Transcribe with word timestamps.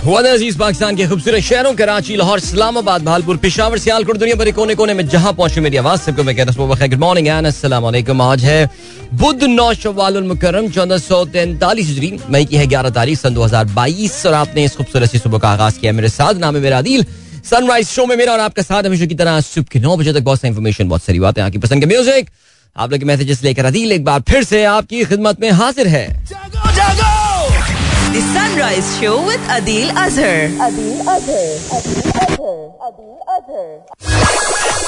अज़ीज़ 0.00 0.56
पाकिस्तान 0.58 0.96
के 0.96 1.06
खूबसूरत 1.06 1.40
शहरों, 1.42 1.74
कराची, 1.74 2.14
लाहौर, 2.16 2.38
इस्लामाबाद, 2.38 3.02
भालपुर, 3.04 3.36
पिशावर, 3.36 3.78
सियालकोट, 3.78 4.16
दुनिया 4.16 4.36
भर 4.36 4.50
कोने 4.52 4.74
कोने 4.74 4.94
में 4.94 5.06
जहाँ 5.08 5.32
पहुँचे 5.32 5.60
मेरी 5.60 5.76
आवाज़, 5.76 6.00
सबको 6.00 6.22
मैं 6.24 6.34
कहता 6.36 6.52
हूँ 6.52 6.68
गुड 6.68 6.94
मॉर्निंग 7.00 7.28
एंड 7.28 7.46
अस्सलाम 7.46 7.84
आज 8.22 8.44
है 8.44 8.70
बुद्ध 9.12 9.42
नौ 9.44 9.72
शवाल 9.74 10.22
मुकरम 10.24 10.70
चौदह 10.70 10.98
सौ 10.98 11.24
तैंतालीस 11.26 11.88
मई 12.30 12.44
की 12.44 12.56
है 12.56 12.66
ग्यारह 12.66 12.90
तारीख, 12.90 13.18
सन 13.18 13.34
दो 13.34 13.42
हज़ार 13.42 13.64
बाईस, 13.74 14.26
और 14.26 14.34
आपने 14.34 14.64
इस 14.64 14.76
खूबसूरत 14.76 15.16
सुबह 15.16 15.38
का 15.38 15.48
आगाज़ 15.50 15.78
किया 15.80 15.92
मेरे 15.92 16.08
साथ, 16.08 16.34
नाम 16.36 16.56
है 16.56 16.62
मेरा 16.62 16.80
दिल 16.82 17.04
सनराइज 17.44 17.88
शो 17.88 18.06
में 18.06 18.16
मेरा 18.16 18.32
और 18.32 18.40
आपका 18.40 18.62
साथ 18.62 18.82
हमेशा 18.84 19.06
की 19.06 19.14
तरह 19.14 19.40
सुबह 19.42 19.68
के 19.72 19.80
नौ 19.80 19.96
बजे 19.96 20.12
तक 20.12 20.22
बहुत 20.22 20.40
सा 20.40 20.48
इन्फॉर्मेशन 20.48 20.88
बहुत 20.88 21.02
सारी 21.02 21.20
बातें, 21.20 21.42
आपकी 21.42 21.58
पसंद 21.58 21.80
के 21.80 21.86
म्यूज़िक 21.86 22.30
आप 22.76 22.92
लोग 22.92 23.02
मैसेजेस 23.04 23.42
लेकर 23.44 23.64
अदील 23.66 23.92
एक 23.92 24.04
बार 24.04 24.20
फिर 24.28 24.44
से 24.44 24.64
आपकी 24.64 25.04
खिदमत 25.04 25.40
में 25.40 25.50
हाजिर 25.52 25.86
है। 25.88 26.06
The 28.12 28.20
Sunrise 28.34 28.98
Show 28.98 29.24
with 29.24 29.40
Adil 29.46 29.90
Azhar. 29.94 30.50
Adil 30.58 30.98
Azhar. 31.06 31.46
Adil 31.70 32.02
Azhar. 32.18 32.58
Adil 32.82 33.14
Azhar. 33.36 34.80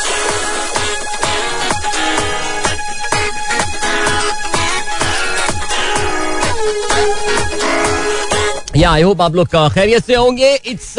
या 8.76 8.90
आई 8.90 9.02
होप 9.02 9.20
आप 9.22 9.34
लोग 9.34 9.48
खैरियत 9.74 10.04
से 10.04 10.14
होंगे 10.14 10.54
it's 10.66 10.94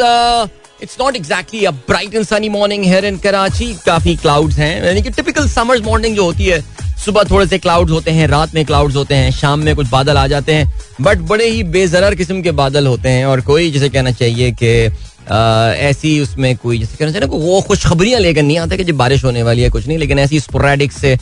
it's 0.82 0.96
not 1.00 1.16
exactly 1.16 1.64
a 1.64 1.70
bright 1.88 2.14
and 2.14 2.24
sunny 2.26 2.48
morning 2.48 2.84
here 2.84 3.04
in 3.04 3.16
Karachi 3.24 3.72
काफ़ी 3.86 4.16
क्लाउड्स 4.16 4.58
हैं 4.58 4.74
यानी 4.84 5.02
कि 5.02 5.10
टिपिकल 5.18 5.48
समर्स 5.48 5.82
मॉर्निंग 5.84 6.16
जो 6.16 6.24
होती 6.24 6.46
है 6.46 6.60
सुबह 7.04 7.24
थोड़े 7.30 7.46
से 7.46 7.58
क्लाउड 7.58 7.90
होते 7.90 8.10
हैं, 8.10 8.26
रात 8.28 8.54
में 8.54 8.64
क्लाउड्स 8.64 8.96
होते 8.96 9.14
हैं, 9.14 9.30
शाम 9.32 9.60
में 9.60 9.74
कुछ 9.76 9.88
बादल 9.90 10.16
आ 10.16 10.26
जाते 10.26 10.54
हैं 10.54 10.72
बट 11.00 11.18
बड़े 11.28 11.48
ही 11.48 11.62
बेजरर 11.72 12.14
किस्म 12.14 12.42
के 12.42 12.50
बादल 12.60 12.86
होते 12.86 13.08
हैं 13.08 13.24
और 13.26 13.40
कोई 13.42 13.70
जैसे 13.70 13.88
कहना 13.88 14.10
चाहिए 14.12 14.50
कि 14.62 14.72
ऐसी 15.24 16.18
उसमें 16.20 16.56
कोई 16.56 16.78
जैसे 16.78 16.96
कहना 16.96 17.12
चाहिए 17.12 17.28
वो 17.28 17.60
खुशखबरियाँ 17.68 18.20
लेकर 18.20 18.42
नहीं 18.42 18.58
आते 18.58 18.76
कि 18.76 18.84
जब 18.84 18.96
बारिश 18.96 19.24
होने 19.24 19.42
वाली 19.42 19.62
है, 19.62 19.70
कुछ 19.70 19.86
नहीं, 19.86 19.98
लेकिन 19.98 20.18
ऐसी 20.18 20.40
स्पोरेडिक 20.40 20.92
से 20.92 21.16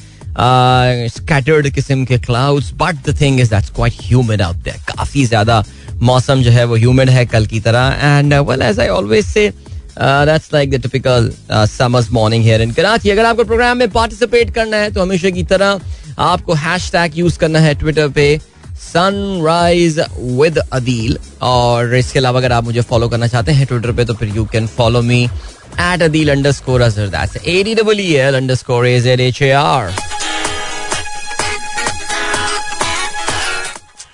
स्कैटर्ड 1.11 1.69
किस्म 1.75 2.05
के 2.05 2.19
clouds 2.19 2.73
but 2.77 3.09
the 3.09 3.21
thing 3.21 3.41
is 3.41 3.51
that's 3.51 3.71
quite 3.71 3.95
humid 4.03 4.43
out 4.43 4.57
there 4.65 4.77
काफ़ी 4.89 5.25
ज़्यादा 5.25 5.63
मौसम 6.03 6.43
जो 6.43 6.51
है 6.51 6.65
वो 6.65 6.77
ह्यूमिड 6.77 7.11
है 7.11 7.25
कल 7.27 7.47
की 7.47 7.61
तरह 7.61 7.99
and 8.03 8.35
well 8.49 8.63
as 8.63 8.81
I 8.81 8.89
always 8.91 9.25
say 9.27 9.53
that's 9.99 10.53
like 10.55 10.71
the 10.71 10.81
typical 10.83 11.31
summers 11.51 12.11
morning 12.13 12.45
here 12.45 12.63
in 12.63 12.73
Karachi 12.73 13.11
अगर 13.11 13.25
आपको 13.25 13.45
प्रोग्राम 13.45 13.79
में 13.79 13.89
पार्टिसिपेट 13.91 14.55
करना 14.55 14.77
है 14.77 14.91
तो 14.93 15.03
हमेशा 15.03 15.31
की 15.31 15.43
तरह 15.53 15.81
आपको 16.21 16.55
हैश 16.63 16.91
टैग 16.93 17.19
यूज़ 17.19 17.39
करना 17.39 17.59
है 17.61 17.75
ट्विटर 17.75 18.09
पे 18.11 18.27
सनराइज 18.83 19.99
विद 20.21 20.59
अदील 20.73 21.19
और 21.43 21.95
इसके 21.95 22.19
अलावा 22.19 22.41
अगर 22.41 22.53
आप 22.53 22.65
मुझे 22.65 22.81
फॉलो 22.83 23.09
करना 23.09 23.27
चाहते 23.27 23.53
हैं 23.53 23.67
ट्विटर 23.67 23.93
पे 23.93 24.05
तो 24.05 24.15
फिर 24.15 24.37
you 24.37 24.45
can 24.53 24.67
follow 24.77 25.03
me 25.03 25.23
at 25.25 26.03
Adeel 26.03 26.31
underscore 26.53 26.81
Azhar 26.81 27.09
that's 27.09 27.37
A 27.47 27.63
D 27.63 27.75
double 27.75 28.01
L 28.01 28.37
underscore 28.55 28.87
Z 28.87 29.07
H 29.09 29.43
A 29.43 29.51
R 29.59 29.91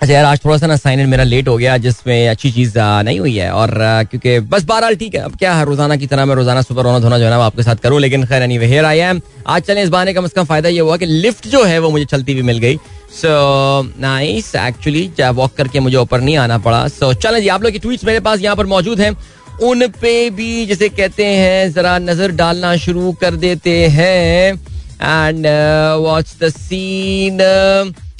अच्छा 0.01 0.13
यार 0.13 0.25
आज 0.25 0.39
थोड़ा 0.43 0.57
सा 0.57 0.67
ना 0.67 0.75
साइन 0.77 0.99
इन 0.99 1.09
मेरा 1.09 1.23
लेट 1.23 1.47
हो 1.47 1.55
गया 1.57 1.75
जिसमें 1.77 2.27
अच्छी 2.29 2.51
चीज़ 2.51 2.77
नहीं 2.77 3.19
हुई 3.19 3.35
है। 3.35 3.49
और 3.53 3.71
क्योंकि 4.11 4.39
बस 4.51 4.63
बहरहाल 4.65 4.95
ठीक 4.95 5.15
है 5.15 5.21
अब 5.21 5.35
क्या 5.39 5.53
है 5.53 5.65
रोज़ाना 5.65 5.95
की 5.95 6.07
तरह 6.07 6.25
मैं 6.25 6.35
रोज़ाना 6.35 6.61
सुबह 6.61 6.83
रोना 6.83 6.99
धोना 6.99 7.17
जो 7.19 7.25
है 7.25 7.29
ना 7.29 7.37
आपके 7.45 7.63
साथ 7.63 7.75
करूँ 7.83 7.99
लेकिन 7.99 8.25
खैर 8.25 8.45
नहीं 8.47 8.59
हेयर 8.59 8.85
आई 8.85 8.99
एम 8.99 9.21
आज 9.47 9.61
चले 9.61 9.83
इस 9.83 9.89
बहाने 9.89 10.13
कम 10.13 10.27
से 10.27 10.33
कम 10.35 10.45
फ़ायदा 10.45 10.69
ये 10.69 10.79
हुआ 10.79 10.97
कि 10.97 11.05
लिफ्ट 11.05 11.47
जो 11.47 11.63
है 11.63 11.79
वो 11.79 11.89
मुझे 11.89 12.05
चलती 12.05 12.33
हुई 12.33 12.41
मिल 12.43 12.57
गई। 12.59 12.77
सो 13.13 13.81
नाइस 13.99 14.55
एक्चुअली 14.57 15.09
वॉक 15.21 15.55
करके 15.57 15.79
मुझे 15.79 15.97
ऊपर 15.97 16.21
नहीं 16.21 16.37
आना 16.37 16.57
पड़ा। 16.57 16.87
सो 16.87 17.11
so, 17.13 17.21
चलें 17.21 17.41
जी 17.41 17.47
आप 17.49 17.63
लोग 17.63 17.71
की 17.71 17.79
ट्वीट्स 17.79 18.05
मेरे 18.05 18.19
पास 18.19 18.41
यहाँ 18.41 18.55
पर 18.55 18.65
मौजूद 18.67 19.01
हैं। 19.01 19.15
उन 19.63 19.87
पे 20.01 20.29
भी 20.31 20.65
जिसे 20.65 20.89
कहते 20.89 21.25
हैं 21.25 21.71
जरा 21.73 21.97
नज़र 21.99 22.31
डालना 22.33 22.75
शुरू 22.79 23.11
कर 23.21 23.35
देते 23.37 23.77
हैं। 23.89 24.53
एंड 25.01 25.47
वॉच 26.03 26.35
द 26.41 26.49
सीन 26.49 27.37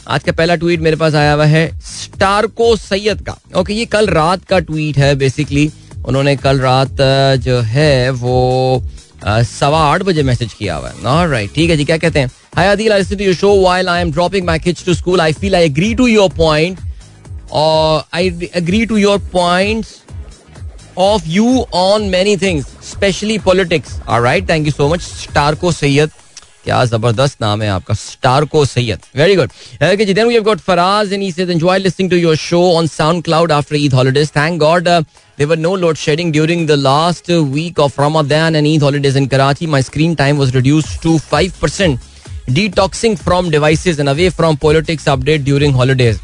आज 0.09 0.23
का 0.23 0.31
पहला 0.31 0.55
ट्वीट 0.55 0.79
मेरे 0.81 0.95
पास 0.95 1.15
आया 1.15 1.33
हुआ 1.33 1.45
है, 1.45 1.67
स्टारको 1.79 2.75
सैयद 2.75 3.21
का। 3.25 3.35
ओके 3.59 3.73
ये 3.73 3.85
कल 3.85 4.07
रात 4.07 4.43
का 4.49 4.59
ट्वीट 4.59 4.97
है 4.97 5.13
बेसिकली 5.15 5.71
उन्होंने 6.07 6.35
कल 6.37 6.59
रात 6.59 7.01
जो 7.39 7.59
है, 7.61 8.09
वो 8.09 8.83
सवा 9.27 9.79
आठ 9.81 10.03
बजे 10.03 10.23
मैसेज 10.23 10.53
किया 10.53 10.75
हुआ 10.75 10.89
है। 10.89 11.27
राइट 11.29 11.53
ठीक 11.55 11.69
है 11.69 11.77
जी, 11.77 11.85
क्या 11.85 11.97
कहते 11.97 12.19
हैं? 12.19 12.31
Hi 12.55 12.67
Adil 12.67 12.93
I 12.93 13.03
to 13.05 13.23
your 13.23 13.35
show 13.35 13.53
while 13.61 13.89
I 13.89 14.01
am 14.01 14.11
dropping 14.11 14.45
my 14.45 14.59
kids 14.59 14.85
to 14.85 14.93
school 14.93 15.21
I 15.21 15.33
feel 15.33 15.55
I 15.55 15.65
agree 15.65 15.93
to 15.95 16.07
your 16.07 16.29
point 16.37 16.79
और 17.51 18.03
I 18.13 18.49
agree 18.55 18.85
to 18.85 18.97
your 18.97 19.17
points 19.33 19.95
of 20.97 21.27
you 21.27 21.65
on 21.73 22.09
many 22.09 22.35
things 22.37 22.65
specially 22.91 23.37
politics 23.45 23.99
alright 24.07 24.49
thank 24.49 24.65
you 24.67 24.71
so 24.71 24.87
much 24.93 25.01
स्टारको 25.01 25.71
Syed 25.71 26.09
क्या 26.69 26.83
ज़बरदस्त 26.85 27.37
नाम 27.41 27.61
है 27.61 27.69
आपका। 27.69 27.93
स्टारको 27.95 28.63
Syed. 28.65 29.05
Very 29.17 29.35
good 29.35 29.49
okay 29.83 30.05
we 30.05 30.33
have 30.33 30.43
got 30.43 30.59
Faraz 30.61 31.13
and 31.13 31.21
he 31.23 31.31
says 31.31 31.49
enjoy 31.49 31.79
listening 31.79 32.09
to 32.09 32.17
your 32.17 32.35
show 32.37 32.61
on 32.73 32.87
SoundCloud 33.23 33.51
after 33.51 33.75
Eid 33.75 33.93
holidays 33.93 34.29
thank 34.35 34.59
God 34.59 34.83
there 34.83 35.47
were 35.47 35.57
no 35.57 35.75
load 35.75 35.97
shedding 35.97 36.31
during 36.31 36.67
the 36.67 36.71
last 36.79 37.31
week 37.31 37.79
of 37.79 38.01
Ramadan 38.01 38.55
and 38.55 38.67
Eid 38.67 38.83
holidays 38.83 39.17
in 39.17 39.27
Karachi 39.27 39.67
my 39.67 39.81
screen 39.81 40.15
time 40.15 40.37
was 40.37 40.55
reduced 40.55 41.01
to 41.03 41.17
5% 41.33 41.97
detoxing 42.51 43.17
from 43.17 43.49
devices 43.49 43.99
and 43.99 44.09
away 44.09 44.29
from 44.29 44.55
politics 44.61 45.09
update 45.09 45.41
during 45.41 45.75
holidays 45.75 46.19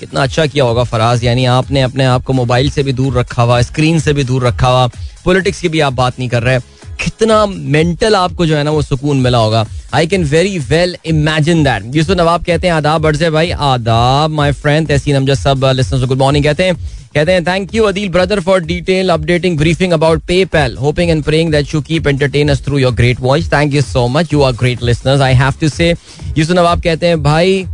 कितना 0.00 0.22
अच्छा 0.22 0.46
किया 0.46 0.64
होगा 0.64 0.84
फराज, 0.84 1.24
यानी 1.24 1.44
आपने 1.46 1.82
अपने 1.82 2.04
आप 2.04 2.24
को 2.24 2.32
mobile 2.32 2.70
से 2.70 2.82
भी 2.82 2.92
दूर 2.92 3.18
रखा 3.18 3.42
हुआ, 3.42 3.60
स्क्रीन 3.62 3.98
से 4.00 4.12
भी 4.12 4.24
दूर 4.24 4.46
रखा 4.46 4.68
हुआ। 4.68 4.86
पॉलिटिक्स 5.24 5.60
की 5.60 5.68
भी 5.68 5.80
आप 5.80 5.92
बात 5.92 6.18
नहीं 6.18 6.28
कर 6.28 6.42
रहे। 6.42 6.58
कितना 7.02 7.44
मेंटल 7.46 8.14
आपको 8.16 8.46
जो 8.46 8.56
है 8.56 8.62
ना 8.64 8.70
वो 8.70 8.82
सुकून 8.82 9.20
मिला 9.20 9.38
होगा। 9.38 9.64
I 9.94 10.06
can 10.06 10.24
very 10.24 10.58
well 10.60 10.96
imagine 11.06 11.62
that 11.64 11.96
Yusuf 11.96 12.16
Nawab 12.18 12.44
कहते 12.44 12.66
हैं, 12.66 12.74
आदाब 12.74 13.02
बर्जे 13.02 13.30
भाई। 13.30 13.50
आदाब 13.50 14.30
माय 14.30 14.52
फ्रेंड 14.54 14.88
तहसीन 14.88 15.16
अमजद 15.16 15.34
सब 15.34 15.64
लिसनर्स 15.76 16.04
गुड 16.04 16.18
मॉर्निंग 16.18 16.44
कहते 16.44 16.64
हैं। 16.64 16.74
कहते 17.14 17.32
हैं 17.32 17.44
thank 17.46 17.74
you 17.74 17.84
Adeel 17.84 18.08
brother 18.08 18.40
for 18.40 18.60
detail 18.62 19.08
updating 19.10 19.56
briefing 19.58 19.92
about 19.92 20.22
PayPal 20.26 20.76
hoping 20.76 21.10
and 21.10 21.22
praying 21.24 21.50
that 21.52 21.74
you 21.74 21.80
keep 21.82 22.06
entertain 22.08 22.48
us 22.48 22.64
through 22.64 22.78
your 22.78 22.92
great 22.94 23.20
voice 23.20 23.52
thank 23.52 23.74
you 23.74 23.82
so 23.82 24.06
much 24.08 24.32
you 24.32 24.42
are 24.42 24.52
great 24.52 24.82
listeners 24.82 25.20
I 25.20 25.34
have 25.34 25.54
to 25.60 25.68
say 25.68 25.90
Yusuf 26.38 26.56
Nawab 26.56 26.82
कहते 26.82 27.06
हैं, 27.06 27.22
भाई 27.22 27.64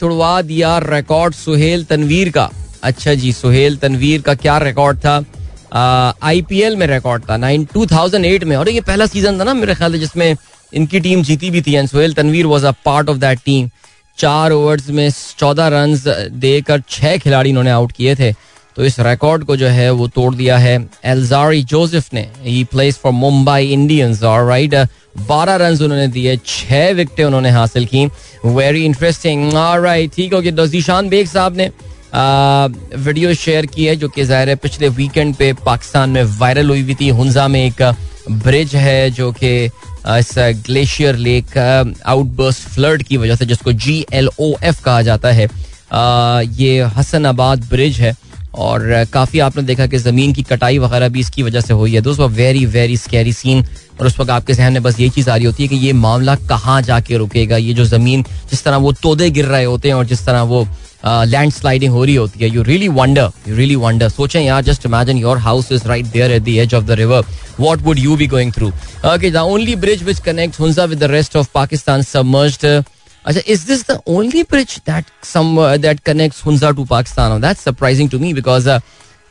तुड़वा 0.00 0.40
दिया 0.42 0.78
record 0.84 1.34
Suhail 1.34 1.84
Tanveer 1.84 2.30
का। 2.30 2.50
अच्छा 2.82 3.14
जी, 3.14 3.32
सुहेल 3.32 3.76
तनवीर 3.76 4.20
का 4.22 4.34
क्या 4.36 4.56
record 4.58 4.98
था? 4.98 5.18
IPL 5.76 6.76
में 6.76 6.86
रिकॉर्ड 6.86 7.22
था 7.30 7.36
नाइन 7.36 7.64
टू 7.64 7.86
थाउज़ेंड 7.86 8.24
एट 8.24 8.44
में। 8.44 8.56
और 8.56 8.68
ये 8.68 8.80
पहला 8.82 9.06
सीज़न 9.06 9.40
था 9.40 9.44
ना, 9.44 9.54
मेरे 9.54 9.74
ख्याल 9.74 9.98
जिसमें 9.98 10.36
इनकी 10.72 11.00
टीम 11.00 11.22
जीती 11.22 11.50
भी 11.50 11.62
थी 11.62 11.74
and 11.74 11.88
Sohail 11.88 12.14
Tanvir 12.14 12.46
was 12.46 12.66
a 12.66 12.72
part 12.84 13.08
of 13.08 13.18
that 13.18 13.38
team 13.44 13.70
चार 14.18 14.52
ओवर्स 14.52 14.88
में 14.90 15.08
चौदह 15.38 15.68
रन 15.68 15.96
देकर 16.40 16.82
छह 16.90 17.16
खिलाड़ी 17.16 17.50
इन्होंने 17.50 17.70
आउट 17.70 17.92
किए 17.92 18.14
थे। 18.16 18.32
तो 18.76 18.84
इस 18.84 18.98
रिकॉर्ड 19.00 19.44
को 19.44 19.56
जो 19.56 19.66
है, 19.68 19.90
वो 19.90 20.06
तोड़ 20.08 20.34
दिया 20.34 20.56
है 20.58 20.76
एल्जारी 21.04 21.62
जोसेफ 21.64 22.12
ने। 22.14 22.28
He 22.44 22.62
plays 22.64 22.98
for 22.98 23.12
Mumbai 23.12 23.72
Indians 23.72 24.22
और 24.22 24.46
राइट 24.48 24.74
बारह 25.18 25.56
रन 25.56 25.78
उन्होंने 25.84 26.06
दिए, 26.08 26.36
छह 26.36 26.90
विकेटें 26.92 27.24
उन्होंने 27.24 27.50
हासिल 27.50 27.86
की। 27.86 28.06
वेरी 28.46 28.84
इंटरेस्टिंग 28.84 29.52
ठीक 30.08 30.34
हो 30.34 30.40
गया। 30.40 30.66
जीशान 30.66 31.08
बेग 31.08 31.26
साहब 31.26 31.56
ने 31.56 31.70
वीडियो 32.16 33.32
शेयर 33.34 33.66
की 33.66 33.84
है 33.84 33.94
जो 33.96 34.08
कि 34.08 34.24
ज़ाहिर 34.24 34.48
है 34.48 34.54
पिछले 34.56 34.88
वीकेंड 34.90 35.34
पे 35.36 35.52
पाकिस्तान 35.64 36.10
में 36.10 36.22
वायरल 36.38 36.68
हुई 36.70 36.82
हुई 36.82 36.94
थी। 36.94 37.08
हुंजा 37.10 37.46
में 37.48 37.64
एक 37.64 37.82
ब्रिज 38.44 38.74
है 38.76 39.10
जो 39.10 39.30
कि 39.32 39.50
इस 39.64 40.34
ग्लेशियर 40.66 41.16
लेक 41.16 41.56
आउटबर्स्ट 41.58 42.68
फ्लड 42.68 43.02
की 43.02 43.16
वजह 43.16 43.36
से 43.36 43.46
जिसको 43.46 43.72
जी 43.74 44.04
एल 44.12 44.28
ओ 44.40 44.54
एफ़ 44.62 44.82
कहा 44.84 45.02
जाता 45.02 45.32
है 45.32 45.48
ये 46.54 46.80
हसनाबाद 46.96 47.68
ब्रिज 47.70 48.00
है। 48.00 48.14
और 48.56 49.04
काफ़ी 49.12 49.38
आपने 49.40 49.62
देखा 49.62 49.86
कि 49.86 49.98
ज़मीन 49.98 50.32
की 50.32 50.42
कटाई 50.42 50.78
वगैरह 50.78 51.08
भी 51.08 51.20
इसकी 51.20 51.42
वजह 51.42 51.60
से 51.60 51.74
हुई 51.74 51.94
है। 51.94 52.00
दोस्तों 52.00 52.28
वेरी 52.30 52.64
वेरी 52.66 52.96
स्कैरी 52.96 53.32
सीन 53.32 53.64
और 54.00 54.06
उस 54.06 54.18
वक्त 54.20 54.30
आपके 54.30 54.54
जहन 54.54 54.72
में 54.72 54.82
बस 54.82 55.00
ये 55.00 55.08
चीज़ 55.08 55.30
आ 55.30 55.36
रही 55.36 55.44
होती 55.44 55.62
है 55.62 55.68
कि 55.68 55.76
ये 55.76 55.92
मामला 55.94 56.34
कहाँ 56.48 56.80
जाके 56.82 57.16
रुकेगा? 57.16 57.56
ये 57.56 57.74
जो 57.74 57.84
ज़मीन, 57.84 58.22
जिस 58.50 58.64
तरह 58.64 58.76
वो 58.76 58.92
तोदे 58.94 59.30
गिर 59.30 59.44
रहे 59.46 59.64
होते 59.64 59.88
हैं 59.88 59.94
और 59.94 60.06
जिस 60.06 60.24
तरह 60.26 60.42
वो 60.44 60.66
लैंड 61.06 61.52
स्लाइडिंग 61.52 61.92
हो 61.92 62.04
रही 62.04 62.14
होती 62.14 62.44
है. 62.44 62.50
You 62.50 62.62
really 62.62 62.88
wonder 62.90 63.30
you 63.48 63.56
really 63.56 63.74
wonder 63.76 64.08
सोचें 64.08 64.40
यार 64.40 64.62
just 64.64 64.86
imagine 64.86 65.18
your 65.18 65.38
house 65.38 65.70
is 65.72 65.86
right 65.88 66.06
there 66.06 66.32
at 66.32 66.42
the 66.42 66.48
edge 66.48 66.74
of 66.74 66.84
the 66.84 66.90
river 67.00 67.24
what 67.60 67.82
would 67.82 67.98
you 67.98 68.16
be 68.16 68.26
going 68.26 68.52
through 68.52 68.68
okay 69.14 69.30
the 69.30 69.36
only 69.36 69.76
bridge 69.84 70.02
which 70.02 70.18
connects 70.24 70.60
Hunza 70.60 70.84
with 70.84 70.98
the 70.98 71.10
rest 71.10 71.36
of 71.36 71.48
Pakistan 71.54 72.02
submerged 72.02 72.66
अच्छा 72.66 73.40
is 73.46 73.66
this 73.66 73.84
the 73.90 73.98
only 74.08 74.42
bridge 74.50 74.76
that 74.86 75.04
some 75.26 75.56
that 75.82 76.00
connects 76.06 76.44
Hunza 76.46 76.70
to 76.70 76.84
Pakistan 76.90 77.40
that's 77.40 77.64
surprising 77.64 78.10
to 78.10 78.18
me 78.18 78.32
because 78.34 78.68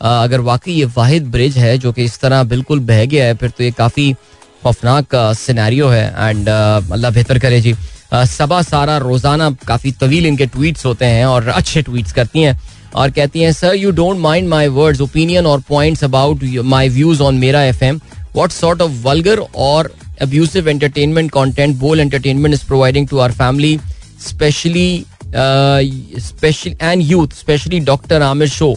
अगर 0.02 0.40
वाकई 0.42 0.72
ये 0.74 0.86
वाहिद 0.96 1.28
bridge 1.32 1.58
है 1.58 1.78
जो 1.78 1.92
कि 1.92 2.04
इस 2.04 2.20
तरह 2.20 2.44
बिल्कुल 2.44 2.80
बह 2.88 3.06
गया 3.06 3.26
है, 3.26 3.34
फिर 3.36 3.50
तो 3.50 3.64
ये 3.64 3.72
काफ़ी 3.72 4.12
खौफनाक 4.64 5.16
सिनेरियो 5.38 5.88
है. 5.88 6.06
एंड 6.20 6.50
अल्लाह 6.50 7.12
बेहतर 7.12 7.40
करे 7.40 7.60
जी. 7.62 7.76
सबा 8.28 8.62
सारा 8.62 8.98
रोज़ाना 8.98 9.50
काफ़ी 9.68 9.92
तवील 10.02 10.26
इनके 10.26 10.46
ट्वीट्स 10.56 10.86
होते 10.86 11.06
हैं 11.06 11.26
और 11.26 11.48
अच्छे 11.50 11.82
ट्वीट्स 11.82 12.14
करती 12.14 12.42
हैं 12.42 12.60
और 12.96 13.12
कहती 13.12 13.42
हैं 13.42 13.52
sir 13.54 13.76
you 13.76 13.92
don't 13.92 14.20
mind 14.20 14.48
my 14.50 14.68
words 14.80 15.02
opinion 15.02 15.46
और 15.46 15.62
points 15.70 16.04
about 16.04 16.44
my 16.74 16.90
views 16.90 17.22
on 17.24 17.36
मेरा 17.38 17.64
F 17.64 17.84
M 17.84 18.00
what 18.36 18.52
sort 18.52 18.82
of 18.82 18.92
vulgar 19.04 19.40
और 19.56 19.92
abusive 20.20 20.68
entertainment 20.68 21.32
content 21.32 21.78
bowl 21.78 22.00
entertainment 22.00 22.54
is 22.54 22.64
providing 22.64 23.06
to 23.06 23.20
our 23.20 23.32
family 23.32 23.80
especially 24.18 25.06
uh, 25.34 25.82
special 26.18 26.74
and 26.80 27.04
youth 27.04 27.34
especially 27.34 27.80
dr 27.82 28.22
amir 28.22 28.48
show 28.48 28.76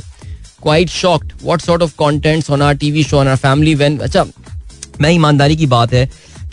quite 0.60 0.90
shocked 0.90 1.40
what 1.42 1.60
sort 1.60 1.82
of 1.82 1.96
contents 1.96 2.50
on 2.50 2.60
our 2.60 2.74
tv 2.74 3.04
show 3.04 3.18
on 3.18 3.28
our 3.28 3.36
family 3.38 3.76
when 3.76 4.00
अच्छा 4.00 4.24
मैं 5.00 5.10
ईमानदारी 5.10 5.56
की 5.56 5.66
बात 5.66 5.92
है 5.92 6.08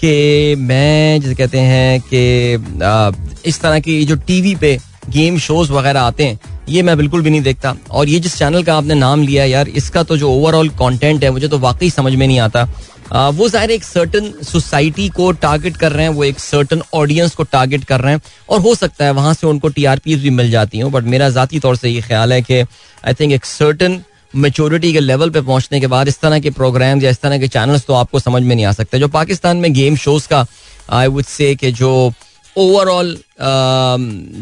कि 0.05 0.55
मैं 0.61 1.21
जैसे 1.21 1.35
कहते 1.35 1.59
हैं 1.59 2.01
कि 2.13 3.49
इस 3.49 3.59
तरह 3.61 3.79
की 3.79 4.03
जो 4.05 4.15
टीवी 4.27 4.55
पे 4.55 4.77
गेम 5.09 5.37
शोज़ 5.39 5.71
वगैरह 5.71 6.01
आते 6.01 6.25
हैं 6.25 6.39
ये 6.69 6.81
मैं 6.81 6.95
बिल्कुल 6.97 7.21
भी 7.21 7.29
नहीं 7.29 7.41
देखता। 7.41 7.75
और 7.91 8.09
ये 8.09 8.19
जिस 8.19 8.37
चैनल 8.37 8.63
का 8.63 8.75
आपने 8.77 8.93
नाम 8.95 9.21
लिया 9.21 9.43
यार 9.45 9.67
इसका 9.71 10.03
तो 10.03 10.17
जो 10.17 10.31
ओवरऑल 10.31 10.69
कंटेंट 10.79 11.23
है 11.23 11.29
मुझे 11.31 11.47
तो 11.47 11.59
वाकई 11.59 11.89
समझ 11.89 12.13
में 12.13 12.25
नहीं 12.27 12.39
आता। 12.39 12.67
आ, 13.13 13.29
वो 13.29 13.49
ज़ाहिर 13.49 13.71
एक 13.71 13.83
सर्टन 13.83 14.31
सोसाइटी 14.43 15.07
को 15.09 15.31
टारगेट 15.33 15.77
कर 15.77 15.91
रहे 15.91 16.05
हैं 16.05 16.13
वो 16.13 16.23
एक 16.23 16.39
सर्टन 16.39 16.81
ऑडियंस 16.93 17.35
को 17.35 17.43
टारगेट 17.45 17.83
कर 17.83 18.01
रहे 18.01 18.13
हैं 18.13 18.21
और 18.49 18.59
हो 18.61 18.73
सकता 18.75 19.05
है 19.05 19.11
वहाँ 19.13 19.33
से 19.33 19.47
उनको 19.47 19.69
टीआरपी 19.69 20.15
भी 20.15 20.29
मिल 20.31 20.51
जाती 20.51 20.79
हूँ 20.79 20.91
बट 20.91 21.03
मेरा 21.05 21.29
ज़ाती 21.29 21.59
तौर 21.59 21.75
से 21.75 21.89
ये 21.89 22.01
ख्याल 22.01 22.33
है 22.33 22.41
कि 22.41 22.61
आई 23.03 23.13
थिंक 23.13 23.33
एक 23.33 23.45
सर्टन 23.45 24.01
मेचोरिटी 24.35 24.91
के 24.93 24.99
लेवल 24.99 25.29
पे 25.29 25.41
पहुँचने 25.41 25.79
के 25.79 25.87
बाद 25.87 26.07
इस 26.07 26.19
तरह 26.19 26.39
के 26.39 26.49
प्रोग्राम 26.51 27.01
या 27.01 27.09
इस 27.09 27.19
तरह 27.21 27.39
के 27.39 27.47
चैनल्स 27.47 27.85
तो 27.87 27.93
आपको 27.93 28.19
समझ 28.19 28.41
में 28.43 28.55
नहीं 28.55 28.65
आ 28.65 28.71
सकते। 28.71 28.99
जो 28.99 29.07
पाकिस्तान 29.07 29.57
में 29.57 29.71
गेम 29.73 29.95
शोज़ 29.97 30.27
का 30.27 30.45
आई 30.89 31.07
वुड 31.07 31.25
से 31.25 31.53
कि 31.55 31.71
जो 31.71 31.91
ओवरऑल 32.55 33.17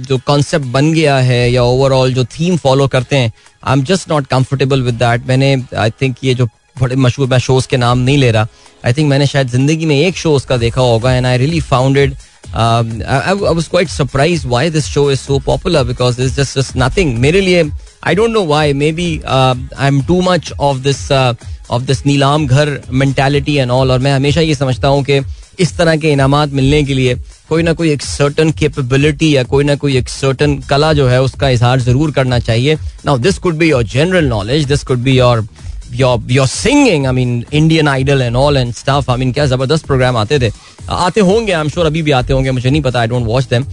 जो 0.07 0.17
कॉन्सेप्ट 0.25 0.65
बन 0.71 0.91
गया 0.93 1.17
है 1.19 1.51
या 1.51 1.63
ओवरऑल 1.63 2.13
जो 2.13 2.25
थीम 2.33 2.57
फॉलो 2.57 2.87
करते 2.87 3.17
हैं 3.17 3.31
I 3.63 3.73
am 3.73 3.83
just 3.83 4.09
not 4.09 4.27
comfortable 4.27 4.81
with 4.81 4.95
that 4.95 5.27
मैंने 5.27 5.55
आई 5.77 5.89
थिंक 6.01 6.15
ये 6.23 6.33
जो 6.33 6.45
बड़े 6.81 6.95
मशहूर 6.95 7.27
मैं 7.27 7.37
शोज़ 7.37 7.67
के 7.67 7.77
नाम 7.77 7.99
नहीं 7.99 8.17
ले 8.17 8.31
रहा। 8.31 8.47
आई 8.85 8.93
थिंक 8.93 9.09
मैंने 9.09 9.25
शायद 9.27 9.47
ज़िंदगी 9.49 9.85
में 9.85 9.95
एक 9.99 10.17
शो 10.17 10.33
उसका 10.35 10.57
देखा 10.57 10.81
होगा 10.81 11.13
and 11.15 11.25
I 11.25 11.37
really 11.37 11.61
founded 11.61 12.13
I 12.55 13.33
was 13.33 13.67
quite 13.67 13.89
surprise 13.89 14.47
why 14.47 14.69
this 14.69 14.85
show 14.85 15.09
is 15.11 15.19
so 15.19 15.39
popular 15.45 15.83
because 15.83 16.21
this 16.21 16.35
just 16.35 16.57
just 16.59 16.73
nothing 16.77 17.17
मेरे 17.19 17.41
लिए 17.41 17.63
I 18.07 18.15
don't 18.15 18.31
know 18.31 18.43
why 18.45 18.73
maybe 18.91 19.07
I 19.25 19.87
am 19.87 20.01
too 20.07 20.21
much 20.21 20.51
of 20.59 20.77
this 20.83 21.11
of 21.11 21.83
this 21.83 22.05
Neelam 22.05 22.47
Ghar 22.47 22.79
mentality 22.91 23.55
and 23.55 23.71
all 23.71 23.91
और 23.91 23.99
मैं 23.99 24.13
हमेशा 24.13 24.41
ये 24.41 24.55
समझता 24.55 24.87
हूँ 24.87 25.03
कि 25.03 25.19
इस 25.63 25.75
तरह 25.77 25.95
के 25.97 26.11
इनाम 26.11 26.35
मिलने 26.49 26.83
के 26.83 26.93
लिए 26.93 27.15
कोई 27.49 27.63
ना 27.63 27.73
कोई 27.73 27.91
एक 27.91 28.01
सर्टन 28.01 28.51
कैपेबिलिटी 28.59 29.35
या 29.35 29.43
कोई 29.43 29.63
ना 29.63 29.75
कोई 29.75 29.97
एक 29.97 30.09
सर्टन 30.09 30.57
कला 30.69 30.91
जो 30.93 31.07
है 31.07 31.21
उसका 31.21 31.49
इजहार 31.49 31.79
ज़रूर 31.79 32.11
करना 32.11 32.39
चाहिए। 32.39 32.75
Now 33.05 33.17
this 33.17 33.37
could 33.37 33.55
be 33.57 33.69
your 33.69 33.83
general 33.93 34.25
knowledge 34.27 34.65
this 34.67 34.83
could 34.83 34.99
be 35.03 35.17
your 35.17 35.47
your 35.99 36.47
singing 36.47 37.05
I 37.07 37.13
mean 37.13 37.43
Indian 37.53 37.87
Idol 37.87 38.21
and 38.21 38.35
all 38.35 38.57
and 38.57 38.73
stuff 38.73 39.09
I 39.09 39.17
mean 39.17 39.31
क्या 39.33 39.45
ज़बरदस्त 39.45 39.85
प्रोग्राम 39.87 40.17
आते 40.17 40.39
थे 40.39 40.51
आते 40.89 41.21
होंगे 41.21 41.51
आई 41.51 41.61
एम 41.61 41.69
श्योर 41.69 41.85
अभी 41.85 42.01
भी 42.01 42.11
आते 42.11 42.33
होंगे 42.33 42.51
मुझे 42.51 42.69
नहीं 42.69 42.81
पता 42.81 42.99
I 42.99 43.07
don't 43.07 43.25
watch 43.25 43.47
them 43.49 43.65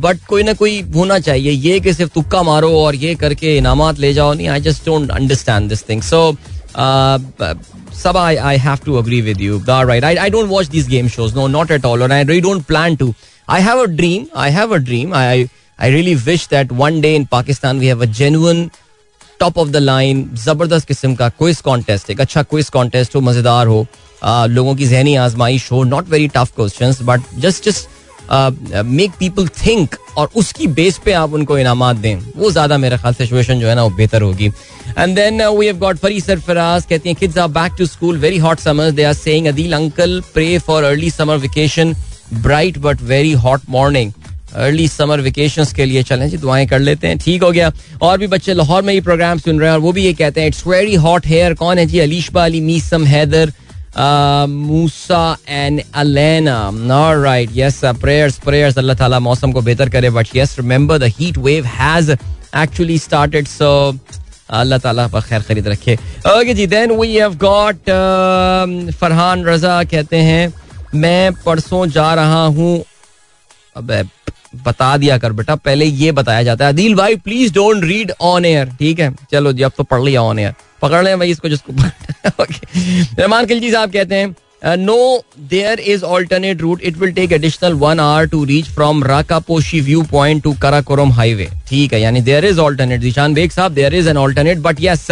but 0.00 0.24
कोई 0.28 0.42
ना 0.42 0.52
कोई 0.62 0.80
होना 0.94 1.18
चाहिए 1.18 1.52
ये 1.52 1.78
कि 1.80 1.92
सिर्फ़ 1.94 2.12
तुक्का 2.14 2.42
मारो 2.42 2.70
और 2.80 2.94
ये 3.04 3.14
करके 3.22 3.56
इनामात 3.56 3.98
ले 3.98 4.12
जाओ 4.14 4.32
नहीं 4.34 4.48
I 4.48 4.60
just 4.60 4.86
don't 4.86 5.10
understand 5.10 5.68
this 5.68 5.88
thing 5.88 6.02
so 6.02 6.22
सब 7.98 8.16
have 8.64 8.84
to 8.84 8.98
agree 8.98 9.22
with 9.22 9.40
you. 9.40 9.60
All 9.68 9.86
right. 9.86 10.04
I, 10.04 10.10
I 10.24 10.28
don't 10.28 10.48
watch 10.48 10.68
these 10.68 10.88
game 10.90 11.08
shows. 11.08 11.34
No, 11.34 11.46
not 11.54 11.72
at 11.76 11.84
all. 11.84 12.02
And 12.02 12.12
I 12.12 12.22
really 12.22 12.40
don't 12.40 12.66
plan 12.66 12.96
to. 12.98 13.14
I 13.48 13.60
have 13.60 13.78
a 13.78 13.88
dream. 14.00 14.28
I 14.34 14.50
have 14.50 14.72
a 14.72 14.78
dream. 14.78 15.12
I, 15.12 15.48
I 15.78 15.88
really 15.88 16.14
wish 16.14 16.46
that 16.48 16.70
one 16.70 17.00
day 17.00 17.14
in 17.16 17.26
Pakistan 17.26 17.78
we 17.78 17.86
have 17.86 18.02
a 18.02 18.06
genuine 18.06 18.70
top 19.40 19.58
of 19.58 19.68
the 19.68 19.76
line 19.76 20.28
ज़बरदस्त 20.44 20.88
किस्म 20.88 21.14
का 21.14 21.28
quiz 21.28 21.60
contest 21.60 22.10
एक 22.10 22.20
अच्छा 22.20 22.42
quiz 22.44 22.68
contest 22.70 23.14
हो 23.16 23.20
मज़ेदार 23.20 23.66
हो 23.66 23.86
आ, 24.22 24.46
लोगों 24.46 24.74
की 24.74 24.86
जहनी 24.86 25.14
आजमाइश 25.16 25.70
हो 25.72 25.82
not 25.84 26.08
very 26.10 26.28
tough 26.28 26.52
question 26.56 26.94
but 27.06 27.20
just 27.38 27.64
just 27.64 27.88
make 28.30 29.10
people 29.18 29.46
think 29.56 29.94
और 30.18 30.30
उसकी 30.36 30.66
बेस 30.78 30.98
पे 31.04 31.12
आप 31.12 31.32
उनको 31.34 31.56
इनाम 31.58 31.92
दें। 31.92 32.16
वो 32.36 32.50
ज़्यादा 32.50 32.76
मेरे 32.78 32.96
ख्याल 32.98 33.14
सिचुएशन 33.14 33.60
जो 33.60 33.68
है 33.68 33.74
ना 33.74 33.82
वो 33.82 33.90
बेहतर 33.96 34.22
होगी। 34.22 34.46
And 34.98 35.14
then 35.16 35.42
we 35.42 35.66
have 35.66 35.78
got 35.78 35.96
Fari 35.98 36.20
Sarfaraz 36.20 36.84
कहती 36.90 37.08
हैं 37.08 37.16
kids 37.18 37.38
are 37.38 37.48
back 37.50 37.72
to 37.78 37.86
school 37.86 38.18
very 38.18 38.38
hot 38.38 38.58
summers 38.60 38.92
they 38.94 39.04
are 39.04 39.14
saying 39.14 39.46
Adeel 39.46 39.72
uncle 39.72 40.20
pray 40.34 40.58
for 40.66 40.84
early 40.84 41.10
summer 41.10 41.36
vacation 41.38 41.94
bright 42.34 42.78
but 42.78 43.02
very 43.02 43.32
hot 43.44 43.60
morning 43.70 44.12
early 44.54 44.88
summer 44.88 45.20
vacation 45.20 45.64
के 45.76 45.84
लिए 45.84 46.02
चलें 46.02 46.28
जी, 46.30 46.36
दुआएँ 46.36 46.66
कर 46.66 46.78
लेते 46.80 47.06
हैं, 47.06 47.18
ठीक 47.18 47.42
हो 47.42 47.50
गया। 47.52 47.70
और 48.02 48.18
भी 48.18 48.26
बच्चे 48.26 48.54
लाहौर 48.54 48.82
में 48.82 48.92
ये 48.94 49.00
प्रोग्राम 49.00 49.38
सुन 49.38 49.60
रहे 49.60 49.68
हैं 49.68 49.74
और 49.74 49.80
वो 49.80 49.92
भी 49.92 50.04
ये 50.04 50.12
कहते 50.14 50.40
हैं 50.40 50.48
इट्स 50.48 50.66
वेरी 50.66 50.94
हॉट 50.96 51.26
हेयर 51.26 51.54
कौन 51.54 51.78
है 51.78 51.86
जी? 51.86 51.98
Alishba 52.00 52.44
Ali, 52.44 52.60
Meesam 52.60 53.04
Haider 53.06 53.52
Musa 53.98 55.36
and 55.48 55.82
Alena. 55.94 57.12
Right 57.22 57.50
yes 57.54 57.80
prayers 58.00 58.38
prayers 58.40 58.78
Allah 58.78 58.96
Taala 58.96 59.18
मौसम 59.20 59.52
को 59.52 59.60
बेहतर 59.62 59.88
करे। 59.90 60.10
But 60.10 60.36
yes 60.36 60.56
remember 60.58 60.98
the 60.98 61.12
heat 61.18 61.38
wave 61.38 61.66
has 61.66 62.10
actually 62.10 62.98
started 62.98 63.46
so 63.48 63.70
Allah 64.50 64.78
Taala 64.78 65.06
पर 65.08 65.20
खैर 65.20 65.42
खरीद 65.42 65.68
रखे। 65.68 65.94
Okay 66.28 66.54
ji 66.54 66.66
then 66.66 66.92
we 67.00 67.14
have 67.14 67.34
got 67.38 67.90
Farhan 69.00 69.44
Raza 69.46 69.82
कहते 69.84 70.16
हैं, 70.16 70.52
मैं 70.94 71.32
परसों 71.44 71.86
जा 71.88 72.12
रहा 72.14 72.44
हूँ, 72.44 72.84
अब 73.76 73.90
बता 74.54 74.96
दिया 74.96 75.18
कर 75.18 75.32
बेटा, 75.32 75.54
पहले 75.56 75.84
ये 75.84 76.12
बताया 76.12 76.42
जाता 76.42 76.64
है। 76.64 76.72
अदील 76.72 76.94
भाई 76.94 77.16
please 77.18 77.52
don't 77.54 77.84
read 77.84 78.12
on 78.22 78.44
air 78.44 78.68
ठीक 78.78 79.00
है? 79.00 79.14
चलो 79.32 79.52
जी, 79.52 79.62
अब 79.62 79.72
तो 79.76 79.84
पढ़ 79.84 80.02
लिया 80.02 80.22
ऑन 80.22 80.38
एयर 80.38 80.54
पकड़ 80.82 81.02
लें 81.04 81.18
भाई 81.18 81.30
इसको 81.30 81.48
जिसको 81.48 81.72
रहमान 83.20 83.46
खिलजी 83.46 83.70
साहब 83.70 83.92
कहते 83.92 84.14
हैं 84.14 84.76
no 84.76 85.22
there 85.50 85.80
is 85.80 86.04
alternate 86.04 86.60
route 86.60 86.82
it 86.82 86.96
will 86.98 87.12
take 87.12 87.32
additional 87.32 87.72
one 87.80 88.00
hour 88.00 88.26
to 88.28 88.44
reach 88.44 88.68
from 88.68 89.02
Rakaposhi 89.04 89.80
view 89.80 90.02
point 90.10 90.42
to 90.42 90.52
Karakoram 90.62 91.12
highway 91.12 91.48
ठीक 91.68 91.92
है, 91.92 92.00
यानी 92.00 92.20
there 92.20 92.44
is 92.44 92.60
alternate 92.60 93.00
Zeeshan 93.00 93.34
Baig 93.34 93.50
साहब 93.50 93.72
there 93.72 93.94
is 93.94 94.08
an 94.08 94.16
alternate 94.16 94.58
but 94.58 94.80
yes 94.80 95.06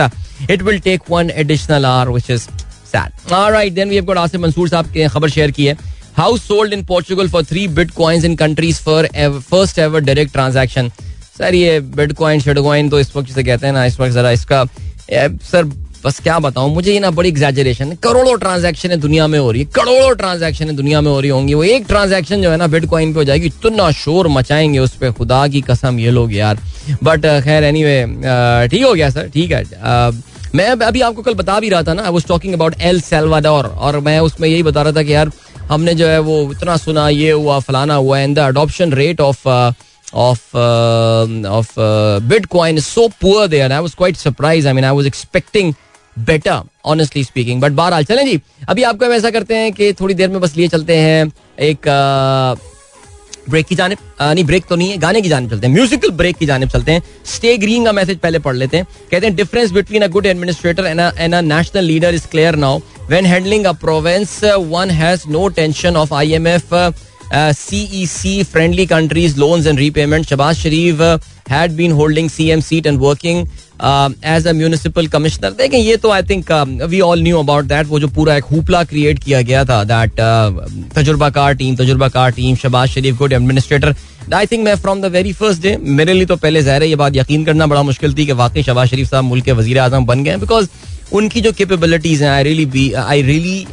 it 0.50 0.62
will 0.62 0.78
take 0.80 1.10
one 1.10 1.30
additional 1.36 1.86
hour 1.86 2.10
which 2.12 2.30
is 2.30 2.48
sad 2.86 3.32
alright 3.32 3.72
then 3.72 3.88
we 3.88 3.94
have 3.94 4.04
got 4.04 4.18
Asif 4.18 4.40
Mansoor 4.40 4.68
साहब 4.68 4.90
की 4.92 5.06
खबर 5.08 5.28
share 5.30 5.50
की 5.50 5.66
है। 5.66 5.76
House 6.16 6.46
sold 6.48 6.72
in 6.72 6.84
Portugal 6.84 7.28
for 7.28 7.44
three 7.44 7.66
bitcoins 7.92 8.24
in 8.24 8.36
countries 8.36 8.80
for 8.82 9.08
first 9.50 9.78
ever 9.78 10.00
direct 10.00 10.32
transaction 10.32 10.90
sir 11.38 11.54
ये 11.54 11.80
bit 11.80 12.12
coin 12.16 12.40
shitcoin 12.40 12.88
तो 12.88 13.00
इस 13.00 13.16
वक्त 13.16 13.28
जिसे 13.28 13.42
कहते 13.44 13.66
हैं 13.66 13.72
ना, 13.74 13.84
इस 13.84 14.00
वक्त 14.00 14.12
जरा 14.12 14.30
इसका 14.30 14.64
सर, 15.12 15.64
बस 16.04 16.20
क्या 16.20 16.38
बताऊँ, 16.38 16.72
मुझे 16.74 16.92
ये 16.92 17.00
ना 17.00 17.10
बड़ी 17.10 17.28
एग्जैजरेशन 17.28 17.92
करोड़ों 18.02 18.36
ट्रांजैक्शन 18.38 18.96
दुनिया 19.00 19.26
में 19.26 19.38
हो 19.38 19.50
रही 19.50 19.62
है, 19.62 19.68
करोड़ों 19.74 20.14
ट्रांजैक्शन 20.16 20.74
दुनिया 20.76 21.00
में 21.00 21.10
हो 21.10 21.18
रही 21.20 21.30
होंगी। 21.30 21.54
वो 21.54 21.64
एक 21.64 21.86
ट्रांजैक्शन 21.88 22.42
जो 22.42 22.50
है 22.50 22.56
ना 22.56 22.66
बिटकॉइन 22.66 23.12
पे 23.12 23.18
हो 23.18 23.24
जाएगी, 23.24 23.46
इतना 23.46 23.90
शोर 23.92 24.28
मचाएँगे 24.28 24.78
उस 24.78 24.96
पर 24.96 25.12
खुदा 25.12 25.46
की 25.48 25.60
कसम 25.60 25.98
ये 26.00 26.10
लोग 26.10 26.32
यार। 26.34 26.58
बट 27.02 27.26
खैर 27.44 27.64
एनी 27.64 27.82
ठीक 28.68 28.84
हो 28.84 28.92
गया 28.94 29.10
सर 29.10 29.28
ठीक 29.34 29.52
है। 29.52 29.62
मैं 30.54 30.68
अभी 30.68 31.00
आपको 31.00 31.22
कल 31.22 31.34
बता 31.34 31.58
भी 31.60 31.68
रहा 31.68 31.82
था 31.82 31.94
ना 31.94 32.02
I 32.02 32.10
was 32.10 32.26
talking 32.26 32.54
about 32.54 32.74
El 32.80 33.00
Salvador 33.00 33.64
और 33.66 33.98
मैं 34.00 34.18
उसमें 34.20 34.48
यही 34.48 34.62
बता 34.62 34.82
रहा 34.82 34.92
था 34.92 35.02
कि 35.02 35.14
यार 35.14 35.30
हमने 35.68 35.94
जो 35.94 36.06
है 36.06 36.18
वो 36.20 36.40
इतना 36.52 36.76
सुना, 36.76 37.08
ये 37.08 37.30
हुआ, 37.30 37.58
फलाना 37.60 37.94
हुआ 37.94 38.18
and 38.18 38.36
the 38.36 38.38
adoption 38.38 38.92
rate 38.92 39.20
of 39.20 39.48
of 40.14 40.56
of 41.48 41.74
bitcoin 42.46 42.78
so 42.80 43.08
poor 43.20 43.46
there 43.48 43.72
I 43.72 43.80
was 43.80 43.94
quite 43.94 44.16
surprise 44.16 44.68
I 44.68 44.72
mean 44.72 44.84
I 44.84 44.96
was 44.96 45.06
expecting 45.06 45.72
better 46.18 46.60
honestly 46.84 47.24
speaking 47.24 47.60
but 47.60 47.72
बहरहाल, 47.72 48.04
चलें 48.04 48.24
जी, 48.26 48.40
अभी 48.68 48.82
आपको 48.82 49.06
हम 49.06 49.12
ऐसा 49.12 49.30
करते 49.30 49.56
हैं 49.56 49.72
कि 49.72 49.92
थोड़ी 49.92 50.14
देर 50.14 50.28
में 50.28 50.40
बस 50.40 50.56
लिए 50.56 50.68
चलते 50.68 50.96
हैं 50.96 51.32
एक 51.60 51.88
ब्रेक 53.50 53.66
की 53.66 53.74
जानब 53.74 53.98
नहीं 54.22 54.44
ब्रेक 54.44 54.64
तो 54.68 54.76
नहीं 54.76 54.90
है, 54.90 54.96
गाने 54.98 55.20
की 55.20 55.28
जानब 55.28 55.50
चलते 55.50 55.66
हैं। 55.66 55.74
म्यूजिकल 55.74 56.10
ब्रेक 56.12 56.36
की 56.36 56.46
जानब 56.46 56.68
चलते 56.68 56.92
हैं। 56.92 57.02
स्टे 57.26 57.56
ग्रीन 57.58 57.84
का 57.84 57.92
मैसेज 57.92 58.18
पहले 58.18 58.38
पढ़ 58.38 58.54
लेते 58.56 58.76
हैं। 58.76 58.86
कहते 59.10 59.26
हैं 59.26 59.34
difference 59.36 59.70
between 59.72 60.02
a 60.02 60.06
good 60.08 60.26
administrator 60.26 60.86
and 60.86 61.34
a 61.34 61.40
national 61.42 61.84
leader 61.84 62.14
is 62.14 62.26
clear 62.30 62.56
now 62.56 62.78
when 63.08 63.26
handling 63.26 63.66
a 63.66 63.72
province 63.80 64.40
one 64.44 64.90
has 64.92 65.28
no 65.30 65.48
tension 65.56 65.96
of 65.96 66.14
IMF 66.14 66.74
CEC 67.30 68.46
friendly 68.46 68.86
countries 68.86 69.36
loans 69.36 69.66
and 69.66 69.78
repayment. 69.78 70.26
Shabazz 70.26 70.60
Sharif 70.60 71.00
uh, 71.00 71.18
had 71.46 71.76
been 71.76 71.90
holding 71.90 72.28
CM 72.28 72.62
seat 72.62 72.86
and 72.86 73.00
working 73.00 73.48
uh, 73.80 74.10
as 74.22 74.46
a 74.46 74.54
municipal 74.54 75.08
commissioner. 75.08 75.50
देखें 75.50 75.78
ये 75.78 75.96
तो 75.96 76.10
I 76.10 76.22
think 76.22 76.52
we 76.82 77.00
all 77.00 77.22
knew 77.22 77.38
about 77.38 77.64
that 77.64 77.86
वो 77.86 78.00
जो 78.00 78.08
पूरा 78.08 78.36
एक 78.36 78.44
hoopla 78.52 78.82
create 78.84 79.18
किया 79.24 79.42
गया 79.42 79.64
था 79.64 79.82
दैट 79.84 80.20
तजुर्बाकार 80.94 81.54
team 81.54 81.76
तजुर्बाकार 81.76 82.32
team 82.32 82.56
Shahbaz 82.56 82.88
Sharif 82.88 83.18
good 83.18 83.32
administrator 83.32 83.94
I 84.34 84.46
think 84.46 84.64
मैं 84.64 84.74
from 84.76 85.00
the 85.00 85.12
very 85.12 85.32
first 85.32 85.62
day 85.62 85.76
मेरे 85.76 86.12
लिए 86.12 86.26
तो 86.26 86.36
पहले 86.36 86.62
जहर 86.62 86.82
है 86.82 86.88
ये 86.88 86.96
बात 86.96 87.16
यकीन 87.16 87.44
करना 87.44 87.66
बड़ा 87.66 87.82
मुश्किल 87.82 88.14
थी 88.14 88.26
कि 88.26 88.32
वाकई 88.42 88.62
शबाज 88.62 88.88
शरीफ 88.88 89.10
साहब 89.10 89.24
मुल्क 89.24 89.44
के 89.44 89.52
वज़ीर 89.52 89.78
आज़म 89.78 90.06
बन 90.06 90.24
गए 90.24 90.36
बिकॉज़ 90.36 90.68
उनकी 91.14 91.40
जो 91.40 91.52
कैपेबिलिटीज 91.52 92.22
हैं 92.22 92.30
I 92.30 92.42
really 92.42 92.92
I 92.92 93.22
really 93.22 93.66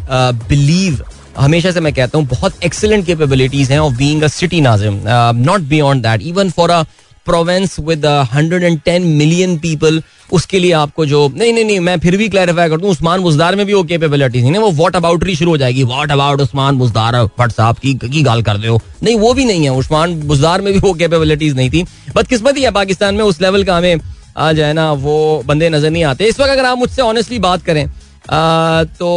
believe 0.49 1.03
हमेशा 1.37 1.71
से 1.71 1.79
मैं 1.79 1.93
कहता 1.93 2.17
हूँ, 2.17 2.27
बहुत 2.27 2.63
एक्सेलेंट 2.63 3.05
केपेबिलिटीज 3.05 3.71
हैं 3.71 3.79
of 3.79 3.93
being 3.93 4.23
a 4.23 4.27
city 4.29 4.61
nazim 4.61 4.99
not 5.45 5.61
beyond 5.69 6.03
that 6.03 6.21
even 6.23 6.49
for 6.51 6.71
a 6.71 6.83
province 7.25 7.75
with 7.79 8.05
hundred 8.33 8.63
and 8.63 8.79
ten 8.85 9.03
million 9.17 9.57
people 9.57 10.01
उसके 10.33 10.59
लिए 10.59 10.71
आपको 10.73 11.05
जो, 11.05 11.27
नहीं 11.29 11.53
नहीं 11.53 11.65
नहीं, 11.65 11.79
मैं 11.79 11.99
फिर 11.99 12.17
भी 12.17 12.27
क्लैरिफाई 12.29 12.69
करता 12.69 12.83
हूँ, 12.83 12.91
उस्मान 12.91 13.21
बुजदार 13.21 13.55
में 13.55 13.65
भी 13.65 13.73
वो 13.73 13.83
कैपेबिलिटी 13.83 14.41
थी 14.43 14.49
ना 14.49 14.59
वो 14.59 14.71
वॉट 14.73 14.95
अबाउटरी 14.95 15.35
शुरू 15.35 15.51
हो 15.51 15.57
जाएगी। 15.57 15.83
वॉट 15.85 16.11
अबाउट 16.11 16.41
उस्मान 16.41 16.77
बुजदार, 16.77 17.15
भट्ट 17.39 17.51
साहब 17.51 17.77
की 17.77 17.93
की 17.95 18.21
गाल 18.23 18.41
कर 18.43 18.57
दो 18.57 18.79
नहीं, 19.03 19.15
वो 19.17 19.33
भी 19.33 19.45
नहीं 19.45 19.63
है, 19.63 19.71
उस्मान 19.73 20.19
बुजदार 20.21 20.61
में 20.61 20.71
भी 20.73 20.79
वो 20.79 20.93
कैपेबिलिटीज 20.93 21.55
नहीं 21.55 21.69
थी। 21.69 21.85
बदकिस्मती 22.15 22.61
है 22.61 22.71
पाकिस्तान 22.73 23.15
में 23.15 23.23
उस 23.23 23.41
लेवल 23.41 23.63
का 23.63 23.77
हमें, 23.77 23.99
आ 24.37 24.51
जाए 24.53 24.73
ना, 24.73 24.91
वो 24.93 25.43
बंदे 25.47 25.69
नज़र 25.69 25.89
नहीं 25.89 26.03
आते। 26.03 26.25
इस 26.25 26.39
वक्त 26.39 26.51
अगर 26.51 26.65
आप 26.65 26.77
मुझसे 26.77 27.01
ऑनेस्टली 27.01 27.39
बात 27.39 27.63
करें 27.63 27.85
तो 28.25 29.07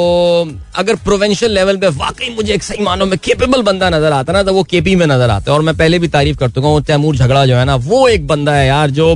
अगर 0.77 0.95
प्रोवेंशियल 1.05 1.53
लेवल 1.53 1.77
पे 1.77 1.89
वाकई 1.89 2.35
मुझे 2.37 2.53
एक 2.55 2.63
सही 2.63 2.83
मानो 2.85 3.07
में 3.07 3.19
केपेबल 3.19 3.63
बंदा 3.63 3.91
नज़र 3.91 4.13
आता 4.13 4.33
ना 4.33 4.43
तो 4.43 4.53
वो 4.53 4.63
केपी 4.65 4.95
में 4.97 5.07
नज़र 5.07 5.31
आता 5.31 5.51
है। 5.51 5.57
और 5.57 5.65
मैं 5.65 5.77
पहले 5.77 5.99
भी 5.99 6.09
तारीफ़ 6.09 6.39
कर 6.39 6.51
चुका 6.51 6.69
हूँ 6.69 6.83
तैमूर 6.85 7.17
झगड़ा 7.17 7.45
जो 7.47 7.57
है 7.57 7.65
ना 7.65 7.77
वो 7.77 8.07
एक 8.09 8.27
बंदा 8.27 8.55
है 8.55 8.67
यार 8.67 8.91
जो 8.91 9.15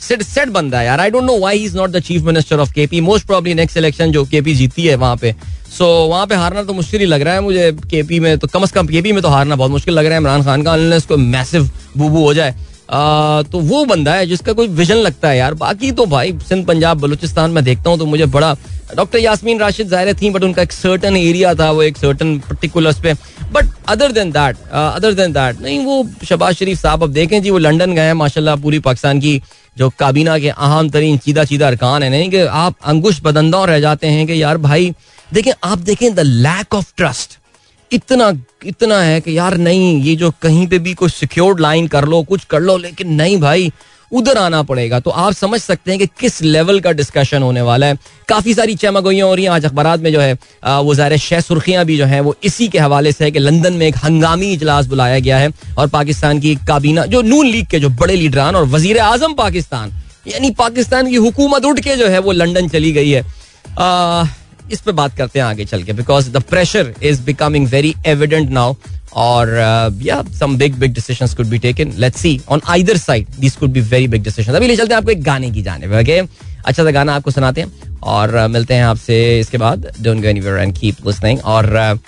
सेट 0.00 0.22
सेट 0.22 0.48
बंदा 0.50 0.78
है 0.78 0.86
यार। 0.86 1.00
I 1.00 1.10
don't 1.10 1.24
know 1.24 1.38
why 1.38 1.58
he 1.58 1.64
is 1.64 1.76
not 1.76 1.90
the 1.90 2.00
chief 2.02 2.22
minister 2.22 2.60
of 2.60 2.72
KP 2.72 3.00
most 3.00 3.26
probably 3.26 3.54
next 3.54 3.76
election 3.76 4.12
जो 4.12 4.24
केपी 4.24 4.54
जीती 4.54 4.86
है 4.86 4.94
वहाँ 4.96 5.16
पे। 5.16 5.32
सो 5.32 5.84
so, 5.84 6.10
वहाँ 6.10 6.26
पे 6.26 6.34
हारना 6.34 6.62
तो 6.62 6.72
मुश्किल 6.72 7.00
ही 7.00 7.06
लग 7.06 7.22
रहा 7.22 7.34
है 7.34 7.40
मुझे 7.40 7.70
केपी 7.90 8.20
में 8.20 8.38
तो 8.38 8.48
कम 8.48 8.62
अज 8.62 8.70
कम 8.72 8.86
केपी 8.86 9.12
में 9.12 9.22
तो 9.22 9.28
हारना 9.28 9.56
बहुत 9.56 9.70
मुश्किल 9.70 9.94
लग 9.94 10.04
रहा 10.06 10.14
है। 10.14 10.20
इमरान 10.20 10.42
खान 10.44 10.62
का 10.62 11.16
मैसिव 11.16 11.70
बूबू 11.96 12.24
हो 12.24 12.34
जाए। 12.34 12.54
आ, 12.88 13.42
तो 13.42 13.60
वो 13.60 13.84
बंदा 13.86 14.14
है 14.14 14.26
जिसका 14.26 14.52
कोई 14.52 14.68
विजन 14.70 14.96
लगता 14.98 15.28
है 15.28 15.36
यार। 15.36 15.54
बाकी 15.56 15.90
तो 15.92 16.06
भाई 16.06 16.32
सिंध 16.48 16.66
पंजाब 16.66 17.00
बलूचिस्तान 17.00 17.50
में 17.50 17.62
देखता 17.64 17.90
हूँ 17.90 17.98
तो 17.98 18.06
मुझे 18.06 18.26
बड़ा 18.28 18.56
डॉक्टर 18.96 19.18
यासमीन 19.18 19.60
राशिद 19.60 19.88
ज़ाहिर 19.88 20.14
थी 20.14 20.30
बट 20.30 20.42
उनका 20.44 20.62
एक 20.62 20.72
सर्टन 20.72 21.16
एरिया 21.16 21.54
था 21.54 21.70
वो 21.70 21.82
एक 21.82 21.96
सर्टन 21.96 22.38
पर्टिकुलर्स 22.48 22.98
पे। 23.02 23.14
But 23.52 23.68
other 23.88 24.12
than 24.12 24.30
that 24.32 24.56
other 24.72 25.12
than 25.14 25.32
that 25.32 25.60
नहीं 25.60 25.78
वो 25.84 26.06
शबाज 26.24 26.54
शरीफ 26.54 26.78
साहब 26.78 27.02
अब 27.02 27.12
देखें 27.12 27.42
जी 27.42 27.50
वो 27.50 27.58
लंदन 27.58 27.94
गए 27.94 28.06
हैं 28.06 28.14
माशाल्लाह 28.14 28.56
पूरी 28.56 28.78
पाकिस्तान 28.80 29.20
की 29.20 29.40
जो 29.76 29.88
काबीना 29.98 30.38
के 30.38 30.48
अहम 30.48 30.90
तरीन 30.90 31.16
चीदा 31.18 31.44
चीदा 31.44 31.66
अरकान 31.66 32.02
है 32.02 32.10
नहीं 32.10 32.28
कि 32.30 32.40
आप 32.62 32.74
अंगुश 32.86 33.20
बदंदा 33.22 33.64
रह 33.64 33.80
जाते 33.80 34.06
हैं 34.08 34.26
कि 34.26 34.42
यार 34.42 34.58
भाई 34.58 34.92
देखें 35.28 35.52
आप 35.64 35.78
देखें 35.80 36.14
द 36.14 36.20
लैक 36.20 36.74
ऑफ़ 36.74 36.92
ट्रस्ट 36.96 37.38
इतना 37.92 38.32
इतना 38.66 39.00
है 39.00 39.20
कि 39.20 39.36
यार 39.38 39.56
नहीं, 39.58 40.00
ये 40.02 40.14
जो 40.16 40.30
कहीं 40.42 40.66
पे 40.66 40.78
भी 40.78 40.94
कोई 40.94 41.08
सिक्योर्ड 41.10 41.60
लाइन 41.60 41.86
कर 41.88 42.04
लो, 42.04 42.22
कुछ 42.24 42.44
कर 42.44 42.60
लो, 42.60 42.76
लेकिन 42.78 43.12
नहीं 43.14 43.36
भाई, 43.40 43.70
उधर 44.12 44.38
आना 44.38 44.62
पड़ेगा। 44.62 44.98
तो 45.00 45.10
आप 45.10 45.32
समझ 45.32 45.60
सकते 45.60 45.90
हैं 45.90 45.98
कि 46.00 46.06
किस 46.20 46.40
लेवल 46.42 46.80
का 46.80 46.90
डिस्कशन 46.92 47.42
होने 47.42 47.62
वाला 47.62 47.86
है। 47.86 47.98
काफ़ी 48.28 48.54
सारी 48.54 48.74
चमगोइयाँ 48.76 49.28
हो 49.28 49.34
रही 49.34 49.44
हैं। 49.44 49.50
आज 49.52 49.64
अखबार 49.64 49.98
में 49.98 50.10
जो 50.12 50.20
है 50.20 50.32
वो 50.64 50.94
ज़ाहिर 50.94 51.16
शह 51.18 51.40
सुर्खियाँ 51.40 51.84
भी 51.84 51.96
जो 51.96 52.04
है, 52.04 52.20
वो 52.20 52.34
इसी 52.44 52.68
के 52.68 52.78
हवाले 52.78 53.12
से 53.12 53.24
है 53.24 53.30
कि 53.30 53.38
लंदन 53.38 53.72
में 53.72 53.86
एक 53.86 53.96
हंगामी 54.04 54.52
इजलास 54.52 54.86
बुलाया 54.86 55.18
गया 55.18 55.38
है 55.38 55.50
और 55.78 55.88
पाकिस्तान 55.88 56.40
की 56.40 56.54
काबीना, 56.68 57.06
जो 57.06 57.22
नून 57.22 57.46
लीग 57.46 57.66
के 57.66 57.80
जो 57.80 57.88
बड़े 57.90 58.16
लीडरान 58.16 58.56
और 58.56 58.64
वज़ीर 58.66 58.98
आज़म 59.00 59.34
पाकिस्तान, 59.34 59.92
यानी 60.26 60.50
पाकिस्तान 60.52 61.10
की 61.10 61.16
हुकूमत 61.18 61.64
उठ 61.64 61.80
के 61.80 61.96
जो 61.96 62.08
है, 62.08 62.18
वो 62.18 62.32
लंदन 62.32 62.68
चली 62.68 62.92
गई 62.92 63.10
है। 63.10 63.22
इस 64.72 64.80
पे 64.80 64.92
बात 64.92 65.16
करते 65.16 65.38
हैं 65.38 65.46
आगे 65.46 65.64
चल 65.64 65.82
के 65.82 65.92
because 65.92 66.30
the 66.30 66.42
pressure 66.50 66.94
is 67.02 67.22
becoming 67.22 67.68
very 67.68 67.94
evident 68.06 68.50
now 68.50 68.74
और 69.14 69.48
या 70.02 70.22
some 70.38 70.56
big 70.56 70.74
big 70.78 70.94
decisions 70.94 71.34
could 71.34 71.46
be 71.46 71.58
taken 71.58 71.92
let's 71.98 72.20
see 72.20 72.40
on 72.48 72.60
either 72.68 72.96
side 72.96 73.26
this 73.40 73.56
could 73.56 73.70
be 73.70 73.80
very 73.80 74.08
big 74.08 74.22
decisions 74.24 74.56
अभी 74.56 74.66
ले 74.66 74.76
चलते 74.76 74.94
हैं 74.94 74.98
आपको 74.98 75.10
एक 75.10 75.22
गाने 75.22 75.50
की 75.50 75.62
जाने 75.62 76.00
ओके 76.00 76.18
अच्छा 76.66 76.84
सा 76.84 76.90
गाना 76.90 77.14
आपको 77.14 77.30
सुनाते 77.30 77.60
हैं 77.60 78.00
और 78.02 78.36
uh, 78.38 78.50
मिलते 78.50 78.74
हैं 78.74 78.84
आपसे 78.84 79.40
इसके 79.40 79.58
बाद. 79.58 79.90
Don't 80.00 80.22
go 80.22 80.28
anywhere 80.28 80.58
and 80.58 80.78
keep 80.78 81.06
listening 81.06 81.40
और 81.44 81.66
uh, 81.66 81.98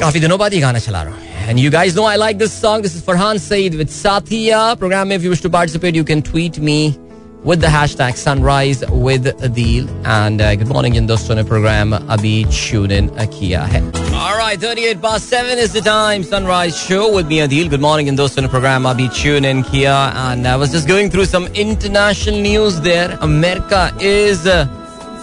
काफ़ी 0.00 0.20
दिनों 0.20 0.38
बाद 0.38 0.54
ये 0.54 0.60
गाना 0.60 0.78
चला 0.78 1.02
रहा 1.02 1.14
हूँ 1.14 1.28
And 1.48 1.58
you 1.58 1.70
guys 1.70 1.96
know 1.96 2.04
I 2.04 2.16
like 2.16 2.38
this 2.38 2.52
song. 2.52 2.82
This 2.82 2.94
is 2.94 3.02
Farhan 3.02 3.40
Saeed 3.40 3.74
with 3.74 3.88
Sathiya. 3.90 4.78
Program, 4.78 5.10
if 5.10 5.24
you 5.24 5.30
wish 5.30 5.40
to 5.40 5.50
participate, 5.50 5.96
you 5.96 6.04
can 6.04 6.22
tweet 6.22 6.60
me. 6.60 7.09
with 7.43 7.61
the 7.61 7.67
hashtag 7.67 8.15
sunrise 8.17 8.83
with 8.89 9.25
Adil. 9.47 9.87
And 10.03 10.41
uh, 10.41 10.55
good 10.55 10.67
morning 10.67 10.95
in 10.95 11.07
दोस्तों 11.07 11.47
program 11.47 11.93
अभी 11.93 12.45
tune 12.49 12.91
in 12.91 13.09
किया 13.09 13.63
है. 13.73 13.81
All 14.13 14.37
right, 14.37 14.59
38 14.59 15.01
past 15.01 15.29
7 15.29 15.59
is 15.59 15.71
the 15.73 15.81
time. 15.81 16.23
Sunrise 16.23 16.75
show 16.75 17.13
with 17.15 17.27
me 17.27 17.37
Adil. 17.47 17.69
Good 17.69 17.81
morning 17.81 18.07
in 18.07 18.15
दोस्तों 18.15 18.49
program 18.49 18.85
अभी 18.93 19.09
tune 19.21 19.45
in 19.45 19.63
किया. 19.63 19.95
And 20.25 20.47
I 20.47 20.55
was 20.55 20.71
just 20.71 20.87
going 20.87 21.11
through 21.11 21.25
some 21.25 21.47
international 21.53 22.41
news 22.41 22.81
there. 22.81 23.17
America 23.21 23.93
is 23.99 24.47
uh, 24.47 24.65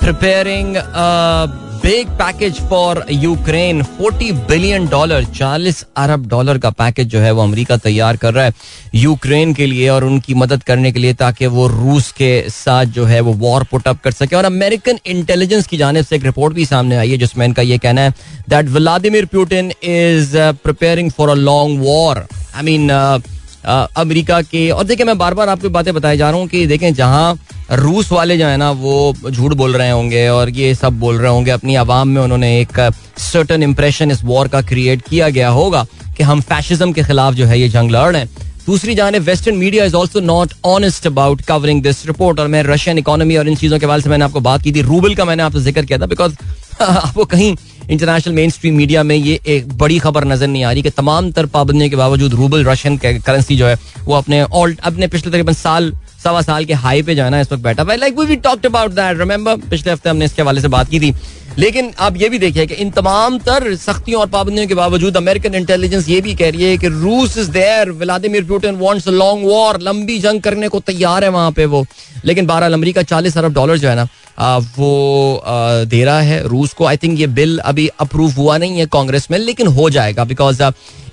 preparing 0.00 0.76
a 0.76 1.48
big 1.83 2.07
package 2.19 2.59
for 2.69 3.03
Ukraine 3.11 3.81
40 3.99 4.31
billion 4.47 4.87
dollar 4.87 5.25
40 5.35 5.83
अरब 5.97 6.27
dollar 6.29 6.57
का 6.57 6.69
package 6.79 7.07
जो 7.07 7.19
है 7.19 7.31
वो 7.31 7.41
America 7.43 7.77
तैयार 7.77 8.17
कर 8.17 8.33
रहा 8.33 8.45
है 8.45 8.53
यूक्रेन 8.95 9.53
के 9.53 9.65
लिए 9.65 9.87
और 9.89 10.03
उनकी 10.03 10.33
मदद 10.33 10.63
करने 10.63 10.91
के 10.91 10.99
लिए 10.99 11.13
ताकि 11.21 11.47
वो 11.57 11.67
रूस 11.67 12.11
के 12.17 12.31
साथ 12.49 12.85
जो 12.97 13.05
है 13.05 13.19
वो 13.21 13.33
वॉर 13.45 13.63
पुट 13.71 13.87
अप 13.87 13.99
कर 14.03 14.11
सके। 14.11 14.35
और 14.35 14.45
अमेरिकन 14.45 14.99
इंटेलिजेंस 15.05 15.67
की 15.67 15.77
जानब 15.77 16.05
से 16.05 16.15
एक 16.15 16.23
रिपोर्ट 16.23 16.53
भी 16.55 16.65
सामने 16.65 16.97
आई 16.97 17.11
है 17.11 17.17
जिसमें 17.17 17.45
इनका 17.45 17.61
ये 17.61 17.77
कहना 17.77 18.01
है 18.01 18.13
that 18.49 18.69
Vladimir 18.77 19.25
Putin 19.33 19.71
is 19.83 20.37
preparing 20.63 21.11
for 21.17 21.29
a 21.29 21.35
long 21.49 21.83
war 21.83 22.25
I 22.55 22.63
mean 22.63 22.89
America 23.67 24.41
के। 24.41 24.69
और 24.69 24.83
देखिए, 24.83 25.05
मैं 25.05 25.17
बार 25.17 25.33
बार 25.33 25.49
आपको 25.49 25.69
बातें 25.69 25.93
बताई 25.93 26.17
जा 26.17 26.29
रहा 26.29 26.39
हूँ 26.39 26.47
कि 26.47 26.65
देखें, 26.67 26.93
जहाँ 26.93 27.37
रूस 27.71 28.11
वाले 28.11 28.37
जो 28.37 28.47
है 28.47 28.57
ना, 28.57 28.71
वो 28.71 29.13
झूठ 29.29 29.53
बोल 29.53 29.75
रहे 29.75 29.89
होंगे 29.91 30.27
और 30.29 30.49
ये 30.49 30.73
सब 30.75 30.99
बोल 30.99 31.17
रहे 31.17 31.31
होंगे। 31.31 31.51
अपनी 31.51 31.75
आवाम 31.75 32.07
में 32.07 32.21
उन्होंने 32.21 32.59
एक 32.59 32.79
सर्टन 33.21 33.63
इम्प्रेशन 33.63 34.11
इस 34.11 34.23
वॉर 34.23 34.47
का 34.47 34.61
क्रिएट 34.63 35.01
किया 35.01 35.29
गया 35.29 35.49
होगा 35.49 35.85
कि 36.17 36.23
हम 36.23 36.41
फैशिज्म 36.41 36.91
के 36.93 37.03
खिलाफ 37.03 37.33
जो 37.33 37.45
है 37.45 37.59
ये 37.59 37.69
जंग 37.69 37.91
लड़ 37.91 38.11
रहे 38.11 38.21
हैं। 38.21 38.29
दूसरी 38.65 38.95
जाने 38.95 39.19
western 39.19 39.55
media 39.57 39.85
is 39.85 39.95
also 39.95 40.19
not 40.19 40.53
honest 40.65 41.07
about 41.07 41.41
covering 41.41 41.81
this 41.83 42.05
report 42.05 42.39
और 42.39 42.47
मैं 42.47 42.63
रशियन 42.63 42.97
इकोनॉमी 42.97 43.35
और 43.37 43.47
इन 43.47 43.55
चीज़ों 43.55 43.79
के 43.79 43.85
बारे 43.85 44.01
से 44.01 44.09
मैंने 44.09 44.25
आपको 44.25 44.39
बात 44.39 44.61
की 44.61 44.71
थी। 44.71 44.81
रूबल 44.81 45.15
का 45.15 45.25
मैंने 45.25 45.43
आपसे 45.43 45.59
ज़िक्र 45.61 45.85
किया 45.85 45.99
था 45.99 46.05
बिकॉज़ 46.05 46.35
आपको 46.81 47.25
कहीं 47.25 47.55
इंटरनेशनल 47.89 48.33
मेन 48.33 48.49
स्ट्रीम 48.49 48.75
मीडिया 48.75 49.03
में 49.03 49.15
ये 49.15 49.39
एक 49.47 49.67
बड़ी 49.77 49.97
खबर 49.99 50.25
नज़र 50.25 50.47
नहीं 50.47 50.63
आ 50.63 50.71
रही 50.71 50.81
कि 50.83 50.89
तमाम 50.91 51.31
तर 51.31 51.45
पाबंदियों 51.47 51.89
के 51.89 51.95
बावजूद 51.95 52.33
रूबल 52.33 52.65
रशियन 52.65 52.97
करेंसी 52.97 53.55
जो 53.57 53.67
है, 53.67 53.77
वो 54.03 54.15
अपने 54.15 54.39
अपने 54.39 55.07
पिछले 55.07 55.31
तकरीबन 55.31 55.53
साल, 55.53 55.91
सवा 56.23 56.41
साल 56.41 56.65
के 56.65 56.73
हाई 56.75 57.01
पे 57.03 57.15
जाना 57.15 57.39
इस 57.41 57.51
वक्त 57.51 57.63
बैठा 57.63 57.83
हुआ 57.83 57.95
like 57.95 58.19
we 58.19 58.25
we 58.25 58.35
talked 58.43 58.65
about 58.65 58.91
that 58.91 59.17
remember 59.19 59.55
पिछले 59.69 59.91
हफ़्ते 59.91 60.09
हमने 60.09 60.25
इसके 60.25 60.41
हवाले 60.41 60.61
से 60.61 60.67
बात 60.67 60.89
की 60.89 60.99
थी। 60.99 61.13
लेकिन 61.59 61.91
आप 61.99 62.17
ये 62.17 62.29
भी 62.29 62.39
देखिए 62.39 62.65
कि 62.67 62.73
इन 62.75 62.89
तमाम 62.91 63.37
तर 63.39 63.75
सख्तियों 63.77 64.19
और 64.21 64.27
पाबंदियों 64.29 64.67
के 64.67 64.73
बावजूद 64.75 65.17
अमेरिकन 65.17 65.55
इंटेलिजेंस 65.55 66.09
ये 66.09 66.19
भी 66.21 66.35
कह 66.35 66.49
रही 66.49 66.63
है 66.63 66.77
कि 66.77 66.87
रूस 66.89 67.37
is 67.37 67.49
there 67.51 67.91
Vladimir 68.01 68.43
Putin 68.45 68.75
wants 68.79 69.07
a 69.07 69.11
long 69.11 69.47
war 69.47 69.79
लंबी 69.81 70.19
जंग 70.19 70.41
करने 70.41 70.67
को 70.67 70.79
तैयार 70.81 71.23
है 71.23 71.29
वहाँ 71.29 71.51
पे 71.51 71.65
वो। 71.65 71.85
लेकिन 72.25 72.47
बहरहाल 72.47 72.73
अमरीका 72.73 73.01
चालीस 73.03 73.37
अरब 73.37 73.53
डॉलर 73.53 73.77
जो 73.77 73.89
है 73.89 73.95
ना 73.95 74.07
वो 74.39 75.41
दे 75.85 76.03
रहा 76.05 76.19
है 76.21 76.47
रूस 76.47 76.73
को। 76.73 76.85
आई 76.85 76.97
थिंक 76.97 77.19
ये 77.19 77.27
बिल 77.29 77.57
अभी 77.59 77.87
अप्रूव 77.99 78.31
हुआ 78.31 78.57
नहीं 78.57 78.79
है 78.79 78.85
कांग्रेस 78.87 79.27
में, 79.31 79.37
लेकिन 79.39 79.67
हो 79.69 79.89
जाएगा 79.89 80.23
बिकॉज़ 80.25 80.63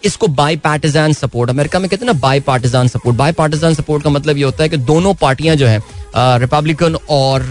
इसको 0.04 0.26
बाई 0.28 0.56
पार्टिजान 0.58 1.12
सपोर्ट 1.12 1.50
अमेरिका 1.50 1.78
में 1.78 1.88
कहते 1.88 2.04
हैं 2.04 2.12
ना 2.12 2.18
by 2.20 2.40
partisan 2.42 2.88
support 2.88 3.16
by 3.16 3.32
partisan 3.32 3.74
support 3.74 4.04
का 4.04 4.10
मतलब 4.10 4.36
ये 4.36 4.44
होता 4.44 4.62
है 4.62 4.68
कि 4.68 4.76
दोनों 4.78 5.14
पार्टियाँ 5.16 5.56
जो 5.56 5.66
है 5.66 5.80
रिपब्लिकन 6.16 6.96
और 7.10 7.42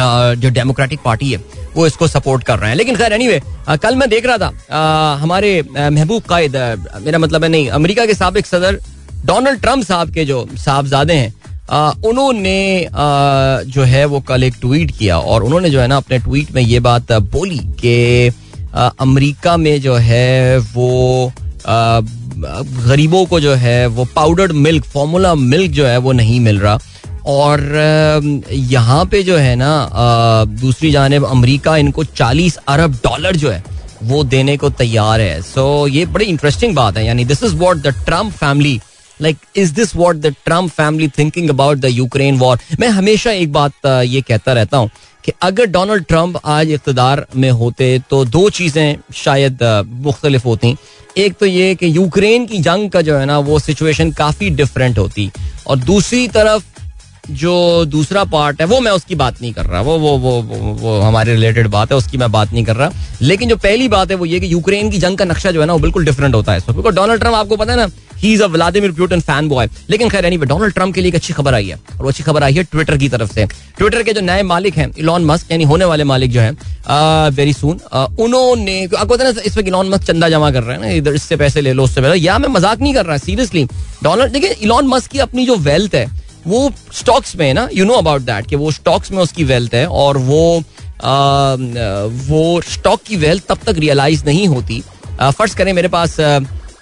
जो 0.00 0.50
डेमोक्रेटिक 0.50 1.00
पार्टी 1.04 1.30
है, 1.32 1.38
वो 1.74 1.86
इसको 1.86 2.06
सपोर्ट 2.08 2.44
कर 2.44 2.58
रहे 2.58 2.68
हैं। 2.70 2.76
लेकिन 2.76 2.96
खैर 2.96 3.12
एनीवे 3.12 3.40
कल 3.82 3.96
मैं 3.96 4.08
देख 4.10 4.26
रहा 4.26 4.38
था 4.38 5.18
हमारे 5.22 5.62
महबूब 5.70 6.22
कायद 6.22 6.56
मेरा 7.02 7.18
मतलब 7.18 7.44
है 7.44 7.50
नहीं, 7.50 7.68
अमेरिका 7.70 8.06
के 8.06 8.14
सबक 8.14 8.46
सदर 8.46 8.78
डोनाल्ड 9.24 9.60
ट्रंप 9.60 9.84
साहब 9.84 10.12
के 10.14 10.24
जो 10.24 10.46
साहबजादे 10.56 11.14
हैं 11.14 11.34
उन्होंने 12.04 12.88
जो 13.66 13.82
है 13.82 14.04
वो 14.04 14.20
कल 14.20 14.44
एक 14.44 14.54
ट्वीट 14.60 14.90
किया 14.90 15.18
और 15.18 15.44
उन्होंने 15.44 15.70
जो 15.70 15.80
है 15.80 15.86
ना 15.86 15.96
अपने 15.96 16.18
ट्वीट 16.18 16.50
में 16.54 16.62
ये 16.62 16.80
बात 16.80 17.12
बोली 17.12 17.58
कि 17.80 18.32
अमेरिका 19.00 19.56
में 19.56 19.80
जो 19.80 19.94
है 19.94 20.58
वो 20.58 21.32
गरीबों 21.66 23.24
को 23.26 23.40
जो 23.40 23.54
है 23.54 23.86
वो 23.86 24.04
पाउडर्ड 24.16 24.52
मिल्क 24.52 24.84
फॉर्मूला 24.84 25.34
मिल्क 25.34 25.70
जो 25.72 25.86
है 25.86 25.98
वो 25.98 26.12
नहीं 26.12 26.40
मिल 26.40 26.58
रहा। 26.58 26.78
और 27.26 27.60
यहाँ 28.50 29.04
पे 29.06 29.22
जो 29.22 29.36
है 29.36 29.54
ना 29.56 29.88
दूसरी 30.60 30.90
जानब 30.90 31.24
अमेरिका 31.24 31.76
इनको 31.76 32.04
40 32.04 32.56
अरब 32.68 32.94
डॉलर 33.04 33.36
जो 33.36 33.50
है 33.50 33.62
वो 34.02 34.22
देने 34.24 34.56
को 34.56 34.70
तैयार 34.70 35.20
है। 35.20 35.40
सो 35.42 35.86
so, 35.86 35.94
ये 35.94 36.06
बड़ी 36.06 36.24
इंटरेस्टिंग 36.24 36.74
बात 36.76 36.96
है। 36.96 37.04
यानी 37.06 37.24
this 37.24 37.42
is 37.42 37.54
what 37.56 37.76
the 37.76 37.94
Trump 38.06 38.32
family 38.32 38.80
like 39.22 39.36
is 39.56 39.72
this 39.74 39.94
what 39.96 40.16
the 40.16 40.34
Trump 40.44 40.70
family 40.72 41.08
thinking 41.18 41.50
about 41.50 41.78
the 41.78 41.90
Ukraine 41.92 42.38
war 42.38 42.58
मैं 42.80 42.88
हमेशा 42.90 43.30
एक 43.32 43.52
बात 43.52 43.86
ये 43.86 44.20
कहता 44.20 44.52
रहता 44.52 44.76
हूँ 44.76 44.90
कि 45.24 45.32
अगर 45.42 45.66
डोनाल्ड 45.68 46.04
ट्रंप 46.04 46.40
आज 46.44 46.70
इकतदार 46.72 47.26
में 47.36 47.50
होते 47.52 47.98
तो 48.10 48.24
दो 48.26 48.48
चीज़ें 48.50 48.96
शायद 49.14 49.58
मुख्तलिफ़ 50.02 50.44
होती। 50.44 50.76
एक 51.16 51.34
तो 51.40 51.46
ये 51.46 51.74
कि 51.74 51.96
यूक्रेन 51.96 52.46
की 52.46 52.58
जंग 52.60 52.90
का 52.90 53.00
जो 53.02 53.16
है 53.16 53.26
ना 53.26 53.38
वो 53.40 53.58
सिचुएशन 53.58 54.10
काफ़ी 54.12 54.50
डिफरेंट 54.50 54.98
होती। 54.98 55.30
और 55.66 55.78
दूसरी 55.80 56.26
तरफ़ 56.28 56.64
जो 57.32 57.84
दूसरा 57.84 58.24
पार्ट 58.24 58.60
है 58.60 58.66
वो 58.66 58.80
मैं 58.80 58.92
उसकी 58.92 59.14
बात 59.14 59.40
नहीं 59.42 59.52
कर 59.52 59.66
रहा। 59.66 59.80
वो 59.80 59.98
वो 59.98 60.16
वो 60.18 60.30
वो, 60.42 60.56
वो 60.56 61.00
हमारे 61.00 61.34
रिलेटेड 61.34 61.66
बात 61.68 61.92
है 61.92 61.96
उसकी 61.98 62.18
मैं 62.18 62.30
बात 62.32 62.52
नहीं 62.52 62.64
कर 62.64 62.76
रहा। 62.76 62.90
लेकिन 63.22 63.48
जो 63.48 63.56
पहली 63.58 63.88
बात 63.88 64.10
है 64.10 64.16
वो 64.16 64.26
ये 64.26 64.40
कि 64.40 64.52
यूक्रेन 64.52 64.90
की 64.90 64.98
जंग 64.98 65.18
का 65.18 65.24
नक्शा 65.24 65.50
जो 65.50 65.60
है 65.60 65.66
ना 65.66 65.72
वो 65.72 65.78
बिल्कुल 65.78 66.04
डिफरेंट 66.04 66.34
होता 66.34 66.52
है 66.52 66.60
डोनाल्ड 66.68 67.20
ट्रंप 67.20 67.34
आपको 67.34 67.56
पता 67.56 67.72
है 67.72 67.78
ना 67.78 67.90
he 68.22 68.32
is 68.34 68.42
a 68.42 68.46
Vladimir 68.48 68.92
Putin 68.92 69.20
fan 69.20 69.48
boy 69.48 69.68
लेकिन 69.90 70.08
खैर 70.08 70.24
एनीवे 70.24 70.46
डोनाल्ड 70.46 70.74
ट्रंप 70.74 70.94
के 70.94 71.00
लिए 71.00 71.08
एक 71.08 71.14
अच्छी 71.14 71.32
खबर 71.32 71.54
आई 71.54 71.68
है 71.68 71.78
और 72.00 72.06
अच्छी 72.08 72.22
खबर 72.22 72.42
आई 72.42 72.54
है 72.54 72.62
ट्विटर 72.64 72.96
की 72.98 73.08
तरफ़ 73.08 73.32
से। 73.32 73.46
ट्विटर 73.78 74.02
के 74.02 74.12
जो 74.12 74.20
नए 74.20 74.42
मालिक 74.44 74.76
हैं 74.76 74.90
इलॉन 74.98 75.24
मस्क 75.24 75.50
यानी 75.52 75.64
होने 75.64 75.84
वाले 75.84 76.04
मालिक 76.04 76.30
जो 76.32 76.40
है 76.40 76.50
वेरी 77.30 77.52
सुन 77.52 77.80
उन्होंने 78.20 78.82
आपको 78.84 79.14
पता 79.14 79.24
ना 79.24 79.40
इस 79.44 79.56
वक्त 79.58 79.68
इलॉन 79.68 79.88
मस्क 79.88 80.04
चंदा 80.04 80.28
जमा 80.28 80.50
कर 80.50 80.62
रहे 80.62 80.76
हैं 80.76 80.82
ना 80.82 80.90
इधर 80.92 81.14
इससे 81.14 81.36
पैसे 81.36 81.60
ले 81.60 81.72
लो 81.72 81.84
उससे 81.84 82.00
पैसे 82.00 82.18
या 82.18 82.38
मैं 82.38 82.48
मज़ाक 82.50 82.80
नहीं 82.80 82.94
कर 82.94 83.06
रहा 83.06 83.16
सीरियसली 83.18 83.64
डोनाल्ड 84.02 84.32
देखिए 84.32 84.56
इलॉन 84.62 84.86
मस्क 84.88 85.10
की 85.10 85.18
अपनी 85.18 85.46
जो 85.46 85.56
वेल्थ 85.68 85.94
है 85.94 86.06
वो 86.46 86.70
स्टॉक्स 86.92 87.36
में 87.36 87.46
है 87.46 87.52
ना 87.54 87.68
यू 87.72 87.84
नो 87.84 87.94
अबाउट 87.94 88.22
दैट 88.22 88.46
कि 88.46 88.56
वो 88.56 88.70
स्टॉक्स 88.72 89.10
में 89.12 89.18
उसकी 89.22 89.44
वेल्थ 89.44 89.74
है 89.74 89.86
और 89.86 90.18
वो 90.20 90.62
आ, 91.04 91.54
वो 92.28 92.60
स्टॉक 92.68 93.02
की 93.06 93.16
वेल्थ 93.16 93.46
तब 93.48 93.58
तक 93.66 93.78
रियलाइज़ 93.78 94.24
नहीं 94.26 94.46
होती। 94.48 94.82
फ़र्स्ट 95.20 95.56
करें 95.58 95.72
मेरे 95.72 95.88
पास 95.88 96.16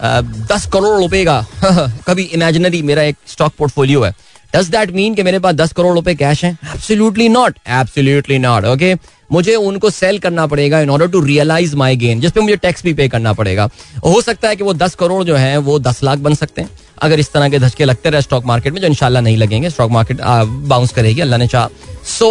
दस 0.03 0.69
करोड़ 0.73 0.99
रुपए 0.99 1.25
का। 1.25 1.47
कभी 2.07 2.23
इमेजिनरी 2.23 2.83
मेरा 2.83 3.03
एक 3.03 3.17
स्टॉक 3.27 3.53
पोर्टफोलियो 3.59 4.03
है। 4.03 4.15
डज 4.57 4.69
दैट 4.69 4.91
मीन 4.91 5.15
कि 5.15 5.23
मेरे 5.23 5.39
पास 5.39 5.55
दस 5.55 5.73
करोड़ 5.73 5.95
रुपए 5.95 6.15
कैश 6.15 6.45
है? 6.45 6.59
Absolutely 6.75 7.29
not 7.29 7.59
absolutely 7.69 8.39
not 8.39 8.65
okay 8.65 8.95
मुझे 9.33 9.55
उनको 9.55 9.91
सेल 9.91 10.19
करना 10.19 10.47
पड़ेगा 10.47 10.81
in 10.81 10.91
order 10.91 11.09
to 11.09 11.21
realise 11.21 11.77
my 11.77 11.97
gain 11.97 12.21
जिसपे 12.21 12.41
मुझे 12.41 12.57
टैक्स 12.57 12.83
भी 12.83 12.95
पे 12.95 13.09
करना 13.09 13.33
पड़ेगा। 13.33 13.69
हो 14.05 14.21
सकता 14.21 14.49
है 14.49 14.57
कि 14.57 14.65
वो 14.65 14.75
दस 14.75 14.95
करोड़ 14.95 15.25
जो 15.25 15.37
है, 15.37 15.57
वो 15.59 15.79
दस 15.79 16.03
लाख 16.03 16.19
बन 16.19 16.35
सकते 16.35 16.63
हैं। 16.63 16.71
अगर 17.03 17.21
इस 17.21 17.33
तरह 17.33 17.49
के 17.49 17.59
धचके 17.59 17.85
लगते 17.85 18.11
रहे 18.11 18.23
स्टॉक 18.23 18.45
मार्केट 18.47 18.73
में, 18.73 18.81
जो 18.81 18.87
इंशाल्लाह 18.87 19.23
नहीं 19.23 19.37
लगेंगे 19.37 19.71
स्टॉक 19.71 19.91
मार्केट 19.91 20.21
बाउंस 20.21 20.93
करेगी, 20.93 21.21
अल्लाह 21.21 21.39
ने 21.39 21.47
चाह। 21.47 21.67
सो 22.09 22.29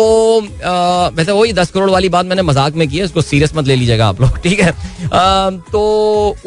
वैसे 1.16 1.32
वही 1.32 1.54
दस 1.54 1.72
करोड़ 1.72 1.90
वाली 1.90 2.10
बात 2.10 2.26
मैंने 2.26 2.42
मज़ाक 2.42 2.76
में 2.76 2.88
की 2.90 2.98
है, 2.98 3.04
उसको 3.04 3.22
सीरियस 3.22 3.56
मत 3.56 3.68
ले 3.68 3.76
लीजिएगा 3.76 4.08
आप 4.08 4.22
लोग, 4.22 4.38
ठीक 4.44 4.60
है? 4.60 4.72
तो 5.72 5.82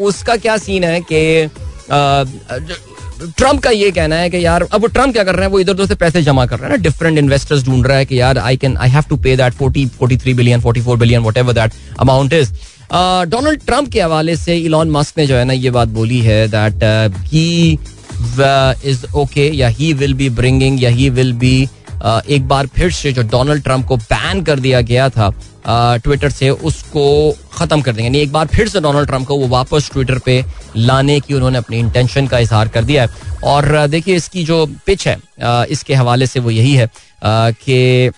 उसका 0.01 0.37
क्या 0.37 0.57
सीन 0.59 0.85
है 0.85 1.01
कि 1.13 1.51
ट्रंप 3.39 3.61
का 3.63 3.71
ये 3.71 3.91
कहना 3.91 4.17
है 4.17 4.31
कि 4.31 4.45
यार, 4.45 4.63
अब 4.65 4.81
वो 4.81 4.87
ट्रंप 4.89 5.13
क्या 5.13 5.25
कर 5.25 5.35
रहे 5.35 5.45
हैं? 5.45 5.53
वो 5.53 5.61
इधर 5.61 5.73
उधर 5.73 5.87
से 5.87 5.95
पैसे 5.95 6.23
जमा 6.23 6.47
कर 6.47 6.59
रहे 6.59 6.71
हैं 6.71 6.77
ना 6.77 6.83
डिफरेंट 6.83 7.19
इन्वेस्टर्स 7.19 7.65
ढूंढ 7.65 7.87
रहा 7.87 7.97
है 7.97 8.05
कि 8.05 8.21
यार 8.21 8.39
I 8.39 8.57
can 8.57 8.77
I 8.77 8.89
have 8.91 9.05
to 9.09 9.17
pay 9.17 9.37
that 9.37 9.53
forty 9.55 9.87
forty 9.99 10.17
three 10.17 10.35
billion 10.35 10.61
forty 10.61 10.81
four 10.81 10.97
billion 10.99 11.23
whatever 11.37 11.53
that 11.53 11.73
amount 12.01 12.33
is 12.33 12.53
Donald 12.93 13.61
Trump 13.67 13.89
के 13.93 14.01
हवाले 14.01 14.37
से 14.37 14.57
इलॉन 14.59 14.91
मस्क 14.91 15.19
ने 15.19 15.27
जो 15.27 15.37
है 15.37 15.45
ना, 15.45 15.53
ये 15.53 15.71
बात 15.71 15.89
बोली 15.91 16.21
है 16.21 16.47
दैट 16.49 16.85
ही 17.33 17.79
इज़ 18.85 19.05
ओके 19.15 19.49
या 19.57 19.69
ही 19.69 19.93
विल 19.93 20.15
बी 20.15 20.29
ब्रिंगिंग 20.33 20.83
या 20.83 20.91
ही 20.91 21.09
विल 21.11 21.33
बी 21.35 21.57
एक 22.05 22.47
बार 22.49 22.67
फिर 22.67 22.91
से 22.93 23.13
जो 23.13 23.23
डोनाल्ड 23.23 23.63
ट्रंप 23.65 23.87
को 23.87 23.97
बैन 23.97 24.43
कर 24.45 24.61
दिया 24.61 24.81
गया 24.81 25.09
था 25.09 25.33
ट्विटर 25.99 26.31
से, 26.31 26.49
उसको 26.51 27.35
खत्म 27.53 27.81
कर 27.81 27.93
देंगे। 27.93 28.05
यानी 28.05 28.19
एक 28.19 28.33
बार 28.33 28.47
फिर 28.47 28.69
से 28.69 28.81
डोनाल्ड 28.81 29.09
ट्रंप 29.09 29.27
को 29.27 29.37
वो 29.39 29.47
वापस 29.49 29.91
ट्विटर 29.93 30.19
पे 30.19 30.45
लाने 30.77 31.19
की 31.21 31.35
उन्होंने 31.35 31.59
अपनी 31.59 31.79
इंटेंशन 31.79 32.27
का 32.27 32.39
इजहार 32.39 32.69
कर 32.69 32.85
दिया 32.85 33.03
है। 33.03 33.39
और 33.45 33.87
देखिए 33.89 34.17
इसकी 34.17 34.45
जो 34.45 34.65
पिच 34.87 35.07
है 35.09 35.17
इसके 35.71 35.95
हवाले 35.95 36.27
से 36.27 36.41
वो 36.41 36.51
यही 36.51 36.75
है 36.75 36.89
कि 37.25 38.11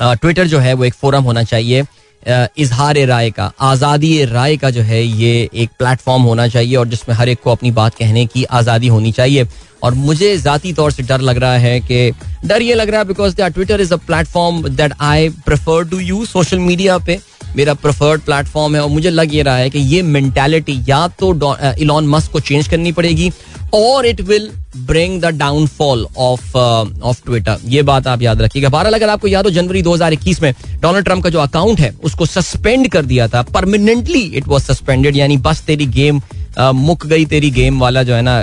ट्विटर 0.00 0.46
जो 0.46 0.58
है 0.58 0.74
वो 0.74 0.84
एक 0.84 0.94
फोरम 0.94 1.24
होना 1.24 1.42
चाहिए 1.44 1.82
इजहार 2.22 2.98
राय 3.06 3.30
का 3.30 3.50
आज़ादी 3.60 4.24
राय 4.24 4.56
का 4.56 4.70
जो 4.70 4.82
है, 4.82 5.02
ये 5.02 5.48
एक 5.54 5.70
प्लेटफॉर्म 5.78 6.22
होना 6.22 6.46
चाहिए 6.48 6.76
और 6.76 6.88
जिसमें 6.88 7.14
हर 7.16 7.28
एक 7.28 7.40
को 7.44 7.50
अपनी 7.50 7.70
बात 7.70 7.94
कहने 7.94 8.24
की 8.26 8.44
आज़ादी 8.44 8.88
होनी 8.88 9.12
चाहिए। 9.12 9.46
और 9.82 9.94
मुझे 9.94 10.36
ज़ाती 10.36 10.72
तौर 10.72 10.90
से 10.92 11.02
डर 11.02 11.20
लग 11.20 11.38
रहा 11.38 11.56
है 11.56 11.80
कि, 11.80 12.12
डर 12.44 12.62
ये 12.62 12.74
लग 12.74 12.90
रहा 12.90 13.00
है 13.00 13.06
because 13.06 13.36
Twitter 13.36 13.80
is 13.80 13.92
a 13.94 13.96
platform 13.96 14.62
that 14.68 14.92
I 15.00 15.28
prefer 15.46 15.84
to 15.90 15.98
use 15.98 16.28
social 16.28 16.58
media 16.58 16.98
पे। 16.98 17.18
मेरा 17.56 17.74
प्रेफर्ड 17.74 18.20
प्लेटफॉर्म 18.20 18.74
है 18.76 18.82
और 18.82 18.90
मुझे 18.90 19.10
लग 19.10 19.34
ये 19.34 19.42
रहा 19.42 19.56
है 19.56 19.70
कि 19.70 19.78
ये 19.94 20.02
मेंटालिटी 20.02 20.78
या 20.88 21.06
तो 21.20 21.32
इलॉन 21.78 22.08
मस्क 22.08 22.32
को 22.32 22.40
चेंज 22.40 22.68
करनी 22.68 22.92
पड़ेगी 22.92 23.30
और 23.74 24.06
it 24.06 24.20
will 24.20 24.50
bring 24.76 25.20
the 25.22 25.26
downfall 25.36 26.06
of 26.16 26.56
of 26.56 27.22
Twitter 27.26 27.58
ये 27.66 27.82
बात 27.82 28.06
आप 28.06 28.22
याद 28.22 28.42
रखिएगा। 28.42 28.68
बहरहाल 28.68 28.94
अगर 28.94 29.08
आपको 29.08 29.28
याद 29.28 29.44
हो 29.44 29.50
जनवरी 29.50 29.82
2021 29.82 30.40
में 30.42 30.52
डोनाल्ड 30.72 31.04
ट्रंप 31.04 31.24
का 31.24 31.30
जो 31.30 31.38
अकाउंट 31.40 31.80
है 31.80 31.94
उसको 32.04 32.26
सस्पेंड 32.26 32.88
कर 32.88 33.04
दिया 33.04 33.28
था। 33.28 33.42
परमानेंटली 33.54 34.20
इट 34.20 34.48
वाज 34.48 34.62
सस्पेंडेड 34.62 35.16
यानी 35.16 35.36
बस 35.38 35.62
तेरी 35.66 35.86
गेम 35.86 36.20
uh, 36.20 36.72
मुक 36.74 37.06
गई 37.06 37.24
तेरी 37.26 37.50
गेम 37.50 37.80
वाला 37.80 38.02
जो 38.02 38.14
है 38.14 38.22
ना 38.22 38.42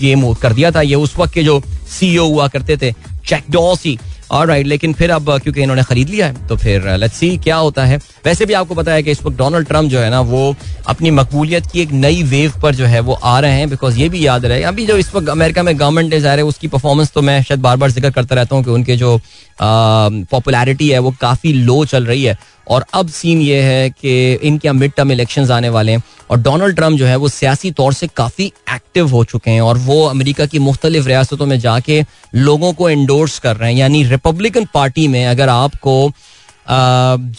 गेम 0.00 0.32
कर 0.34 0.52
दिया 0.52 0.70
था। 0.70 0.80
ये 0.82 0.94
उस 0.96 1.16
वक्त 1.18 1.34
के 1.34 1.42
जो 1.44 1.60
सीईओ 1.90 2.26
हुआ 2.28 2.48
करते 2.48 2.76
थे 2.76 2.92
चैक 3.26 3.44
डॉसी 3.50 3.98
और 4.30 4.46
राइट 4.46 4.66
लेकिन 4.66 4.92
फिर 4.92 5.10
अब, 5.10 5.30
क्योंकि 5.38 5.62
इन्होंने 5.62 5.82
खरीद 5.82 6.08
लिया 6.08 6.26
है 6.26 6.46
तो 6.48 6.56
फिर 6.56 6.88
लेट्स 6.96 7.16
सी 7.16 7.36
क्या 7.38 7.56
होता 7.56 7.84
है। 7.84 7.98
वैसे 8.24 8.46
भी 8.46 8.52
आपको 8.54 8.74
पता 8.74 8.92
है 8.92 9.02
कि 9.02 9.10
इस 9.10 9.22
वक्त 9.24 9.36
डोनाल्ड 9.38 9.68
ट्रंप 9.68 9.90
जो 9.90 10.00
है 10.00 10.10
ना, 10.10 10.20
वो 10.22 10.54
अपनी 10.88 11.10
मकबूलियत 11.10 11.66
की 11.66 11.80
एक 11.80 11.92
नई 11.94 12.22
वेव 12.24 12.52
पर 12.62 12.74
जो 12.74 12.86
है, 12.86 13.00
वो 13.00 13.12
आ 13.14 13.38
रहे 13.40 13.52
हैं 13.52 13.68
बिकॉज़ 13.70 13.98
ये 13.98 14.08
भी 14.08 14.26
याद 14.26 14.46
रहे। 14.46 14.62
अभी 14.64 14.86
जो 14.86 14.96
इस 14.96 15.14
वक्त 15.14 15.28
अमेरिका 15.28 15.62
में 15.62 15.78
गवर्नमेंट 15.78 16.14
है 16.14 16.20
रहे, 16.26 16.42
उसकी 16.44 16.68
परफॉर्मेंस 16.68 17.12
तो 17.14 17.22
मैं 17.22 17.42
शायद 17.42 17.60
बार 17.60 17.76
बार 17.76 17.90
ज़िक्र 17.90 18.10
करता 18.10 18.34
रहता 18.34 18.56
हूँ 18.56 18.64
कि 18.64 18.70
उनके 18.70 18.96
जो 18.96 19.20
पॉपुलैरिटी 19.58 20.88
है, 20.88 20.98
वो 20.98 21.14
काफ़ी 21.20 21.52
लो 21.52 21.84
चल 21.84 22.06
रही 22.06 22.24
है। 22.24 22.38
और 22.68 22.84
अब 22.94 23.08
सीन 23.08 23.40
ये 23.40 23.60
है 23.62 23.88
कि 23.90 24.32
इनके 24.32 24.72
मिड 24.72 24.92
टर्म 24.96 25.12
इलेक्शन 25.12 25.50
आने 25.50 25.68
वाले 25.68 25.92
हैं। 25.92 26.02
और 26.30 26.38
डोनाल्ड 26.38 26.76
ट्रंप 26.76 26.98
जो 26.98 27.06
है 27.06 27.16
वो 27.16 27.28
सियासी 27.28 27.70
तौर 27.72 27.92
से 27.92 28.06
काफ़ी 28.06 28.44
एक्टिव 28.74 29.08
हो 29.08 29.22
चुके 29.24 29.50
हैं 29.50 29.60
और 29.60 29.78
वो 29.78 30.04
अमेरिका 30.06 30.46
की 30.46 30.58
मुख्तलिफ़ 30.58 31.06
रियासतों 31.06 31.46
में 31.46 31.58
जाके 31.60 32.02
लोगों 32.34 32.72
को 32.72 32.90
इंडोर्स 32.90 33.38
कर 33.38 33.56
रहे 33.56 33.72
हैं। 33.72 33.78
यानी 33.78 34.02
रिपब्लिकन 34.04 34.66
पार्टी 34.74 35.06
में 35.08 35.24
अगर 35.26 35.48
आपको 35.48 36.12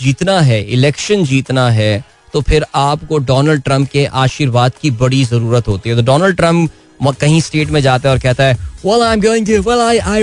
जीतना 0.02 0.40
है 0.42 0.62
इलेक्शन 0.74 1.24
जीतना 1.26 1.70
है 1.72 2.04
तो 2.34 2.42
फिर 2.42 2.66
आपको 2.76 3.18
डोनाल्ड 3.20 3.64
ट्रंप 3.64 3.90
के 3.90 4.06
आशीर्वाद 4.06 4.72
की 4.82 4.92
बड़ी 4.92 5.24
ज़रूरत 5.26 5.68
होती 5.68 5.90
है। 5.90 5.96
तो 5.96 6.02
डोनाल्ड 6.02 6.36
ट्रंप 6.36 6.70
कहीं 7.10 7.42
स्टेट 7.42 7.70
में 7.70 7.82
जाता 7.82 8.10
है 8.10 8.16
और 8.16 8.22
कहता 8.22 8.44
है 8.44 8.58
well 8.86 9.02
i'm 9.02 9.22
going 9.24 9.46
to 9.46 9.58
well 9.64 9.82
i 9.82 9.96
i 10.12 10.20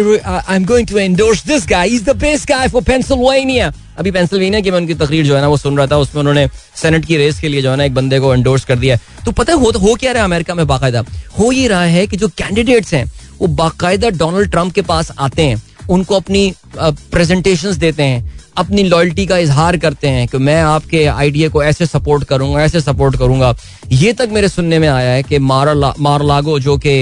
i'm 0.53 0.65
going 0.69 0.87
to 0.91 0.97
endorse 0.99 1.43
this 1.47 1.67
guy. 1.67 1.83
He's 1.89 2.05
the 2.07 2.15
best 2.15 2.47
guy 2.47 2.65
for 2.69 2.83
pennsylvania. 2.83 3.73
अभी 3.99 4.11
पेंसिल्वेनिया 4.11 4.61
की 4.61 4.71
मैं 4.71 4.79
उनकी 4.79 4.95
तकरीर 4.95 5.27
जो 5.27 5.35
है 5.35 5.41
ना 5.41 5.49
वो 5.49 5.57
सुन 5.57 5.77
रहा 5.77 5.87
था। 5.87 5.97
उसमें 5.97 6.21
उन्होंने 6.21 6.49
सेनेट 6.77 7.05
की 7.05 7.17
रेस 7.17 7.41
के 7.41 7.49
लिए 7.49 7.63
जो 7.63 7.71
है 7.71 7.77
ना 7.77 7.85
एक 7.85 7.95
बंदे 7.95 8.21
को 8.21 8.35
एंडोर्स 8.35 8.65
कर 8.65 8.77
दिया 8.77 8.97
तो 9.25 9.33
पता 9.33 9.53
है 9.53 9.59
हो, 9.59 9.71
हो 9.71 9.95
क्या 9.95 10.13
रहा 10.13 10.23
है 10.23 10.29
अमेरिका 10.29 10.55
में 10.55 10.67
बाकायदा? 10.67 11.05
हो 11.39 11.53
ये 11.53 11.69
रहा 11.69 11.85
है 11.85 12.07
कि 12.07 12.17
जो 12.17 12.29
कैंडिडेट्स 12.29 12.95
हैं 12.95 13.05
वो 13.41 13.47
बाकायदा 13.47 14.11
डोनाल्ड 14.11 14.51
ट्रंप 14.51 14.73
के 14.73 14.83
पास 14.83 15.13
आते 15.19 15.43
हैं। 15.43 15.63
उनको 15.91 16.15
अपनी 16.15 16.53
प्रेजेंटेशंस 16.77 17.77
देते 17.77 18.03
हैं। 18.03 18.38
अपनी 18.59 18.83
लॉयल्टी 18.83 19.25
का 19.27 19.37
इजहार 19.39 19.77
करते 19.77 20.09
हैं 20.09 20.27
कि 20.29 20.39
मैं 20.39 20.61
आपके 20.63 21.05
आइडिया 21.07 21.49
को 21.49 21.63
ऐसे 21.65 21.87
सपोर्ट 21.87 22.25
करूँगा 22.25 22.63
ऐसे 22.63 22.81
सपोर्ट 22.81 23.17
करूँगा। 23.19 23.55
ये 23.93 24.13
तक 24.13 24.29
मेरे 24.33 24.49
सुनने 24.49 24.79
में 24.79 24.89
आया 24.89 25.11
है 25.11 25.23
कि 25.23 25.39
मारा 25.41 25.93
मारलागो 25.99 26.59
जो 26.61 26.77
कि 26.79 26.95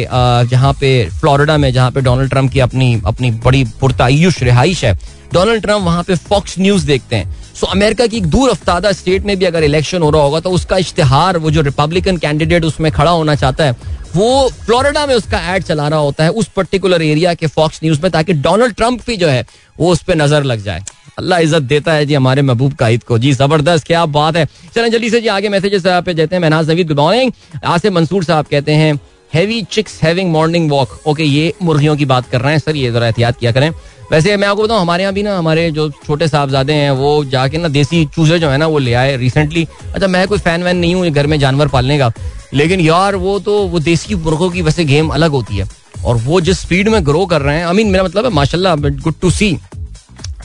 जहाँ 0.51 0.73
पे 0.81 0.90
फ्लोरिडा 1.21 1.57
में 1.57 1.73
जहाँ 1.73 1.90
पे 1.90 2.01
डोनाल्ड 2.01 2.31
ट्रंप 2.31 2.53
की 2.53 2.61
अपनी 2.61 3.01
अपनी 3.07 3.31
बड़ी 3.45 3.64
पुरतायुश 3.81 4.42
रिहाइश 4.42 4.85
है 4.85 4.95
डोनाल्ड 5.33 5.62
ट्रंप 5.62 5.85
वहाँ 5.85 6.03
पे 6.03 6.14
फॉक्स 6.16 6.59
न्यूज़ 6.59 6.87
देखते 6.87 7.16
हैं। 7.16 7.35
सो 7.55 7.66
so, 7.66 7.73
अमेरिका 7.73 8.07
की 8.07 8.16
एक 8.16 8.27
दूर 8.27 8.51
अफ्तादा 8.51 8.92
स्टेट 8.92 9.25
में 9.27 9.37
भी 9.38 9.45
अगर 9.45 9.64
इलेक्शन 9.64 10.03
हो 10.03 10.11
रहा 10.11 10.23
होगा 10.23 10.40
तो 10.40 10.51
उसका 10.51 10.77
इश्तेहार 10.77 11.38
वो 11.38 11.51
जो 11.51 11.61
रिपब्लिकन 11.62 12.16
कैंडिडेट 12.16 12.64
उसमें 12.64 12.90
खड़ा 12.92 13.11
होना 13.11 13.35
चाहता 13.35 13.64
है 13.64 13.77
वो 14.16 14.49
फ्लोरिडा 14.57 15.07
में 15.07 15.14
उसका 15.14 15.38
एड 15.55 15.62
चला 15.62 15.88
रहा 15.88 15.99
होता 16.01 16.25
है 16.25 16.31
उस 16.33 16.49
पर्टिकुलर 16.57 17.03
एरिया 17.03 17.35
के 17.35 17.47
फॉक्स 17.49 17.81
न्यूज़ 17.85 18.01
में 18.03 18.11
ताकि 18.12 18.33
डोनाल्ड 18.33 18.75
ट्रंप 18.75 19.07
भी 19.07 19.16
जो 19.16 19.29
है 19.29 19.45
वो 19.79 19.90
उस 19.92 20.03
पर 20.03 20.16
नज़र 20.16 20.45
लग 20.45 20.62
जाए। 20.64 20.85
अल्लाह 21.19 21.39
इज़्ज़त 21.41 21.63
देता 21.65 21.93
है 21.93 22.07
जी 22.07 22.15
हमारे 22.15 22.43
महबूब 22.43 22.73
काहिद 22.75 23.03
को। 23.03 23.19
जी, 23.19 23.33
ज़बरदस्त, 23.33 23.87
क्या 23.87 24.05
बात 24.07 24.37
है। 24.37 24.47
चलें 24.75 24.91
जल्दी 24.91 25.11
से 25.11 25.21
जी, 25.21 25.29
आगे 25.29 25.49
मैसेजेस 25.49 25.83
पे 25.87 26.15
देते 26.15 26.37
हैं। 26.37 26.43
महनाज 26.43 26.71
नवीद 26.71 26.89
गुड 26.89 26.99
मॉर्निंग 26.99 27.33
आसिफ 27.65 27.93
मंसूर 27.93 28.25
साहब 28.25 28.47
कहते 28.47 28.73
हैं 28.75 28.99
heavy 29.33 29.63
chicks 29.73 30.03
having 30.03 30.31
morning 30.33 30.71
walk 30.71 30.89
okay 31.07 31.25
ये 31.25 31.53
मुर्गियों 31.63 31.97
की 31.97 32.05
बात 32.07 32.29
कर 32.31 32.41
रहे 32.41 32.53
हैं। 32.53 32.59
सर, 32.59 32.77
ये 32.77 32.91
जरा 32.93 33.07
एहतियात 33.07 33.39
किया 33.39 33.53
करें। 33.53 33.71
वैसे 34.11 34.37
मैं 34.37 34.49
आपको 34.49 34.63
बताऊँ, 34.63 34.81
हमारे 34.81 35.03
यहाँ 35.03 35.15
भी 35.15 35.23
ना, 35.23 35.37
हमारे 35.39 35.71
जो 35.71 35.89
छोटे 36.07 36.29
साहबजादे 36.29 36.73
हैं, 36.73 36.91
वो 36.93 37.25
जाके 37.27 37.59
ना 37.59 37.69
देसी 37.69 38.05
चूजे 38.15 38.39
जो 38.39 38.49
है 38.49 38.59
ना, 38.59 38.67
वो 38.67 38.79
ले 38.79 38.93
आए 38.95 39.17
रिसेंटली 39.17 39.67
अच्छा 39.95 40.07
मैं 40.07 40.27
कोई 40.29 40.39
फ़ैन 40.39 40.63
वैन 40.63 40.77
नहीं 40.77 40.95
हूँ 40.95 41.11
घर 41.11 41.27
में 41.27 41.39
जानवर 41.41 41.69
पालने 41.69 41.99
का। 41.99 42.13
लेकिन 42.55 42.81
यार, 42.81 43.17
वो 43.17 43.39
तो 43.41 43.57
वो 43.69 43.79
देसी 43.81 44.15
मुर्गों 44.17 44.51
की 44.51 44.63
वैसे 44.63 44.85
गेम 44.85 45.09
अलग 45.11 45.31
होती 45.31 45.57
है। 45.57 45.69
और 46.05 46.17
वो 46.19 46.41
जिस 46.41 46.59
स्पीड 46.61 46.89
में 46.89 47.05
ग्रो 47.07 47.25
कर 47.27 47.43
रहे 47.43 47.59
हैं 47.59 47.67
आई 47.67 47.75
मीन 47.75 47.91
मेरा 47.91 48.05
मतलब 48.05 48.25
है, 48.25 48.31
माशाल्लाह 48.33 48.77
गुड 48.77 49.15
टू 49.23 49.31
सी 49.31 49.57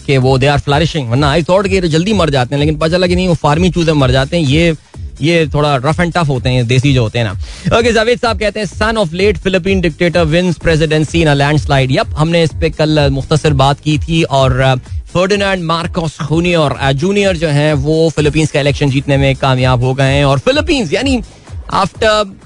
कि 0.05 0.17
वो 0.17 0.37
दे 0.37 0.47
आर 0.47 0.59
फ्लरिशिंग 0.59 1.09
वरना 1.09 1.29
आई 1.31 1.43
थॉट 1.43 1.67
कि 1.67 1.81
जल्दी 1.81 2.13
मर 2.13 2.29
जाते 2.29 2.55
हैं, 2.55 2.59
लेकिन 2.59 2.77
पता 2.77 2.89
चला 2.89 3.07
कि 3.07 3.15
नहीं, 3.15 3.27
वो 3.27 3.35
फार्मी 3.35 3.69
चूजे 3.71 3.93
मर 3.93 4.11
जाते 4.11 4.37
हैं। 4.37 4.43
ये 4.45 4.75
ये 5.21 5.45
थोड़ा 5.53 5.75
रफ 5.75 5.99
एंड 5.99 6.13
टफ 6.13 6.27
होते 6.27 6.49
हैं 6.49 6.65
देसी 6.67 6.93
जो 6.93 7.01
होते 7.03 7.19
हैं 7.19 7.25
ना। 7.25 7.77
ओके 7.77 7.91
जावेद 7.93 8.19
साहब 8.19 8.39
कहते 8.39 8.59
हैं 8.59 8.67
son 8.67 8.97
of 8.97 9.13
late 9.15 9.37
Philippine 9.37 9.81
dictator 9.81 10.23
wins 10.25 10.57
presidency 10.57 11.21
in 11.21 11.27
a 11.27 11.33
landslide 11.33 11.91
yup 11.91 12.15
हमने 12.17 12.43
इस 12.43 12.51
पे 12.61 12.69
कल 12.69 13.09
मुख्तसर 13.11 13.53
बात 13.55 13.79
की 13.79 13.97
थी 13.99 14.21
और 14.23 14.79
फर्डिनांड 15.13 15.63
मार्कोस 15.63 16.17
जूनियर 16.23 16.91
जूनियर 16.93 17.37
जो 17.37 17.47
हैं, 17.49 17.73
वो 17.73 18.09
फिलीपींस 18.09 18.51
का 18.51 18.59
इलेक्शन 18.59 18.89
जीतने 18.89 19.17
में 19.17 19.35
कामयाब 19.35 19.83
हो 19.83 19.93
गए 19.93 20.13
हैं। 20.13 20.25
और 20.25 20.39
फिलीपींस 20.39 20.93
यानी 20.93 21.21
after 21.73 22.37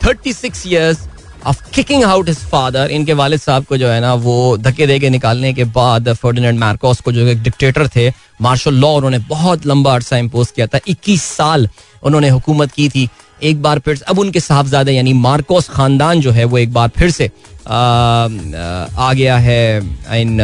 thirty 0.00 0.32
six 0.32 0.66
years 0.66 1.06
of 1.46 1.62
kicking 1.74 2.04
out 2.04 2.28
his 2.28 2.38
father 2.50 2.90
इनके 2.90 3.12
वालिद 3.12 3.40
साहब 3.40 3.64
को 3.64 3.76
जो 3.76 3.88
है 3.88 4.00
ना 4.00 4.12
वो 4.14 4.56
धक्के 4.56 4.86
दे 4.86 4.98
के 4.98 5.10
निकालने 5.10 5.52
के 5.52 5.64
बाद 5.76 6.12
फर्डिनेंड 6.12 6.58
मार्कोस 6.58 7.00
को 7.00 7.12
जो 7.12 7.26
एक 7.26 7.42
डिक्टेटर 7.42 7.88
थे 7.88 8.08
मार्शल 8.42 8.74
लॉ 8.74 8.90
उन्होंने 8.96 9.18
बहुत 9.28 9.66
लंबा 9.66 9.94
अरसा 9.94 10.16
इम्पोज 10.16 10.50
किया 10.50 10.66
था। 10.66 10.78
21 10.88 11.22
साल 11.22 11.68
उन्होंने 12.02 12.28
हुकूमत 12.28 12.72
की 12.72 12.88
थी। 12.88 13.08
एक 13.42 13.62
बार 13.62 13.78
फिर 13.78 14.02
अब 14.08 14.18
उनके 14.18 14.40
साहबजादे 14.40 14.92
यानी 14.92 15.12
मार्कोस 15.12 15.68
खानदान 15.68 16.20
जो 16.20 16.30
है 16.30 16.44
वो 16.44 16.58
एक 16.58 16.72
बार 16.72 16.88
फिर 16.96 17.10
से 17.10 17.26
आ, 17.26 17.74
आ 17.74 19.12
गया 19.12 19.36
है 19.38 19.78
in 20.20 20.40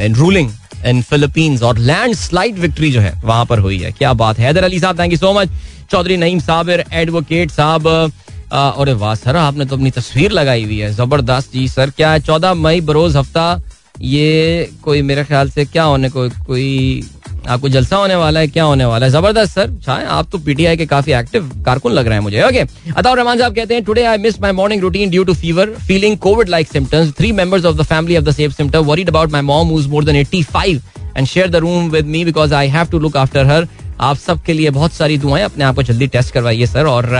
in 0.00 0.14
ruling 0.14 0.50
in 0.86 1.02
Philippines 1.02 1.62
और 1.62 1.78
लैंड 1.78 2.14
स्लाइड 2.14 2.58
विक्ट्री 2.58 2.90
जो 2.92 3.00
है 3.00 3.12
वहाँ 3.24 3.44
पर 3.46 3.58
हुई 3.58 3.78
है। 3.78 3.92
क्या 3.92 4.12
बात 4.12 4.38
है। 4.38 4.46
हैदर 4.46 4.64
अली 4.64 4.80
साहब 4.80 4.98
thank 4.98 5.12
you 5.12 5.18
so 5.18 5.32
much 5.32 5.50
Chaudhry 5.90 6.16
Naeem 6.16 6.38
Sabir 6.40 6.84
advocate 6.92 7.50
साहब 7.50 8.12
और 8.52 8.92
वाह, 8.94 9.14
सर, 9.14 9.36
आपने 9.36 9.64
तो 9.64 9.76
अपनी 9.76 9.90
तस्वीर 9.90 10.32
लगाई 10.32 10.64
हुई 10.64 10.78
है। 10.78 10.92
ज़बरदस्त 10.92 11.52
जी, 11.52 11.66
सर, 11.68 11.90
क्या 11.90 12.12
है? 12.12 12.20
चौदह 12.20 12.54
मई 12.54 12.80
बरोज 12.80 13.16
हफ़्ता, 13.16 13.60
ये 14.00 14.70
कोई, 14.82 15.02
मेरे 15.02 15.24
ख्याल 15.24 15.50
से 15.50 15.64
क्या 15.64 15.82
होने 15.84 16.08
को 16.08 16.28
कोई, 16.46 17.02
आपको 17.48 17.68
जलसा 17.68 17.96
होने 17.96 18.14
वाला 18.14 18.40
है? 18.40 18.48
क्या 18.48 18.64
होने 18.64 18.84
वाला 18.84 19.06
है? 19.06 19.12
ज़बरदस्त, 19.12 19.54
सर 19.54 19.70
चाहे 19.86 20.04
आप 20.06 20.28
तो 20.32 20.38
पीटीआई 20.38 20.76
के 20.76 20.86
काफ़ी 20.86 21.12
एक्टिव 21.12 21.50
कारकुन 21.66 21.92
लग 21.92 22.06
रहे 22.06 22.14
हैं 22.14 22.22
मुझे। 22.22 22.42
ओके, 22.42 22.64
अताउर 22.92 23.18
रहमान 23.18 23.38
साहब 23.38 23.54
कहते 23.54 23.74
हैं 23.74 23.84
today 23.84 24.04
I 24.04 24.18
miss 24.18 24.40
my 24.40 24.52
morning 24.52 24.82
routine 24.82 25.10
due 25.10 25.24
to 25.24 25.34
fever 25.34 25.70
feeling 25.86 26.16
Covid 26.18 26.48
like 26.48 26.68
symptoms 26.68 27.12
three 27.18 27.32
members 27.32 27.64
of 27.64 27.76
the 27.76 27.82
family 27.84 28.16
of 28.16 28.24
the 28.24 28.30
same 28.30 28.50
symptom 28.50 28.84
worried 28.84 29.08
about 29.08 29.32
my 29.32 29.42
mom 29.42 29.68
who 29.68 29.80
is 29.80 29.88
more 29.88 30.04
than 30.04 30.24
85 30.24 30.80
and 31.16 31.26
share 31.26 31.50
the 31.50 31.56
room 31.56 31.90
with 31.90 32.06
me 32.06 32.24
because 32.24 32.54
I 32.54 32.68
have 32.68 32.86
to 32.86 32.98
look 32.98 33.16
after 33.16 33.46
her 33.46 33.68
आप 34.00 34.16
सबके 34.16 34.52
लिए 34.52 34.70
बहुत 34.70 34.92
सारी 34.92 35.18
दुआएँ, 35.18 35.44
अपने 35.44 35.64
आप 35.64 35.74
को 35.74 35.82
जल्दी 35.82 36.06
टेस्ट 36.08 36.34
करवाइए 36.34 36.66
सर 36.66 36.86
और 36.86 37.14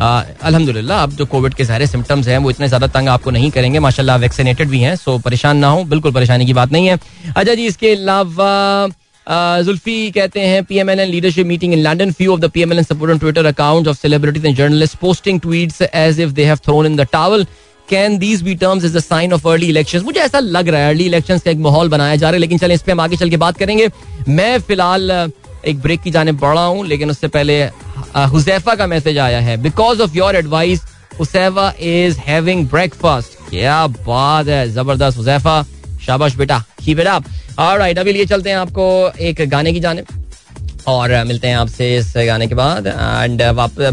अल्हम्दुलिल्लाह, 0.00 1.02
अब 1.02 1.10
जो 1.12 1.26
कोविड 1.26 1.54
के 1.54 1.64
सारे 1.64 1.86
सिम्टम्स 1.86 2.28
हैं, 2.28 2.38
वो 2.38 2.50
इतने 2.50 2.68
ज़्यादा 2.68 2.86
तंग 2.88 3.08
आपको 3.08 3.30
नहीं 3.30 3.50
करेंगे। 3.50 3.78
माशाल्लाह 3.80 4.16
वैक्सीनेटेड 4.18 4.68
भी 4.68 4.80
हैं 4.80 4.94
सो 4.96 5.18
परेशान 5.20 5.56
ना 5.56 5.68
हो। 5.68 5.84
बिल्कुल 5.86 6.12
परेशानी 6.12 6.46
की 6.46 6.52
बात 6.54 6.72
नहीं 6.72 6.86
है। 6.86 6.98
अच्छा 7.26 7.54
जी, 7.54 7.66
इसके 7.66 7.94
अलावा 7.94 8.88
जुल्फी 9.62 10.10
कहते 10.10 10.40
हैं 10.40 10.62
PMLN 10.64 11.08
leadership 11.08 11.46
meeting 11.46 11.72
in 11.74 11.80
London 11.80 12.12
few 12.12 12.32
of 12.32 12.40
the 12.40 12.50
PMLN 12.50 12.84
support 12.84 13.12
on 13.12 13.18
Twitter 13.18 13.46
account 13.46 13.88
of 13.88 13.96
celebrities 13.98 14.46
and 14.46 14.56
journalist 14.56 14.96
posting 15.00 15.40
tweets 15.40 15.82
as 15.82 16.20
if 16.20 16.30
they 16.32 16.44
have 16.44 16.56
thrown 16.64 16.86
in 16.86 16.96
the 16.96 17.06
towel 17.12 17.44
can 17.88 18.18
these 18.18 18.42
be 18.42 18.54
terms 18.54 18.84
is 18.84 18.96
the 18.96 19.00
sign 19.00 19.32
of 19.32 19.48
early 19.48 19.66
election 19.68 20.00
मुझे 20.04 20.20
ऐसा 20.20 20.38
लग 20.38 20.68
रहा 20.68 20.80
है 20.80 20.88
early 20.88 21.04
election 21.06 21.38
का 21.38 21.50
एक 21.50 21.58
माहौल 21.58 21.88
बनाया 21.88 22.16
जा 22.16 22.26
रहा 22.26 22.34
है, 22.34 22.40
लेकिन 22.40 22.58
चलें, 22.58 22.74
इस 22.74 22.82
पर 22.82 22.92
हम 22.92 23.00
आगे 23.00 23.16
चल 23.16 23.30
के 23.30 23.36
बात 23.36 23.58
करेंगे। 23.58 23.88
मैं 24.28 24.58
फ़िलहाल 24.60 25.10
एक 25.64 25.80
ब्रेक 25.80 26.00
की 26.00 26.10
जाने 26.10 26.32
बढ़ा 26.34 26.64
हूँ, 26.64 26.86
लेकिन 26.86 27.10
उससे 27.10 27.28
पहले 27.28 27.62
हुजैफा 28.28 28.74
का 28.74 28.86
मैसेज 28.86 29.18
आया 29.18 29.40
है। 29.40 29.56
Because 29.62 30.02
of 30.02 30.16
your 30.16 30.36
advice 30.36 30.82
Huzaifa 31.18 31.72
is 31.80 32.18
having 32.20 32.66
breakfast 32.68 33.38
क्या 33.50 33.86
बात 33.86 34.46
है, 34.48 34.68
ज़बरदस्त 34.70 35.18
हुजैफा। 35.18 35.62
शाबाश 36.06 36.36
बेटा 36.36 36.62
की 36.84 36.94
बेटा 36.94 37.20
ऑलराइट 37.60 37.98
अभी 37.98 38.12
लिए 38.12 38.24
चलते 38.26 38.50
हैं 38.50 38.56
आपको 38.56 39.12
एक 39.20 39.48
गाने 39.50 39.72
की 39.72 39.80
जाने 39.80 40.02
और 40.88 41.12
मिलते 41.24 41.48
हैं 41.48 41.56
आपसे 41.56 41.96
इस 41.96 42.12
गाने 42.18 42.46
के 42.46 42.54
बाद। 42.54 42.86
एंड 42.86 43.42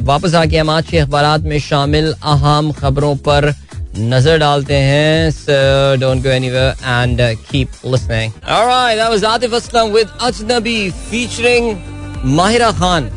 वापस 0.02 0.36
आके 0.36 0.58
हम 0.58 0.70
आज 0.70 0.88
के 0.90 0.98
अखबार 0.98 1.40
में 1.42 1.60
शामिल 1.60 2.12
अहम 2.14 2.72
खबरों 2.72 3.16
पर 3.28 3.54
नज़र 4.00 4.38
डालते 4.38 4.74
हैं 4.74 6.00
don't 6.00 6.24
go 6.24 6.30
anywhere 6.30 6.76
and 6.86 7.22
keep 7.52 7.86
listening 7.86 8.32
alright 8.50 8.98
that 8.98 9.10
was 9.10 9.26
Atif 9.26 9.54
Aslam 9.54 9.92
with 9.94 10.10
Ajnabi 10.22 10.80
featuring 11.10 11.76
Mahira 12.38 12.72
Khan 12.82 13.10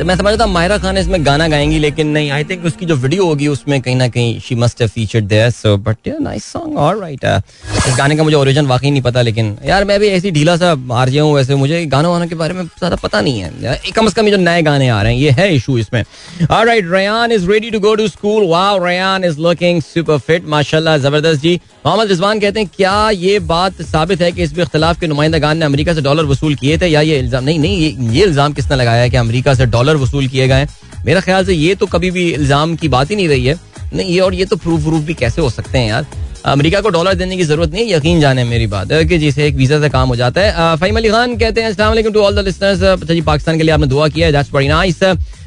तो 0.00 0.04
मैं 0.06 0.14
समझता 0.16 0.36
था 0.40 0.46
मायरा 0.46 0.76
खान 0.78 0.98
इसमें 0.98 1.24
गाना 1.24 1.46
गाएँगी, 1.48 1.78
लेकिन 1.78 2.06
नहीं 2.08 2.30
आई 2.30 2.44
थिंक 2.50 2.64
उसकी 2.66 2.86
जो 2.86 2.94
वीडियो 2.96 3.24
होगी, 3.26 3.46
उसमें 3.48 3.80
कहीं 3.80 3.96
ना 3.96 4.06
कहीं 4.08 4.38
she 4.40 4.54
must 4.54 4.80
have 4.80 4.88
featured 4.90 5.24
there 5.28 5.50
so 5.50 5.76
but 5.78 6.08
nice 6.20 6.44
song 6.52 6.76
alright 6.78 7.24
इस 7.24 7.96
गाने 7.98 8.16
का 8.16 8.22
मुझे 8.22 8.36
ओरिजिन 8.36 8.66
वाकई 8.66 8.90
नहीं 8.90 9.02
पता, 9.02 9.22
लेकिन 9.22 9.56
यार 9.66 9.84
मैं 9.84 9.98
भी 10.00 10.08
ऐसी 10.08 10.30
ढीला 10.30 10.56
सा 10.56 10.70
हार 10.92 11.08
हूँ 11.10 11.34
वैसे, 11.34 11.54
मुझे 11.54 11.84
गानों 11.86 12.12
वानों 12.12 12.26
के 12.28 12.34
बारे 12.34 12.54
में 12.54 12.62
ज़्यादा 12.64 12.96
पता 12.96 13.20
नहीं 13.20 13.40
है 13.40 13.92
कम 13.96 14.08
से 14.08 14.20
कम 14.20 14.30
जो 14.30 14.36
नए 14.38 14.62
गाने 14.62 14.88
आ 14.88 15.02
रहे 15.02 15.12
हैं, 15.12 15.20
ये 15.20 15.30
है 15.32 15.54
इशू 15.54 15.76
इसमें। 15.78 16.02
Alright 16.50 16.90
Ryan 16.92 17.32
is 17.32 17.48
ready 17.50 17.70
to 17.70 17.80
go 17.80 17.94
to 17.94 18.08
school 18.08 18.48
wow 18.50 18.84
Ryan 18.84 19.24
is 19.24 19.38
looking 19.40 19.82
super 19.82 20.18
fit 20.20 20.48
माशाल्लाह, 20.48 20.96
ज़बरदस्त 20.98 21.42
जी। 21.42 21.54
मोहम्मद 21.86 22.08
रिजवान 22.08 22.40
कहते 22.40 22.60
हैं, 22.60 22.68
क्या 22.76 23.10
ये 23.10 23.38
बात 23.52 23.82
साबित 23.82 24.22
है 24.22 24.32
कि 24.32 24.42
इस 24.42 24.58
इख्तलाफ 24.58 25.00
के 25.00 25.06
नुमाइंदा 25.06 25.38
गान 25.38 25.58
ने 25.58 25.64
अमेरिका 25.64 25.94
से 25.94 26.00
डॉलर 26.00 26.24
वसूल 26.26 26.54
किए 26.54 26.78
थे? 26.78 26.86
या 26.86 27.00
ये 27.00 27.18
इल्ज़ाम 27.18 27.44
नहीं 27.44 27.58
नहीं, 27.58 28.10
ये 28.10 28.24
इल्ज़ाम 28.24 28.52
किसने 28.52 28.76
लगाया 28.76 29.08
कि 29.08 29.16
अमेरिका 29.16 29.54
से 29.54 29.66
डॉलर 29.66 29.89
वसूल 29.96 30.26
किए 30.28 30.48
गए 30.48 30.66
मेरा 31.06 31.20
ख्याल 31.20 31.44
से 31.44 31.54
ये 31.54 31.74
तो 31.74 31.86
कभी 31.88 32.10
भी 32.10 32.30
इल्ज़ाम 32.30 32.74
की 32.76 32.88
बात 32.88 33.10
ही 33.10 33.16
नहीं 33.16 33.28
रही 33.28 33.46
है। 33.46 33.58
नहीं, 33.92 34.06
ये 34.06 34.20
और 34.20 34.34
ये 34.34 34.44
तो 34.44 34.56
प्रूफ 34.56 34.82
प्रूफ 34.82 35.02
भी 35.04 35.14
कैसे 35.16 35.42
हो 35.42 35.50
सकते 35.50 35.78
हैं 35.78 35.88
यार? 35.88 36.06
अमेरिका 36.46 36.80
को 36.80 36.88
डॉलर 36.90 37.14
देने 37.14 37.36
की 37.36 37.44
ज़रूरत 37.44 37.72
नहीं 37.72 37.92
यकीन 37.92 38.20
जाने 38.20 38.44
मेरी 38.44 38.66
बात 38.68 38.92
कि 39.08 39.18
जिसे 39.18 39.46
एक 39.46 39.54
वीज़ा 39.56 39.80
से 39.80 39.88
काम 39.90 40.08
हो 40.08 40.16
जाता 40.16 40.40
है। 40.40 40.76
फहीम 40.76 40.96
अली 40.96 41.08
खान 41.10 41.36
कहते 41.36 41.60
हैं, 41.60 41.68
अस्सलाम 41.68 42.00
टू 42.02 42.20
ऑल 42.20 42.36
द 42.36 42.44
लिसनर्स 42.44 42.82
अच्छा 42.82 43.14
जी, 43.14 43.20
पाकिस्तान 43.22 43.58
के 43.58 43.62
लिए 43.62 43.74
आपने 43.74 43.86
दुआ 43.86 44.08
किया 44.08 44.26
है 44.26 44.32
that's 44.32 44.54
very 44.54 44.68
nice 44.68 45.02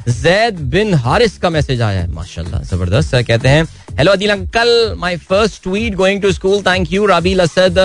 Zaid 0.10 0.60
bin 0.72 0.94
Haris 0.96 1.38
का 1.38 1.50
मैसेज 1.50 1.82
आया 1.82 2.00
है, 2.00 2.12
माशाल्लाह, 2.12 2.62
ज़बरदस्त। 2.66 3.16
कहते 3.18 3.50
हैं 3.50 3.64
hello 3.98 4.12
Adil 4.12 4.30
uncle 4.32 4.96
my 5.00 5.18
first 5.20 5.64
tweet 5.64 5.96
going 5.96 6.22
to 6.22 6.32
school 6.32 6.62
thank 6.64 6.94
you 6.94 7.06
Rabeel 7.06 7.40
Asad 7.40 7.76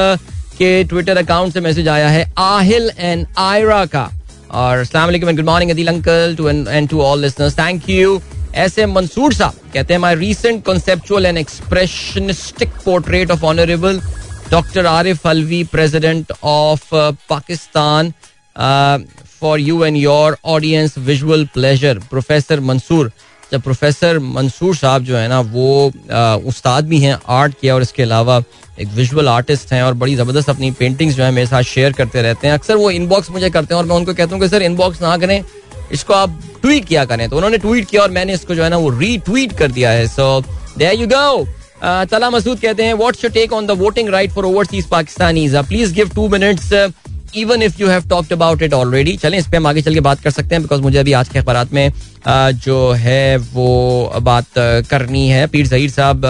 के 0.59 0.85
ट्विटर 0.85 1.17
अकाउंट 1.17 1.53
से 1.55 1.61
मैसेज 1.61 1.89
आया 1.89 2.09
है, 2.09 2.31
आहिल 2.39 2.91
एंड 2.99 3.27
आयरा 3.39 3.85
का। 3.87 4.11
और 4.51 4.79
अस्सलाम 4.79 5.05
वालेकुम 5.05 5.31
good 5.37 5.45
morning 5.45 5.71
Adil 5.71 5.89
uncle 5.89 6.35
too 6.39 6.49
and 6.49 6.89
to 6.89 7.01
all 7.03 7.21
listeners 7.21 7.59
thank 7.59 7.89
you 7.91 8.21
S 8.57 8.79
M 8.79 8.93
Mansoor 8.93 9.35
साहब 9.35 9.73
कहते 9.75 9.95
हैं 9.95 10.01
my 10.01 10.15
recent 10.15 10.65
conceptual 10.65 11.27
and 11.27 11.39
expressionistic 11.39 12.71
portrait 12.85 13.31
of 13.31 13.45
honourable 13.45 14.01
doctor 14.51 14.87
Arif 14.87 15.27
Alvi 15.27 15.63
president 15.73 16.33
of 16.43 16.89
Pakistan 17.29 18.13
for 19.41 19.61
you 19.61 19.85
and 19.85 19.97
your 19.97 20.37
audience 20.55 20.99
visual 21.09 21.45
pleasure 21.55 21.99
professor 22.11 22.61
Mansoor 22.61 23.11
जब 23.53 23.63
professor 23.63 24.19
Mansoor 24.19 24.77
साहब 24.77 25.05
जो 25.05 25.17
है 25.17 25.29
ना, 25.29 25.41
वो 25.41 25.93
उस्ताद 26.49 26.89
भी 26.89 26.99
हैं 27.01 27.19
आर्ट 27.31 27.55
किया 27.61 27.75
और 27.75 27.83
इसके 27.83 28.03
अलावा 28.03 28.43
एक 28.81 28.89
विजुअल 28.95 29.29
आर्टिस्ट 29.29 29.73
हैं 29.73 29.83
और 29.83 29.95
बड़ी 29.95 30.15
ज़बरदस्त 30.17 30.51
अपनी 30.51 30.71
पेंटिंग्स 30.71 31.15
जो 31.15 31.23
है 31.25 31.31
मेरे 31.31 31.47
साथ 31.47 31.63
शेयर 31.65 31.93
करते 31.93 32.23
रहते 32.23 32.47
हैं। 32.47 32.55
अक्सर 32.55 32.77
वो 32.77 32.91
इनबॉक्स 32.91 33.31
मुझे 33.31 33.51
करते 33.51 33.75
हैं 33.75 33.81
और 33.81 33.89
मैं 33.89 33.97
उनको 33.97 34.15
कहता 34.15 34.35
हूँ 34.35 34.43
कि, 34.43 34.49
सर 34.49 34.63
इनबॉक्स 34.63 35.03
ना 35.03 35.17
करें, 35.17 35.43
इसको 35.93 36.15
आप 36.15 36.39
ट्वीट 36.63 36.85
किया 36.85 37.05
करें। 37.05 37.29
तो 37.29 37.37
उन्होंने 37.37 37.59
ट्वीट 37.59 37.89
किया 37.89 38.03
और 38.03 38.11
मैंने 38.11 38.35
इसको 38.35 38.55
जो 38.55 38.63
है 38.65 38.71
ना, 38.71 38.77
वो 38.77 38.91
रीट्वीट 38.91 39.53
कर 39.59 39.71
दिया 39.73 39.91
है। 39.91 40.07
सो 40.09 40.41
देयर 40.79 41.01
यू 41.01 41.07
गो 41.07 41.47
तला 42.11 42.29
मसूद 42.31 42.59
कहते 42.61 42.85
हैं 42.85 42.95
what's 42.95 43.25
your 43.25 43.33
take 43.33 43.53
on 43.53 43.67
the 43.67 43.71
voting 43.81 44.09
right 44.09 44.31
for 44.33 44.45
overseas 44.45 44.87
Pakistanis 44.89 45.55
please 45.69 45.95
give 45.95 46.11
two 46.15 46.29
minutes 46.29 46.73
even 47.35 47.63
if 47.63 47.81
you 47.81 47.89
have 47.89 48.09
talked 48.09 48.33
about 48.33 48.63
it 48.63 48.75
already 48.75 49.17
चलें, 49.17 49.39
इस 49.39 49.47
पे 49.49 49.57
हम 49.57 49.67
आगे 49.67 49.83
चल 49.83 49.95
के 49.95 50.01
बात 50.01 50.21
कर 50.21 50.31
सकते 50.31 50.55
हैं 50.55 50.63
बिकॉज़ 50.63 50.81
मुझे 50.83 50.99
अभी 50.99 51.13
आज 51.13 51.29
के 51.29 51.39
अखबार 51.39 51.69
में 51.73 51.93
जो 52.57 52.91
है, 52.93 53.37
वो 53.37 54.21
बात 54.23 54.59
करनी 54.91 55.29
है। 55.29 55.47
पीर 55.47 55.67
जहीर 55.67 55.91
साहब 55.91 56.23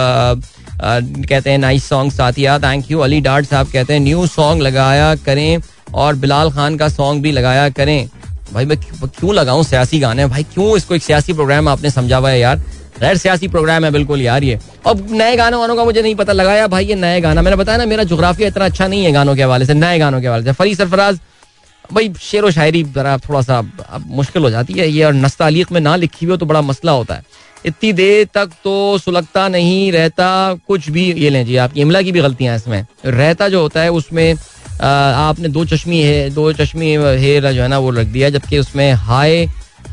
कहते 0.83 1.51
हैं 1.51 1.59
nice 1.59 1.89
song 1.89 2.13
Saathiya 2.13 2.59
thank 2.59 2.91
you 2.91 2.99
Ali 3.01 3.21
Dar 3.21 3.47
साहब 3.47 3.71
कहते 3.73 3.93
हैं 3.93 4.01
न्यू 4.01 4.27
सॉन्ग 4.27 4.63
लगाया 4.63 5.15
करें, 5.17 5.59
और 5.95 6.15
बिलाल 6.17 6.51
खान 6.51 6.77
का 6.77 6.89
सॉन्ग 6.89 7.23
भी 7.23 7.33
लगाया 7.33 7.69
करें। 7.71 8.09
भाई, 8.53 8.65
मैं 8.65 8.77
क्यों 8.79 9.35
लगाऊँ 9.35 9.65
सियासी 9.65 9.99
गाने? 10.01 10.27
भाई, 10.27 10.43
क्यों 10.45 10.77
इसको 10.77 10.95
एक 10.95 11.03
सियासी 11.03 11.33
प्रोग्राम 11.33 11.69
आपने 11.69 11.91
समझा 11.91 12.17
हुआ 12.17 12.31
है 12.31 12.39
यार? 12.41 12.63
गैर 13.01 13.17
सियासी 13.17 13.49
प्रोग्राम 13.49 13.85
है, 13.85 13.91
बिल्कुल 13.91 14.23
यार 14.23 14.45
ये। 14.45 14.59
अब 14.87 15.07
नए 15.11 15.37
गानों 15.37 15.61
वानों 15.61 15.77
का 15.77 15.85
मुझे 15.85 16.03
नहीं 16.03 16.15
पता 16.15 16.33
लगाया 16.33 16.67
भाई 16.67 16.87
ये 16.87 16.95
नए 16.97 17.21
गाना। 17.21 17.43
मैंने 17.43 17.57
बताया 17.57 17.79
ना, 17.79 17.87
मेरा 17.87 18.05
जोग्राफिया 18.05 18.49
इतना 18.49 18.65
अच्छा 18.65 18.87
नहीं 18.87 19.05
है 19.05 19.13
गानों 19.13 19.35
के 19.37 19.43
हवाले 19.43 19.67
से, 19.67 19.75
नए 19.75 19.99
गानों 19.99 20.21
के 20.21 20.27
हवाले 20.27 20.45
से। 20.45 20.53
फरी 20.53 20.75
सरफराज, 20.75 21.21
भाई 21.85 22.13
शेर 22.21 22.45
व 22.45 22.51
शायरी 22.51 22.83
जरा 22.85 23.17
थोड़ा 23.19 23.41
सा 23.43 23.59
अब 23.59 24.05
मुश्किल 24.07 24.43
हो 24.43 24.51
जाती 24.51 24.73
है 24.73 24.89
ये, 24.89 25.05
और 25.05 25.13
नस्तालीक 25.15 25.73
में 25.73 25.81
ना 25.81 25.95
लिखी 25.97 26.27
हुई 26.27 26.31
हो 26.31 26.37
तो 26.37 26.47
बड़ा 26.47 26.61
मसला 26.63 26.93
होता 26.93 27.15
है। 27.15 27.47
इतनी 27.67 27.93
देर 27.93 28.27
तक 28.35 28.51
तो 28.65 28.99
सुलगता 28.99 29.47
नहीं 29.49 29.91
रहता, 29.93 30.55
कुछ 30.69 30.89
भी 30.91 31.13
ये 31.13 31.31
लें 31.31 31.45
जी 31.47 31.57
आपकी 31.59 31.81
इमला 31.81 32.03
की 32.03 32.13
भी 32.13 32.21
गलतियाँ 32.21 32.57
इसमें। 32.57 32.85
रहता 33.07 33.49
जो 33.49 33.61
होता 33.63 33.81
है 33.81 33.91
उसमें 33.93 34.35
आपने 34.81 35.49
दो 35.49 35.65
चश्मी 35.67 36.01
है, 36.01 36.29
दो 36.31 36.53
चश्मी 36.53 36.95
हेर 36.95 37.51
जो 37.53 37.63
है 37.63 37.69
ना 37.69 37.79
वो 37.79 37.91
रख 37.91 38.07
दिया, 38.09 38.31
जबकि 38.31 38.59
उसमें 38.59 38.93
हाई 38.93 39.47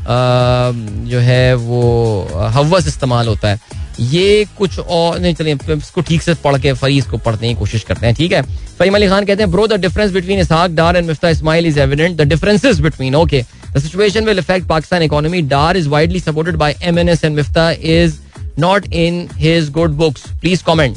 जो 0.08 1.18
है 1.20 1.54
वो 1.54 2.28
हवस 2.54 2.86
इस्तेमाल 2.88 3.28
होता 3.28 3.48
है। 3.48 3.84
ये 4.00 4.44
कुछ 4.58 4.78
और, 4.78 5.18
नहीं, 5.20 5.34
चलिए 5.34 5.54
इसको 5.72 6.00
ठीक 6.00 6.22
से 6.22 6.34
पढ़ 6.44 6.58
के, 6.60 6.72
फरीज 6.72 7.06
को 7.06 7.16
पढ़ने 7.18 7.48
की 7.48 7.54
कोशिश 7.58 7.84
करते 7.84 8.06
हैं, 8.06 8.14
ठीक 8.14 8.32
है? 8.32 8.42
फहीम 8.78 8.94
अली 8.94 9.08
खान 9.08 9.24
कहते 9.24 9.42
हैं 9.42 9.50
bro 9.52 9.66
the 9.66 9.80
difference 9.80 10.10
between 10.12 10.38
Ishaq 10.40 10.70
Dar 10.70 10.96
and 10.96 11.06
Miftah 11.06 11.28
Ismail 11.28 11.66
is 11.66 11.78
evident 11.80 12.16
the 12.16 12.26
differences 12.28 12.80
between 12.80 13.14
okay 13.14 13.42
the 13.72 13.78
situation 13.78 14.24
will 14.24 14.38
affect 14.38 14.66
Pakistan 14.68 15.02
economy 15.02 15.42
Dar 15.48 15.76
is 15.76 15.88
widely 15.88 16.20
supported 16.20 16.56
by 16.56 16.76
MNS 16.82 17.24
and 17.24 17.36
Miftah 17.36 17.70
is 17.70 18.18
not 18.58 18.92
in 18.94 19.28
his 19.36 19.70
good 19.72 19.96
books 19.96 20.24
please 20.40 20.64
comment 20.64 20.96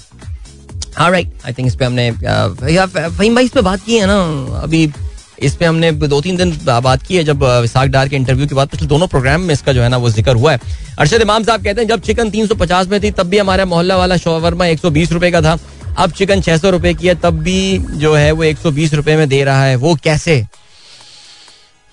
right 1.00 1.32
I 1.46 1.54
think 1.54 1.68
इस 1.68 1.76
पे 1.76 1.86
हमने 1.86 2.12
फहीम 2.12 3.36
भाई, 3.36 3.46
इस 3.46 3.52
पे 3.52 3.62
बात 3.62 3.84
की 3.86 3.98
है 3.98 4.06
ना? 4.08 4.22
अभी 4.62 4.86
इस 5.42 5.56
पे 5.56 5.66
हमने 5.66 5.92
दो 5.94 6.22
तीन 6.22 6.38
दिन 6.38 6.58
बात 6.66 7.04
की 7.04 7.16
है 7.16 7.24
जब 7.24 7.44
विसाख 7.62 7.88
डार 7.90 8.10
के 8.10 8.16
इंटरव्यू 8.16 8.48
के 8.48 8.56
बाद, 8.56 8.68
पिछले 8.68 8.88
दोनों 8.88 9.08
प्रोग्राम 9.08 9.42
में 9.42 9.54
इसका 9.54 9.74
जो 9.74 9.82
है 9.82 9.90
ना, 9.90 9.98
वो 9.98 10.10
ज़िक्र 10.10 10.36
हुआ 10.36 10.52
है। 10.52 10.60
अरशद 11.00 11.22
इमाम 11.22 11.44
साहब 11.44 11.64
कहते 11.64 11.82
हैं, 11.82 11.88
जब 11.88 12.02
चिकन 12.02 12.30
तीन 12.30 12.48
सौ 12.48 12.56
पचास 12.56 12.88
में 12.88 13.02
थी, 13.04 13.12
तब 13.12 13.28
भी 13.28 13.38
हमारा 13.38 13.66
मोहल्ला 13.66 13.98
वाला 13.98 14.18
शोवर्मा 14.18 14.66
एक 14.66 14.80
सौ 14.80 14.90
बीस 14.90 15.12
रुपए 15.12 15.32
का 15.32 15.42
था। 15.42 15.58
अब 15.98 16.12
चिकन 16.12 16.42
छह 16.42 16.58
सौ 16.58 16.70
रुपए 16.70 16.94
की 16.94 17.08
है, 17.08 17.16
तब 17.16 17.40
भी 17.44 17.78
जो 17.98 18.16
है 18.16 18.32
वो 18.32 18.44
एक 18.44 18.58
सौ 18.58 18.72
बीस 18.72 18.94
रुपए 18.94 19.16
में 19.18 19.28
दे 19.30 19.44
रहा 19.44 19.64
है। 19.64 19.76
वो 19.78 19.96
कैसे? 20.04 20.46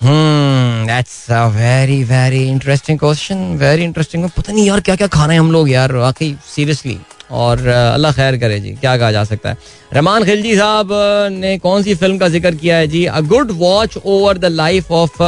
Very 0.01 2.03
very 2.05 2.43
interesting 2.49 2.99
question 2.99 3.37
very 3.59 3.85
interesting 3.85 4.29
पता 4.31 4.53
नहीं 4.53 4.67
यार 4.67 4.81
क्या 4.81 4.97
क्या 4.97 5.07
खा 5.07 5.25
रहे 5.25 5.35
हैं 5.35 5.41
हम 5.41 5.53
लोग 5.53 5.71
यार 5.71 5.93
वाकई 5.95 6.37
सीरियसली 6.47 6.99
और 7.31 7.67
अल्लाह 7.67 8.13
खैर 8.13 8.37
करे 8.39 8.59
जी, 8.61 8.71
क्या 8.73 8.97
कहा 8.97 9.11
जा 9.13 9.25
सकता 9.25 9.51
है। 9.51 9.57
रहमान 9.93 10.25
खिलजी 10.25 10.57
साहब 10.57 10.89
ने 11.33 11.57
कौन 11.59 11.83
सी 11.83 11.95
फ़िल्म 11.95 12.19
का 12.19 12.29
ज़िक्र 12.29 12.55
किया 12.55 12.77
है 12.77 12.87
जी? 12.89 13.05
A 13.07 13.21
good 13.23 13.51
watch 13.59 13.97
over 13.97 14.39
the 14.39 14.45
life 14.45 14.91
of 14.93 15.23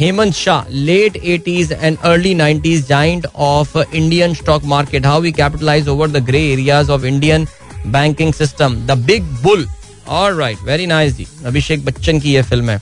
Hemant 0.00 0.34
Shah 0.34 0.68
late 0.70 1.16
eighties 1.16 1.72
and 1.72 1.98
early 2.04 2.34
nineties 2.34 2.86
giant 2.88 3.26
of 3.36 3.76
Indian 3.78 4.34
stock 4.34 4.64
market 4.66 5.06
how 5.06 5.20
we 5.20 5.32
capitalise 5.32 5.88
over 5.88 6.10
the 6.10 6.24
grey 6.26 6.40
areas 6.52 6.90
of 6.90 7.04
Indian 7.06 7.46
banking 7.86 8.32
system 8.34 8.76
the 8.86 8.98
big 9.06 9.22
bull 9.42 9.66
और 10.10 10.34
right 10.34 10.58
very 10.64 10.86
nice 10.86 11.16
जी। 11.16 11.26
अभिषेक 11.46 11.84
बच्चन 11.84 12.20
की 12.20 12.34
यह 12.34 12.42
film 12.42 12.70
है। 12.70 12.80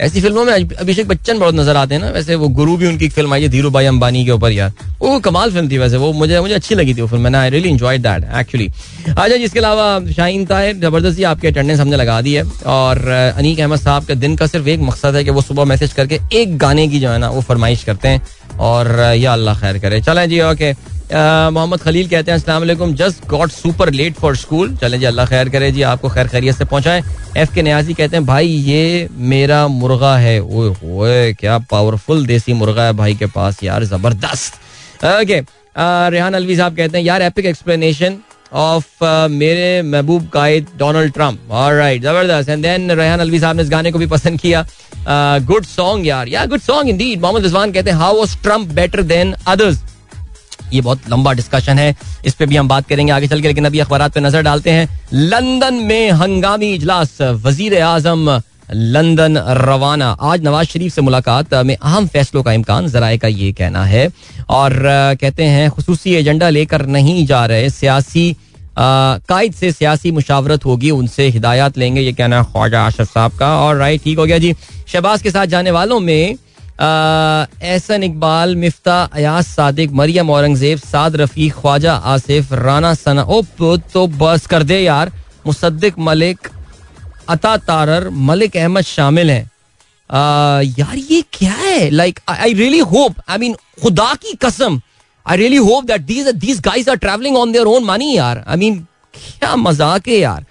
ऐसी 0.00 0.20
फ़िल्मों 0.20 0.44
में 0.44 0.52
अभिषेक 0.52 1.08
बच्चन 1.08 1.38
बहुत 1.38 1.54
नज़र 1.54 1.76
आते 1.76 1.94
हैं 1.94 2.00
ना। 2.02 2.10
वैसे 2.10 2.34
वो 2.34 2.48
गुरु 2.50 2.76
भी 2.76 2.86
उनकी 2.86 3.08
फ़िल्म 3.08 3.34
आई 3.34 3.42
है 3.42 3.48
धीरू 3.48 3.70
भाई 3.70 3.86
अंबानी 3.86 4.24
के 4.24 4.30
ऊपर 4.30 4.52
यार 4.52 4.72
वो 5.00 5.18
कमाल 5.20 5.50
फ़िल्म 5.52 5.70
थी 5.70 5.78
वैसे, 5.78 5.96
वो 5.96 6.12
मुझे 6.12 6.40
मुझे 6.40 6.54
अच्छी 6.54 6.74
लगी 6.74 6.94
थी 6.94 7.00
वो 7.00 7.08
film 7.08 7.34
I 7.36 7.50
really 7.50 7.68
enjoy 7.68 7.98
that 7.98 8.24
actually 8.40 8.68
अच्छा 9.08 9.36
जिसके 9.36 9.58
अलावा 9.58 10.12
शाहीन 10.12 10.44
ताहिर 10.46 10.76
ज़बरदस्ती 10.76 11.22
आपके 11.24 11.48
अटेंडेंस 11.48 11.80
हमने 11.80 11.96
लगा 11.96 12.20
दी 12.20 12.34
है, 12.34 12.44
और 12.66 13.08
अनीक 13.08 13.60
अहमद 13.60 13.78
साहब 13.80 14.04
का 14.04 14.14
दिन 14.16 14.36
का 14.36 14.46
सिर्फ़ 14.46 14.68
एक 14.68 14.80
मकसद 14.82 15.16
है 15.16 15.24
कि 15.24 15.30
वो 15.30 15.42
सुबह 15.42 15.64
मैसेज 15.64 15.92
करके 15.92 16.20
एक 16.34 16.56
गाने 16.58 16.88
की 16.88 17.00
जो 17.00 17.10
है 17.10 17.18
ना, 17.18 17.28
वो 17.30 17.40
फरमाइश 17.42 17.84
करते 17.84 18.08
हैं, 18.08 18.22
और 18.60 18.98
या 19.16 19.32
अल्लाह 19.32 19.60
खैर 19.60 19.78
करे। 19.78 20.00
चलें 20.02 20.28
जी 20.30 20.40
ओके 20.42 20.72
मोहम्मद 21.14 21.80
खलील 21.80 22.08
कहते 22.08 22.30
हैं, 22.30 22.38
अस्सलाम 22.38 22.94
just 22.94 23.26
got 23.28 23.50
super 23.50 23.90
late 23.92 24.14
for 24.14 24.36
school 24.36 24.76
चले 24.76 24.98
जी, 24.98 25.04
अल्लाह 25.04 25.26
खैर 25.26 25.48
करे 25.48 25.70
जी, 25.72 25.82
आपको 25.84 26.08
खैर 26.08 26.28
खैरियत 26.28 26.56
से 26.56 26.64
पहुँचाए। 26.64 27.02
एफ़ 27.36 27.54
के 27.54 27.62
न्याजी 27.62 27.94
कहते 27.94 28.16
हैं, 28.16 28.24
भाई, 28.26 28.46
ये 28.46 29.08
मेरा 29.12 29.66
मुर्गा 29.68 30.16
है। 30.16 30.38
ओए 30.40 30.74
ओए 30.86 31.32
क्या 31.40 31.58
पावरफुल 31.70 32.26
देसी 32.26 32.52
मुर्गा 32.54 32.84
है 32.84 32.92
भाई 32.94 33.14
के 33.14 33.26
पास, 33.28 33.62
यार, 33.62 33.84
ज़बरदस्त। 33.86 34.54
ओके 35.04 35.40
रेहान 36.10 36.34
अलवी 36.34 36.56
साहब 36.56 36.76
कहते 36.76 36.98
हैं, 36.98 37.04
यार 37.04 37.22
एपिक 37.22 37.46
एक्सप्लेनेशन 37.46 38.18
ऑफ़ 38.52 39.04
मेरे 39.30 39.82
महबूब 39.82 40.28
कायद 40.32 40.66
डोनाल्ड 40.78 41.12
ट्रंप 41.12 41.52
राइट 41.52 42.02
ज़बरदस्त। 42.02 42.48
एंड 42.48 42.62
देन 42.62 42.90
रेहान 42.92 43.20
अलवी 43.20 43.38
साहब 43.40 43.56
ने 43.56 43.62
इस 43.62 43.70
गाने 43.70 43.92
को 43.92 43.98
भी 43.98 44.06
पसंद 44.08 44.40
किया। 44.40 44.66
गुड 45.46 45.64
सॉन्ग 45.66 46.06
यार। 46.06 46.28
Yeah 46.28 46.44
good 46.46 46.60
song 46.60 46.88
indeed 46.88 47.20
Mohammad 47.20 47.42
Rizwan 47.42 47.72
कहते 47.72 47.90
हैं 47.90 47.98
how 47.98 48.18
was 48.18 48.36
Trump 48.42 48.72
better 48.74 49.02
than 49.04 49.34
others 49.46 49.78
ये 50.72 50.80
बहुत 50.80 51.10
लंबा 51.10 51.32
डिस्कशन 51.32 51.78
है। 51.78 51.94
इस 52.24 52.34
पे 52.34 52.46
भी 52.46 52.56
हम 52.56 52.68
बात 52.68 52.88
करेंगे 52.88 53.12
आगे 53.12 53.26
चल 53.28 53.40
के 53.40 53.48
लेकिन 53.48 53.64
अभी 53.64 53.78
अखबार 53.80 54.08
पे 54.08 54.20
नज़र 54.20 54.42
डालते 54.42 54.70
हैं। 54.70 54.88
लंदन 55.12 55.74
में 55.84 56.10
हंगामी 56.12 56.72
इजलास 56.74 57.20
वज़ीर 57.20 57.80
आज़म 57.82 58.40
लंदन 58.72 59.38
रवाना। 59.58 60.06
आज 60.22 60.44
नवाज़ 60.44 60.68
शरीफ 60.68 60.92
से 60.92 61.02
मुलाकात 61.02 61.54
में 61.56 61.74
अहम 61.76 62.06
फैसलों 62.06 62.42
का 62.42 62.52
इम्कान, 62.52 62.86
जराए 62.88 63.18
का 63.18 63.28
ये 63.28 63.50
कहना 63.52 63.84
है। 63.84 64.08
और 64.50 64.72
कहते 65.20 65.44
हैं, 65.44 65.70
खसूसी 65.70 66.14
एजेंडा 66.14 66.48
लेकर 66.50 66.86
नहीं 66.88 67.24
जा 67.26 67.44
रहे। 67.46 67.68
सियासी 67.70 68.36
कायद 68.78 69.52
से 69.52 69.70
सियासी 69.72 70.10
मुशावरत 70.10 70.64
होगी, 70.64 70.90
उनसे 70.92 71.28
हिदायत 71.28 71.78
लेंगे, 71.78 72.00
ये 72.00 72.12
कहना 72.12 72.38
है 72.38 72.44
ख्वाजा 72.44 72.82
आशफ 72.82 73.10
साहब 73.10 73.32
का। 73.38 73.48
और 73.58 73.76
राइट 73.76 74.02
ठीक 74.04 74.18
हो 74.18 74.26
गया 74.26 74.38
जी। 74.38 74.54
शहबाज 74.86 75.22
के 75.22 75.30
साथ 75.30 75.46
जाने 75.46 75.70
वालों 75.70 76.00
में 76.00 76.36
एहसन 76.82 78.02
इकबाल, 78.02 78.54
मिफ्ता 78.56 79.02
अयास 79.04 79.46
सादिक, 79.48 79.90
मरियम 79.92 80.30
औरंगज़ेब, 80.30 80.78
साद 80.80 81.16
रफी 81.16 81.48
ख्वाजा 81.50 81.94
आसिफ, 81.94 82.52
राना 82.54 82.92
सना 82.96 83.22
ओ 83.24 83.42
तो 83.92 84.06
बस 84.18 84.46
कर 84.46 84.62
दे 84.64 84.78
यार। 84.78 85.12
मुसद्दिक 85.46 85.98
मलिक, 86.00 86.48
अता 87.28 87.56
तारर, 87.58 88.08
मलिक 88.10 88.56
अहमद 88.56 88.84
शामिल 88.84 89.30
हैं। 89.30 89.44
यार 90.10 90.96
ये 90.96 91.22
क्या 91.32 91.52
है? 91.52 91.90
Like 91.90 92.20
I 92.28 92.52
really 92.54 92.78
hope 92.80 93.14
I 93.28 93.38
mean 93.38 93.54
खुदा 93.82 94.12
की 94.14 94.32
कसम 94.42 94.80
I 95.26 95.36
really 95.36 95.56
hope 95.58 95.84
that 95.84 96.00
these 96.02 96.28
these 96.36 96.60
guys 96.60 96.88
are 96.88 96.96
travelling 96.96 97.36
on 97.36 97.52
their 97.52 97.66
own 97.66 97.84
money 97.84 98.16
यार। 98.16 98.44
आई 98.46 98.56
मीन 98.56 98.78
क्या 99.14 99.54
मज़ाक 99.56 100.08
है 100.08 100.18
यार। 100.18 100.44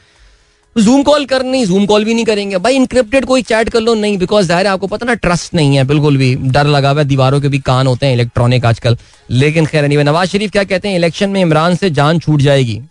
जूम 0.75 1.01
कॉल 1.03 1.25
कर, 1.25 1.43
नहीं 1.43 1.65
जूम 1.65 1.85
कॉल 1.85 2.05
भी 2.05 2.13
नहीं 2.13 2.25
करेंगे। 2.25 2.57
भाई 2.57 2.75
इंक्रिप्टेड 2.75 3.25
कोई 3.25 3.41
चैट 3.41 3.69
कर 3.69 3.81
लो। 3.81 3.93
नहीं 3.93 4.17
बिकॉज़ 4.17 4.47
ज़ाहिर 4.47 4.67
है 4.67 4.71
आपको 4.71 4.87
पता 4.87 5.05
ना 5.05 5.13
ट्रस्ट 5.15 5.53
नहीं 5.53 5.75
है। 5.75 5.83
बिल्कुल 5.83 6.17
भी 6.17 6.33
डर 6.35 6.67
लगा 6.67 6.89
हुआ 6.89 6.99
है। 6.99 7.05
दीवारों 7.07 7.41
के 7.41 7.47
भी 7.47 7.59
कान 7.59 7.87
होते 7.87 8.05
हैं 8.05 8.13
इलेक्ट्रॉनिक 8.13 8.65
आजकल। 8.65 8.97
लेकिन 9.29 9.65
खैर 9.65 9.87
नहीं 9.87 9.97
नवाज़ 9.97 10.29
शरीफ 10.29 10.51
क्या 10.51 10.63
कहते 10.63 10.87
हैं? 10.87 10.95
इलेक्शन 10.95 11.29
में 11.29 11.41
इमरान 11.41 11.75
से 11.75 11.89
जान 11.89 12.19
छूट 12.19 12.41
जाएगी। 12.41 12.81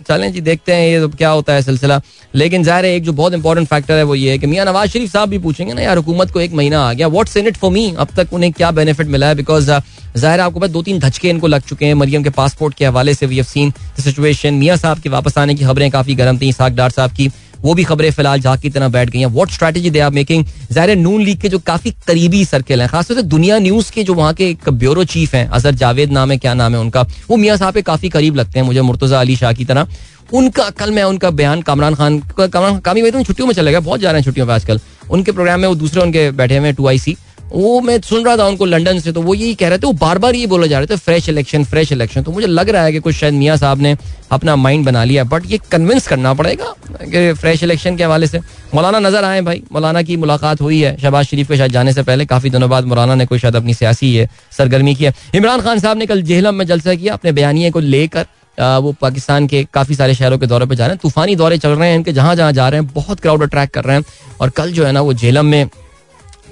चलें 0.00 0.32
जी, 0.32 0.40
देखते 0.40 0.72
हैं 0.72 0.88
ये 0.88 1.00
तो 1.00 1.08
क्या 1.10 1.30
होता 1.30 1.52
है 1.52 1.62
सिलसिला। 1.62 2.00
लेकिन 2.34 2.62
ज़ाहिर 2.64 2.84
है, 2.84 2.94
एक 2.94 3.02
जो 3.04 3.12
बहुत 3.12 3.34
इंपॉर्टेंट 3.34 3.68
फैक्टर 3.68 3.94
है 3.94 4.02
वो 4.02 4.14
ये 4.14 4.30
है 4.30 4.38
कि 4.38 4.46
मियाँ 4.46 4.66
नवाज़ 4.66 4.90
शरीफ 4.90 5.12
साहब 5.12 5.28
भी 5.28 5.38
पूछेंगे 5.38 5.72
ना, 5.74 5.82
यार, 5.82 5.96
हुकूमत 5.96 6.30
को 6.30 6.40
एक 6.40 6.52
महीना 6.52 6.80
आ 6.80 6.92
गया 6.92 7.08
what's 7.08 7.36
in 7.36 7.46
it 7.46 7.56
for 7.56 7.70
me 7.72 7.92
अब 7.98 8.08
तक 8.16 8.32
उन्हें 8.32 8.52
क्या 8.52 8.70
बेनिफिट 8.72 9.06
मिला 9.08 9.28
है? 9.28 9.34
बिकॉज़ 9.34 9.70
ज़ाहिर 10.16 10.40
आपको 10.40 10.60
पता 10.60 10.72
दो 10.72 10.82
तीन 10.82 10.98
धचके 10.98 11.28
इनको 11.30 11.46
लग 11.46 11.62
चुके 11.62 11.86
हैं 11.86 11.94
मरियम 11.94 12.22
के 12.22 12.30
पासपोर्ट 12.30 12.74
के 12.74 12.84
हवाले 12.84 13.14
से 13.14 13.26
we 13.26 13.36
have 13.36 13.44
seen 13.44 13.72
the 13.98 14.02
situation 14.02 14.54
मियाँ 14.54 14.76
साहब 14.76 15.00
के 15.00 15.08
वापस 15.08 15.38
आने 15.38 15.54
की 15.54 15.64
खबरें 15.64 15.90
काफ़ी 15.90 16.14
गर्म 16.14 16.38
थी, 16.38 16.48
इसाक 16.48 16.72
डार 16.72 16.90
साहब 16.90 17.10
की। 17.10 17.30
वो 17.60 17.74
भी 17.74 17.84
खबरें 17.84 18.10
फ़िलहाल 18.10 18.40
झाक 18.40 18.60
की 18.60 18.70
तरह 18.70 18.88
बैठ 18.88 19.10
गई 19.10 19.18
हैं। 19.18 19.26
What 19.28 19.50
strategy 19.50 19.90
they 19.90 20.00
are 20.00 20.10
making 20.12 20.44
जहर 20.72 20.94
नून 20.96 21.22
लीग 21.22 21.40
के 21.40 21.48
जो 21.48 21.58
काफ़ी 21.60 21.90
करीबी 22.06 22.44
सर्कल 22.44 22.80
हैं, 22.80 22.88
खासतौर 22.88 23.16
से 23.16 23.22
दुनिया 23.24 23.58
न्यूज़ 23.58 23.90
के 23.92 24.04
जो 24.04 24.14
वहाँ 24.14 24.32
के 24.34 24.48
एक 24.50 24.68
ब्यूरो 24.70 25.04
चीफ 25.06 25.34
हैं 25.34 25.48
अजहर 25.48 25.74
जावेद 25.74 26.12
नाम 26.12 26.30
है, 26.30 26.36
क्या 26.38 26.54
नाम 26.54 26.74
है 26.74 26.80
उनका? 26.80 27.02
वो 27.30 27.36
मियाँ 27.36 27.56
साहब 27.56 27.74
के 27.74 27.82
काफ़ी 27.84 28.08
करीब 28.08 28.36
लगते 28.36 28.58
हैं 28.58 28.66
मुझे 28.66 28.82
मुर्तजा 28.82 29.20
अली 29.20 29.36
शाह 29.36 29.52
की 29.52 29.64
तरह। 29.64 29.86
उनका 30.32 30.68
कल 30.70 30.90
मैं 30.90 31.02
उनका 31.04 31.30
बयान 31.32 31.62
कामरान 31.62 31.94
खान 31.94 32.18
कामरान 32.30 32.78
कामी 32.80 33.02
भाई 33.02 33.10
तो 33.10 33.22
छुट्टियों 33.22 33.46
में 33.46 33.54
चले 33.54 33.72
गए, 33.72 33.80
बहुत 33.80 34.00
जा 34.00 34.10
रहे 34.10 34.20
हैं 34.20 34.24
छुट्टियों 34.24 34.46
पर 34.46 34.52
आजकल। 34.52 34.80
उनके 35.10 35.32
प्रोग्राम 35.32 35.60
में 35.60 35.68
वो 35.68 35.74
दूसरे 35.74 36.02
उनके 36.02 36.30
बैठे 36.32 36.56
हुए 36.56 36.72
टू 36.72 36.86
आई 36.88 36.98
सी 36.98 37.16
वो 37.50 37.80
मैं 37.80 38.00
सुन 38.02 38.24
रहा 38.24 38.36
था 38.36 38.46
उनको 38.46 38.64
लंदन 38.64 38.98
से 39.00 39.12
तो 39.12 39.22
वो 39.22 39.34
यही 39.34 39.54
कह 39.54 39.68
रहे 39.68 39.78
थे, 39.78 39.86
वो 39.86 39.92
बार 39.94 40.18
बार 40.18 40.34
ये 40.34 40.46
बोले 40.46 40.68
जा 40.68 40.78
रहे 40.78 40.86
थे 40.86 40.96
फ्रेश 40.98 41.28
इलेक्शन 41.28 41.64
फ्रेश 41.64 41.92
इलेक्शन 41.92 42.22
तो 42.22 42.32
मुझे 42.32 42.46
लग 42.46 42.68
रहा 42.70 42.82
है 42.84 42.92
कि 42.92 43.00
कुछ 43.00 43.14
शायद 43.14 43.34
मियाँ 43.34 43.56
साहब 43.56 43.80
ने 43.82 43.96
अपना 44.32 44.56
माइंड 44.56 44.84
बना 44.86 45.04
लिया 45.04 45.24
बट 45.24 45.50
ये 45.50 45.58
कन्विंस 45.70 46.06
करना 46.08 46.34
पड़ेगा 46.34 46.74
कि 47.02 47.32
फ्रेश 47.34 47.62
इलेक्शन 47.62 47.96
के 47.96 48.04
हवाले 48.04 48.26
से। 48.26 48.40
मौलाना 48.74 48.98
नज़र 49.00 49.24
आए 49.24 49.40
भाई, 49.42 49.62
मौलाना 49.72 50.02
की 50.02 50.16
मुलाकात 50.16 50.60
हुई 50.60 50.80
है, 50.80 50.96
शहबाज 50.98 51.26
शरीफ 51.26 51.48
के 51.48 51.56
शायद 51.56 51.72
जाने 51.72 51.92
से 51.92 52.02
पहले, 52.02 52.26
काफ़ी 52.26 52.50
दिनों 52.50 52.70
बाद 52.70 52.84
मौलाना 52.86 53.14
ने 53.14 53.26
कोई 53.26 53.38
शायद 53.38 53.56
अपनी 53.56 53.74
सियासी 53.74 54.26
सरगर्मी 54.58 54.94
की 54.94 55.04
है। 55.04 55.14
इमरान 55.34 55.60
खान 55.60 55.78
साहब 55.78 55.96
ने 55.98 56.06
कल 56.06 56.22
जेहलम 56.22 56.54
में 56.54 56.66
जलसा 56.66 56.94
किया, 56.94 57.14
अपने 57.14 57.32
बयानिए 57.32 57.70
को 57.70 57.80
लेकर 57.80 58.26
वो 58.58 58.92
पाकिस्तान 59.00 59.46
के 59.46 59.62
काफ़ी 59.74 59.94
सारे 59.94 60.14
शहरों 60.14 60.38
के 60.38 60.46
दौरे 60.46 60.66
पर 60.66 60.74
जा 60.74 60.86
रहे 60.86 60.92
हैं, 60.92 61.00
तूफानी 61.02 61.36
दौरे 61.36 61.58
चल 61.58 61.70
रहे 61.70 61.88
हैं 61.88 61.96
इनके 61.96 62.12
जहाँ 62.12 62.34
जहाँ 62.36 62.52
जा 62.52 62.68
रहे 62.68 62.80
हैं, 62.80 62.90
बहुत 62.94 63.20
क्राउड 63.20 63.42
अट्रैक्ट 63.42 63.74
कर 63.74 63.84
रहे 63.84 63.96
हैं, 63.96 64.04
और 64.40 64.50
कल 64.50 64.72
जो 64.72 64.84
है 64.84 64.92
ना, 64.92 65.00
वो 65.00 65.12
जेलम 65.14 65.46
में 65.46 65.68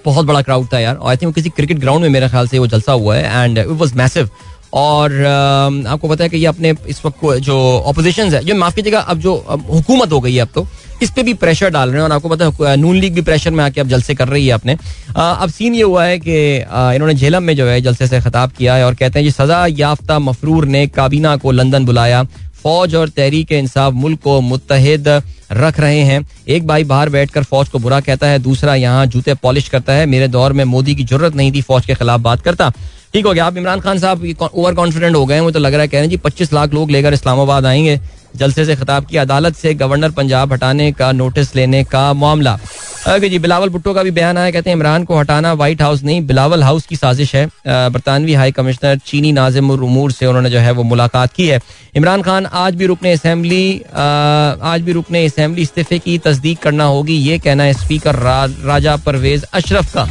बहुत 0.06 0.26
बड़ा 0.26 0.42
क्राउड 0.42 0.66
था 0.72 0.78
यार। 0.78 0.98
आई 1.04 1.16
थिंक 1.16 1.34
किसी 1.34 1.50
क्रिकेट 1.50 1.78
ग्राउंड 1.78 2.02
में 2.02 2.10
मेरे 2.10 2.28
ख्याल 2.28 2.48
से 2.48 2.58
वो 2.58 2.66
जलसा 2.66 2.92
हुआ 2.92 3.16
है 3.16 3.44
एंड 3.44 3.58
इट 3.58 3.66
वॉज़ 3.66 3.94
मैसिव 3.94 4.30
और 4.74 5.10
uh, 5.10 5.86
आपको 5.86 6.08
पता 6.08 6.24
है 6.24 6.30
कि 6.30 6.36
ये 6.36 6.46
अपने 6.46 6.74
इस 6.88 7.00
वक्त 7.04 7.20
जो 7.40 7.56
अपोजिशन 7.88 8.34
है 8.34 8.44
जो 8.44 8.54
माफ़ 8.54 8.74
कीजिएगा 8.74 9.00
अब 9.00 9.18
जो 9.18 9.34
हुकूमत 9.70 10.12
हो 10.12 10.20
गई 10.20 10.34
है 10.34 10.40
अब 10.40 10.48
तो 10.54 10.66
इस 11.02 11.10
पे 11.10 11.22
भी 11.22 11.34
प्रेशर 11.34 11.70
डाल 11.70 11.88
रहे 11.88 11.96
हैं 11.96 12.04
और 12.04 12.12
आपको 12.12 12.28
पता 12.28 12.44
है 12.60 12.76
नून 12.76 12.96
लीग 12.96 13.14
भी 13.14 13.20
प्रेशर 13.20 13.50
में 13.50 13.64
आके 13.64 13.80
अब 13.80 13.88
जलसे 13.88 14.14
कर 14.14 14.28
रही 14.28 14.46
है 14.46 14.52
अपने। 14.52 14.76
Uh, 14.76 15.16
अब 15.16 15.50
सीन 15.50 15.74
ये 15.74 15.82
हुआ 15.82 16.04
है 16.04 16.18
कि 16.18 16.36
uh, 16.60 16.92
इन्होंने 16.94 17.14
झेलम 17.14 17.42
में 17.42 17.56
जो 17.56 17.66
है 17.66 17.80
जलसे 17.80 18.06
से 18.06 18.20
खिताब 18.20 18.50
किया 18.50 18.74
है 18.74 18.84
और 18.86 18.94
कहते 18.94 19.18
हैं 19.18 19.24
जी 19.26 19.30
सजा 19.30 19.66
याफ्ता 19.70 20.18
मफरूर 20.18 20.66
ने 20.66 20.86
काबीना 20.86 21.36
को 21.36 21.50
लंदन 21.50 21.86
बुलाया 21.86 22.26
फौज 22.62 22.94
और 22.94 23.08
तहरीक 23.08 23.52
इंसाफ 23.52 23.92
मुल्क 23.92 24.20
को 24.20 24.40
मुतहद 24.40 25.08
रख 25.52 25.78
रहे 25.80 26.00
हैं। 26.00 26.26
एक 26.48 26.66
भाई 26.66 26.84
बाहर 26.84 27.08
बैठकर 27.08 27.42
फौज 27.42 27.68
को 27.68 27.78
बुरा 27.78 28.00
कहता 28.00 28.26
है, 28.26 28.38
दूसरा 28.38 28.74
यहाँ 28.74 29.06
जूते 29.06 29.34
पॉलिश 29.34 29.68
करता 29.68 29.92
है। 29.92 30.06
मेरे 30.06 30.28
दौर 30.28 30.52
में 30.52 30.64
मोदी 30.64 30.94
की 30.94 31.04
ज़रूरत 31.04 31.34
नहीं 31.36 31.52
थी 31.52 31.62
फौज 31.62 31.86
के 31.86 31.94
खिलाफ 31.94 32.20
बात 32.20 32.40
करता। 32.40 32.72
ठीक 33.12 33.26
हो 33.26 33.32
गया। 33.32 33.44
आप 33.46 33.56
इमरान 33.56 33.80
खान 33.80 33.98
साहब 33.98 34.24
ओवर 34.54 34.74
कॉन्फिडेंट 34.74 35.16
हो 35.16 35.24
गए 35.26 35.34
हैं। 35.34 35.42
वो 35.42 35.50
तो 35.50 35.58
लग 35.58 35.72
रहा 35.72 35.82
है 35.82 35.88
कह 35.88 35.92
रहे 35.92 36.02
हैं 36.02 36.10
जी, 36.10 36.16
पच्चीस 36.16 36.52
लाख 36.52 36.74
लोग 36.74 36.90
लेकर 36.90 37.14
इस्लामाबाद 37.14 37.66
आएँगे। 37.66 38.00
जलसे 38.36 38.64
से 38.64 38.76
खिताब 38.76 39.06
की 39.06 39.16
अदालत 39.16 39.56
से 39.56 39.74
गवर्नर 39.76 40.10
पंजाब 40.12 40.52
हटाने 40.52 40.90
का 40.92 41.12
नोटिस 41.14 41.54
लेने 41.56 41.84
का 41.84 42.12
मामला। 42.14 42.58
जी 43.06 43.38
बिलावल 43.38 43.68
भुट्टो 43.68 43.92
का 43.94 44.02
भी 44.02 44.10
बयान 44.10 44.38
आया 44.38 44.50
कहते 44.50 44.70
हैं 44.70 44.76
इमरान 44.76 45.04
को 45.04 45.18
हटाना 45.18 45.52
व्हाइट 45.54 45.82
हाउस 45.82 46.02
नहीं 46.02 46.26
बिलावल 46.26 46.62
हाउस 46.62 46.86
की 46.86 46.96
साजिश 46.96 47.34
है। 47.34 47.46
बरतानवी 47.66 48.34
हाई 48.34 48.52
कमिश्नर 48.52 48.98
चीनी 49.06 49.32
नाजिम 49.32 49.70
उमूर 49.70 50.12
से 50.12 50.26
उन्होंने 50.26 50.50
जो 50.50 50.58
है 50.58 50.70
वो 50.70 50.82
मुलाकात 50.82 51.32
की 51.32 51.46
है। 51.48 51.60
इमरान 51.96 52.22
खान 52.22 52.46
आज 52.46 52.74
भी 52.74 52.86
रुकने 52.86 53.12
असम्बली 53.12 53.82
आज 53.94 54.80
भी 54.80 54.92
रुकने 54.92 55.24
असम्बली 55.26 55.62
इस्तीफे 55.62 55.98
की 55.98 56.18
तस्दीक 56.18 56.58
करना 56.62 56.84
होगी 56.84 57.14
ये 57.14 57.38
कहना 57.38 57.64
है 57.64 57.72
स्पीकर 57.74 58.14
रा, 58.16 58.44
राजा 58.44 58.96
परवेज 58.96 59.44
अशरफ 59.44 59.94
का। 59.94 60.02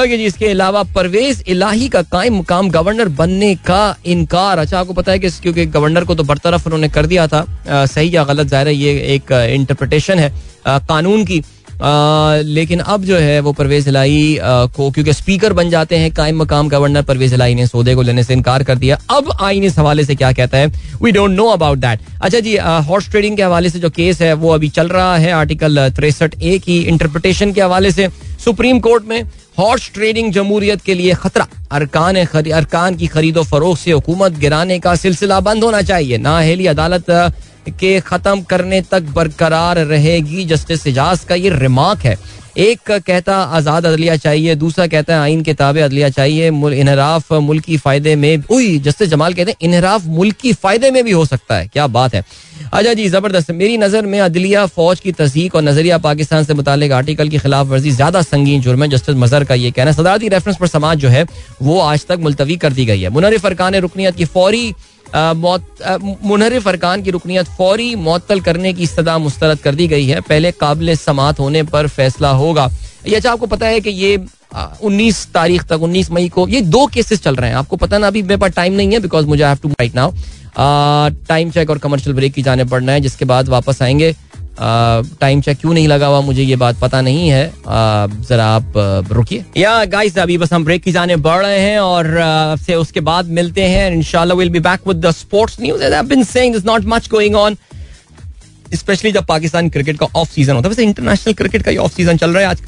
ओके 0.00 0.16
जी 0.16 0.24
इसके 0.24 0.48
अलावा 0.48 0.82
परवेज 0.94 1.44
इलाही 1.48 1.88
का 1.88 2.02
कायम 2.04 2.34
मुकाम 2.34 2.70
गवर्नर 2.70 3.08
बनने 3.14 3.54
का 3.66 3.96
इनकार। 4.06 4.58
अच्छा 4.58 4.78
आपको 4.80 4.92
पता 4.92 5.12
है 5.12 5.18
कि 5.18 5.30
क्योंकि 5.32 5.66
गवर्नर 5.68 6.04
को 6.04 6.14
तो 6.14 6.24
बरतरफ 6.24 6.66
उन्होंने 6.66 6.88
कर 6.88 7.06
दिया 7.06 7.26
था। 7.26 7.46
सही 7.66 8.14
या 8.16 8.24
गलत, 8.24 8.46
ज़ाहिर 8.46 8.68
है 8.68 8.74
ये 8.74 9.00
एक 9.14 9.32
इंटरप्रिटेशन 9.32 10.18
है 10.18 10.32
कानून 10.66 11.24
की। 11.24 11.42
लेकिन 12.46 12.80
अब 12.80 13.04
जो 13.04 13.16
है 13.16 13.38
वो 13.40 13.52
परवेज 13.52 13.88
इलाई 13.88 14.38
को, 14.40 14.90
क्योंकि 14.90 15.12
स्पीकर 15.12 15.52
बन 15.52 15.70
जाते 15.70 15.96
हैं, 15.96 16.10
कायम 16.14 16.40
मकाम 16.42 16.68
गवर्नर 16.68 17.02
परवेज 17.02 17.34
इलाई 17.34 17.54
ने 17.54 17.66
सौदे 17.66 17.94
को 17.94 18.02
लेने 18.02 18.22
से 18.24 18.32
इनकार 18.34 18.62
कर 18.64 18.76
दिया। 18.76 18.98
अब 19.10 19.32
आइन 19.40 19.64
इस 19.64 19.78
हवाले 19.78 20.04
से 20.04 20.14
क्या 20.14 20.32
कहता 20.32 20.58
है? 20.58 20.66
We 21.02 21.12
don't 21.12 21.30
know 21.30 21.46
about 21.48 21.78
that 21.78 22.00
अच्छा 22.22 22.40
जी 22.40 22.56
हॉर्स 22.56 23.10
ट्रेडिंग 23.10 23.36
के 23.36 23.42
हवाले 23.42 23.70
से 23.70 23.78
जो 23.78 23.90
केस 23.90 24.20
है, 24.22 24.32
वो 24.34 24.50
अभी 24.50 24.68
चल 24.70 24.88
रहा 24.88 25.16
है 25.16 25.32
आर्टिकल 25.32 25.88
तिरसठ 25.90 26.34
ए 26.42 26.58
की 26.58 26.78
इंटरप्रिटेशन 26.82 27.52
के 27.52 27.60
हवाले 27.60 27.90
से। 27.90 28.08
सुप्रीम 28.44 28.78
कोर्ट 28.80 29.04
में 29.08 29.22
हॉर्स 29.58 29.90
ट्रेडिंग 29.94 30.32
जमहूरियत 30.32 30.80
के 30.82 30.94
लिए 30.94 31.14
खतरा। 31.14 31.46
अरकान 31.72 32.16
अरकान 32.16 32.96
की 32.96 33.06
खरीदो 33.06 33.42
फरोख 33.44 33.78
से 33.78 33.92
हुकूमत 33.92 34.38
गिराने 34.38 34.78
का 34.78 34.94
सिलसिला 34.96 35.40
बंद 35.40 35.64
होना 35.64 35.82
चाहिए। 35.82 36.18
नाहली 36.18 36.66
अदालत 36.66 37.04
के 37.70 37.98
खत्म 38.02 38.40
करने 38.42 38.80
तक 38.82 39.02
बरकरार 39.14 39.78
रहेगी। 39.86 40.44
जस्टिस 40.44 40.86
एजाज 40.86 41.24
का 41.24 41.34
ये 41.34 41.50
रिमार्क 41.50 42.00
है। 42.00 42.16
एक 42.58 42.90
कहता, 42.90 43.36
आज़ाद 43.36 43.86
अदलिया 43.86 44.16
चाहिए, 44.16 44.54
दूसरा 44.54 44.86
कहता 44.86 45.14
है, 45.14 45.20
आइन 45.20 45.42
के 45.42 45.54
ताबे 45.54 45.80
अदलिया 45.80 46.08
चाहिए 46.10 46.48
इनहराफ 46.48 47.32
मुल्की 47.32 47.76
फ़ायदे 47.76 48.14
में 48.16 48.42
जस्टिस 48.80 49.08
जमाल 49.08 49.34
कहते 49.34 49.50
हैं, 49.50 49.58
इनहराफ 49.62 50.04
मुल्की 50.08 50.52
फ़ायदे 50.54 50.90
में 50.90 51.02
भी 51.04 51.12
हो 51.12 51.24
सकता 51.26 51.56
है। 51.56 51.66
क्या 51.68 51.86
बात 51.88 52.14
है? 52.14 52.24
अच्छा 52.74 52.92
जी, 52.94 53.08
ज़बरदस्त। 53.08 53.50
मेरी 53.52 53.76
नज़र 53.78 54.06
में 54.06 54.18
अदलिया 54.20 54.64
फौज 54.66 55.00
की 55.00 55.12
तस्दीक 55.12 55.54
और 55.54 55.62
नज़रिया 55.62 55.98
पाकिस्तान 55.98 56.44
से 56.44 56.54
मुतालिक 56.54 56.92
आर्टिकल 56.92 57.28
की 57.28 57.38
खिलाफ 57.38 57.66
वर्जी 57.66 57.90
ज़्यादा 57.90 58.22
संगीन, 58.24 58.60
जुर्म 58.60 58.82
है, 58.82 58.88
जस्टिस 58.90 59.16
मजहर 59.16 59.44
का 59.44 59.54
ये 59.54 59.70
कहना 59.70 59.92
सदारती 59.92 60.28
रेफरेंस 60.28 60.56
पर 60.60 60.66
समाज 60.66 60.98
जो 60.98 61.08
है, 61.08 61.24
वो 61.62 61.78
आज 61.80 62.06
तक 62.06 62.18
मुलतवी 62.20 62.56
कर 62.56 62.72
दी 62.72 62.84
गई 62.86 63.00
है। 63.00 63.08
मुनर 63.10 63.38
फरकान 63.38 63.74
रुकनीत 63.76 64.16
की 64.16 64.24
फौरी 64.26 64.74
मुनहर 65.14 66.58
फरकान 66.60 67.02
की 67.02 67.10
रुकनीत 67.10 67.54
फौरी 67.56 67.94
मअतल 67.96 68.40
करने 68.42 68.72
की 68.74 68.86
सदा 68.88 69.18
मुस्तरद 69.20 69.58
कर 69.60 69.74
दी 69.74 69.86
गई 69.88 70.06
है। 70.06 70.20
पहले 70.22 70.52
काबिल 70.52 70.94
समात 70.98 71.40
होने 71.40 71.62
पर 71.64 71.88
फैसला 71.88 72.30
होगा। 72.34 72.70
ये 73.06 73.16
अच्छा 73.16 73.32
आपको 73.32 73.46
पता 73.46 73.66
है 73.66 73.80
कि 73.80 73.90
ये 73.92 74.16
उन्नीस 74.82 75.26
तारीख 75.34 75.62
तक, 75.62 75.82
उन्नीस 75.82 76.10
मई 76.10 76.28
को 76.28 76.48
ये 76.48 76.60
दो 76.62 76.86
केसेस 76.88 77.22
चल 77.22 77.34
रहे 77.36 77.50
हैं। 77.50 77.56
आपको 77.56 77.76
पता 77.76 77.98
ना, 77.98 78.06
अभी 78.06 78.22
मेरे 78.22 78.36
पास 78.36 78.52
टाइम 78.52 78.72
नहीं 78.72 78.92
है 78.92 79.00
बिकॉज़ 79.00 79.26
मुझे 79.26 79.44
have 79.44 79.58
to 79.62 79.74
now 79.94 80.12
time 80.58 81.50
check 81.50 81.70
और 81.70 81.78
कमर्शियल 81.78 82.16
ब्रेक 82.16 82.32
की 82.34 82.42
जाने 82.42 82.64
पड़ना 82.64 82.92
है, 82.92 83.00
जिसके 83.00 83.24
बाद 83.24 83.48
वापस 83.48 83.82
आएँगे। 83.82 84.14
टाइम 85.20 85.40
चेक 85.40 85.58
क्यों 85.60 85.72
नहीं 85.74 85.86
लगा 85.88 86.06
हुआ, 86.06 86.20
मुझे 86.20 86.42
ये 86.42 86.56
बात 86.56 86.78
पता 86.80 87.00
नहीं 87.00 87.28
है। 87.28 87.46
जरा 87.68 88.46
आप 88.46 88.72
रुकिए। 89.12 89.44
या 89.56 89.84
गाइस 89.84 90.18
अभी 90.18 90.38
बस 90.38 90.52
हम 90.52 90.64
ब्रेक 90.64 90.82
की 90.82 90.92
जाने 90.92 91.16
बढ़ 91.18 91.42
रहे 91.42 91.58
हैं 91.60 91.78
और 91.78 92.56
से 92.60 92.74
उसके 92.74 93.00
बाद 93.00 93.28
मिलते 93.30 93.62
हैं। 93.64 93.90
इंशाल्लाह 93.92 94.38
will 94.38 94.50
be 94.50 94.60
back 94.60 94.88
with 94.88 95.06
the 95.06 95.10
sports 95.12 95.56
news 95.60 95.82
have 95.84 96.06
been 96.06 96.24
saying 96.24 96.54
there 96.54 96.64
not 96.66 96.84
much 96.86 97.08
going 97.10 97.36
on 97.36 97.56
specially 98.74 99.12
जब 99.12 99.26
पाकिस्तान 99.26 99.68
क्रिकेट 99.70 99.98
का 99.98 100.06
ऑफ़ 100.16 100.30
सीज़न 100.30 100.54
होता 100.54 100.66
है। 100.66 100.70
वैसे 100.70 100.84
इंटरनेशनल 100.84 101.34
क्रिकेट 101.34 101.62
का 101.62 101.70
ही 101.70 101.76
ऑफ़ 101.76 101.92
सीज़न 101.92 102.16
चल 102.16 102.30
रहा 102.30 102.42
है 102.42 102.48
आज। 102.48 102.62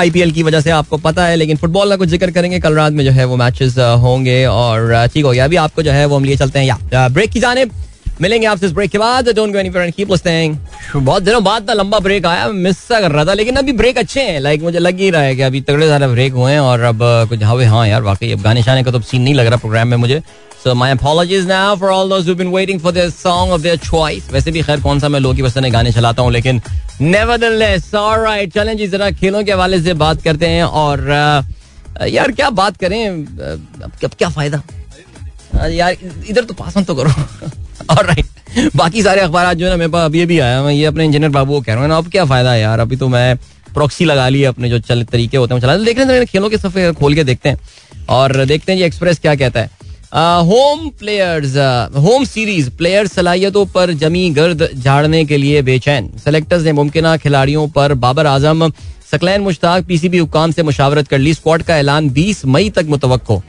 आईपीएल 0.00 0.32
की 0.32 0.42
वजह 0.42 0.60
से 0.60 0.70
आपको 0.72 0.96
पता 0.98 1.26
है, 1.26 1.36
लेकिन 1.36 1.56
फुटबॉल 1.56 1.90
का 1.90 1.96
कुछ 1.96 2.08
ज़िक्र 2.08 2.30
करेंगे। 2.30 2.58
कल 2.60 2.74
रात 2.74 2.92
में 2.92 3.04
जो 3.04 3.10
है 3.12 3.24
वो 3.24 3.36
मैचेस 3.36 3.78
होंगे 3.78 4.44
और 4.46 5.06
ठीक 5.06 5.24
हो 5.24 5.30
गया। 5.30 5.44
अभी 5.44 5.56
आपको 5.58 5.82
जो 5.82 5.92
है 5.92 6.04
वो 6.06 6.16
हम 6.16 6.24
लिए 6.24 6.36
चलते 6.36 6.58
हैं 6.58 6.66
या 6.66 7.08
ब्रेक 7.10 7.30
की 7.30 7.40
जाने 7.40 7.64
मिलेंगे 8.20 8.46
आपसे 8.46 8.66
इस 8.66 8.72
ब्रेक 8.72 8.90
के 8.90 8.98
बाद। 8.98 9.28
Don't 9.28 9.52
go 9.52 9.58
anywhere 9.58 9.84
and 9.84 9.94
keep 9.94 10.10
listening 10.10 10.56
बहुत 10.96 11.22
दिनों 11.22 11.42
बाद 11.44 11.66
ना 11.68 11.74
लंबा 11.74 11.98
ब्रेक 11.98 12.26
आया 12.26 12.48
मिस 12.48 12.86
कर 12.90 13.10
रहा 13.10 13.24
था, 13.24 13.34
लेकिन 13.34 13.56
अभी 13.56 13.72
ब्रेक 13.74 13.98
अच्छे 13.98 14.22
हैं। 14.22 14.40
लाइक 14.40 14.62
मुझे 14.62 14.78
लग 14.78 14.98
ही 15.00 15.10
रहा 15.10 15.22
है 15.22 15.36
कि 15.36 15.42
अभी 15.42 15.60
तगड़े 15.60 15.88
सारे 15.88 16.06
ब्रेक 16.08 16.32
हुए 16.32 16.52
हैं 16.52 16.60
और 16.60 16.80
अब 16.82 16.98
कुछ 17.28 17.42
हाँ 17.42 17.64
हाँ 17.66 17.86
यार, 17.88 18.02
वाकई 18.02 18.32
अब 18.32 18.42
गाने 18.42 18.62
शाने 18.62 18.82
का 18.84 18.90
तो 18.90 19.00
सीन 19.02 19.22
नहीं 19.22 19.34
लग 19.34 19.46
रहा 19.46 19.56
प्रोग्राम 19.58 19.88
में 19.88 19.96
मुझे। 19.96 20.20
So 20.64 20.74
my 20.74 20.90
apologies 20.92 21.46
now 21.48 21.76
for 21.76 21.90
all 21.90 22.08
those 22.08 22.26
been 22.36 22.48
waiting 22.54 22.80
for 22.80 22.92
their 22.92 23.10
song 23.10 23.52
of 23.52 23.60
their 23.62 23.76
choice 23.76 24.30
वैसे 24.32 24.50
भी 24.50 24.62
खैर 24.62 24.80
कौन 24.80 24.98
सा 25.00 25.08
मैं 25.08 25.20
लोग 25.20 25.36
की 25.36 25.42
वजह 25.42 25.68
गाने 25.70 25.92
चलाता 25.92 26.22
हूँ, 26.22 26.32
लेकिन 26.32 26.60
नेवरदलेस 27.00 27.94
ऑलराइट 27.94 28.52
चलें 28.54 28.76
जी, 28.76 28.86
जरा 28.86 29.10
खेलों 29.10 29.42
के 29.44 29.52
हवाले 29.52 29.80
से 29.82 29.94
बात 29.94 30.22
करते 30.22 30.46
हैं 30.46 30.64
और 30.64 31.08
यार 32.08 32.32
क्या 32.32 32.50
बात 32.50 32.76
करें 32.76 33.06
अब 33.06 34.10
क्या 34.18 34.28
फ़ायदा? 34.28 34.62
यार, 35.68 35.96
इधर 36.28 36.44
तो 36.44 36.54
पास 36.54 36.76
तो 36.78 36.94
करो। 36.94 37.10
ऑलराइट 37.90 38.76
बाकी 38.76 39.02
सारे 39.02 39.20
अखबार 39.20 39.54
जो 39.54 39.64
है 39.64 39.70
ना, 39.70 39.76
मेरे 39.76 39.90
पास 39.90 40.04
अभी 40.04 40.24
भी 40.26 40.38
आया 40.38 40.62
मैं 40.62 40.72
ये 40.72 40.84
अपने 40.86 41.04
इंजीनियर 41.04 41.30
बाबू 41.32 41.52
को 41.52 41.60
कह 41.60 41.74
रहा 41.74 41.84
हूँ, 41.84 41.92
अब 41.94 42.10
क्या 42.10 42.24
फ़ायदा 42.24 42.52
है 42.52 42.60
यार, 42.60 42.80
अभी 42.80 42.96
तो 42.96 43.08
मैं 43.08 43.36
प्रॉक्सी 43.74 44.04
लगा 44.04 44.28
ली 44.28 44.44
अपने 44.44 44.68
जो 44.70 44.78
चल, 44.80 45.04
तरीके 45.04 45.36
होते 45.36 45.54
हैं 45.54 45.60
चला 45.60 45.76
देख 45.78 45.98
रहे 45.98 46.16
हैं 46.16 46.26
खेलों 46.26 46.50
के 46.50 46.58
सफे 46.58 46.92
खोल 46.92 47.14
के 47.14 47.24
देखते 47.24 47.48
हैं 47.48 47.58
और 48.10 48.44
देखते 48.44 48.72
हैं 48.72 48.78
जी 48.78 48.84
एक्सप्रेस 48.84 49.18
क्या 49.18 49.34
कहता 49.34 49.60
है। 49.60 49.70
Home 50.12 50.88
players 50.98 51.56
home 51.96 52.24
series 52.24 52.70
player 52.70 53.06
सलाहियतों 53.06 53.64
पर 53.66 53.92
जमी 53.92 54.28
गर्द 54.30 54.68
झाड़ने 54.74 55.24
के 55.24 55.36
लिए 55.36 55.60
बेचैन। 55.62 56.10
सेलेक्टर्स 56.24 56.64
ने 56.64 56.72
मुमकिन 56.72 57.16
खिलाड़ियों 57.16 57.66
पर 57.68 57.94
बाबर 57.94 58.26
आज़म, 58.26 58.68
सकलैन 59.10 59.40
मुश्ताक 59.40 59.84
पीसीबी 59.84 60.18
हुकाम 60.18 60.52
से 60.52 60.62
मुशावरत 60.62 61.08
कर 61.08 61.18
ली। 61.18 61.34
स्क्वाड 61.34 61.62
का 61.62 61.76
ऐलान 61.78 62.10
20 62.10 62.44
मई 62.46 62.70
तक 62.70 62.86
मुतवक्को। 62.88 63.42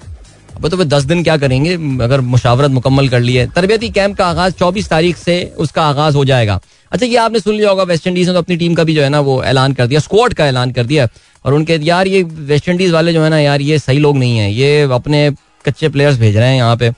अब 0.55 0.67
तो 0.67 0.77
वे 0.77 0.85
दस 0.85 1.03
दिन 1.03 1.23
क्या 1.23 1.37
करेंगे? 1.37 1.73
अगर 2.03 2.21
मुशावरत 2.21 2.71
मुकम्मल 2.71 3.07
कर 3.09 3.19
ली 3.19 3.35
है। 3.35 3.47
तरबियती 3.47 3.89
कैंप 3.89 4.17
का 4.17 4.25
आगाज़ 4.25 4.53
चौबीस 4.53 4.89
तारीख 4.89 5.17
से 5.17 5.43
उसका 5.57 5.83
आगाज़ 5.83 6.15
हो 6.15 6.25
जाएगा। 6.25 6.59
अच्छा 6.91 7.05
ये 7.05 7.15
आपने 7.17 7.39
सुन 7.39 7.55
लिया 7.55 7.69
होगा 7.69 7.83
वेस्ट 7.83 8.07
इंडीज 8.07 8.27
ने 8.27 8.33
तो 8.33 8.39
अपनी 8.39 8.57
टीम 8.57 8.75
का 8.75 8.83
भी 8.83 8.95
जो 8.95 9.01
है 9.01 9.09
ना, 9.09 9.19
वो 9.19 9.43
ऐलान 9.43 9.73
कर 9.73 9.87
दिया 9.87 9.99
स्क्वाड 9.99 10.33
का 10.33 10.47
ऐलान 10.47 10.71
कर 10.71 10.83
दिया। 10.83 11.07
और 11.45 11.53
उनके, 11.53 11.79
यार 11.83 12.07
ये 12.07 12.23
वेस्ट 12.23 12.69
इंडीज 12.69 12.91
वाले 12.91 13.13
जो 13.13 13.23
है 13.23 13.29
ना, 13.29 13.39
यार 13.39 13.61
ये 13.61 13.79
सही 13.79 13.99
लोग 13.99 14.17
नहीं 14.17 14.37
है। 14.37 14.53
ये 14.53 14.81
अपने 14.81 15.29
कच्चे 15.65 15.89
प्लेयर्स 15.89 16.19
भेज 16.19 16.37
रहे 16.37 16.49
हैं 16.49 16.57
यहाँ 16.57 16.75
पे। 16.77 16.91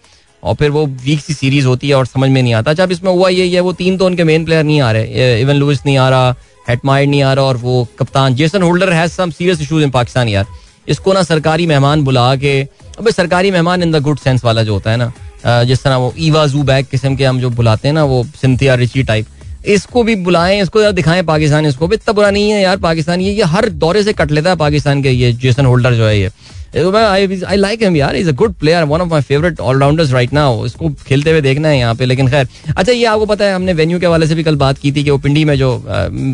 और 0.44 0.56
फिर 0.56 0.70
वो 0.72 0.86
वीक 0.86 1.20
सी 1.20 1.34
सीरीज़ 1.34 1.66
होती 1.68 1.90
है 1.90 1.96
और 1.96 2.06
समझ 2.06 2.30
में 2.30 2.42
नहीं 2.42 2.54
आता। 2.54 2.72
अच्छा 2.72 2.88
इसमें 2.92 3.12
हुआ 3.12 3.30
ये 3.30 3.48
है 3.48 3.60
वो 3.62 3.74
तीन 3.74 3.98
तो 3.98 4.06
उनके 4.06 4.24
मेन 4.24 4.46
प्लेयर 4.46 4.64
नहीं 4.64 4.82
आ 4.82 4.92
रहे। 4.92 5.42
इवन 5.42 5.56
लुइस 5.56 5.86
नहीं 5.86 5.98
आ 5.98 6.10
रहा 6.10 6.36
हेटमाइड 6.70 7.10
नहीं 7.10 7.22
आ 7.24 7.34
रहा 7.34 7.46
और 7.46 7.58
वो 7.58 7.88
कप्तान 8.00 8.36
Jason 8.36 8.62
Holder 8.62 8.94
has 8.94 9.12
some 9.12 9.32
serious 9.32 9.62
issues 9.62 9.84
in 9.84 9.90
Pakistan 9.92 10.30
यार। 10.30 10.46
इसको 10.88 11.14
ना 11.14 11.24
सरकारी 11.24 11.66
मेहमान 11.68 12.04
बुला 12.04 12.36
के, 12.36 12.62
अब 13.00 13.10
सरकारी 13.12 13.52
मेहमान 13.52 13.84
इन 13.84 13.92
द 13.92 14.02
गुड 14.04 14.18
सेंस 14.20 14.44
वाला 14.46 14.64
जो 14.64 14.74
होता 14.74 14.92
है 14.92 14.98
ना 14.98 15.64
जिस 15.64 15.84
तरह 15.84 15.96
वो 15.98 16.14
ईवा 16.20 16.46
जू 16.48 16.64
बैग 16.64 16.86
किस्म 16.86 17.16
के 17.16 17.26
हम 17.26 17.40
जो 17.40 17.50
बुलाते 17.52 17.88
हैं 17.88 17.96
ना, 17.96 18.04
वो 18.04 18.24
सिंथिया 18.42 18.76
रिची 18.76 19.04
टाइप 19.04 19.26
इसको 19.66 20.04
भी 20.04 20.16
बुलाएँ, 20.18 20.62
इसको 20.62 20.82
जरा 20.82 20.92
दिखाएँ 20.92 21.24
पाकिस्तान, 21.24 21.66
इसको। 21.66 21.88
भी 21.88 21.96
इतना 21.96 22.14
बुरा 22.14 22.30
नहीं 22.32 22.50
है 22.52 22.62
यार 22.62 22.78
पाकिस्तान, 22.80 23.22
ये 23.22 23.32
ये 23.34 23.44
हर 23.46 23.70
दौरे 23.72 24.04
से 24.04 24.14
कट 24.14 24.32
लेता 24.32 24.50
है 24.50 24.56
पाकिस्तान 24.58 25.04
के, 25.04 25.10
ये 25.10 25.32
जेसन 25.34 25.66
होल्डर 25.66 25.94
जो 25.94 26.06
है 26.06 26.20
ये। 26.20 26.30
लाइक 26.76 27.84
हिम 27.84 27.96
यार. 27.96 28.16
Is 28.16 28.30
a 28.30 28.32
good 28.34 28.54
player 28.54 28.84
one 28.84 29.02
of 29.02 29.10
my 29.10 29.22
favourite 29.22 29.60
allrounders 29.62 30.12
right 30.14 30.34
now 30.34 30.66
इसको 30.66 30.90
खेलते 31.08 31.32
हुए 31.32 31.42
देखना 31.42 31.68
है 31.68 31.78
यहाँ 31.78 31.96
पे, 31.96 32.06
लेकिन 32.06 32.30
खैर। 32.30 32.48
अच्छा 32.70 32.92
ये 32.92 33.06
आपको 33.06 33.26
पता 33.26 33.46
है, 33.46 33.56
हमने 33.56 33.74
वेन्यू 33.74 34.00
के 34.00 34.06
हवाले 34.06 34.28
से 34.28 34.36
भी 34.36 34.44
कल 34.44 34.56
बात 34.56 34.78
की 34.78 34.92
थी 34.92 35.04
कि 35.04 35.10
वो 35.10 35.18
पिंडी 35.18 35.46
में 35.46 35.56
जो 35.58 35.78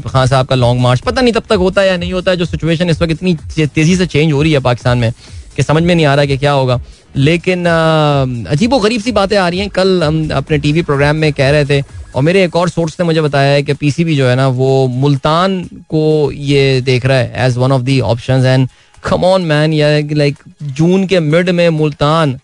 खान 0.08 0.28
साहब 0.28 0.46
का 0.48 0.56
लॉन्ग 0.56 0.82
मार्च 0.82 1.02
पता 1.02 1.22
नहीं 1.22 1.34
तब 1.34 1.44
तक 1.50 1.58
होता 1.60 1.82
है 1.82 1.88
या 1.88 1.98
नहीं 1.98 2.14
होता 2.14 2.32
है, 2.32 2.38
जो 2.38 2.46
सिचुएशन 2.46 2.90
इस 2.90 3.02
वक्त 3.02 3.12
इतनी 3.12 3.36
तेज़ी 3.58 3.96
से 3.96 4.06
चेंज 4.08 4.32
हो 4.32 4.42
रही 4.42 4.52
है 4.54 4.60
पाकिस्तान 4.62 4.98
में, 4.98 5.12
कि 5.56 5.64
समझ 5.64 5.84
में 5.84 5.94
नहीं 5.96 6.06
आ 6.06 6.16
रहा 6.16 6.26
कि 6.26 6.38
क्या 6.38 6.52
होगा। 6.52 6.80
लेकिन 7.18 7.66
अजीब 7.66 8.74
व 8.74 8.80
गरीब 8.80 9.02
सी 9.02 9.12
बातें 9.12 9.38
आ 9.38 9.48
रही 9.50 9.60
हैं। 9.60 9.70
कल 9.70 10.04
हम 10.04 10.30
अपने 10.32 10.58
टीवी 10.58 10.82
प्रोग्राम 10.82 11.16
में 11.16 11.32
कह 11.34 11.50
रहे 11.52 11.66
थे, 11.66 11.82
और 12.16 12.24
मेरे 12.24 12.44
एक 12.44 12.56
और 12.56 12.70
सोर्स 12.70 12.96
ने 13.00 13.06
मुझे 13.06 13.22
बताया 13.22 13.52
है 13.52 13.64
कि 13.64 13.74
पीसीबी 13.76 14.16
जो 14.16 14.28
है 14.28 14.36
ना, 14.36 14.48
वो 14.50 14.88
मुल्तान 14.88 15.64
को 15.90 16.32
ये 16.34 16.82
देख 16.82 17.06
रहा 17.06 17.18
है 17.18 17.46
as 17.46 17.58
one 17.58 17.72
of 17.72 17.82
the 17.82 18.00
options 18.02 18.46
and 18.46 18.68
come 19.04 19.24
on 19.24 19.42
man 19.46 19.74
या 19.74 19.88
लाइक 20.12 20.38
जून 20.64 21.06
के 21.08 21.20
मिड 21.20 21.50
में 21.50 21.68
Multan. 21.70 22.40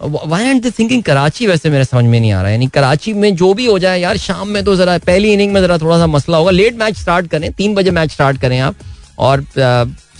Why 0.00 0.44
and 0.44 0.64
thinking 0.78 1.02
Karachi 1.02 1.46
वैसे 1.46 1.70
मेरे 1.70 1.84
समझ 1.84 2.04
में 2.04 2.18
नहीं 2.20 2.32
आ 2.32 2.40
रहा 2.40 2.46
है. 2.46 2.52
यानी 2.52 2.66
कराची 2.66 3.12
में 3.12 3.34
जो 3.36 3.52
भी 3.54 3.66
हो 3.66 3.78
जाए 3.78 4.00
यार, 4.00 4.16
शाम 4.16 4.48
में 4.48 4.62
तो 4.64 4.76
जरा, 4.76 4.98
पहली 4.98 5.32
इनिंग 5.32 5.52
में 5.52 5.60
जरा 5.60 5.78
थोड़ा 5.78 5.98
सा 5.98 6.06
मसला 6.06 6.36
होगा. 6.36 6.50
लेट 6.50 6.78
मैच 6.78 6.98
स्टार्ट 6.98 7.26
करें. 7.26 7.52
तीन 7.52 7.74
बजे 7.74 7.90
मैच 7.90 8.12
स्टार्ट 8.12 8.40
करें 8.40 8.58
आप. 8.60 8.74
और 9.18 9.44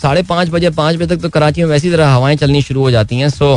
साढ़े 0.03 0.23
पाँच 0.23 0.49
बजे 0.49 0.71
पाँच 0.71 0.97
बजे 0.97 1.17
तक 1.17 1.23
तो 1.23 1.29
कराची 1.29 1.63
में 1.63 1.69
वैसी 1.69 1.91
तरह 1.91 2.09
हवाएँ 2.09 2.37
चलनी 2.37 2.63
शुरू 2.63 2.81
हो 2.81 2.91
जाती 2.91 3.19
हैं. 3.19 3.29
So 3.31 3.55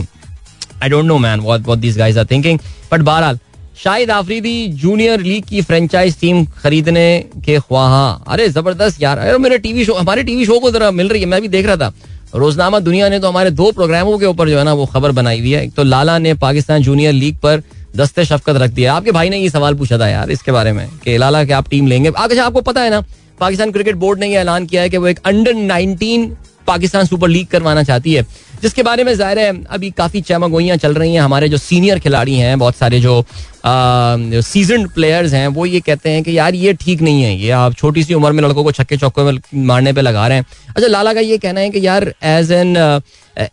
I 0.83 0.89
don't 0.89 1.05
know 1.05 1.17
man 1.17 1.39
what 1.39 1.67
what 1.67 1.77
this 1.77 1.97
guys 1.97 2.19
are 2.19 2.25
thinking 2.25 2.59
but 2.91 3.01
बहरहाल 3.01 3.39
शाहिद 3.83 4.11
आफरीदी 4.11 4.67
जूनियर 4.67 5.21
लीग 5.21 5.43
की 5.43 5.61
फ्रेंचाइज 5.61 6.19
टीम 6.19 6.45
खरीदने 6.45 7.25
के 7.45 7.59
ख्वाहा। 7.59 8.23
अरे, 8.27 8.49
ज़बरदस्त 8.49 9.01
यार। 9.01 9.17
अरे, 9.17 9.37
मेरे 9.37 9.57
टीवी 9.57 9.85
शो 9.85 9.93
हमारे 9.93 10.23
टीवी 10.23 10.45
शो 10.45 10.59
को 10.59 10.71
जरा 10.71 10.91
मिल 10.91 11.07
रही 11.07 11.21
है। 11.21 11.27
मैं 11.27 11.41
भी 11.41 11.47
देख 11.47 11.65
रहा 11.65 11.75
था। 11.75 11.93
रोजनामा 12.35 12.79
दुनिया 12.79 13.09
ने 13.09 13.19
तो 13.19 13.27
हमारे 13.27 13.51
दो 13.51 13.71
प्रोग्रामों 13.71 14.19
के 14.19 14.25
ऊपर 14.25 14.49
जो 14.49 14.57
है 14.57 14.63
ना, 14.63 14.73
वो 14.73 14.85
खबर 14.85 15.11
बनाई 15.11 15.39
हुई 15.39 15.51
है। 15.51 15.63
एक 15.63 15.73
तो 15.73 15.83
लाला 15.83 16.17
ने 16.17 16.33
पाकिस्तान 16.33 16.81
जूनियर 16.81 17.13
लीग 17.13 17.37
पर 17.37 17.63
दस्ते 17.95 18.25
शफकत 18.25 18.55
रख 18.55 18.69
दिया 18.69 18.93
आपके 18.93 19.11
भाई 19.11 19.29
ने 19.29 19.37
ये 19.37 19.49
सवाल 19.49 19.73
पूछा 19.73 19.97
था 19.97 20.07
यार 20.07 20.31
इसके 20.31 20.51
बारे 20.51 20.71
में 20.71 20.89
कि 21.03 21.17
लाला 21.17 21.43
के 21.43 21.53
आप 21.53 21.69
टीम 21.69 21.87
लेंगे? 21.87 22.11
आगे 22.17 22.37
आपको 22.37 22.61
पता 22.61 22.81
है 22.81 22.89
ना, 22.89 23.01
पाकिस्तान 23.39 23.71
क्रिकेट 23.71 23.95
बोर्ड 23.95 24.19
ने 24.19 24.27
यह 24.27 24.39
ऐलान 24.39 24.65
किया 24.65 24.81
है 24.81 24.89
कि 24.89 24.97
वो 24.97 25.07
एक 25.07 25.19
under 25.25 25.53
nineteen 25.53 26.37
Pakistan 26.67 27.05
Super 27.05 27.27
League 27.27 27.47
करवाना 27.47 27.83
चाहती 27.83 28.13
है। 28.13 28.25
जिसके 28.61 28.83
बारे 28.83 29.03
में 29.03 29.13
ज़ाहिर 29.15 29.39
है, 29.39 29.51
अभी 29.65 29.89
काफ़ी 29.93 30.21
चमगोइयाँ 30.23 30.77
चल 30.77 30.93
रही 30.93 31.13
हैं। 31.13 31.21
हमारे 31.21 31.49
जो 31.49 31.57
सीनियर 31.59 31.99
खिलाड़ी 31.99 32.35
हैं, 32.35 32.57
बहुत 32.59 32.75
सारे 32.75 32.99
जो 32.99 33.23
सीज़न 33.67 34.85
प्लेयर्स 34.87 35.33
हैं, 35.33 35.47
वो 35.47 35.65
ये 35.65 35.79
कहते 35.79 36.09
हैं 36.09 36.23
कि 36.23 36.37
यार 36.37 36.55
ये 36.55 36.73
ठीक 36.75 37.01
नहीं 37.01 37.23
है। 37.23 37.35
ये 37.35 37.49
आप 37.51 37.75
छोटी 37.75 38.03
सी 38.03 38.13
उम्र 38.13 38.31
में 38.31 38.43
लड़कों 38.43 38.63
को 38.63 38.71
छक्के 38.71 38.97
चौके 38.97 39.23
में 39.23 39.39
मारने 39.65 39.93
पे 39.93 40.01
लगा 40.01 40.27
रहे 40.27 40.37
हैं। 40.37 40.45
अच्छा 40.69 40.87
लाला 40.87 41.13
का 41.13 41.19
ये 41.21 41.37
कहना 41.37 41.59
है 41.59 41.69
कि 41.69 41.85
यार 41.87 42.13
एज 42.23 42.51
एन 42.51 43.01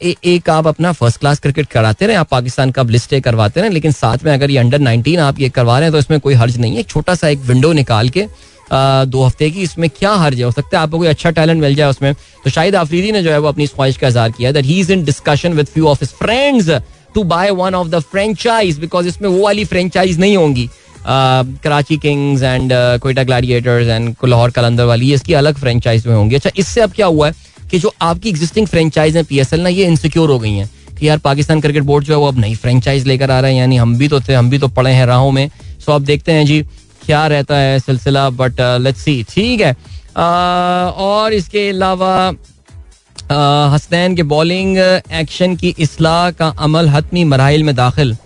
एक 0.05 0.51
आप 0.51 0.66
अपना 0.66 0.93
फ़र्स्ट 0.93 1.18
क्लास 1.20 1.41
क्रिकेट 1.41 1.66
कराते 1.68 2.07
रहे, 2.07 2.16
आप 2.16 2.29
पाकिस्तान 2.31 2.70
का 2.70 2.83
लिस्ट 2.85 3.14
करवाते 3.20 3.61
रहे, 3.61 3.70
लेकिन 3.70 3.93
साथ 3.93 4.24
में 4.24 4.33
अगर 4.33 4.51
ये 4.51 4.59
अंडर 4.59 4.79
नाइनटीन 4.81 5.20
आप 5.20 5.41
ये 5.41 5.49
करवा 5.51 5.79
रहे 5.79 5.87
हैं 5.87 5.93
तो 5.93 5.99
इसमें 5.99 6.18
कोई 6.20 6.35
हर्ज 6.35 6.59
नहीं 6.59 6.77
है। 6.77 6.83
छोटा 6.85 7.14
सा 7.14 7.29
एक 7.29 7.39
विंडो 7.43 7.72
निकाल 7.72 8.09
के 8.09 8.27
दो 8.73 9.23
हफ़्ते 9.23 9.51
की, 9.51 9.62
इसमें 9.62 9.89
क्या 9.91 10.12
हर्ज 10.14 10.43
हो 10.43 10.51
सकता 10.51 10.79
है 10.79 10.83
आपको 10.83 10.99
कोई 10.99 11.09
अच्छा 11.09 11.31
टैलेंट 11.31 11.61
मिल 11.61 11.75
जाए 11.75 11.91
उसमें। 11.91 12.12
तो 12.45 12.51
शायद 12.51 12.77
आफरीदी 12.77 13.12
ने 13.12 13.23
जो 13.23 13.31
है 13.31 13.39
वो 13.39 13.49
अपनी 13.49 13.66
ख्वाहिश 13.66 13.97
का 13.97 14.09
इजहार 14.09 14.31
किया 14.33 14.53
that 14.53 14.64
he 14.66 14.81
is 14.81 14.93
in 14.93 15.05
discussion 15.05 15.53
with 15.53 15.66
few 15.68 15.87
of 15.89 15.99
his 16.01 16.12
friends 16.18 16.70
to 17.14 17.25
buy 17.25 17.51
one 17.53 17.75
of 17.75 17.89
the 17.89 17.99
franchise 18.03 18.79
because 18.79 19.09
इसमें 19.09 19.29
वो 19.29 19.43
वाली 19.43 19.64
फ्रेंचाइज 19.64 20.18
नहीं 20.20 20.37
होंगी। 20.37 20.68
Karachi 21.07 21.97
Kings 21.99 22.43
and 22.43 22.73
Quetta 23.03 23.23
Gladiators 23.25 23.89
and 23.89 24.14
Lahore 24.25 24.51
Qalandar 24.51 24.85
वाली 24.85 25.12
इसकी 25.14 25.35
अलग 25.35 25.57
फ्रेंचाइज 25.59 26.07
में 26.07 26.14
होंगी। 26.14 26.35
अच्छा 26.35 26.51
इससे 26.57 26.81
अब 26.81 26.93
क्या 26.93 27.07
हुआ 27.07 27.29
है 27.29 27.35
कि 27.70 27.79
जो 27.79 27.93
आपकी 28.03 28.29
एग्जिस्टिंग 28.29 28.66
फ्रेंचाइज 28.66 29.16
है 29.16 29.23
पीएसएल 29.23 29.61
ना, 29.61 29.68
ये 29.68 29.87
इनसिक्योर 29.87 30.31
हो 30.31 30.39
गई 30.39 30.53
हैं 30.53 30.68
कि 30.99 31.09
यार 31.09 31.18
पाकिस्तान 31.18 31.61
क्रिकेट 31.61 31.83
बोर्ड 31.83 32.05
जो 32.05 32.12
है 32.12 32.18
वो 32.18 32.27
अब 32.29 32.39
नई 32.39 32.55
फ्रेंचाइज 32.55 33.07
लेकर 33.07 33.31
आ 33.31 33.41
रहा 33.41 33.51
है। 33.51 33.57
यानी 33.57 33.77
हम 33.77 33.97
भी 33.99 34.09
तो 34.09 34.20
थे, 34.20 34.35
हम 34.35 34.51
भी 34.51 34.59
तो 34.59 34.68
पड़े 34.70 34.91
हैं 34.93 35.07
राहों 35.07 35.31
में। 35.33 35.49
सो 35.87 35.93
अब 35.93 36.05
देखते 36.05 36.33
हैं 36.33 36.45
जी 36.47 36.64
क्या 37.07 37.27
रहता 37.27 37.57
है 37.57 37.79
सिलसिला 37.81 38.29
बट 38.33 38.61
लेट्स 38.81 39.01
सी 39.01 39.23
ठीक 39.31 39.61
है। 39.61 39.75
Uh, 40.13 40.19
और 41.03 41.33
इसके 41.33 41.69
अलावा 41.69 42.15
हसनैन 43.75 44.17
के 44.17 44.23
बॉलिंग 44.25 44.79
एक्शन 44.79 45.55
की 45.57 45.75
असलाह 45.83 46.31
का 46.31 46.49
अमल 46.61 46.89
हतमी 46.89 47.25
मराइल 47.25 47.65
में 47.65 47.75
दाखिल। 47.77 48.17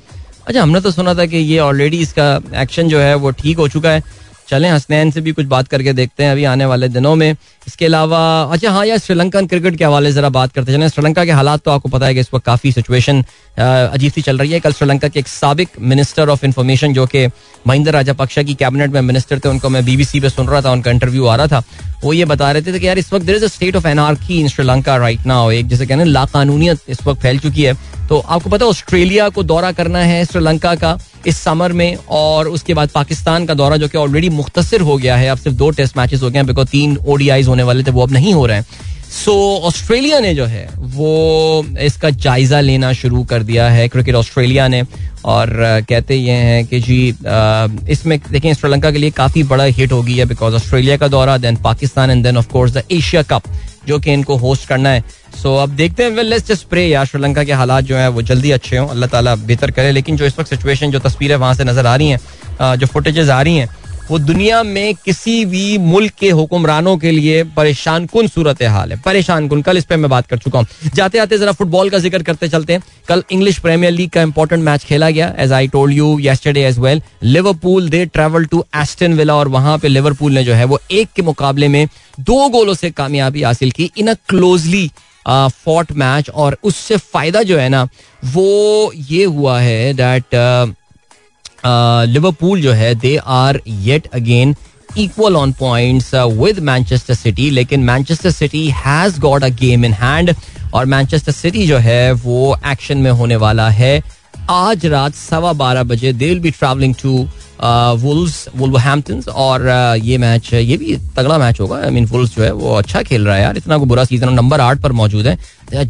अच्छा 0.46 0.62
हमने 0.62 0.80
तो 0.80 0.90
सुना 0.90 1.14
था 1.14 1.26
कि 1.26 1.36
ये 1.36 1.58
ऑलरेडी 1.58 1.98
इसका 1.98 2.26
एक्शन 2.62 2.88
जो 2.88 3.00
है 3.00 3.14
वो 3.16 3.30
ठीक 3.32 3.58
हो 3.58 3.68
चुका 3.68 3.90
है। 3.90 4.02
चलें 4.48 4.70
हसनैन 4.70 5.10
से 5.10 5.20
भी 5.20 5.32
कुछ 5.32 5.46
बात 5.46 5.68
करके 5.68 5.92
देखते 5.92 6.24
हैं 6.24 6.32
अभी 6.32 6.44
आने 6.44 6.64
वाले 6.64 6.88
दिनों 6.88 7.14
में। 7.14 7.36
इसके 7.66 7.84
अलावा 7.84 8.18
अच्छा 8.52 8.70
हाँ 8.70 8.84
यार 8.86 8.98
श्रीलंकन 8.98 9.46
क्रिकेट 9.46 9.76
के 9.76 9.84
हवाले 9.84 10.12
जरा 10.12 10.28
बात 10.28 10.52
करते 10.52 10.72
चलें, 10.72 10.88
श्रीलंका 10.88 11.24
के 11.24 11.30
हालात 11.32 11.62
तो 11.64 11.70
आपको 11.70 11.88
पता 11.88 12.06
है 12.06 12.14
कि 12.14 12.20
इस 12.20 12.28
वक्त 12.34 12.44
काफ़ी 12.46 12.72
सिचुएशन 12.72 13.22
अजीब 13.58 14.12
सी 14.12 14.22
चल 14.22 14.38
रही 14.38 14.52
है। 14.52 14.60
कल 14.60 14.72
श्रीलंका 14.72 15.08
के 15.08 15.20
एक 15.20 15.28
सबक 15.28 15.78
मिनिस्टर 15.80 16.28
ऑफ़ 16.28 16.44
इन्फॉर्मेशन 16.46 16.92
जो 16.92 17.06
कि 17.06 17.26
महिंद्र 17.66 17.92
राजापक्षा 17.92 18.42
की 18.42 18.54
कैबिनेट 18.54 18.90
में 18.90 19.00
मिनिस्टर 19.00 19.38
थे, 19.38 19.48
उनको 19.48 19.68
मैं 19.68 19.84
बीबीसी 19.84 20.20
पे 20.20 20.30
सुन 20.30 20.48
रहा 20.48 20.60
था, 20.62 20.72
उनका 20.72 20.90
इंटरव्यू 20.90 21.26
आ 21.26 21.36
रहा 21.36 21.46
था। 21.46 21.62
वो 22.04 22.12
ये 22.12 22.24
बता 22.24 22.50
रहे 22.52 22.62
थे 22.62 22.78
कि 22.78 22.86
यार, 22.86 22.98
इस 22.98 23.12
वक्त 23.12 23.24
there 23.26 23.36
is 23.36 23.44
a 23.44 23.48
state 23.48 23.76
of 23.76 23.86
anarchy 23.88 24.40
in 24.40 24.48
Sri Lanka 24.48 24.96
right 24.96 25.26
now 25.26 25.50
एक 25.50 25.68
जैसे 25.68 25.86
कहने 25.86 26.04
लाकानूनियत 26.04 26.80
इस 26.88 27.06
वक्त 27.06 27.20
फैल 27.22 27.38
चुकी 27.38 27.62
है। 27.62 27.74
तो 28.08 28.18
आपको 28.18 28.50
पता 28.50 28.64
है, 28.64 28.70
ऑस्ट्रेलिया 28.70 29.28
को 29.28 29.42
दौरा 29.42 29.72
करना 29.72 29.98
है 29.98 30.24
श्रीलंका 30.24 30.74
का 30.74 30.98
इस 31.26 31.38
समर 31.38 31.72
में, 31.72 31.96
और 32.08 32.48
उसके 32.48 32.74
बाद 32.74 32.88
पाकिस्तान 32.88 33.46
का 33.46 33.54
दौरा, 33.54 33.76
जो 33.76 33.88
कि 33.88 33.98
ऑलरेडी 33.98 34.28
मुख्तर 34.30 34.80
हो 34.80 34.96
गया 34.96 35.16
है। 35.16 35.28
अब 35.28 35.38
सिर्फ़ 35.38 35.56
दो 35.56 35.70
टेस्ट 35.70 35.96
मैचेस 35.96 36.22
हो 36.22 36.30
गए 36.30 36.38
हैं 36.38 36.46
बिकॉज़ 36.46 36.68
तीन 36.68 36.96
ओडीआईज 37.06 37.48
होने 37.56 37.62
वाले 37.64 37.82
थे 37.82 37.90
वो 37.90 38.02
अब 38.02 38.12
नहीं 38.12 38.34
हो 38.34 38.46
रहे 38.46 38.56
हैं। 38.56 38.94
सो 39.06 39.32
so, 39.32 39.64
ऑस्ट्रेलिया 39.64 40.18
ने 40.20 40.34
जो 40.34 40.44
है 40.46 40.68
वो 40.76 41.64
इसका 41.80 42.10
जायजा 42.12 42.60
लेना 42.60 42.92
शुरू 42.92 43.22
कर 43.24 43.42
दिया 43.42 43.68
है। 43.70 43.86
क्रिकेट 43.88 44.14
ऑस्ट्रेलिया 44.14 44.66
ने 44.68 44.82
और 45.24 45.50
कहते 45.88 46.14
ये 46.14 46.32
हैं 46.32 46.64
कि 46.66 46.80
जी 46.80 46.98
इसमें 47.92 48.18
देखें 48.30 48.52
श्रीलंका 48.54 48.90
के 48.90 48.98
लिए 48.98 49.10
काफ़ी 49.12 49.42
बड़ा 49.44 49.64
हिट 49.78 49.92
होगी 49.92 50.18
है 50.18 50.24
बिकॉज़ 50.24 50.54
ऑस्ट्रेलिया 50.54 50.96
का 50.96 51.08
दौरा 51.08 51.36
then 51.38 51.56
Pakistan 51.62 52.10
and 52.10 52.24
then 52.24 52.36
of 52.36 52.48
course 52.48 52.72
the 52.72 52.82
Asia 52.92 53.22
Cup 53.24 53.42
जो 53.86 53.98
कि 53.98 54.12
इनको 54.12 54.36
होस्ट 54.36 54.68
करना 54.68 54.88
है। 54.88 55.00
सो 55.00 55.48
so, 55.48 55.62
अब 55.62 55.76
देखते 55.76 56.02
हैं 56.02 56.10
वेल 56.10 56.26
लेट्स 56.26 56.48
जस्ट 56.48 56.68
प्रे 56.68 56.86
यार 56.86 57.06
श्रीलंका 57.06 57.44
के 57.44 57.52
हालात 57.54 57.84
जो 57.84 57.96
है 57.96 58.08
वो 58.08 58.22
जल्दी 58.24 58.50
अच्छे 58.50 58.76
हों। 58.76 58.88
अल्लाह 58.88 59.08
ताला 59.10 59.34
बेहतर 59.46 59.70
करे 59.70 59.92
लेकिन 59.92 60.16
जो 60.16 60.24
इस 60.24 60.38
वक्त 60.38 60.50
सिचुएशन 60.50 60.90
जो 60.90 60.98
तस्वीरें 61.00 61.36
वहाँ 61.36 61.54
से 61.54 61.64
नज़र 61.64 61.86
आ 61.86 61.96
रही 61.96 62.08
हैं 62.08 62.76
जो 62.76 62.86
फुटेजेस 62.86 63.28
आ 63.28 63.40
रही 63.42 63.56
हैं 63.56 63.68
वो 64.10 64.18
दुनिया 64.18 64.62
में 64.62 64.94
किसी 65.04 65.44
भी 65.44 65.78
मुल्क 65.78 66.12
के 66.18 66.30
हुक्मरानों 66.30 66.96
के 66.98 67.10
लिए 67.10 67.42
परेशान 67.56 68.06
कन 68.06 68.26
सूरत 68.28 68.62
हाल 68.64 68.92
है। 68.92 69.00
परेशान 69.02 69.48
कन। 69.48 69.62
कल 69.62 69.78
इस 69.78 69.84
पर 69.84 69.96
मैं 69.96 70.10
बात 70.10 70.26
कर 70.26 70.38
चुका 70.38 70.58
हूँ। 70.58 70.90
जाते 70.94 71.18
आते 71.18 71.38
जरा 71.38 71.52
फुटबॉल 71.52 71.90
का 71.90 71.98
ज़िक्र 71.98 72.22
करते 72.22 72.48
चलते 72.48 72.72
हैं। 72.72 72.82
कल 73.08 73.22
इंग्लिश 73.32 73.58
प्रीमियर 73.58 73.92
लीग 73.92 74.10
का 74.10 74.22
इंपॉर्टेंट 74.22 74.62
मैच 74.64 74.84
खेला 74.84 75.10
गया 75.10 75.34
as 75.38 75.52
I 75.52 75.68
told 75.68 75.96
you 75.96 76.18
yesterday 76.18 76.64
as 76.66 76.78
well 76.78 77.02
Liverpool 77.24 77.88
they 77.88 78.04
travel 78.06 78.44
to 78.44 78.64
Aston 78.76 79.14
Villa 79.14 79.34
और 79.34 79.48
वहाँ 79.48 79.76
पे 79.78 79.88
लिवरपूल 79.88 80.32
ने 80.32 80.44
जो 80.44 80.54
है 80.54 80.64
वो 80.64 80.80
एक 80.90 81.08
के 81.16 81.22
मुकाबले 81.22 81.68
में 81.68 81.86
दो 82.20 82.48
गोलों 82.48 82.74
से 82.74 82.90
कामयाबी 82.92 83.42
हासिल 83.42 83.70
की 83.70 83.90
in 83.98 84.06
a 84.06 84.14
closely 84.28 84.90
fought 85.26 85.92
match 85.94 86.28
और 86.30 86.56
उससे 86.64 86.96
फ़ायदा 86.96 87.42
जो 87.42 87.58
है 87.58 87.68
ना, 87.68 87.82
वो 88.22 88.92
ये 88.94 89.24
हुआ 89.24 89.60
है 89.60 89.92
दैट 89.94 90.34
लिवरपूल 92.08 92.60
जो 92.62 92.72
है 92.72 92.94
they 92.94 93.16
are 93.16 93.60
yet 93.68 94.06
again 94.14 94.54
equal 94.98 95.36
on 95.36 95.52
points 95.52 96.14
with 96.14 96.58
Manchester 96.64 97.14
City 97.14 97.50
लेकिन 97.50 97.80
Manchester 97.84 98.30
City 98.30 98.68
has 98.76 99.20
got 99.20 99.44
a 99.44 99.48
game 99.62 99.84
in 99.84 99.92
hand 99.94 100.34
और 100.74 100.86
मैनचेस्टर 100.86 101.32
सिटी 101.32 101.66
जो 101.66 101.78
है 101.78 102.12
वो 102.12 102.56
एक्शन 102.66 102.98
में 102.98 103.10
होने 103.10 103.36
वाला 103.36 103.68
है। 103.70 104.02
आज 104.50 104.86
रात 104.86 105.14
सवा 105.14 105.52
बारह 105.54 105.82
बजे 105.82 106.12
they 106.12 106.28
will 106.28 106.40
be 106.40 106.50
travelling 106.50 106.94
to 106.94 107.28
Wolves 108.00 108.48
Wolverhampton 108.56 109.22
और 109.32 109.62
uh, 109.62 110.04
ये 110.04 110.18
मैच 110.18 110.52
ये 110.54 110.76
भी 110.76 110.96
तगड़ा 111.16 111.38
मैच 111.38 111.60
होगा। 111.60 111.76
आई 111.76 111.90
मीन 111.90 112.06
वुल्स 112.06 112.34
जो 112.36 112.42
है 112.42 112.50
वो 112.52 112.74
अच्छा 112.74 113.02
खेल 113.02 113.24
रहा 113.26 113.36
है 113.36 113.42
यार। 113.42 113.56
इतना 113.56 113.78
को 113.78 113.84
बुरा 113.84 114.04
सीज़न 114.04 114.32
नंबर 114.34 114.60
आठ 114.60 114.80
पर 114.80 114.92
मौजूद 114.92 115.26
है। 115.26 115.38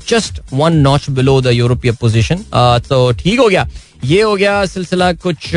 Just 0.08 0.40
one 0.52 0.76
notch 0.78 1.08
below 1.10 1.40
the 1.40 1.52
European 1.52 1.92
position 2.00 2.44
तो 2.88 3.10
ठीक 3.12 3.40
हो 3.40 3.48
गया। 3.48 3.68
ये 4.05 4.20
हो 4.22 4.34
गया 4.36 4.64
सिलसिला 4.66 5.12
कुछ 5.12 5.51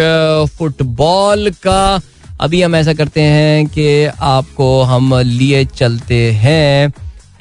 फुटबॉल 0.58 1.50
का। 1.64 2.02
अभी 2.42 2.62
हम 2.62 2.76
ऐसा 2.76 2.94
करते 2.94 3.22
हैं 3.22 3.66
कि 3.68 4.06
आपको 4.06 4.82
हम 4.84 5.14
लिए 5.16 5.64
चलते 5.66 6.32
हैं 6.34 6.92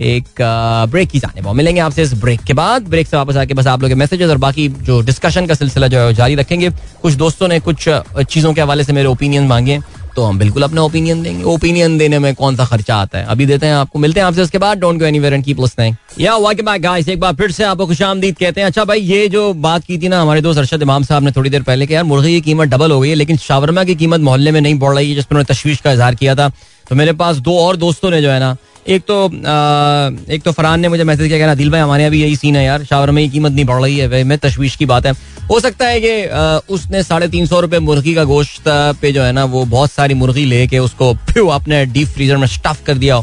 एक 0.01 0.43
ब्रेक 0.91 1.09
की 1.11 1.19
जाने। 1.19 1.53
मिलेंगे 1.53 1.81
आपसे 1.81 2.03
इस 2.03 2.13
ब्रेक 2.15 2.41
के 2.41 2.53
बाद। 2.53 2.83
ब्रेक 2.83 3.07
से 3.09 3.17
वापस 3.17 3.37
आके 3.37 3.55
बस 3.55 3.67
आप 3.67 3.83
लोग 3.83 3.91
के 3.91 3.95
मैसेजेस 3.95 4.31
और 4.31 4.39
बाकी 4.39 4.69
जो 4.69 5.01
डिस्कशन 5.01 5.47
का 5.47 5.55
सिलसिला 5.55 5.89
जो 5.89 5.99
है 5.99 6.15
जारी 6.15 6.35
रखेंगे। 6.35 6.71
कुछ 7.03 7.15
दोस्तों 7.15 7.49
ने 7.49 7.61
कुछ 7.61 7.89
चीज़ों 8.23 8.53
के 8.55 8.61
हवाले 8.61 8.85
से 8.85 8.93
मेरे 8.93 9.09
ओपिनियन 9.09 9.47
मांगे। 9.47 9.79
तो 10.19 10.23
हम 10.25 10.39
बिल्कुल 10.39 10.63
अपना 10.63 10.83
ओपिनियन 10.83 11.23
देंगे। 11.23 11.43
ओपिनियन 11.45 11.97
देने 11.99 12.19
में 12.19 12.35
कौन 12.35 12.57
सा 12.57 12.65
खर्चा 12.65 12.97
आता 12.97 13.19
है? 13.19 13.25
अभी 13.25 13.47
देते 13.47 13.67
हैं 13.67 13.75
आपको। 13.75 13.99
मिलते 13.99 14.21
हैं 14.21 14.27
आपसे 14.27 14.43
उसके 14.43 14.59
बाद। 14.59 14.79
Don't 14.79 14.99
go 14.99 15.05
anywhere 15.05 15.35
and 15.35 15.45
keep 15.45 15.61
listening 15.61 15.95
या 16.21 16.37
वेलकम 16.37 16.67
बैक 16.67 16.83
गाइस 16.83 17.09
एक 17.09 17.21
बार 17.21 17.35
फिर 17.35 17.53
से 17.53 17.65
आपको 17.65 17.87
खुशामदीद 17.87 18.37
कहते 18.39 18.61
हैं। 18.61 18.67
अच्छा 18.67 18.85
भाई, 18.85 19.01
ये 19.01 19.29
जो 19.29 19.53
बात 19.53 19.85
की 19.85 19.99
थी 19.99 20.09
ना 20.09 20.23
हमारे 20.23 20.41
दोस्त 20.41 20.59
अरशद 20.59 20.83
इमाम 20.83 21.03
साहब 21.03 21.23
ने 21.23 21.31
थोड़ी 21.31 21.51
देर 21.51 21.63
पहले 21.63 21.87
कि 21.87 21.95
यार, 21.95 22.05
मुर्गी 22.05 22.33
की 22.35 22.41
कीमत 22.41 22.69
डबल 22.69 22.91
हो 22.91 23.01
गई 23.01 23.09
है, 23.09 23.15
लेकिन 23.15 23.37
शावरमा 23.37 23.85
की 23.85 23.95
कीमत 23.95 24.21
मोहल्ले 24.21 24.51
में 24.51 24.61
नहीं 24.61 24.79
बढ़ 24.79 24.95
रही 24.95 25.09
है, 25.09 25.15
जिस 25.15 25.25
पर 25.25 25.37
उन्होंने 25.37 25.55
तशवीश 25.55 25.81
का 25.81 25.93
इजहार 25.93 26.15
किया 26.15 26.35
था। 26.35 26.49
तो 26.91 26.95
मेरे 26.95 27.13
पास 27.13 27.37
दो 27.37 27.59
और 27.59 27.77
दोस्तों 27.77 28.11
ने 28.11 28.23
जो 28.23 28.31
है 28.31 28.41
ना 28.41 28.57
एक 28.89 29.03
तो 29.03 29.25
आ, 29.27 30.33
एक 30.33 30.43
तो 30.45 30.53
फरहान 30.53 30.81
ने 30.81 30.89
मुझे 30.89 31.05
मैसेज 31.05 31.29
किया 31.29 31.39
कहना 31.39 31.55
दिल 31.55 31.71
भाई 31.71 31.81
हमारे 31.81 32.03
यहाँ 32.03 32.11
भी 32.11 32.23
यही 32.23 32.37
सीन 32.37 32.57
है 32.57 32.65
यार 32.65 32.85
शावर 32.85 33.11
में 33.11 33.29
कीमत 33.31 33.53
नहीं 33.53 33.65
बढ़ 33.65 33.83
रही 33.83 33.99
है 33.99 34.09
भाई 34.09 34.25
मैं 34.25 34.39
तशवीश 34.39 34.77
की 34.77 34.87
बात 34.87 35.07
है। 35.07 35.13
हो 35.51 35.59
सकता 35.61 35.87
है 35.87 36.01
कि 36.05 36.73
उसने 36.75 37.03
साढ़े 37.03 37.29
तीन 37.29 37.47
सौ 37.47 37.61
रुपये 37.61 37.81
मुर्गी 37.81 38.15
का 38.15 38.25
गोश्त 38.25 38.63
पे 39.03 39.13
जो 39.13 39.23
है 39.23 39.33
ना 39.33 39.45
वो 39.45 39.65
बहुत 39.65 39.93
सारी 39.93 40.15
मुर्गी 40.15 40.45
लेके 40.45 40.79
उसको 40.79 41.13
फिर 41.29 41.43
अपने 41.53 41.85
डीप 41.87 42.09
फ्रीजर 42.09 42.37
में 42.37 42.47
स्टफ़ 42.47 42.85
कर 42.85 42.99
दिया 42.99 43.21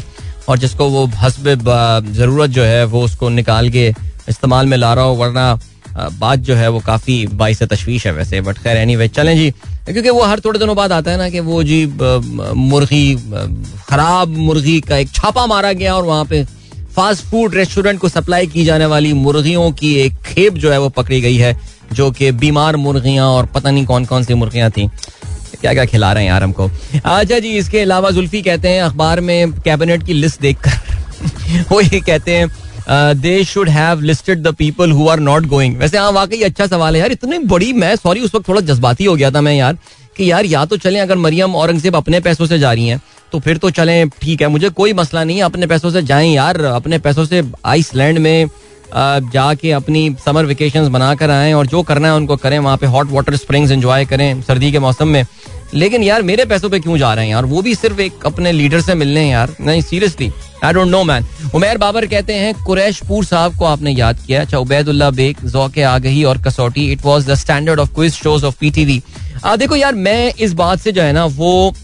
और 0.48 0.58
जिसको 0.58 0.88
वो 0.88 1.06
हसब 1.16 2.04
ज़रूरत 2.12 2.50
जो 2.50 2.62
है 2.62 2.84
वो 2.84 3.02
उसको 3.02 3.28
निकाल 3.28 3.70
के 3.70 3.88
इस्तेमाल 4.28 4.66
में 4.66 4.76
ला 4.76 4.94
रहा 4.94 5.04
हो 5.04 5.14
वरना 5.14 5.58
बात 5.96 6.38
जो 6.38 6.54
है 6.54 6.68
वो 6.68 6.80
काफ़ी 6.86 7.26
बाईस 7.34 7.62
तशवीश 7.62 8.06
है 8.06 8.12
वैसे 8.12 8.40
बट 8.40 8.58
खैर 8.58 8.76
एनी 8.76 8.96
वे 8.96 9.08
चलें 9.08 9.36
जी। 9.36 9.50
क्योंकि 9.50 10.10
वो 10.10 10.22
हर 10.22 10.40
थोड़े 10.40 10.58
दिनों 10.58 10.76
बाद 10.76 10.92
आता 10.92 11.10
है 11.10 11.16
ना 11.16 11.28
कि 11.30 11.40
वो 11.40 11.62
जी 11.62 11.84
मुर्गी 11.86 13.14
खराब 13.88 14.36
मुर्गी 14.38 14.80
का 14.80 14.96
एक 14.96 15.10
छापा 15.10 15.46
मारा 15.46 15.72
गया 15.72 15.94
और 15.96 16.04
वहाँ 16.04 16.24
पे 16.24 16.44
फास्ट 16.96 17.24
फ़ूड 17.24 17.54
रेस्टोरेंट 17.54 18.00
को 18.00 18.08
सप्लाई 18.08 18.46
की 18.46 18.64
जाने 18.64 18.86
वाली 18.86 19.12
मुर्गियों 19.12 19.70
की 19.72 19.94
एक 20.00 20.14
खेप 20.26 20.54
जो 20.54 20.70
है 20.72 20.78
वो 20.80 20.88
पकड़ी 20.88 21.20
गई 21.20 21.36
है, 21.36 21.56
जो 21.92 22.10
कि 22.10 22.30
बीमार 22.34 22.76
मुर्गियाँ 22.76 23.26
और 23.28 23.46
पता 23.46 23.70
नहीं 23.70 23.84
कौन 23.86 24.04
कौन 24.04 24.24
सी 24.24 24.34
मुर्गियाँ 24.34 24.70
थी। 24.70 24.88
क्या 25.60 25.72
क्या 25.74 25.84
खिला 25.84 26.12
रहे 26.12 26.22
हैं 26.22 26.30
यार 26.30 26.42
हमको। 26.42 26.68
अच्छा 26.94 27.38
जी, 27.38 27.56
इसके 27.58 27.80
अलावा 27.80 28.10
जुल्फी 28.10 28.42
कहते 28.42 28.68
हैं, 28.68 28.82
अखबार 28.82 29.20
में 29.20 29.52
कैबिनेट 29.60 30.06
की 30.06 30.12
लिस्ट 30.12 30.40
देखकर 30.40 31.64
वो 31.70 31.80
ये 31.80 32.00
कहते 32.00 32.36
हैं 32.36 32.46
they 32.88 33.42
should 33.44 33.68
have 33.68 34.00
listed 34.02 34.42
the 34.42 34.54
people 34.54 34.90
who 34.92 35.08
are 35.08 35.20
not 35.20 35.46
going 35.46 35.76
वैसे 35.78 35.98
हाँ 35.98 36.10
वाकई 36.12 36.40
अच्छा 36.42 36.66
सवाल 36.66 36.94
है 36.94 37.00
यार, 37.00 37.12
इतनी 37.12 37.38
बड़ी, 37.40 37.72
मैं 37.74 37.94
सॉरी 37.96 38.20
उस 38.20 38.34
वक्त 38.34 38.48
थोड़ा 38.48 38.60
जज्बाती 38.62 39.04
हो 39.04 39.14
गया 39.14 39.30
था 39.30 39.40
मैं 39.40 39.54
यार, 39.54 39.78
कि 40.16 40.30
यार 40.30 40.46
या 40.46 40.64
तो 40.64 40.76
चलें 40.76 41.00
अगर 41.00 41.16
मरियम 41.18 41.54
औरंगज़ेब 41.56 41.96
अपने 41.96 42.20
पैसों 42.20 42.46
से 42.46 42.58
जा 42.58 42.72
रही 42.72 42.88
हैं 42.88 43.00
तो 43.32 43.38
फिर 43.40 43.56
तो 43.58 43.70
चलें, 43.70 44.08
ठीक 44.10 44.42
है, 44.42 44.48
मुझे 44.48 44.68
कोई 44.70 44.92
मसला 44.94 45.24
नहीं 45.24 45.36
है, 45.36 45.42
अपने 45.42 45.66
पैसों 45.66 45.90
से 45.90 46.02
जाएँ 46.02 46.34
यार, 46.34 46.60
अपने 46.64 46.98
पैसों 46.98 47.24
से 47.24 47.42
आइसलैंड 47.66 48.18
में 48.18 48.48
जाके 49.32 49.70
अपनी 49.72 50.14
समर 50.24 50.44
वेकेशन 50.46 50.88
बनाकर 50.88 51.30
आए 51.30 51.52
और 51.52 51.66
जो 51.66 51.82
करना 51.82 52.08
है 52.08 52.14
उनको 52.14 52.36
करें, 52.36 52.58
वहाँ 52.58 52.76
पे 52.76 52.86
हॉट 52.86 53.10
वाटर 53.10 53.36
स्प्रिंग्स 53.36 53.70
एंजॉय 53.72 54.04
करें, 54.06 54.42
सर्दी 54.42 54.70
के 54.72 54.78
मौसम 54.78 55.08
में। 55.08 55.24
लेकिन 55.76 56.02
यार, 56.02 56.22
मेरे 56.22 56.44
पैसों 56.44 56.68
पे 56.70 56.78
क्यों 56.80 56.96
जा 56.98 57.12
रहे 57.14 57.24
हैं 57.24 57.32
यार? 57.32 57.44
वो 57.44 57.62
भी 57.62 57.74
सिर्फ़ 57.74 58.00
एक 58.00 58.26
अपने 58.26 58.52
लीडर 58.52 58.80
से 58.80 58.94
मिलने 58.94 59.20
हैं 59.20 59.30
यार। 59.30 59.54
नहीं 59.60 59.82
seriously 59.82 60.30
I 60.64 60.72
don't 60.72 60.88
know 60.88 61.02
man 61.04 61.24
Umer 61.54 61.78
Babar 61.78 62.06
कहते 62.06 62.34
हैं, 62.34 62.54
कुरैशपुर 62.64 63.24
साहब 63.24 63.56
को 63.58 63.64
आपने 63.64 63.90
याद 63.92 64.20
किया? 64.26 64.40
अच्छा 64.40 64.58
उबैदुल्ला 64.58 65.10
बेग, 65.12 65.44
जौके 65.44 65.82
आ 65.82 65.98
गई 65.98 66.22
और 66.24 66.38
Kasauti. 66.42 66.90
It 66.92 67.04
was 67.04 67.30
the 67.30 67.34
standard 67.34 67.80
of 67.80 67.94
quiz 67.94 68.12
shows 68.14 68.44
of 68.44 68.56
PTV 68.60 69.02
देखो 69.58 69.76
यार, 69.76 69.94
मैं 69.94 70.32
इस 70.34 70.52
बात 70.54 70.78
से 70.80 70.92
जो 70.92 71.02
है 71.02 71.12
ना, 71.12 71.24
वो 71.24 71.74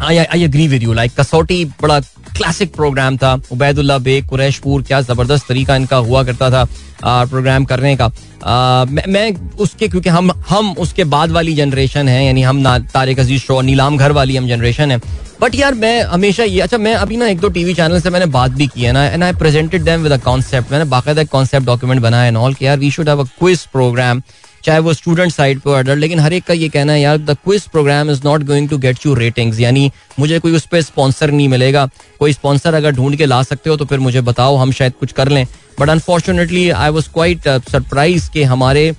I 0.00 0.42
agree 0.44 0.66
with 0.68 0.82
you 0.82 0.92
like 0.92 1.12
Kasauti 1.18 1.64
बड़ा 1.82 1.98
क्लासिक 2.36 2.74
प्रोग्राम 2.74 3.16
था। 3.16 3.32
उबैदुल्ला 3.52 3.98
बेग 4.00 4.28
कुरैशपुर 4.28 4.82
क्या 4.82 5.00
ज़बरदस्त 5.02 5.48
तरीका 5.48 5.76
इनका 5.76 5.96
हुआ 5.98 6.22
करता 6.24 6.50
था 6.50 6.64
प्रोग्राम 7.04 7.64
करने 7.64 7.94
का। 7.96 8.04
आ, 8.44 8.84
मैं, 8.84 9.04
मैं 9.08 9.56
उसके 9.58 9.88
क्योंकि 9.88 10.10
हम 10.10 10.30
हम 10.48 10.72
उसके 10.78 11.04
बाद 11.06 11.30
वाली 11.30 11.54
जनरेशन 11.54 12.08
है 12.08 12.24
यानी 12.24 12.42
हम 12.42 12.64
तारिक 12.92 13.18
अज़ीज़ 13.20 13.42
शो 13.42 13.60
नीलाम 13.60 13.96
घर 13.96 14.12
वाली 14.12 14.36
हम 14.36 14.48
जनरेशन 14.48 14.90
है। 14.90 15.00
बट 15.40 15.54
यार 15.54 15.74
मैं 15.74 16.02
हमेशा 16.04 16.44
ये 16.44 16.60
अच्छा 16.60 16.78
मैं 16.78 16.94
अभी 16.94 17.16
ना 17.16 17.26
एक 17.26 17.38
दो 17.40 17.48
टीवी 17.48 17.74
चैनल 17.74 18.00
से 18.00 18.10
मैंने 18.10 18.26
बात 18.32 18.50
भी 18.52 18.66
की 18.66 18.82
है 18.82 18.92
ना 18.92 19.04
and 19.04 19.24
I 19.24 19.32
presented 19.34 19.82
them 19.84 20.02
with 20.02 20.12
a 20.12 20.16
concept 20.24 20.72
मैंने 20.72 20.84
बाकायदा 20.90 21.24
कॉन्सेप्ट 21.32 21.66
डॉक्यूमेंट 21.66 22.00
बनाया 22.02 22.24
एंड 22.24 22.36
ऑल 22.36 22.54
कि 22.54 22.66
यार 22.66 22.78
we 22.78 22.90
should 22.90 23.08
have 23.08 23.20
a 23.20 23.26
quiz 23.38 23.64
programme 23.72 24.22
चाहे 24.64 24.78
वो 24.78 24.92
स्टूडेंट 24.94 25.32
साइड 25.32 25.60
पे 25.60 25.74
अडल्ट 25.78 25.98
लेकिन 25.98 26.20
हर 26.20 26.32
एक 26.32 26.44
का 26.44 26.54
ये 26.54 26.68
कहना 26.68 26.92
है, 26.92 27.00
यार 27.00 27.18
the 27.18 27.36
quiz 27.44 27.66
programme 27.68 28.10
is 28.10 28.20
not 28.24 28.42
going 28.46 28.68
to 28.68 28.78
get 28.78 29.06
you 29.06 29.14
ratings 29.14 29.60
यानी 29.60 29.90
मुझे 30.18 30.38
कोई 30.38 30.52
उस 30.52 30.66
पर 30.66 30.82
स्पॉन्सर 30.82 31.30
नहीं 31.30 31.48
मिलेगा। 31.48 31.88
कोई 32.20 32.32
स्पॉन्सर 32.32 32.74
अगर 32.74 32.92
ढूंढ 32.92 33.16
के 33.16 33.26
ला 33.26 33.42
सकते 33.42 33.70
हो 33.70 33.76
तो 33.76 33.84
फिर 33.84 33.98
मुझे 34.00 34.20
बताओ, 34.22 34.56
हम 34.56 34.72
शायद 34.72 34.92
कुछ 35.00 35.12
कर 35.12 35.28
लें। 35.28 35.46
But 35.80 35.88
unfortunately 35.88 36.68
I 36.70 36.90
was 36.90 37.08
quite 37.12 37.48
surprise 37.70 38.30
के 38.30 38.44
हमारे 38.44 38.92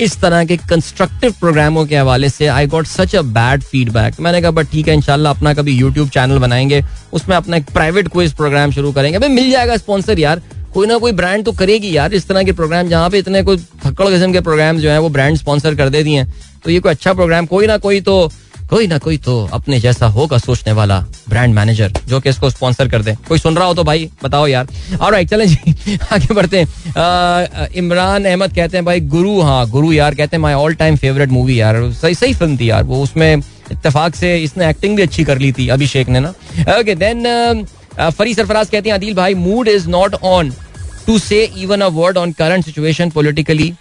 इस 0.00 0.16
तरह 0.20 0.44
के 0.44 0.56
कंस्ट्रक्टिव 0.70 1.34
प्रोग्रामों 1.40 1.84
के 1.86 1.96
हवाले 1.96 2.28
से 2.28 2.46
I 2.46 2.66
got 2.66 2.86
such 2.86 3.14
a 3.16 3.20
bad 3.22 3.62
feedback 3.62 4.20
मैंने 4.20 4.40
कहा, 4.42 4.50
बट 4.50 4.66
ठीक 4.70 4.88
है, 4.88 4.94
इंशाल्लाह 4.94 5.32
अपना 5.32 5.52
कभी 5.54 5.72
यूट्यूब 5.72 6.08
चैनल 6.08 6.38
बनाएँगे, 6.38 6.82
उसमें 7.12 7.36
अपना 7.36 7.56
एक 7.56 7.70
प्राइवेट 7.72 8.08
क्विज 8.08 8.32
प्रोग्राम 8.34 8.70
शुरू 8.72 8.92
करेंगे। 8.92 9.18
भाई 9.18 9.28
मिल 9.30 9.50
जाएगा 9.50 9.76
स्पॉन्सर 9.76 10.18
यार। 10.18 10.42
कोई 10.76 10.86
ना 10.86 10.96
कोई 10.98 11.12
ब्रांड 11.12 11.44
तो 11.44 11.52
करेगी 11.58 11.96
यार, 11.96 12.14
इस 12.14 12.26
तरह 12.28 12.42
के 12.44 12.52
प्रोग्राम 12.52 12.88
जहाँ 12.88 13.10
पे 13.10 13.18
इतने 13.18 13.42
कोई 13.42 13.56
थक्कड़ 13.84 14.08
किस्म 14.08 14.32
के 14.32 14.40
प्रोग्राम 14.40 14.78
जो 14.78 14.90
है, 14.90 14.98
वो 15.00 15.08
ब्रांड 15.08 15.36
स्पॉन्सर 15.36 15.74
कर 15.74 15.88
देती 15.88 16.14
हैं। 16.14 16.32
तो 16.64 16.70
ये 16.70 16.80
कोई 16.80 16.90
अच्छा 16.90 17.12
प्रोग्राम 17.12 17.46
कोई 17.46 17.66
ना 17.66 17.76
कोई 17.78 18.00
तो 18.00 18.16
कोई 18.70 18.86
ना 18.86 18.98
कोई 18.98 19.16
तो 19.24 19.34
अपने 19.52 19.78
जैसा 19.80 20.06
होगा 20.14 20.38
सोचने 20.38 20.72
वाला 20.72 20.98
ब्रांड 21.28 21.54
मैनेजर 21.54 21.92
जो 22.08 22.20
कि 22.20 22.28
इसको 22.30 22.50
स्पॉन्सर 22.50 22.88
कर 22.88 23.02
दे। 23.02 23.14
कोई 23.28 23.38
सुन 23.38 23.56
रहा 23.56 23.66
हो 23.66 23.74
तो 23.74 23.84
भाई, 23.84 24.08
बताओ 24.24 24.46
यार। 24.46 24.66
और 25.00 25.12
राइट 25.12 25.30
चलें 25.30 25.46
जी, 25.48 25.98
आगे 26.12 26.34
बढ़ते 26.34 26.58
हैं। 26.58 27.68
इमरान 27.76 28.24
अहमद 28.24 28.54
कहते 28.54 28.76
हैं, 28.76 28.84
भाई 28.86 29.00
गुरु 29.14 29.40
हाँ 29.40 29.68
गुरु 29.70 29.92
यार, 29.92 30.14
कहते 30.14 30.36
हैं 30.36 30.42
my 30.42 30.54
all 30.54 30.74
time 30.74 30.96
favourite 30.96 31.30
movie 31.30 31.60
यार। 31.60 31.80
सही 32.02 32.14
सही 32.14 32.34
फ़िल्म 32.34 32.56
थी 32.56 32.70
यार 32.70 32.82
वो, 32.82 33.02
उसमें 33.02 33.36
इत्तेफाक 33.36 34.14
से 34.14 34.36
इसने 34.38 34.68
एक्टिंग 34.70 34.96
भी 34.96 35.02
अच्छी 35.02 35.24
कर 35.24 35.38
ली 35.38 35.52
थी, 35.52 35.68
अभिषेक 35.68 36.08
ने 36.08 36.20
ना। 36.20 36.34
ओके 36.78 36.94
देन 36.94 37.64
फरी 37.98 38.34
सरफराज 38.34 38.68
कहते 38.70 38.88
हैं 38.88 38.94
अदिल 38.96 39.14
भाई 39.14 39.34
mood 39.34 39.68
is 39.68 39.88
not 39.88 40.14
on 40.14 40.52
to 41.06 41.18
say 41.18 41.42
even 41.58 41.80
a 41.80 41.86
word 41.92 42.18
on 42.18 42.32
current 42.32 42.64
situation 42.64 43.10
politically 43.10 43.72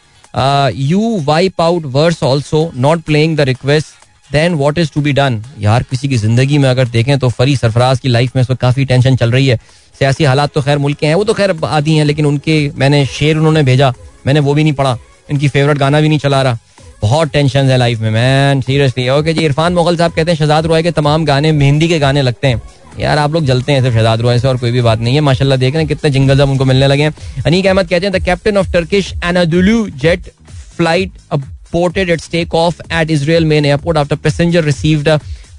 you 0.88 1.20
wipe 1.26 1.62
out 1.62 1.86
worse 1.92 2.24
also 2.24 2.72
not 2.78 3.02
playing 3.04 3.38
the 3.38 3.42
request 3.50 4.32
then 4.32 4.54
what 4.56 4.78
is 4.78 4.92
to 4.94 5.02
be 5.02 5.12
done 5.14 5.42
यार, 5.60 5.84
किसी 5.84 6.08
की 6.08 6.18
ज़िंदगी 6.18 6.58
में 6.58 6.70
अगर 6.70 6.88
देखें 6.90 7.18
तो 7.20 7.30
फरी 7.30 7.56
सरफराज 7.56 8.00
की 8.00 8.10
लाइफ 8.10 8.36
में 8.36 8.42
इस 8.42 8.50
वक्त 8.50 8.62
काफ़ी 8.62 8.86
टेंशन 8.86 9.16
चल 9.16 9.32
रही 9.32 9.48
है। 9.48 9.60
सियासी 10.00 10.24
हालात 10.24 10.54
तो 10.54 10.62
खैर 10.62 10.78
मुल्क 10.78 11.04
हैं, 11.04 11.14
वो 11.16 11.24
तो 11.24 11.34
खैर 11.34 11.56
आदि 11.64 11.96
हैं, 11.96 12.06
लेकिन 12.06 12.26
उनके, 12.26 12.72
मैंने 12.76 13.06
शेर 13.08 13.38
उन्होंने 13.38 13.64
भेजा, 13.64 13.94
मैंने 14.28 14.40
वो 14.40 14.54
भी 14.54 14.64
नहीं 14.64 14.74
पढ़ा, 14.74 14.98
इनकी 15.30 15.48
फेवरेट 15.48 15.78
गाना 15.78 16.02
भी 16.02 16.10
नहीं 16.10 16.20
चला 16.20 16.42
रहा। 16.42 16.58
बहुत 17.02 17.32
टेंशन 17.32 17.70
है 17.70 17.78
लाइफ 17.78 18.00
में 18.00 18.10
मैन 18.12 18.62
सीरियसली 18.62 19.08
ओके 19.10 19.34
जी, 19.34 19.46
इरफान 19.46 19.74
मोगल 19.74 19.98
साहब 19.98 20.12
कहते 20.12 20.32
हैं, 20.32 20.38
शहजाद 20.38 20.66
रॉय 20.66 20.84
के 20.84 20.92
तमाम 20.92 21.26
गाने 21.26 21.52
हिंदी 21.52 21.88
के 21.88 22.00
गाने 22.00 22.22
लगते 22.22 22.48
हैं। 22.48 22.62
यार, 23.00 23.18
आप 23.18 23.34
लोग 23.34 23.46
जलते 23.46 23.72
हैं 23.72 23.82
सिर्फ़ 23.82 23.96
शहजाद 23.96 24.22
रॉय 24.22 24.40
से 24.40 24.48
और 24.48 24.58
कोई 24.58 24.72
भी 24.72 24.82
बात 24.82 25.00
नहीं 25.00 25.16
है। 25.16 25.22
माशाल्लाह, 25.22 25.58
देख 25.58 25.74
रहे 25.74 25.84
हैं 25.84 25.88
कितने 25.88 26.10
जिंगल 26.12 26.40
अब 26.40 26.50
उनको 26.50 26.66
मिलने 26.66 26.88
लगे 26.88 27.04
हैं। 27.04 27.14
अहमद 27.46 27.88
कहते 27.88 28.06
हैं 28.06 28.12
the 28.12 28.24
captain 28.26 28.58
of 28.58 28.72
Turkish 28.74 29.14
Anadolu 29.26 29.88
jet 30.02 30.30
flight 30.78 31.12
aborted 31.32 32.10
at 32.10 32.22
stake 32.22 32.56
of 32.56 32.82
at 32.94 33.12
Israel 33.12 33.46
main 33.46 33.66
airport 33.66 33.98
after 33.98 34.16
passenger 34.24 34.64
received 34.64 35.10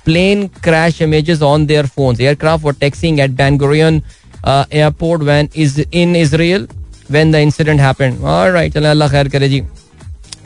plane 0.05 0.47
crash 0.65 1.01
images 1.03 1.43
on 1.43 1.67
their 1.67 1.87
phone 1.87 2.17
aircraft 2.21 2.67
और 2.67 2.75
taxiing 2.81 3.21
at 3.21 3.31
Ben Gurion 3.37 4.03
airport 4.47 5.23
when 5.23 5.49
is 5.57 5.81
in 5.93 6.17
Israel 6.17 6.69
when 7.11 7.33
the 7.33 7.37
incident 7.47 7.81
happened 7.81 8.21
और 8.25 8.51
right 8.53 8.75
चले 8.75 8.89
अल्लाह 8.89 9.09
खैर 9.11 9.29
करे 9.29 9.49
जी 9.49 9.63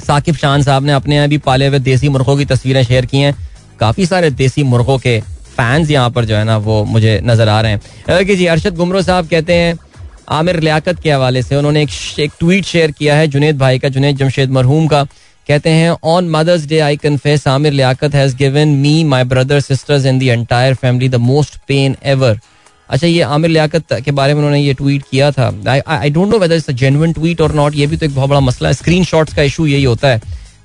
साकिब 0.01 0.37
शान 0.37 0.63
साहब 0.63 0.85
ने 0.85 0.93
अपने 0.93 1.17
यहाँ 1.17 1.29
भी 1.29 1.39
पाले 1.41 1.67
हुए 1.67 1.79
देसी 1.81 2.09
मुर्गों 2.09 2.37
की 2.37 2.45
तस्वीरें 2.47 2.83
शेयर 2.85 3.07
की 3.07 3.19
हैं। 3.19 3.35
काफ़ी 3.81 4.07
सारे 4.07 4.31
देसी 4.33 4.63
मुर्गों 4.65 4.99
के 4.99 5.21
फैंस 5.51 5.91
यहाँ 5.91 6.11
पर 6.11 6.25
जो 6.25 6.37
है 6.37 6.45
ना 6.45 6.57
वो 6.59 6.83
मुझे 6.87 7.21
नज़र 7.25 7.49
आ 7.49 7.61
रहे 7.61 7.73
हैं। 7.73 8.25
जी 8.27 8.47
अरशद 8.47 8.77
गुमरो 8.77 9.03
साहब 9.03 9.29
कहते 9.29 9.55
हैं 9.55 9.79
आमिर 10.31 10.61
लियाकत 10.61 11.01
के 11.03 11.11
हवाले 11.11 11.43
से 11.43 11.57
उन्होंने 11.57 11.83
एक, 11.83 11.91
एक 12.19 12.33
ट्वीट 12.41 12.65
शेयर 12.65 12.91
किया 12.91 13.15
है 13.17 13.27
जुनेद 13.29 13.59
भाई 13.59 13.79
का 13.79 13.89
जुनेद 13.89 14.17
जमशेद 14.17 14.51
मरहूम 14.51 14.87
का। 14.87 15.03
कहते 15.49 15.71
हैं 15.71 15.91
on 16.07 16.29
Mother's 16.31 16.67
Day 16.67 16.79
I 16.81 16.97
confess 16.97 17.47
Aamir 17.49 17.73
Liaquat 17.73 18.15
has 18.15 18.37
given 18.37 18.69
me 18.79 18.93
my 19.05 19.25
brother 19.25 19.61
sisters 19.61 20.05
in 20.07 20.19
the 20.19 20.23
entire 20.23 20.75
family 20.75 21.09
the 21.09 21.17
most 21.23 21.57
pain 21.69 21.97
ever 22.05 22.39
अच्छा 22.91 23.07
ये 23.07 23.21
आमिर 23.23 23.51
लियाकत 23.51 23.93
के 24.05 24.11
बारे 24.11 24.35
में 24.35 24.41
उन्होंने 24.41 24.61
ये 24.61 24.75
ट्वीट 24.75 25.03
किया 25.11 25.31
था। 25.31 25.53
I 25.89 26.11
don't 26.11 26.31
know 26.31 26.39
whether 26.39 26.57
it's 26.57 26.69
a 26.69 26.73
genuine 26.73 27.13
tweet 27.13 27.41
और 27.41 27.55
नॉट 27.55 27.75
ये 27.77 27.87
भी 27.87 27.97
तो 27.97 28.07
एक 28.07 28.15
बहुत 28.15 28.29
बड़ा 28.31 28.41
मसला 28.41 28.69
है। 28.69 28.75
स्क्रीन 28.75 29.05
का 29.15 29.43
इशू 29.43 29.67
यही 29.67 29.85
होता 29.85 30.09
है। 30.09 30.21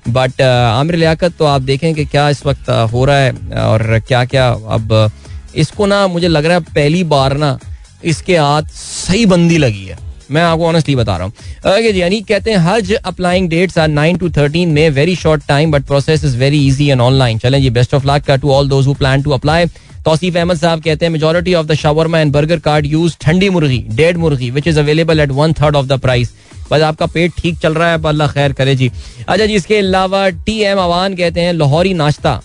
बट 0.08 0.32
uh, 0.32 0.42
आमिर 0.42 0.96
लियाकत 0.96 1.32
तो 1.38 1.44
आप 1.44 1.62
देखें 1.62 1.94
कि 1.94 2.04
क्या 2.04 2.28
इस 2.30 2.44
वक्त 2.46 2.70
uh, 2.70 2.92
हो 2.92 3.04
रहा 3.04 3.16
है 3.16 3.32
और 3.62 3.98
क्या 4.08 4.24
क्या 4.24 4.48
अब 4.48 4.92
uh, 5.06 5.10
इसको 5.56 5.86
ना 5.86 6.06
मुझे 6.06 6.28
लग 6.28 6.46
रहा 6.46 6.56
है 6.58 6.64
पहली 6.74 7.02
बार 7.04 7.36
ना 7.36 7.58
इसके 8.04 8.36
हाथ 8.36 8.62
सही 8.74 9.26
बंदी 9.26 9.58
लगी 9.58 9.84
है। 9.84 9.98
मैं 10.30 10.42
आपको 10.42 10.66
ऑनेस्टली 10.66 10.96
बता 10.96 11.16
रहा 11.16 11.26
हूँ। 11.26 11.32
ओके 11.72 11.92
जी, 11.92 12.00
यानी 12.00 12.20
कहते 12.22 12.50
हैं, 12.50 12.58
Hajj 12.58 12.92
applying 12.94 13.48
dates 13.48 13.78
are 13.78 13.88
nine 13.88 14.16
to 14.16 14.30
thirteen 14.30 14.68
में 14.70 14.88
very 14.90 15.16
short 15.16 15.46
time 15.48 15.72
but 15.72 15.84
process 15.86 16.24
is 16.24 16.36
very 16.38 16.66
easy 16.66 16.88
and 16.88 17.00
online 17.00 17.38
चलें 17.38 17.60
जी 17.62 17.70
बेस्ट 17.70 17.94
ऑफ़ 17.94 18.06
लक 18.06 18.24
का 18.26 18.36
to 18.36 18.50
all 18.52 18.68
those 18.68 18.86
who 18.86 18.94
plan 18.94 19.22
to 19.22 19.30
apply 19.32 19.66
Tauseef 20.04 20.36
Ahmed 20.36 20.56
साहब 20.56 20.82
कहते 20.82 21.04
हैं 21.04 21.12
majority 21.12 21.54
of 21.54 21.66
the 21.66 21.74
shawarma 21.76 22.18
and 22.20 22.32
burger 22.32 22.58
card 22.60 22.86
use 22.86 23.16
ठंडी 23.20 23.48
मुर्गी 23.50 23.84
dead 23.92 24.16
मुर्गी 24.16 24.50
which 24.50 24.66
is 24.68 24.78
available 24.80 25.20
at 25.20 25.30
one 25.32 25.52
third 25.60 25.76
of 25.76 25.86
the 25.86 25.98
price 26.00 26.32
बस 26.70 26.82
आपका 26.82 27.06
पेट 27.06 27.32
ठीक 27.38 27.58
चल 27.58 27.74
रहा 27.74 27.90
है 27.90 28.02
अल्लाह 28.04 28.28
खैर 28.28 28.52
करे 28.52 28.74
जी। 28.76 28.90
अच्छा 29.28 29.44
जी, 29.46 29.54
इसके 29.54 29.76
अलावा 29.78 30.28
टी 30.46 30.58
एम 30.62 30.78
अवान 30.78 31.14
कहते 31.16 31.40
हैं, 31.40 31.52
लाहौरी 31.52 31.92
नाश्ता। 31.94 32.40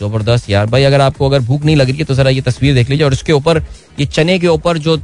ज़बरदस्त 0.00 0.50
यार। 0.50 0.66
भाई, 0.66 0.84
अगर 0.84 1.00
आपको 1.00 1.28
अगर 1.28 1.40
भूख 1.40 1.64
नहीं 1.64 1.76
लग 1.76 1.88
रही 1.90 1.98
है 1.98 2.04
तो 2.04 2.14
जरा 2.14 2.30
ये 2.30 2.40
तस्वीर 2.40 2.74
देख 2.74 2.90
लीजिए, 2.90 3.04
और 3.06 3.12
इसके 3.12 3.32
ऊपर, 3.32 3.62
ये 4.00 4.06
चने 4.06 4.38
के 4.38 4.48
ऊपर 4.48 4.78
जो 4.78 4.96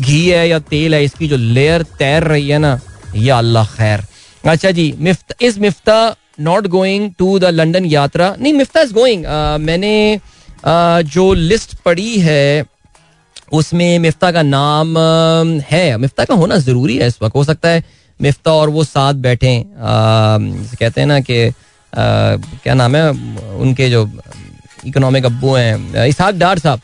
घी 0.00 0.28
है 0.28 0.48
या 0.48 0.58
तेल 0.60 0.94
है, 0.94 1.04
इसकी 1.04 1.28
जो 1.28 1.36
लेयर 1.36 1.82
तैर 1.98 2.24
रही 2.24 2.48
है 2.48 2.58
ना, 2.58 2.78
या 3.16 3.38
अल्लाह 3.38 3.66
खैर। 3.66 4.04
अच्छा 4.44 4.70
जी, 4.70 4.94
मिफ्त, 5.00 5.34
इस 5.42 5.58
Miftah 5.58 6.14
not 6.40 6.66
going 6.68 7.10
to 7.18 7.38
the 7.38 7.44
London 7.44 7.84
यात्रा, 7.86 8.34
नहीं, 8.38 8.52
मिफ्ता 8.54 8.80
इज़ 8.80 8.92
गोइंग 8.94 9.24
मैंने 9.60 10.20
जो 11.06 11.32
लिस्ट 11.34 11.74
पढ़ी 11.84 12.18
है, 12.20 12.64
उसमें 13.52 13.98
मिफ्ता 13.98 14.30
का 14.32 14.42
नाम 14.42 14.98
है। 15.70 15.96
मिफ्ता 15.96 16.24
का 16.24 16.34
होना 16.34 16.56
ज़रूरी 16.58 16.96
है 16.96 17.06
इस 17.06 17.18
वक्त, 17.22 17.34
हो 17.34 17.44
सकता 17.44 17.68
है 17.68 17.84
मिफ्ता 18.20 18.52
और 18.52 18.70
वो 18.70 18.84
साथ 18.84 19.14
बैठे 19.22 19.52
कहते 19.76 21.00
हैं 21.00 21.06
ना 21.06 21.18
कि 21.20 21.50
क्या 21.86 22.74
नाम 22.74 22.96
है, 22.96 23.10
उनके 23.56 23.88
जो 23.90 24.08
इकोनॉमिक 24.86 25.24
अबू 25.24 25.54
हैं 25.54 26.06
इसहाक 26.06 26.34
डार 26.34 26.58
साहब 26.58 26.80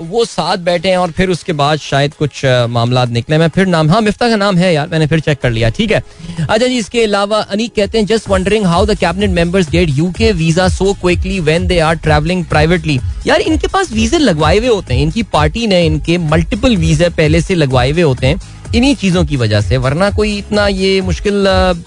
वो 0.00 0.24
साथ 0.24 0.56
बैठे 0.58 0.88
हैं 0.88 0.96
और 0.98 1.10
फिर 1.10 1.30
उसके 1.30 1.52
बाद 1.54 1.78
शायद 1.80 2.14
कुछ 2.14 2.44
मामला 2.70 3.04
निकले। 3.06 3.38
मैं 3.38 3.48
फिर 3.48 3.66
नाम 3.66 3.90
हाँ 3.90 4.00
मिफ्ता 4.00 4.28
का 4.28 4.36
नाम 4.36 4.56
है 4.56 4.72
यार, 4.74 4.88
मैंने 4.88 5.06
फिर 5.06 5.20
चेक 5.20 5.38
कर 5.40 5.50
लिया, 5.50 5.70
ठीक 5.70 5.90
है। 5.90 6.02
अच्छा 6.40 6.66
जी, 6.66 6.76
इसके 6.76 7.02
अलावा 7.04 7.38
अनीक 7.40 7.74
कहते 7.76 7.98
हैं 7.98 8.06
just 8.06 8.28
wondering 8.28 8.66
how 8.66 8.86
the 8.86 8.94
cabinet 8.98 9.30
members 9.30 9.70
get 9.70 9.90
UK 9.92 10.32
visa 10.34 10.68
so 10.70 10.92
quickly 10.94 11.38
when 11.40 11.66
they 11.66 11.78
are 11.80 11.94
travelling 11.98 12.44
privately 12.46 12.98
यार, 13.26 13.40
इनके 13.42 13.66
पास 13.68 13.92
वीजे 13.92 14.18
लगवाए 14.18 14.58
हुए 14.58 14.68
होते 14.68 14.94
हैं, 14.94 15.02
इनकी 15.02 15.22
पार्टी 15.32 15.66
ने 15.66 15.84
इनके 15.86 16.18
मल्टीपल 16.20 16.76
वीजे 16.76 17.08
पहले 17.10 17.40
से 17.40 17.54
लगवाए 17.54 17.90
हुए 17.90 18.02
होते 18.02 18.26
हैं, 18.26 18.40
इन्हीं 18.74 18.94
चीज़ों 18.96 19.24
की 19.24 19.36
वजह 19.36 19.60
से, 19.60 19.76
वरना 19.78 20.10
कोई 20.10 20.36
इतना 20.38 20.66
ये 20.68 21.00
मुश्किल 21.02 21.44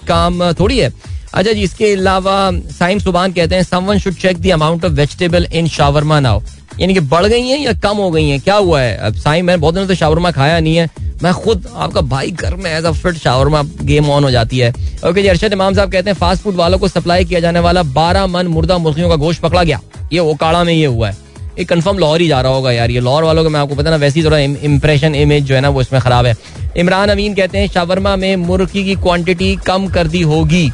काम 0.08 0.52
थोड़ी 0.52 0.78
है। 0.78 0.92
अच्छा 1.34 1.52
जी, 1.52 1.62
इसके 1.62 1.92
अलावा 1.92 2.50
साइम 2.78 2.98
सुबान 2.98 3.32
कहते 3.32 3.54
हैं 3.54 3.62
someone 3.62 3.98
should 3.98 4.14
check 4.14 4.40
the 4.42 4.50
amount 4.50 4.84
of 4.84 4.92
vegetable 4.92 5.46
in 5.52 5.68
shawarma 5.68 6.18
now 6.20 6.40
यानी 6.80 6.94
कि 6.94 7.00
बढ़ 7.00 7.26
गई 7.26 7.46
हैं 7.48 7.58
या 7.58 7.72
कम 7.72 7.96
हो 7.96 8.10
गई 8.10 8.28
हैं? 8.28 8.40
क्या 8.40 8.54
हुआ 8.54 8.80
है? 8.80 8.96
अब 8.96 9.14
साई 9.14 9.42
मैंने 9.42 9.60
बहुत 9.60 9.74
दिनों 9.74 9.86
से 9.86 9.94
शावरमा 9.94 10.30
खाया 10.30 10.58
नहीं 10.60 10.76
है। 10.76 10.88
मैं 11.22 11.32
खुद, 11.34 11.66
आपका 11.76 12.00
भाई 12.00 12.30
घर 12.30 12.54
में 12.54 12.70
as 12.70 12.84
a 12.84 12.90
fit 12.92 13.16
shawarma 13.16 13.62
game 13.82 14.10
on 14.10 14.24
हो 14.24 14.30
जाती 14.30 14.58
है। 14.58 14.70
ओके 15.06 15.22
जी, 15.22 15.28
अरशद 15.28 15.52
इमाम 15.52 15.74
साहब 15.74 15.92
कहते 15.92 16.10
हैं 16.10 16.16
फास्ट 16.16 16.42
फ़ूड 16.42 16.54
वालों 16.54 16.78
को 16.78 16.88
सप्लाई 16.88 17.24
किया 17.24 17.40
जाने 17.40 17.60
वाला 17.60 17.82
बारह 17.82 18.26
मन 18.26 18.46
मुर्दा 18.46 18.78
मुर्गियों 18.78 19.08
का 19.08 19.16
गोश्त 19.16 19.42
पकड़ा 19.42 19.62
गया। 19.62 19.80
ये 20.12 20.18
ओकाड़ा 20.18 20.64
में 20.64 20.72
ये 20.74 20.86
हुआ 20.86 21.08
है। 21.08 21.16
ये 21.58 21.64
कंफर्म 21.64 21.98
लाहौर 21.98 22.20
ही 22.20 22.28
जा 22.28 22.40
रहा 22.40 22.52
होगा 22.52 22.72
यार। 22.72 22.90
ये 22.90 23.00
लाहौर 23.00 23.24
वालों 23.24 23.44
को 23.44 23.50
मैं 23.50 23.60
आपको 23.60 23.74
पता 23.74 23.90
ना, 23.90 23.96
वैसी 23.96 24.24
थोड़ा 24.24 24.38
इंप्रेशन 24.38 25.14
इमेज 25.14 25.44
जो 25.44 25.54
है 25.54 25.60
ना, 25.60 25.68
वो 25.68 25.80
इसमें 25.80 26.00
खराब 26.02 26.26
है। 26.26 26.36
इमरान 26.76 27.08
अमीन 27.08 27.34
कहते 27.34 27.58
हैं 27.58 27.68
शावरमा 27.68 28.16
में 28.16 28.36
मुर्गी 28.36 28.84
की 28.84 28.94
क्वांटिटी 28.94 29.56
कम 29.56 29.88
कर 29.88 30.06
दी 30.06 30.22
होगी। 30.22 30.70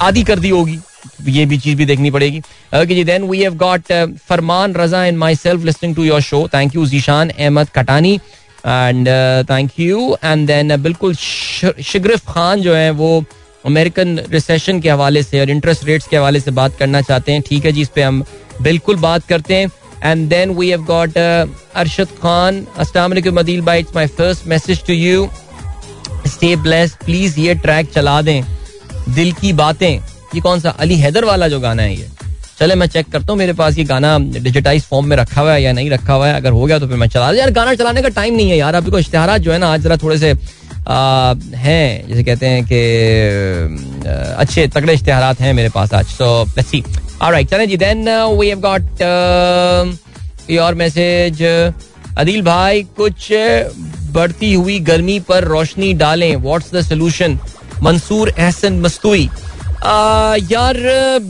आधी 0.00 0.22
कर 0.24 0.38
दी 0.38 0.50
होगी। 0.50 0.78
ये 1.28 1.44
भी 1.46 1.58
चीज़ 1.58 1.76
भी 1.76 1.84
देखनी 1.86 2.10
पड़ेगी। 2.10 2.38
Okay 2.76 2.94
ji 2.94 3.04
then 3.04 3.22
we 3.28 3.42
have 3.42 3.54
got 3.56 3.92
Farman 4.28 4.74
Raza 4.74 5.04
and 5.04 5.18
myself 5.36 5.64
listening 5.64 5.94
to 5.96 6.04
your 6.04 6.20
show 6.22 6.46
thank 6.54 6.74
you 6.74 6.86
Zeeshan 6.86 7.28
Ahmed 7.30 7.68
Katani 7.74 8.14
and 8.66 9.08
thank 9.50 9.70
you 9.80 10.16
and 10.24 10.46
then 10.46 10.76
बिल्कुल 10.82 11.14
शिग्रिफ 11.14 12.26
खान 12.28 12.60
जो 12.62 12.74
है, 12.74 12.90
वो 12.90 13.24
अमेरिकन 13.66 14.18
रिसेशन 14.30 14.80
के 14.80 14.90
हवाले 14.90 15.22
से 15.22 15.40
और 15.40 15.50
इंटरेस्ट 15.50 15.84
रेट्स 15.84 16.06
के 16.08 16.16
हवाले 16.16 16.40
से 16.40 16.50
बात 16.50 16.76
करना 16.78 17.00
चाहते 17.02 17.32
हैं। 17.32 17.42
ठीक 17.48 17.64
है 17.66 17.72
जी, 17.72 17.80
इस 17.80 17.88
पे 17.88 18.02
हम 18.02 18.22
बिल्कुल 18.62 18.96
बात 18.98 19.26
करते 19.28 19.54
हैं। 19.54 19.70
And 20.04 20.28
then 20.28 20.50
we 20.50 20.68
have 20.70 20.84
got 20.84 21.18
Arshad 21.18 22.08
Khan 22.22 22.64
अस्सलाम 22.78 23.14
मदील 23.34 23.60
भाई 23.62 23.80
it's 23.80 23.96
my 23.96 24.06
first 24.08 24.46
message 24.48 24.86
to 24.86 24.92
you 24.92 25.28
stay 26.26 26.54
blessed 26.58 27.04
please 27.04 27.38
ये 27.40 27.54
ट्रैक 27.56 27.92
चला 27.94 28.20
दें। 28.22 28.42
दिल 29.08 29.32
की 29.32 29.52
बातें, 29.52 30.00
ये 30.34 30.40
कौन 30.40 30.60
सा? 30.60 30.70
अली 30.70 30.96
हैदर 30.96 31.24
वाला 31.24 31.48
जो 31.48 31.60
गाना 31.60 31.82
है 31.82 31.96
ये। 31.96 32.08
चले, 32.58 32.74
मैं 32.74 32.86
चेक 32.86 33.10
करता 33.12 33.32
हूँ, 33.32 33.38
मेरे 33.38 33.52
पास 33.52 33.78
ये 33.78 33.84
गाना 33.84 34.18
डिजिटाइज 34.18 34.82
फॉर्म 34.84 35.06
में 35.06 35.16
रखा 35.16 35.40
हुआ 35.40 35.52
है 35.52 35.62
या 35.62 35.72
नहीं 35.72 35.90
रखा 35.90 36.14
हुआ 36.14 36.26
है। 36.26 36.34
अगर 36.34 36.50
हो 36.50 36.64
गया 36.64 36.78
तो 36.78 36.86
फिर 36.88 36.96
मैं 36.96 37.08
चला 37.08 37.30
यार, 37.32 37.50
गाना 37.50 37.74
चलाने 37.74 38.02
का 38.02 38.08
टाइम 38.10 38.34
नहीं 38.34 38.50
है 38.50 38.56
यार। 38.56 38.74
अभी 38.74 38.90
को 38.90 38.98
इश्तेहार 38.98 39.38
जो 39.38 39.52
है 39.52 39.58
ना, 39.58 39.72
आज 39.72 39.82
जरा 39.82 39.96
थोड़े 39.96 40.18
से 40.18 40.34
हैं, 41.56 42.08
जैसे 42.08 42.22
कहते 42.24 42.46
हैं 42.46 42.64
कि 42.64 42.80
अच्छे 44.36 44.66
तगड़े 44.68 44.92
इश्तेहार 44.94 45.36
हैं 45.40 45.52
मेरे 45.54 45.68
पास 45.68 45.94
आज। 45.94 46.06
सो 46.08 46.42
लेट्स 46.46 46.70
सी 46.70 46.82
ऑलराइट 47.22 47.50
चलें 47.50 47.68
जी 47.68 47.76
then 47.76 48.08
we 48.38 48.48
have 48.48 48.60
got 48.60 49.02
your 50.50 50.74
message 50.74 51.42
Adil 52.18 52.42
भाई, 52.42 52.82
कुछ 52.96 53.28
बढ़ती 54.12 54.52
हुई 54.52 54.78
गर्मी 54.82 55.18
पर 55.20 55.44
रोशनी 55.44 55.92
डालें। 55.94 56.34
What's 56.36 56.74
the 56.74 56.80
solution 56.82 57.38
Mansoor 57.82 58.32
Ahsan 58.38 58.80
मस्तुई। 58.80 59.28
यार, 59.82 60.76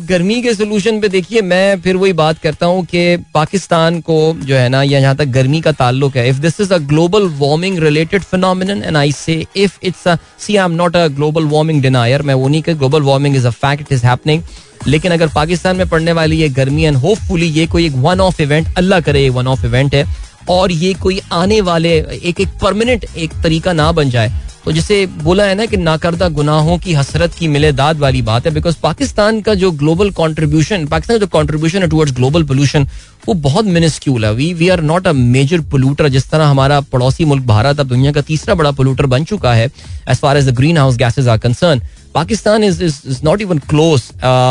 गर्मी 0.08 0.40
के 0.42 0.52
सोल्यूशन 0.54 1.00
पे 1.00 1.08
देखिए, 1.08 1.40
मैं 1.42 1.80
फिर 1.80 1.96
वही 1.96 2.12
बात 2.12 2.38
करता 2.42 2.66
हूँ 2.66 2.84
कि 2.84 3.16
पाकिस्तान 3.34 4.00
को 4.00 4.16
जो 4.38 4.54
है 4.54 4.68
ना, 4.68 4.82
या 4.82 5.00
जहाँ 5.00 5.16
तक 5.16 5.28
गर्मी 5.36 5.60
का 5.60 5.72
ताल्लुक 5.72 6.16
है 6.16 6.28
if 6.28 6.38
this 6.40 6.60
is 6.60 6.72
a 6.74 6.78
global 6.88 7.28
warming 7.38 7.78
related 7.78 8.22
phenomenon 8.22 8.82
and 8.82 8.96
I 8.96 9.12
say 9.12 9.44
if 9.56 9.78
it's 9.82 10.04
see 10.46 10.56
I 10.56 10.64
am 10.64 10.72
not 10.72 10.96
a 10.96 11.06
global 11.10 11.44
warming 11.52 11.82
denier 11.82 12.22
मैं 12.22 12.34
वो 12.34 12.48
नहीं 12.48 12.62
कि 12.62 12.74
global 12.74 13.02
warming 13.02 13.36
is 13.36 13.46
a 13.46 13.50
fact 13.52 13.82
it 13.82 13.92
is 13.92 14.06
happening 14.06 14.42
लेकिन 14.86 15.12
अगर 15.12 15.28
पाकिस्तान 15.34 15.76
में 15.76 15.88
पड़ने 15.88 16.12
वाली 16.12 16.36
ये 16.36 16.48
गर्मी 16.50 16.84
एंड 16.84 16.96
होपफुली 16.96 17.46
ये 17.48 17.66
कोई 17.66 17.86
एक 17.86 17.94
वन 17.98 18.20
ऑफ़ 18.20 18.42
इवेंट 18.42 18.76
अल्लाह 18.78 19.00
करे 19.00 19.28
वन 19.30 19.46
ऑफ़ 19.46 19.66
इवेंट 19.66 19.94
है, 19.94 20.04
और 20.50 20.72
ये 20.72 20.92
कोई 21.02 21.20
आने 21.32 21.60
वाले 21.60 21.98
एक 22.22 22.40
एक 22.40 22.48
परमानेंट 22.62 23.04
एक 23.16 23.42
तरीका 23.42 23.72
ना 23.72 23.90
बन 23.92 24.10
जाए 24.10 24.30
तो 24.64 24.72
जिसे 24.72 25.04
बोला 25.18 25.44
है 25.44 25.54
ना 25.54 25.64
कि 25.66 25.76
नाकर्दा 25.76 26.28
गुनाहों 26.28 26.76
की 26.78 26.94
हसरत 26.94 27.34
की 27.34 27.46
मिले 27.48 27.70
दाद 27.72 27.98
वाली 27.98 28.20
बात 28.22 28.46
है 28.46 28.52
बिकॉज़ 28.54 28.76
पाकिस्तान 28.82 29.40
का 29.42 29.54
जो 29.54 29.70
ग्लोबल 29.72 30.10
कॉन्ट्रीब्यूशन 30.12 30.86
पाकिस्तान 30.86 31.16
का 31.16 31.20
जो 31.20 31.26
कॉन्ट्रीब्यूशन 31.28 31.82
है 31.82 31.88
टुवर्ड्स 31.88 32.14
ग्लोबल 32.16 32.44
पोल्यूशन 32.44 32.86
वो 33.26 33.34
बहुत 33.46 33.64
मिनिस्क्यूल 33.66 34.24
है। 34.24 34.32
We 34.34 34.52
we 34.54 34.68
are 34.68 34.80
not 34.82 35.06
a 35.06 35.12
major 35.12 35.60
polluter 35.70 36.08
जिस 36.08 36.28
तरह 36.30 36.46
हमारा 36.46 36.80
पड़ोसी 36.92 37.24
मुल्क 37.24 37.44
भारत 37.46 37.80
अब 37.80 37.88
दुनिया 37.88 38.12
का 38.12 38.20
तीसरा 38.22 38.54
बड़ा 38.54 38.70
पोल्यूटर 38.72 39.06
बन 39.06 39.24
चुका 39.24 39.52
है 39.54 39.64
as 39.64 40.18
far 40.18 40.36
as 40.36 40.48
the 40.48 40.54
greenhouse 40.78 40.96
gases 40.96 41.28
are 41.28 41.38
concern 41.38 41.82
Pakistan 42.14 42.64
is 42.64 42.82
is 42.84 43.20
not 43.24 43.40
even 43.40 43.58
close 43.70 44.02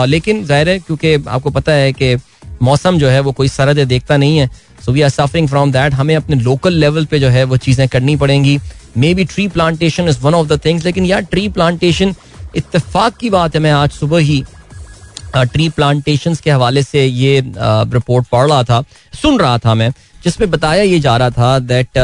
लेकिन 0.10 0.44
ज़ाहिर 0.46 0.70
है, 0.70 0.80
क्योंकि 0.80 1.14
आपको 1.28 1.50
पता 1.52 1.72
है 1.72 1.92
कि 1.94 2.16
मौसम 2.62 2.98
जो 3.00 3.08
है 3.10 3.20
वो 3.20 3.32
कोई 3.32 3.48
सरहद 3.48 3.88
देखता 3.88 4.18
नहीं 4.18 4.38
है 4.38 4.50
so 4.86 4.92
we 4.92 5.02
are 5.02 5.10
suffering 5.10 5.48
from 5.50 5.72
that 5.72 5.94
हमें 5.94 6.16
अपने 6.16 6.36
लोकल 6.38 6.74
लेवल 6.76 7.06
पे 7.06 7.20
जो 7.20 7.30
है 7.30 7.44
वो 7.44 7.58
चीज़ें 7.58 7.88
करनी 7.88 8.16
पड़ेंगी। 8.18 8.58
Maybe 9.14 9.24
tree 9.26 9.48
plantation 9.48 10.08
is 10.10 10.20
one 10.22 10.34
of 10.34 10.48
the 10.48 10.60
things 10.66 10.86
लेकिन 10.86 11.06
यार 11.06 11.22
ट्री 11.32 11.48
प्लांटेशन 11.50 12.16
इतफाक 12.56 13.18
की 13.18 13.30
बात 13.30 13.56
है 13.56 13.62
मैं 13.62 13.72
आज 13.72 13.92
सुबह 13.92 14.20
ही 14.22 14.44
ट्री 15.36 15.70
प्लांटेशन 15.70 16.36
के 16.44 16.52
हवाले 16.52 16.84
से 16.84 17.06
ये 17.06 17.42
रिपोर्ट 17.46 18.28
पढ़ 18.32 18.48
रहा 18.48 18.64
था 18.64 18.84
सुन 19.14 19.40
रहा 19.40 19.58
था 19.58 19.74
मैं 19.74 19.92
जिसमें 20.24 20.50
बताया 20.52 20.84
ये 20.84 21.00
जा 21.00 21.16
रहा 21.18 21.30
था 21.30 21.58
दैट 21.62 21.98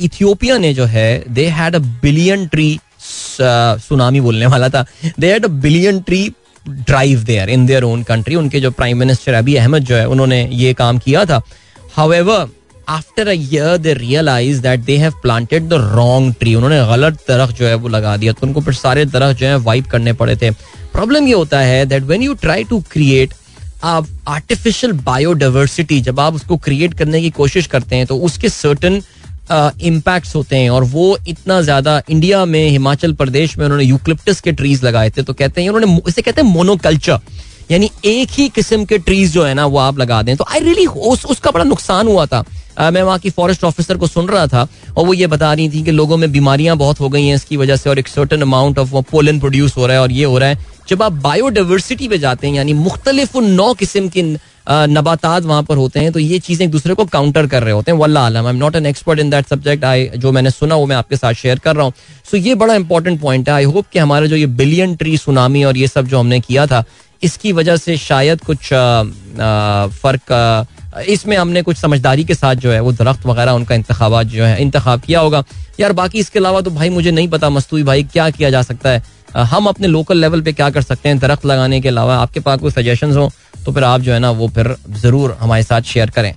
इथियोपिया 0.00 0.58
ने 0.58 0.72
जो 0.74 0.84
है 0.86 1.08
they 1.28 1.46
had 1.50 1.74
a 1.74 1.78
billion 2.02 2.46
tree 2.46 2.78
tsunami 3.00 4.20
बोलने 4.20 4.46
वाला 4.46 4.68
था 4.68 4.84
they 5.18 5.32
had 5.32 5.44
a 5.44 5.48
billion 5.62 6.00
tree 6.00 6.28
drive 6.66 7.22
there 7.24 7.50
in 7.50 7.66
their 7.66 7.84
own 7.84 8.02
country 8.02 8.34
उनके 8.34 8.60
जो 8.60 8.70
प्राइम 8.70 8.98
मिनिस्टर 8.98 9.34
अभी 9.34 9.54
अहमद 9.56 9.84
जो 9.84 9.96
है 9.96 10.06
उन्होंने 10.08 10.48
ये 10.54 10.72
काम 10.74 10.98
किया 10.98 11.24
था 11.24 11.40
however 11.94 12.48
after 12.90 13.28
a 13.28 13.32
year 13.32 13.76
they 13.78 13.92
realise 13.94 14.60
that 14.62 14.80
they 14.84 14.96
have 14.98 15.12
planted 15.22 15.68
the 15.68 15.74
wrong 15.94 16.34
tree 16.40 16.54
उन्होंने 16.54 16.78
गलत 16.86 17.18
दरख्त 17.28 17.54
जो 17.56 17.66
है 17.66 17.74
वो 17.74 17.88
लगा 17.88 18.16
दिया। 18.16 18.32
तो 18.32 18.46
उनको 18.46 18.60
फिर 18.60 18.74
सारे 18.74 19.04
दरख्त 19.06 19.38
जो 19.40 19.46
है 19.46 19.56
वाइप 19.58 19.86
करने 19.90 20.12
पड़े 20.12 20.36
थे। 20.36 20.50
प्रॉब्लम 20.50 21.26
ये 21.26 21.34
होता 21.34 21.58
है 21.60 21.84
that 21.86 22.02
when 22.04 22.22
you 22.22 22.34
try 22.36 22.64
to 22.64 22.80
create 22.92 23.34
artificial 23.84 24.92
biodiversity 25.02 26.00
जब 26.00 26.20
आप 26.20 26.34
उसको 26.34 26.56
क्रिएट 26.58 26.94
करने 26.94 27.20
की 27.20 27.30
कोशिश 27.32 27.66
करते 27.66 27.96
हैं 27.96 28.06
तो 28.06 28.16
उसके 28.20 28.48
सर्टन 28.48 29.00
इम्पैक्ट्स 29.82 30.34
होते 30.36 30.56
हैं। 30.56 30.70
और 30.70 30.84
वो 30.86 31.16
इतना 31.28 31.60
ज़्यादा 31.62 32.00
इंडिया 32.10 32.44
में 32.44 32.68
हिमाचल 32.68 33.12
प्रदेश 33.14 33.56
में 33.58 33.64
उन्होंने 33.64 33.84
यूक्लिप्टस 33.84 34.40
के 34.40 34.52
ट्रीज 34.52 34.84
लगाए 34.84 35.10
थे 35.10 35.22
तो 35.22 35.32
कहते 35.34 35.62
हैं 35.62 35.70
उन्होंने 35.70 36.00
इसे 36.08 36.22
कहते 36.22 36.40
हैं 36.40 36.48
मोनोकल्चर 36.48 37.18
यानी 37.70 37.90
एक 38.04 38.28
ही 38.32 38.48
किस्म 38.50 38.84
के 38.84 38.98
ट्रीज 39.00 39.32
जो 39.32 39.44
है 39.44 39.54
ना 39.54 39.66
वो 39.66 39.78
आप 39.78 39.98
लगा 39.98 40.22
दें। 40.22 40.36
तो 40.36 40.44
आई 40.44 40.60
रियली 40.60 40.86
उस, 40.86 41.24
उसका 41.24 41.50
बड़ा 41.50 41.64
नुकसान 41.64 42.08
हुआ 42.08 42.26
था। 42.26 42.44
मैं 42.80 43.02
वहाँ 43.02 43.18
की 43.18 43.30
फॉरेस्ट 43.30 43.64
ऑफिसर 43.64 43.96
को 43.96 44.06
सुन 44.06 44.28
रहा 44.28 44.46
था 44.46 44.66
और 44.96 45.06
वो 45.06 45.14
ये 45.14 45.26
बता 45.26 45.52
रही 45.52 45.68
थी 45.70 45.82
कि 45.82 45.90
लोगों 45.90 46.16
में 46.16 46.30
बीमारियाँ 46.32 46.76
बहुत 46.76 47.00
हो 47.00 47.08
गई 47.08 47.26
हैं 47.26 47.34
इसकी 47.34 47.56
वजह 47.56 47.76
से 47.76 47.90
और 47.90 47.98
एक 47.98 48.08
certain 48.08 48.42
amount 48.42 48.78
of 48.78 48.94
pollen 49.10 49.40
produce 49.40 49.76
हो 49.76 49.86
रहा 49.86 49.96
है 49.96 50.02
और 50.02 50.12
ये 50.12 50.24
हो 50.24 50.38
रहा 50.38 50.48
है। 50.48 50.58
जब 50.88 51.02
आप 51.02 51.12
बायोडाइवर्सिटी 51.22 52.08
पे 52.08 52.18
जाते 52.18 52.46
हैं, 52.46 52.54
यानी 52.54 52.72
मुख्तलिफ़ 52.74 53.36
नौ 53.38 53.72
किस्म 53.74 54.08
के 54.08 54.22
नबातात 54.68 55.42
वहाँ 55.42 55.62
पर 55.62 55.76
होते 55.76 56.00
हैं 56.00 56.12
तो 56.12 56.18
ये 56.18 56.38
चीज़ें 56.38 56.64
एक 56.64 56.70
दूसरे 56.72 56.94
को 56.94 57.04
काउंटर 57.06 57.46
कर 57.46 57.62
रहे 57.62 57.72
होते 57.74 57.90
हैं। 57.90 57.98
वल्ला 57.98 58.20
आलम 58.26 58.46
I 58.46 58.52
am 58.52 58.58
not 58.58 58.76
an 58.76 58.86
expert 58.86 59.20
in 59.20 59.30
that 59.30 59.46
subject 59.48 59.84
I 59.84 60.08
जो 60.16 60.32
मैंने 60.32 60.50
सुना 60.50 60.74
वो 60.76 60.86
मैं 60.86 60.96
आपके 60.96 61.16
साथ 61.16 61.34
शेयर 61.34 61.58
कर 61.58 61.76
रहा 61.76 61.84
हूँ। 61.84 61.92
सो 62.30 62.36
ये 62.36 62.54
बड़ा 62.54 62.74
इंपॉर्टेंट 62.74 63.20
पॉइंट 63.20 63.48
है। 63.48 63.54
आई 63.54 63.64
होप 63.66 63.86
कि 63.92 63.98
हमारे 63.98 64.28
जो 64.28 64.36
ये 64.36 64.46
बिलियन 64.46 64.94
ट्री 64.96 65.16
सुनामी 65.18 65.64
और 65.64 65.76
ये 65.76 65.86
सब 65.88 66.06
जो 66.06 66.18
हमने 66.18 66.40
किया 66.40 66.66
था, 66.66 66.84
इसकी 67.22 67.52
वजह 67.52 67.76
से 67.76 67.96
शायद 67.98 68.40
कुछ 68.40 68.68
फ़र्क 70.02 70.32
इसमें 70.98 71.36
हमने 71.36 71.62
कुछ 71.62 71.76
समझदारी 71.76 72.24
के 72.24 72.34
साथ 72.34 72.54
जो 72.56 72.70
है 72.72 72.80
वो 72.80 72.92
दरख्त 72.92 73.26
वगैरह, 73.26 73.52
उनका 73.52 73.74
इंतबात 73.74 74.26
जो 74.26 74.44
है, 74.44 74.60
इंतखब 74.62 75.00
किया 75.00 75.20
होगा। 75.20 75.42
यार, 75.80 75.92
बाकी 75.92 76.18
इसके 76.18 76.38
अलावा 76.38 76.60
तो 76.60 76.70
भाई 76.70 76.90
मुझे 76.90 77.10
नहीं 77.10 77.28
पता, 77.28 77.50
मस्तूई 77.50 77.82
भाई, 77.82 78.02
क्या 78.04 78.28
किया 78.30 78.50
जा 78.50 78.62
सकता 78.62 78.90
है? 78.90 79.02
हम 79.30 79.66
अपने 79.66 79.86
लोकल 79.86 80.18
लेवल 80.18 80.40
पे 80.42 80.52
क्या 80.52 80.70
कर 80.70 80.82
सकते 80.82 81.08
हैं 81.08 81.18
दरख्त 81.18 81.46
लगाने 81.46 81.80
के 81.80 81.88
अलावा? 81.88 82.16
आपके 82.16 82.40
पास 82.40 82.60
कोई 82.60 82.70
सजेशन 82.70 83.12
हो 83.12 83.30
तो 83.64 83.72
फिर 83.72 83.84
आप 83.84 84.00
जो 84.00 84.12
है 84.12 84.18
ना, 84.18 84.30
वो 84.30 84.48
फिर 84.48 84.74
ज़रूर 84.90 85.36
हमारे 85.40 85.62
साथ 85.62 85.82
शेयर 85.82 86.10
करें। 86.10 86.34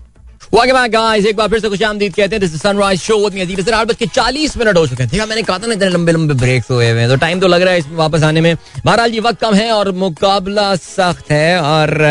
एक 0.54 1.36
बार 1.36 1.48
फिर 1.50 1.60
से 1.60 1.70
खुश 1.70 1.82
आमदीद 1.84 2.14
कहते 2.16 2.36
हैं 2.36 2.40
दिस 2.40 2.62
सनराइज 2.62 3.00
शो 3.02 3.18
आठ 3.26 3.88
बज 3.88 3.96
के 3.96 4.06
चालीस 4.08 4.56
मिनट 4.58 4.78
हो 4.78 4.86
चुके 4.88 5.04
हैं। 5.04 5.26
मैंने 5.26 5.42
कहा 5.44 5.58
था 5.60 5.68
ना, 5.68 5.74
इतने 5.74 5.90
लंबे 5.90 6.12
लंबे 6.12 6.34
ब्रेक्स 6.36 6.70
हुए 6.72 6.90
हुए 6.92 7.08
तो 7.08 7.16
टाइम 7.18 7.40
तो 7.40 7.48
लग 7.48 7.62
रहा 7.62 7.74
है 7.74 7.80
इसमें 7.80 7.96
वापस 7.98 8.24
आने 8.24 8.42
में। 8.42 8.56
बहरहाल 8.86 9.12
जी, 9.12 9.20
वक्त 9.20 9.40
कम 9.42 9.54
है 9.56 9.72
और 9.72 9.92
मुकाबला 9.94 10.76
सख्त 10.78 11.32
है। 11.32 11.60
और 11.60 12.02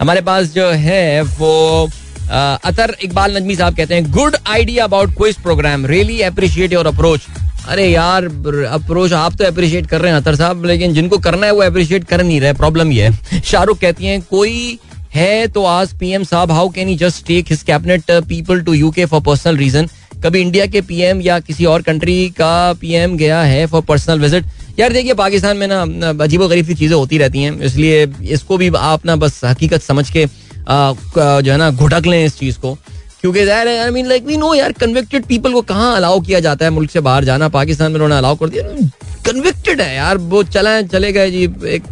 हमारे 0.00 0.20
पास 0.20 0.52
जो 0.54 0.68
है, 0.68 1.22
वो 1.22 1.88
अतर 2.30 2.94
इकबाल 3.02 3.36
नजमी 3.36 3.56
साहब 3.56 3.76
कहते 3.76 3.94
हैं 3.94 4.10
good 4.12 4.36
idea 4.48 4.84
about 4.84 5.16
quiz 5.16 5.40
programme 5.42 5.86
really 5.86 6.20
appreciate 6.22 6.72
your 6.72 6.86
approach 6.86 7.26
अरे 7.68 7.86
यार 7.86 8.24
अप्रोच 8.66 9.12
आप 9.12 9.34
तो 9.38 9.44
अप्रिशिएट 9.44 9.86
कर 9.86 10.00
रहे 10.00 10.12
हैं 10.12 10.20
अतर 10.20 10.36
साहब, 10.36 10.64
लेकिन 10.64 10.94
जिनको 10.94 11.18
करना 11.20 11.46
है, 11.46 11.52
वो 11.52 11.62
अप्रिशिएट 11.62 12.04
कर 12.04 12.22
नहीं 12.22 12.40
रहे। 12.40 12.52
प्रॉब्लम 12.54 12.92
ये 12.92 13.08
है। 13.08 13.40
शाहरुख 13.42 13.78
कहती 13.80 14.06
हैं, 14.06 14.20
कोई 14.30 14.78
है 15.14 15.46
तो 15.48 15.64
आज 15.64 15.92
पीएम 15.98 16.24
साहब 16.24 16.50
how 16.52 16.68
can 16.70 16.88
he 16.88 16.94
just 16.96 17.26
take 17.26 17.46
his 17.50 17.62
cabinet 17.62 18.10
people 18.28 18.60
to 18.62 18.72
UK 18.74 19.04
for 19.06 19.20
personal 19.20 19.56
reason 19.56 19.88
कभी 20.24 20.40
इंडिया 20.40 20.66
के 20.66 20.80
पीएम 20.80 21.20
या 21.20 21.38
किसी 21.40 21.64
और 21.64 21.82
कंट्री 21.82 22.28
का 22.30 22.72
पीएम 22.80 23.16
गया 23.16 23.40
है 23.42 23.66
फॉर 23.66 23.82
पर्सनल 23.82 24.20
विज़िट 24.20 24.44
यार 24.78 24.92
देखिए, 24.92 25.14
पाकिस्तान 25.14 25.56
में 25.56 25.66
ना 25.68 25.82
अजीब 26.24 26.42
गरीब 26.42 26.66
सी 26.66 26.74
चीज़ें 26.74 26.96
होती 26.96 27.18
रहती 27.18 27.42
हैं, 27.42 27.58
इसलिए 27.60 28.06
इसको 28.30 28.56
भी 28.56 28.70
आप 28.76 29.06
ना 29.06 29.16
बस 29.16 29.40
हकीकत 29.44 29.82
समझ 29.82 30.10
के, 30.10 30.24
जो 30.26 31.50
है 31.52 31.56
ना, 31.56 31.70
घुटक 31.70 32.06
लें 32.06 32.24
इस 32.24 32.38
चीज़ 32.38 32.58
को। 32.58 32.76
क्योंकि 33.22 33.44
ज़ाहिर 33.44 33.68
है 33.68 33.78
I 33.78 33.90
mean 33.90 34.06
like 34.06 34.24
we 34.26 34.36
know 34.36 34.52
यार 34.54 34.72
कन्विक्टेड 34.74 35.24
पीपल 35.24 35.52
को 35.52 35.62
कहाँ 35.64 35.94
अलाउ 35.96 36.20
किया 36.20 36.40
जाता 36.40 36.64
है 36.64 36.70
मुल्क 36.70 36.90
से 36.90 37.00
बाहर 37.00 37.24
जाना? 37.24 37.48
पाकिस्तान 37.50 37.92
में 37.92 37.96
उन्होंने 37.96 38.16
अलाउ 38.16 38.36
कर 38.36 38.48
दिया। 38.48 38.62
कन्विक्टेड 39.26 39.80
है 39.80 39.94
यार, 39.96 40.16
वो 40.16 40.42
चला, 40.44 40.80
चले 40.84 41.12
गए 41.12 41.30
जी, 41.30 41.42
एक 41.66 41.82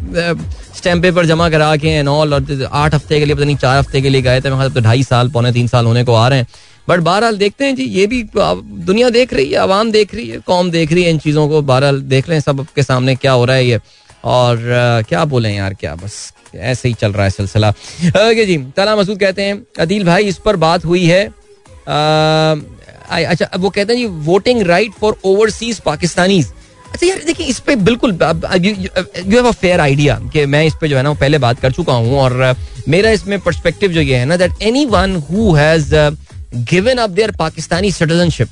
स्टैम्प 0.77 1.03
पेपर 1.03 1.27
जमा 1.27 1.49
करा 1.51 1.75
के 1.77 1.89
एंड 1.89 2.09
ऑल 2.09 2.35
और 2.35 2.69
आठ 2.73 2.95
हफ़्ते 2.95 3.19
के 3.19 3.25
लिए, 3.25 3.35
पता 3.35 3.45
नहीं, 3.45 3.57
चार 3.57 3.79
हफ़्ते 3.79 4.01
के 4.01 4.09
लिए 4.09 4.23
गए 4.23 4.41
थे। 4.41 4.51
मतलब 4.51 4.75
तो 4.75 4.81
ढाई 4.81 5.03
साल, 5.03 5.29
पौने 5.29 5.53
तीन 5.53 5.67
साल 5.69 5.87
होने 5.87 6.05
को 6.05 6.15
आ 6.15 6.27
रहे 6.29 6.39
हैं। 6.39 6.47
बट 6.89 7.01
बहरहाल 7.01 7.37
देखते 7.39 7.65
हैं 7.65 7.75
जी, 7.77 7.85
ये 7.85 8.07
भी 8.07 8.23
दुनिया 8.35 9.11
देख 9.11 9.33
रही 9.35 9.51
है, 9.51 9.59
आवाम 9.59 9.91
देख 9.93 10.15
रही 10.15 10.29
है, 10.29 10.39
कौम 10.47 10.71
देख 10.71 10.93
रही 10.93 11.03
है 11.05 11.11
इन 11.11 11.19
चीज़ों 11.19 11.49
को। 11.49 11.61
बहरहाल 11.63 12.01
देख 12.03 12.29
रहे 12.29 12.37
हैं 12.37 12.43
सब 12.43 12.67
के 12.77 12.83
सामने 12.83 13.15
क्या 13.17 13.33
हो 13.33 13.45
रहा 13.45 13.57
है 13.57 13.67
ये। 13.67 13.81
और 14.25 15.05
क्या 15.09 15.25
बोले 15.25 15.51
यार, 15.51 15.75
क्या 15.75 15.95
बस 15.95 16.33
ऐसे 16.55 16.89
ही 16.89 16.95
चल 16.95 17.13
रहा 17.13 17.25
है 17.25 17.31
सिलसिला। 17.31 17.69
ओके 17.69 18.45
जी, 18.47 18.57
तला 18.77 18.97
मसूद 18.97 19.19
कहते 19.21 19.43
हैं, 19.43 19.63
अदील 19.81 20.05
भाई, 20.05 20.25
इस 20.25 20.39
पर 20.45 20.57
बात 20.57 20.85
हुई 20.85 21.05
है। 21.07 21.25
अच्छा 23.11 23.49
वो 23.57 23.69
कहते 23.71 23.93
हैं 23.93 24.01
जी 24.01 24.07
voting 24.25 24.63
right 24.67 24.93
for 25.01 25.17
overseas 25.25 25.79
Pakistanis 25.81 26.53
अच्छा 26.93 27.07
यार, 27.07 27.23
देखिए, 27.25 27.47
इस 27.47 27.59
पे 27.61 27.77
बिल्कुल 27.77 28.11
you 28.11 29.37
have 29.37 29.47
a 29.47 29.51
fair 29.53 29.81
idea 29.81 30.19
कि 30.33 30.45
मैं 30.47 30.65
इस 30.67 30.75
पर 30.81 30.89
जो 30.89 30.97
है 30.97 31.03
ना, 31.03 31.13
पहले 31.15 31.39
बात 31.39 31.61
कर 31.61 31.73
चुका 31.73 31.93
हूँ 31.93 32.19
और 32.21 32.55
मेरा 32.89 33.11
इसमें 33.11 33.39
पर्सपेक्टिव 33.41 33.93
जो 33.93 34.01
ये 34.01 34.17
है 34.17 34.25
ना 34.25 34.37
that 34.37 34.63
anyone 34.87 35.17
who 35.31 35.53
has 35.55 35.95
given 36.55 36.99
up 36.99 37.11
their 37.11 37.31
Pakistani 37.39 37.91
citizenship 37.93 38.49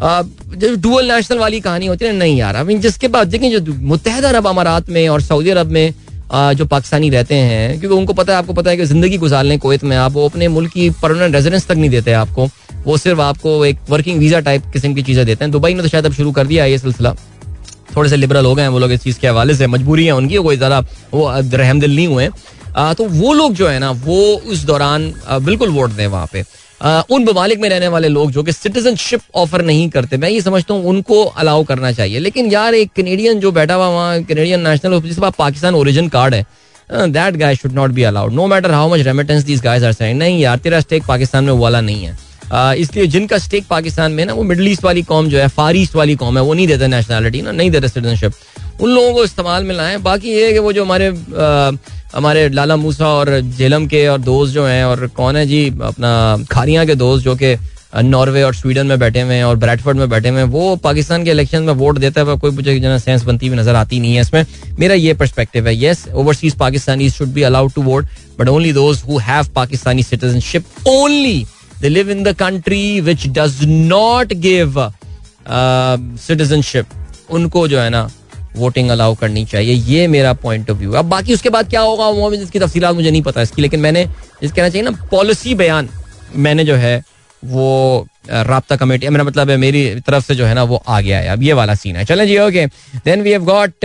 जो 0.00 0.74
डुअल 0.76 1.12
नेशनल 1.12 1.38
वाली 1.38 1.60
कहानी 1.60 1.86
होती 1.86 2.04
है 2.04 2.12
नहीं 2.14 2.36
यार। 2.38 2.56
आई 2.56 2.78
जिसके 2.78 3.08
बाद, 3.08 3.28
देखें 3.28 3.50
जो 3.52 3.74
मुतहदा 3.74 4.28
अरब 4.28 4.46
अमारात 4.46 4.90
में 4.90 5.08
और 5.08 5.20
सऊदी 5.22 5.50
अरब 5.50 5.66
में 5.68 5.94
जो 6.30 6.64
पाकिस्तानी 6.66 7.10
रहते 7.10 7.34
हैं, 7.34 7.78
क्योंकि 7.80 7.96
उनको 7.96 8.12
पता 8.12 8.32
है, 8.32 8.38
आपको 8.38 8.52
पता 8.52 8.70
है 8.70 8.76
कि 8.76 8.84
ज़िंदगी 8.86 9.18
गुजार 9.18 9.44
लें 9.44 9.58
कोयत 9.58 9.84
में 9.84 9.96
आप, 9.96 10.12
वो 10.12 10.28
अपने 10.28 10.48
मुल्क 10.48 10.72
की 10.72 10.88
परमानेंट 11.02 11.34
रेजिडेंस 11.34 11.66
तक 11.66 11.76
नहीं 11.76 11.90
देते 11.90 12.12
आपको। 12.14 12.48
वो 12.84 12.96
सिर्फ़ 12.98 13.20
आपको 13.20 13.64
एक 13.66 13.78
वर्किंग 13.90 14.18
वीज़ा 14.18 14.40
टाइप 14.40 14.70
किस्म 14.72 14.94
की 14.94 15.02
चीज़ें 15.02 15.24
देते 15.26 15.44
हैं। 15.44 15.50
दुबई 15.52 15.74
ने 15.74 15.82
तो 15.82 15.88
शायद 15.88 16.06
अब 16.06 16.12
शुरू 16.12 16.32
कर 16.32 16.46
दिया 16.46 16.64
है 16.64 16.70
ये 16.70 16.78
सिलसिला। 16.78 17.14
थोड़े 17.96 18.10
से 18.10 18.16
लिबरल 18.16 18.44
हो 18.44 18.54
गए 18.54 18.62
हैं 18.62 18.68
वो 18.68 18.78
लोग 18.78 18.92
इस 18.92 19.02
चीज़ 19.02 19.18
के 19.20 19.28
हवाले 19.28 19.54
से। 19.54 19.66
मजबूरी 19.66 20.04
है 20.06 20.12
उनकी, 20.12 20.36
कोई 20.36 20.56
ज़्यादा 20.56 20.78
वो 21.12 21.30
रहमदिल 21.30 21.94
नहीं 21.96 22.06
हुए। 22.06 22.28
तो 22.94 23.04
वो 23.04 23.32
लोग 23.32 23.54
जो 23.54 23.68
है 23.68 23.78
ना, 23.78 23.90
वो 23.90 24.16
उस 24.46 24.64
दौरान 24.64 25.12
बिल्कुल 25.30 25.68
वोट 25.70 25.90
दें 25.90 26.06
वहाँ 26.06 26.28
पे। 26.32 26.44
उन 26.80 27.24
ममालिक 27.24 27.60
में 27.60 27.68
रहने 27.68 27.88
वाले 27.88 28.08
लोग 28.08 28.30
जो 28.32 28.42
कि 28.42 28.52
सिटीजनशिप 28.52 29.20
ऑफ़र 29.36 29.62
नहीं 29.64 29.88
करते, 29.90 30.16
मैं 30.16 30.28
ये 30.30 30.40
समझता 30.40 30.74
हूँ 30.74 30.84
उनको 30.86 31.22
अलाउ 31.24 31.64
करना 31.64 31.92
चाहिए। 31.92 32.18
लेकिन 32.18 32.50
यार 32.52 32.74
एक 32.74 32.90
कनेडियन 32.96 33.40
जो 33.40 33.52
बैठा 33.52 33.74
हुआ 33.74 33.88
वहाँ 33.88 34.22
कनेडियन 34.22 34.68
नेशनल 34.68 35.00
जिसके 35.00 35.20
पास 35.20 35.32
पाकिस्तान 35.38 35.74
ओरिजिन 35.74 36.08
कार्ड 36.08 36.34
है 36.34 36.46
that 36.90 37.36
guy 37.36 37.56
should 37.56 37.72
not 37.72 37.90
be 37.90 38.02
allowed 38.04 38.32
no 38.32 38.46
matter 38.46 38.70
how 38.70 38.92
much 38.92 39.00
remittance 39.06 39.44
these 39.44 39.62
guys 39.62 39.82
are 39.84 40.14
नहीं 40.14 40.40
यार, 40.40 40.58
तेरा 40.58 40.80
स्टेक 40.80 41.04
पाकिस्तान 41.08 41.44
में 41.44 41.52
वाला 41.54 41.80
नहीं 41.80 42.04
है। 42.04 42.16
इसलिए 42.76 43.06
जिनका 43.06 43.38
स्टेक 43.38 43.66
पाकिस्तान 43.70 44.12
में 44.12 44.24
ना, 44.24 44.32
वो 44.32 44.42
मिडल 44.42 44.68
ईस्ट 44.68 44.84
वाली 44.84 45.02
कॉम 45.02 45.28
जो 45.28 45.38
है 45.38 45.48
फार 45.48 45.76
ईस्ट 45.76 45.96
वाली 45.96 46.14
कॉम 46.16 46.38
है, 46.38 46.44
वो 46.44 46.54
नहीं 46.54 46.66
देते 46.66 46.86
नेशनैलिटी 46.88 47.42
ना, 47.42 47.52
नहीं 47.52 47.70
देते 47.70 47.88
सिटीजनशिप 47.88 48.32
उन 48.80 48.90
लोगों 48.90 49.12
को 49.14 49.24
इस्तेमाल 49.24 49.64
में 49.64 49.74
लाएँ। 49.74 49.96
बाकी 50.00 50.28
ये 50.30 50.46
है 50.46 50.52
कि 50.52 50.58
वो 50.58 50.72
जो 50.72 50.84
हमारे 50.84 51.08
हमारे 52.14 52.48
लाला 52.48 52.76
मूसा 52.76 53.06
और 53.06 53.40
झेलम 53.40 53.86
के 53.86 54.06
और 54.08 54.18
दोस्त 54.20 54.54
जो 54.54 54.64
हैं 54.66 54.84
और 54.84 55.06
कौन 55.16 55.36
है 55.36 55.46
जी, 55.46 55.68
अपना 55.82 56.44
खारिया 56.50 56.84
के 56.84 56.94
दोस्त 56.94 57.24
जो 57.24 57.34
कि 57.36 57.56
नॉर्वे 57.96 58.42
और 58.42 58.54
स्वीडन 58.54 58.86
में 58.86 58.98
बैठे 58.98 59.20
हुए 59.20 59.34
हैं 59.34 59.44
और 59.44 59.56
ब्रैडफर्ड 59.56 59.96
में 59.96 60.08
बैठे 60.08 60.28
हुए 60.28 60.40
हैं, 60.40 60.46
वो 60.46 60.76
पाकिस्तान 60.78 61.24
के 61.24 61.30
इलेक्शन 61.30 61.62
में 61.62 61.72
वोट 61.74 61.98
देता 61.98 62.20
है 62.20 62.36
कोई 62.38 62.50
मुझे 62.50 62.78
जना 62.80 62.98
सेंस 62.98 63.22
बनती 63.24 63.46
हुई 63.46 63.58
नज़र 63.58 63.74
आती 63.74 64.00
नहीं 64.00 64.14
है 64.14 64.20
इसमें। 64.20 64.44
मेरा 64.78 64.94
ये 64.94 65.14
परस्पेक्टिव 65.14 65.68
है 65.68 65.74
yes 65.74 66.06
overseas 66.14 66.54
Pakistani 66.58 67.08
should 67.10 67.28
be 67.28 67.42
allowed 67.42 67.72
to 67.72 67.82
vote 67.82 68.06
but 68.38 68.48
only 68.48 68.72
those 68.72 69.02
who 69.08 69.18
have 69.18 69.46
Pakistani 69.54 70.02
citizenship 70.02 70.88
only 70.88 71.46
they 71.80 71.88
live 71.88 72.10
in 72.10 72.22
the 72.22 72.34
country 72.38 73.00
which 73.00 73.26
does 73.38 73.64
not 73.64 74.32
give 74.46 74.80
citizenship 76.18 76.86
उनको 77.30 77.66
जो 77.68 77.80
है 77.80 77.90
ना 77.90 78.08
वोटिंग 78.58 78.90
अलाउ 78.90 79.14
करनी 79.14 79.44
चाहिए, 79.46 79.72
ये 79.72 80.06
मेरा 80.08 80.32
पॉइंट 80.34 80.70
ऑफ़ 80.70 80.78
व्यू 80.78 80.92
अब 80.92 81.04
बाकी 81.06 81.34
उसके 81.34 81.50
बाद 81.50 81.68
क्या 81.70 81.80
होगा, 81.82 82.08
वो 82.08 82.32
इसकी 82.32 82.58
तफसीत 82.58 82.84
मुझे 82.84 83.10
नहीं 83.10 83.22
पता 83.22 83.42
इसकी, 83.42 83.62
लेकिन 83.62 83.80
मैंने 83.80 84.04
जिस 84.42 84.52
कहना 84.52 84.68
चाहिए 84.68 84.82
ना 84.82 85.06
पॉलिसी 85.10 85.54
बयान 85.54 85.88
मैंने 86.36 86.64
जो 86.64 86.74
है, 86.76 87.02
वो 87.42 88.06
रबता 88.28 88.76
कमेटी, 88.76 89.08
मेरा 89.08 89.24
मतलब 89.24 89.50
है 89.50 89.56
मेरी 89.56 89.82
तरफ़ 90.06 90.24
से 90.24 90.34
जो 90.34 90.44
है 90.46 90.54
ना, 90.54 90.62
वो 90.64 90.82
आ 90.88 91.00
गया 91.00 91.18
है 91.18 91.28
अब 91.28 91.42
ये 91.42 91.52
वाला 91.52 91.74
सीन 91.74 91.96
है। 91.96 92.04
चलें 92.04 92.26
जी 92.26 92.38
okay 92.38 92.66
then 93.04 93.22
we 93.22 93.30
have 93.32 93.44
got 93.44 93.84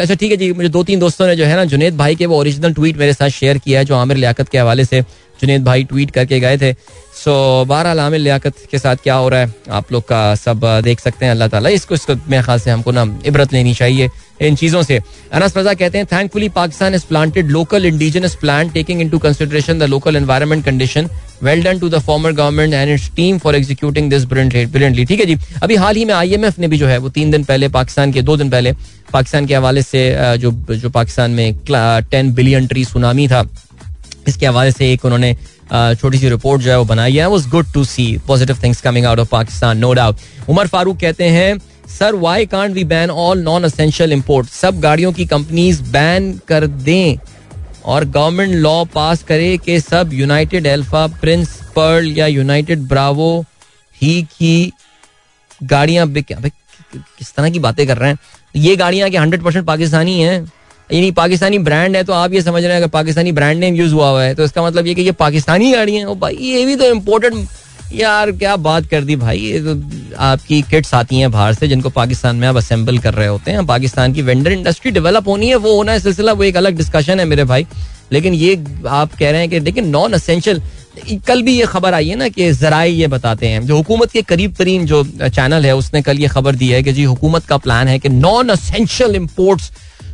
अच्छा 0.00 0.14
ठीक 0.14 0.30
है 0.30 0.36
जी, 0.36 0.52
मुझे 0.52 0.68
दो 0.68 0.82
तीन 0.84 0.98
दोस्तों 0.98 1.26
ने 1.26 1.36
जो 1.36 1.44
है 1.44 1.56
ना, 1.56 1.64
जुनेद 1.66 1.96
भाई 1.96 2.14
के 2.16 2.26
वो 2.26 2.38
ओरिजिनल 2.38 2.72
ट्वीट 2.74 2.96
मेरे 2.98 3.12
साथ 3.12 3.28
शेयर 3.30 3.58
किया 3.58 3.78
है, 3.78 3.84
जो 3.84 3.94
आमिर 3.94 4.16
लियाकत 4.16 4.48
के 4.48 4.58
हवाले 4.58 4.84
से 4.84 5.00
जुनेद 5.40 5.64
भाई 5.64 5.84
ट्वीट 5.84 6.10
करके 6.10 6.40
गए 6.40 6.58
थे। 6.58 6.72
सो 7.18 7.64
बहरहाल 7.68 8.00
आमिर 8.00 8.20
लियाकत 8.20 8.54
के 8.70 8.78
साथ 8.78 8.96
क्या 9.02 9.14
हो 9.14 9.28
रहा 9.28 9.40
है? 9.40 9.52
आप 9.70 9.92
लोग 9.92 10.02
का 10.08 10.34
सब 10.36 10.60
देख 10.84 11.00
सकते 11.00 11.24
हैं, 11.24 11.32
अल्लाह 11.32 11.48
ताला 11.48 11.68
इसको 11.68 11.94
इसको 11.94 12.14
मेरे 12.30 12.42
ख्याल 12.42 12.58
से 12.60 12.70
हमको 12.70 12.92
ना 12.92 13.04
इबरत 13.26 13.52
लेनी 13.52 13.74
चाहिए 13.74 14.08
इन 14.40 14.56
चीज़ों 14.56 14.82
से। 14.82 14.98
अनस 15.32 15.56
रजा 15.56 15.74
कहते 15.74 15.98
हैं 15.98 16.06
thankfully 16.12 16.48
Pakistan 16.56 16.94
is 16.94 17.06
planted 17.08 17.50
local 17.50 17.86
indigenous 17.86 18.34
plan 18.40 18.70
taking 18.70 19.00
into 19.00 19.18
consideration 19.18 19.78
the 19.78 19.82
local 19.90 20.16
environment 20.16 20.64
condition 20.64 21.08
well 21.42 21.62
done 21.62 21.78
to 21.78 21.88
the 21.88 21.98
former 22.06 22.32
government 22.32 22.74
and 22.74 22.90
its 22.90 23.10
team 23.16 23.38
for 23.38 23.56
executing 23.56 24.10
this 24.10 24.24
brilliantly 24.26 25.04
ठीक 25.04 25.20
है 25.20 25.26
जी? 25.26 25.36
अभी 25.62 25.76
हाल 25.76 25.96
ही 25.96 26.04
में 26.04 26.14
आईएमएफ 26.14 26.58
ने 26.58 26.68
भी 26.68 26.78
जो 26.78 26.86
है, 26.86 26.98
वो 26.98 27.08
तीन 27.10 27.30
दिन 27.30 27.44
पहले 27.44 27.68
पाकिस्तान 27.68 28.12
के, 28.12 28.22
दो 28.22 28.36
दिन 28.36 28.50
पहले 28.50 28.72
पाकिस्तान 29.12 29.46
के 29.46 29.54
हवाले 29.54 29.82
से 29.82 30.10
जो 30.38 30.50
जो 30.72 30.90
पाकिस्तान 30.90 31.30
में 31.30 31.54
टेन 32.10 32.32
बिलियन 32.34 32.66
ट्री 32.66 32.84
सुनामी 32.84 33.28
था, 33.28 33.46
इसके 34.28 34.46
हवाले 34.46 34.72
से 34.72 34.92
एक 34.92 35.04
उन्होंने 35.04 35.36
छोटी 35.72 36.18
सी 36.18 36.28
रिपोर्ट 36.28 36.62
जो 36.62 36.70
है 36.70 36.78
वो 36.78 36.84
बनाई 36.84 37.16
है। 37.16 37.28
Was 37.30 37.46
good 37.48 37.72
to 37.72 37.84
see 37.84 38.06
positive 38.26 38.58
things 38.62 38.80
coming 38.80 39.06
out 39.06 39.18
of 39.18 39.28
Pakistan 39.28 39.78
no 39.78 39.92
doubt 39.92 40.48
Umar 40.48 40.66
Farooq 40.66 40.98
कहते 41.00 41.28
हैं 41.30 41.58
sir 41.88 42.14
why 42.16 42.46
can't 42.46 42.72
we 42.72 42.84
ban 42.84 43.10
all 43.10 43.42
non 43.42 43.64
essential 43.64 44.12
import 44.12 44.48
सब 44.48 44.80
गाड़ियों 44.80 45.12
की 45.12 45.26
कंपनीज़ 45.26 45.82
बैन 45.82 46.32
कर 46.48 46.66
दें 46.66 47.16
और 47.84 48.04
गवर्नमेंट 48.04 48.54
लॉ 48.54 48.84
पास 48.84 49.22
करे 49.22 49.56
कि 49.58 49.80
सब 49.80 50.10
यूनाइटेड 50.12 50.66
एल्फा 50.66 51.06
प्रिंस 51.20 51.56
पर्ल 51.76 52.12
या 52.18 52.26
यूनाइटेड 52.26 52.82
ब्रावो 52.88 53.44
ही 54.02 54.20
की 54.22 54.72
गाड़ियाँ 55.62 56.06
बिक 56.08 56.32
किस 56.94 57.34
तरह 57.34 57.50
की 57.50 57.58
बातें 57.58 57.86
कर 57.86 57.96
रहे 57.98 58.10
हैं? 58.10 58.18
ये 58.56 58.76
गाड़ियाँ 58.76 59.08
कि 59.10 59.16
हंड्रेड 59.16 59.42
परसेंट 59.42 59.66
पाकिस्तानी 59.66 60.20
हैं। 60.20 60.44
यानी 60.90 61.10
पाकिस्तानी 61.12 61.58
ब्रांड 61.60 61.96
है 61.96 62.02
तो 62.04 62.12
आप 62.12 62.32
ये 62.32 62.42
समझ 62.42 62.62
रहे 62.62 62.72
हैं, 62.72 62.80
अगर 62.80 62.88
पाकिस्तानी 62.90 63.32
ब्रांड 63.32 63.58
नेम 63.60 63.74
यूज़ 63.74 63.94
हुआ 63.94 64.08
हुआ 64.10 64.22
है 64.22 64.34
तो 64.34 64.44
इसका 64.44 64.62
मतलब 64.62 64.86
ये 64.86 64.94
कि 64.94 65.02
ये 65.02 65.12
पाकिस्तानी 65.14 65.72
गाड़ी 65.72 65.94
है। 65.94 66.14
भाई, 66.16 66.36
ये 66.36 66.64
भी 66.66 66.76
तो 66.76 66.84
इम्पोर्टेंट 66.86 67.46
यार, 67.94 68.30
क्या 68.32 68.54
बात 68.58 68.86
कर 68.86 69.04
दी 69.04 69.16
भाई, 69.16 69.38
ये 69.38 69.60
तो 69.60 69.74
आपकी 70.20 70.60
किट्स 70.62 70.94
आती 70.94 71.18
हैं 71.18 71.30
बाहर 71.32 71.54
से, 71.54 71.68
जिनको 71.68 71.90
पाकिस्तान 71.90 72.36
में 72.36 72.46
आप 72.48 72.56
असेंबल 72.56 72.98
कर 72.98 73.14
रहे 73.14 73.28
होते 73.28 73.50
हैं, 73.50 73.66
पाकिस्तान 73.66 74.12
की 74.12 74.22
वेंडर 74.22 74.52
इंडस्ट्री 74.52 74.90
डेवलप 74.90 75.28
होनी 75.28 75.48
है, 75.48 75.56
वो 75.56 75.74
होना 75.76 75.92
है 75.92 76.00
सिलसिला, 76.00 76.32
वो 76.32 76.44
एक 76.44 76.56
अलग 76.56 76.76
डिस्कशन 76.76 77.20
है 77.20 77.24
मेरे 77.26 77.44
भाई। 77.44 77.66
लेकिन 78.12 78.34
ये 78.34 78.52
आप 78.88 79.14
कह 79.14 79.30
रहे 79.30 79.40
हैं 79.40 79.48
कि 79.50 79.60
देखिए 79.60 79.82
नॉन 79.84 80.12
असेंशियल 80.12 80.62
कल 81.26 81.42
भी 81.42 81.52
ये 81.52 81.66
खबर 81.66 81.94
आई 81.94 82.08
है 82.08 82.16
ना 82.16 82.28
कि 82.28 82.52
जराए 82.52 82.88
ये 82.90 83.06
बताते 83.08 83.48
हैं, 83.48 83.66
जो 83.66 83.76
हुकूमत 83.76 84.10
के 84.12 84.22
करीब 84.22 84.54
तरीन 84.54 84.86
जो 84.86 85.02
चैनल 85.18 85.66
है, 85.66 85.74
उसने 85.76 86.02
कल 86.02 86.18
ये 86.18 86.28
खबर 86.28 86.54
दी 86.54 86.68
है 86.68 86.82
कि 86.82 86.92
जी, 86.92 87.04
हुकूमत 87.04 87.44
का 87.46 87.56
प्लान 87.58 87.88
है 87.88 87.98
कि 87.98 88.08
non 88.08 88.48
essential 88.48 89.16
imports 89.16 89.70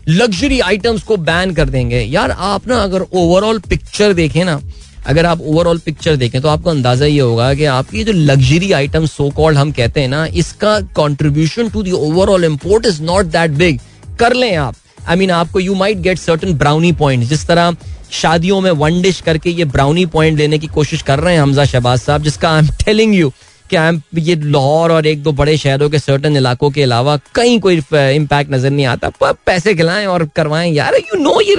luxury 0.09 0.61
items 0.61 1.03
को 1.03 1.17
बैन 1.19 1.55
कर 1.55 1.69
देंगे। 1.69 2.01
यार 2.01 2.31
आप 2.31 2.67
ना 2.69 2.83
अगर 2.83 3.03
ओवरऑल 3.03 3.59
पिक्चर 3.69 4.13
देखें 4.13 4.45
ना 4.45 4.61
अगर 5.07 5.27
आप 5.27 5.41
ओवरऑल 5.41 5.79
पिक्चर 5.79 6.17
देखें 6.17 6.41
तो 6.43 6.49
आपको 6.49 6.71
अंदाज़ा 6.71 7.07
ये 7.07 7.21
होगा 7.21 7.53
कि 7.55 7.65
आपकी 7.71 8.05
जो 8.05 8.13
लग्जरी 8.13 8.71
आइटम 8.73 9.07
सो 9.07 9.29
कॉल्ड 9.31 9.59
हम 9.59 9.73
कहते 9.73 10.01
हैं 10.01 10.09
ना 10.09 10.25
इसका 10.35 10.79
contribution 10.97 11.69
to 11.71 11.83
the 11.83 11.91
overall 11.93 12.45
import 12.45 12.87
is 12.87 13.03
not 13.03 13.27
that 13.27 13.51
big 13.53 13.81
कर 14.19 14.35
लें 14.35 14.55
आप। 14.57 14.75
आई 14.99 15.15
I 15.15 15.19
मीन 15.19 15.29
mean, 15.29 15.41
आपको 15.41 15.61
you 15.61 15.75
might 15.75 15.99
get 15.99 16.19
certain 16.19 16.55
brownie 16.55 16.93
point 16.93 17.25
जिस 17.25 17.47
तरह 17.47 17.77
शादियों 18.13 18.61
में 18.61 18.71
वन 18.73 19.01
डिश 19.03 19.21
करके 19.21 19.51
ये 19.51 19.65
ब्राउनी 19.67 20.05
पॉइंट 20.07 20.39
लेने 20.39 20.59
की 20.59 20.67
कोशिश 20.67 21.03
कर 21.03 21.19
रहे 21.19 21.35
हैं 21.35 21.41
हमजा 21.41 21.65
शहबाज 21.65 22.01
साहब 22.01 22.23
जिसका 22.23 22.51
आई 22.51 22.59
एम 22.59 22.69
टेलिंग 22.85 23.15
यू 23.15 23.33
कि 23.73 24.21
ये 24.21 24.35
लाहौर 24.37 24.93
और 24.93 25.07
एक 25.07 25.23
दो 25.23 25.33
बड़े 25.33 25.57
शहरों 25.57 25.89
के 25.91 25.99
सर्टन 25.99 26.37
इलाकों 26.37 26.71
के 26.71 26.83
अलावा 26.83 27.17
कहीं 27.35 27.59
कोई 27.61 27.77
इम्पैक्ट 27.93 28.53
नज़र 28.53 28.71
नहीं 28.71 28.87
आता। 28.87 29.09
पर 29.11 29.33
पैसे 29.47 29.75
खिलाएँ 29.75 30.07
और 30.07 30.25
करवाएँ। 30.37 30.73
यार 30.73 30.95
यू 30.95 31.19
नो 31.21 31.41
ये 31.41 31.55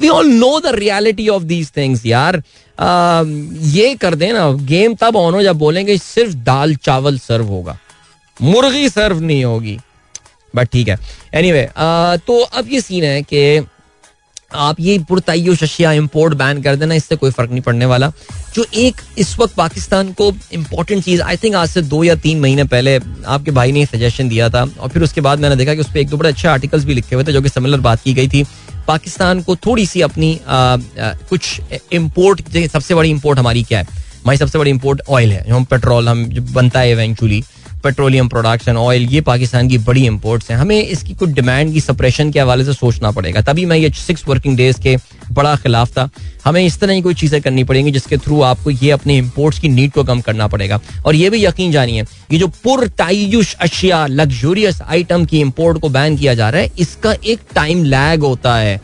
we 0.00 0.08
all 0.08 0.28
know 0.28 0.58
the 0.60 0.74
reality 0.74 1.28
of 1.28 1.42
these 1.42 1.70
things 1.76 2.06
यार। 2.06 2.42
आ, 2.78 3.22
ये 3.70 3.94
कर 3.94 4.14
देना 4.14 4.50
गेम 4.68 4.94
तब 5.00 5.16
ऑन 5.16 5.34
हो 5.34 5.42
जब 5.42 5.56
बोलेंगे 5.58 5.96
सिर्फ़ 5.98 6.34
दाल 6.44 6.74
चावल 6.76 7.18
सर्व 7.18 7.46
होगा। 7.46 7.78
मुर्गी 8.42 8.88
सर्व 8.88 9.20
नहीं 9.20 9.44
होगी। 9.44 9.78
बट 10.56 10.68
ठीक 10.68 10.88
है। 10.88 10.98
एनीवे 11.34 11.62
anyway, 11.62 12.26
तो 12.26 12.40
अब 12.40 12.68
ये 12.72 12.80
सीन 12.80 13.04
है 13.04 13.22
कि 13.22 13.60
आप 14.54 14.80
ये 14.80 14.98
पुरतयश 15.08 15.62
अशिया 15.62 15.92
इम्पोर्ट 15.92 16.34
बैन 16.34 16.62
कर 16.62 16.76
देना 16.76 16.94
इससे 16.94 17.16
कोई 17.16 17.30
फ़र्क 17.30 17.50
नहीं 17.50 17.60
पड़ने 17.60 17.86
वाला। 17.86 18.12
जो 18.54 18.64
एक 18.74 19.00
इस 19.18 19.38
वक्त 19.38 19.54
पाकिस्तान 19.54 20.12
को 20.12 20.32
इम्पोर्टेंट 20.52 21.04
चीज़ 21.04 21.22
आई 21.22 21.36
थिंक 21.36 21.54
आज 21.54 21.68
से 21.68 21.82
दो 21.82 22.02
या 22.04 22.14
तीन 22.16 22.40
महीने 22.40 22.64
पहले 22.64 22.96
आपके 23.26 23.50
भाई 23.50 23.72
ने 23.72 23.84
सजेशन 23.86 24.28
दिया 24.28 24.48
था 24.48 24.62
और 24.80 24.88
फिर 24.88 25.02
उसके 25.02 25.20
बाद 25.20 25.40
मैंने 25.40 25.56
देखा 25.56 25.74
कि 25.74 25.80
उस 25.80 25.90
पर 25.90 25.98
एक 25.98 26.08
दो 26.08 26.16
बड़े 26.16 26.28
अच्छे 26.28 26.48
आर्टिकल्स 26.48 26.84
भी 26.84 26.94
लिखे 26.94 27.14
हुए 27.14 27.24
थे 27.24 27.32
जो 27.32 27.42
कि 27.42 27.48
सिमिलर 27.48 27.80
बात 27.80 28.02
की 28.02 28.14
गई 28.14 28.28
थी। 28.28 28.44
पाकिस्तान 28.86 29.42
को 29.42 29.56
थोड़ी 29.56 29.86
सी 29.86 30.00
अपनी 30.00 30.38
आ, 30.48 30.56
आ, 30.56 30.76
कुछ 31.30 31.60
इम्पोर्ट 31.92 32.42
सबसे 32.72 32.94
बड़ी 32.94 33.10
इम्पोर्ट 33.10 33.38
हमारी 33.38 33.62
क्या 33.62 33.78
है? 33.78 33.84
हमारी 33.84 34.38
सबसे 34.38 34.58
बड़ी 34.58 34.70
इम्पोर्ट 34.70 35.02
ऑयल 35.08 35.32
है 35.32 35.44
जो 35.48 35.54
हम 35.54 35.64
पेट्रोल 35.64 36.08
हम 36.08 36.24
बनता 36.52 36.80
है 36.80 36.90
इवेंचुअली 36.92 37.42
पेट्रोलियम 37.80 38.28
प्रोडक्शन 38.28 38.76
ऑयल, 38.76 39.02
ये 39.04 39.20
पाकिस्तान 39.20 39.68
की 39.68 39.78
बड़ी 39.80 40.04
इंपोर्ट्स 40.06 40.50
हैं। 40.50 40.56
हमें 40.58 40.82
इसकी 40.82 41.14
कुछ 41.14 41.30
डिमांड 41.30 41.72
की 41.72 41.80
सप्रेशन 41.80 42.30
के 42.30 42.40
हवाले 42.40 42.64
से 42.64 42.72
सोचना 42.72 43.10
पड़ेगा। 43.10 43.40
तभी 43.42 43.64
मैं 43.64 43.76
ये 43.76 43.90
सिक्स 43.96 44.24
वर्किंग 44.28 44.56
डेज़ 44.56 44.80
के 44.80 44.96
बड़ा 45.32 45.54
खिलाफ 45.56 45.90
था। 45.90 46.08
हमें 46.44 46.64
इस 46.64 46.78
तरह 46.80 46.94
की 46.94 47.00
कोई 47.00 47.14
चीज़ें 47.14 47.40
करनी 47.42 47.64
पड़ेंगी 47.64 47.90
जिसके 47.92 48.16
थ्रू 48.16 48.40
आपको 48.42 48.70
ये 48.70 48.90
अपने 48.90 49.16
इम्पोर्ट्स 49.18 49.58
की 49.58 49.68
नीड 49.68 49.92
को 49.92 50.04
कम 50.04 50.20
करना 50.20 50.46
पड़ेगा। 50.48 50.80
और 51.06 51.14
ये 51.14 51.30
भी 51.30 51.44
यकीन 51.44 51.72
जानिए, 51.72 52.02
ये 52.32 52.38
जो 52.38 52.48
पुरतायुश 52.64 53.54
अशिया 53.60 54.06
लग्जूरियस 54.06 54.82
आइटम 54.82 55.24
की 55.24 55.40
इम्पोर्ट 55.40 55.78
को 55.78 55.88
बैन 55.88 56.16
किया 56.16 56.34
जा 56.34 56.50
रहा 56.50 56.60
है, 56.60 56.70
इसका 56.78 57.14
एक 57.24 57.40
टाइम 57.54 57.84
लैग 57.84 58.20
होता 58.20 58.56
है। 58.56 58.80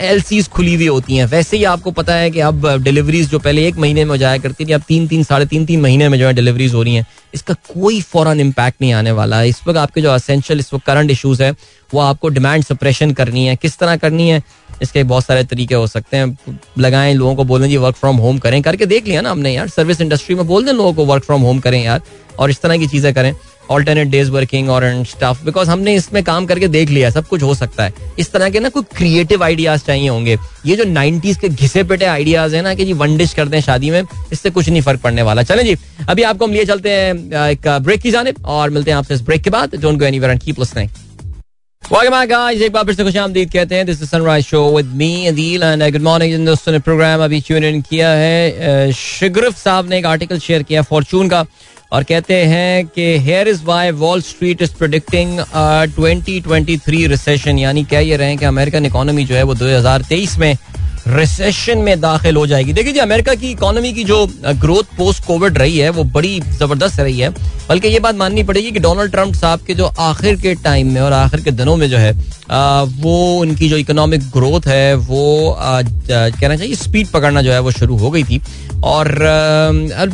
एल 0.00 0.20
खुली 0.44 0.74
हुई 0.74 0.86
होती 0.86 1.16
हैं। 1.16 1.24
वैसे 1.26 1.56
ही 1.56 1.64
आपको 1.64 1.90
पता 1.90 2.14
है 2.14 2.30
कि 2.30 2.40
अब 2.40 2.66
डिलीवरीज 2.82 3.30
जो 3.30 3.38
पहले 3.38 3.66
एक 3.68 3.76
महीने 3.76 4.04
में 4.04 4.16
जाया 4.18 4.38
करती 4.38 4.64
थी, 4.64 4.72
अब 4.72 4.82
तीन 4.88 5.06
तीन 5.08 5.22
साढ़े 5.22 5.46
तीन 5.46 5.64
तीन 5.66 5.80
महीने 5.80 6.08
में 6.08 6.18
जो 6.18 6.26
है 6.26 6.32
डिलीवरीज 6.32 6.74
हो 6.74 6.82
रही 6.82 6.94
हैं। 6.94 7.06
इसका 7.34 7.54
कोई 7.54 8.00
फॉरन 8.00 8.40
इम्पैक्ट 8.40 8.82
नहीं 8.82 8.92
आने 8.92 9.12
वाला 9.12 9.42
इस 9.42 9.60
वक्त 9.66 9.78
आपके 9.78 10.00
जो 10.00 10.10
असेंशियल 10.10 10.58
इस 10.58 10.72
वक्त 10.74 10.86
करंट 10.86 11.10
इशूज 11.10 11.42
है, 11.42 11.50
वो 11.94 12.00
आपको 12.00 12.28
डिमांड 12.28 12.64
सप्रेशन 12.64 13.12
करनी 13.12 13.46
है। 13.46 13.56
किस 13.56 13.78
तरह 13.78 13.96
करनी 13.96 14.28
है, 14.28 14.42
इसके 14.82 15.02
बहुत 15.02 15.24
सारे 15.24 15.44
तरीके 15.44 15.74
हो 15.74 15.86
सकते 15.86 16.16
हैं। 16.16 16.58
लगाएँ, 16.78 17.14
लोगों 17.14 17.34
को 17.34 17.44
बोलें, 17.44 17.68
जी 17.68 17.76
वर्क 17.76 17.96
फ्रॉम 17.96 18.16
होम 18.16 18.38
करें। 18.38 18.62
करके 18.62 18.86
देख 18.86 19.06
लिया 19.06 19.20
ना 19.20 19.30
हमने 19.30 19.54
यार। 19.54 19.68
सर्विस 19.68 20.00
इंडस्ट्री 20.00 20.34
में 20.34 20.46
बोल 20.46 20.64
दें, 20.64 20.72
लोगों 20.72 20.92
को 20.92 21.04
वर्क 21.04 21.24
फ्रॉम 21.24 21.42
होम 21.42 21.60
करें 21.60 21.84
यार। 21.84 22.02
और 22.38 22.50
इस 22.50 22.60
तरह 22.60 22.78
की 22.78 22.86
चीज़ें 22.86 23.14
करें। 23.14 23.34
ऑल्टरनेट 23.70 24.08
डेज़ 24.08 24.30
वर्किंग 24.30 24.70
और 24.70 24.84
स्टाफ 25.08 25.44
बिकॉज़ 25.44 25.68
हमने 25.70 25.94
इसमें 25.96 26.22
काम 26.24 26.46
करके 26.46 26.68
देख 26.68 26.90
लिया 26.90 27.10
सब 27.10 27.26
कुछ 27.26 27.42
हो 27.42 27.54
सकता 27.54 27.84
है। 27.84 27.92
इस 28.18 28.32
तरह 28.32 28.50
के 28.50 28.60
ना 28.60 28.68
कोई 28.68 28.82
क्रिएटिव 28.96 29.44
आइडियाज़ 29.44 29.84
चाहिए 29.86 30.08
होंगे। 30.08 30.36
ये 30.66 30.76
जो 30.76 30.84
नाइनटीज 30.84 31.36
के 31.38 31.48
घिसे 31.48 31.82
पिटे 31.84 32.04
आइडियाज़ 32.06 32.56
है 32.56 32.62
ना 32.62 32.74
कि 32.74 32.84
जी 32.84 32.92
वन 32.94 33.16
डिश 33.16 33.34
करते 33.34 33.56
हैं 33.56 33.64
शादी 33.64 33.90
में, 33.90 34.02
इससे 34.32 34.50
कुछ 34.50 34.68
नहीं 34.68 34.82
फ़र्क 34.82 35.00
पड़ने 35.00 35.22
वाला। 35.22 35.42
चले 35.42 35.62
जी, 35.64 35.76
अभी 36.08 36.22
आपको 36.22 36.46
हम 36.46 36.52
लिए 36.52 36.64
चलते 36.64 36.90
हैं 36.90 37.48
एक 37.48 37.68
ब्रेक 37.82 38.00
की 38.00 38.10
जाने 38.10 38.32
और 38.46 38.70
मिलते 38.70 38.90
हैं 38.90 38.98
आपसे 38.98 39.14
इस 39.14 39.22
ब्रेक 39.22 39.42
के 39.42 39.50
बाद। 39.50 39.76
डोंट 39.76 39.98
गो 39.98 40.04
एंड 40.04 40.40
कीप 40.40 40.60
एक 42.62 42.72
बार 42.72 42.84
फिर 42.84 42.94
से 42.94 43.04
खुश 43.04 43.16
कहते 43.46 43.74
हैं 43.74 43.84
this 43.86 44.02
is 44.02 44.08
Sunrise 44.08 44.44
show 44.46 44.60
with 44.76 44.86
me 44.96 45.26
Adeel 45.26 45.62
and 45.62 45.82
good 45.92 46.02
morning 46.02 46.46
दोस्तों 46.46 46.72
ने 46.72 46.78
प्रोग्राम 46.78 47.24
अभी 47.24 47.40
ट्यून 47.40 47.64
इन 47.64 47.80
किया 47.82 48.10
है 48.10 48.92
साहब 49.54 49.88
ने 49.90 49.98
एक 49.98 50.06
आर्टिकल 50.06 50.38
शेयर 50.38 50.62
किया 50.62 50.82
फॉर्चून 50.82 51.28
का। 51.28 51.44
और 51.92 52.04
कहते 52.04 52.34
हैं 52.44 52.86
कि 52.86 53.02
here 53.18 53.48
is 53.48 53.64
why 53.64 53.90
Wall 54.00 54.20
Street 54.22 54.62
is 54.62 54.74
predicting 54.74 55.38
twenty 55.94 56.40
twenty 56.40 56.76
three 56.78 57.06
recession 57.06 57.58
यानी 57.58 57.84
कह 57.84 58.00
ये 58.00 58.16
रहे 58.16 58.28
हैं 58.28 58.38
कि 58.38 58.44
अमेरिकन 58.44 58.86
इकोनॉमी 58.86 59.24
जो 59.24 59.34
है 59.34 59.42
वो 59.42 59.54
दो 59.54 59.66
हज़ार 59.68 60.02
तेईस 60.02 60.38
में 60.38 60.56
रिसेशन 61.08 61.78
में 61.78 62.00
दाखिल 62.00 62.36
हो 62.36 62.46
जाएगी। 62.46 62.72
देखिए 62.72 62.92
जी, 62.92 62.98
अमेरिका 62.98 63.34
की 63.34 63.50
इकोनॉमी 63.50 63.92
की 63.92 64.04
जो 64.04 64.26
ग्रोथ 64.46 64.96
पोस्ट 64.96 65.24
कोविड 65.26 65.58
रही 65.58 65.78
है, 65.78 65.90
वो 65.90 66.04
बड़ी 66.06 66.40
ज़बरदस्त 66.40 67.00
रही 67.00 67.18
है। 67.18 67.28
बल्कि 67.68 67.88
ये 67.88 68.00
बात 68.00 68.14
माननी 68.14 68.42
पड़ेगी 68.42 68.70
कि 68.72 68.78
डोनाल्ड 68.78 69.10
ट्रंप 69.12 69.34
साहब 69.34 69.60
के 69.60 69.74
जो 69.74 69.86
आखिर 70.00 70.36
के 70.36 70.54
टाइम 70.64 70.92
में 70.92 71.00
और 71.00 71.12
आखिर 71.12 71.40
के 71.40 71.50
दिनों 71.52 71.76
में 71.76 71.88
जो 71.90 71.98
है 71.98 72.12
वो 72.92 73.16
उनकी 73.40 73.68
जो 73.68 73.76
इकोनॉमिक 73.76 74.20
ग्रोथ 74.30 74.66
है, 74.68 74.94
वो 74.94 75.56
कहना 75.58 76.56
चाहिए 76.56 76.74
स्पीड 76.74 77.06
पकड़ना 77.08 77.42
जो 77.42 77.52
है, 77.52 77.60
वो 77.60 77.70
शुरू 77.70 77.96
हो 77.96 78.10
गई 78.10 78.24
थी। 78.24 78.40
और 78.84 79.08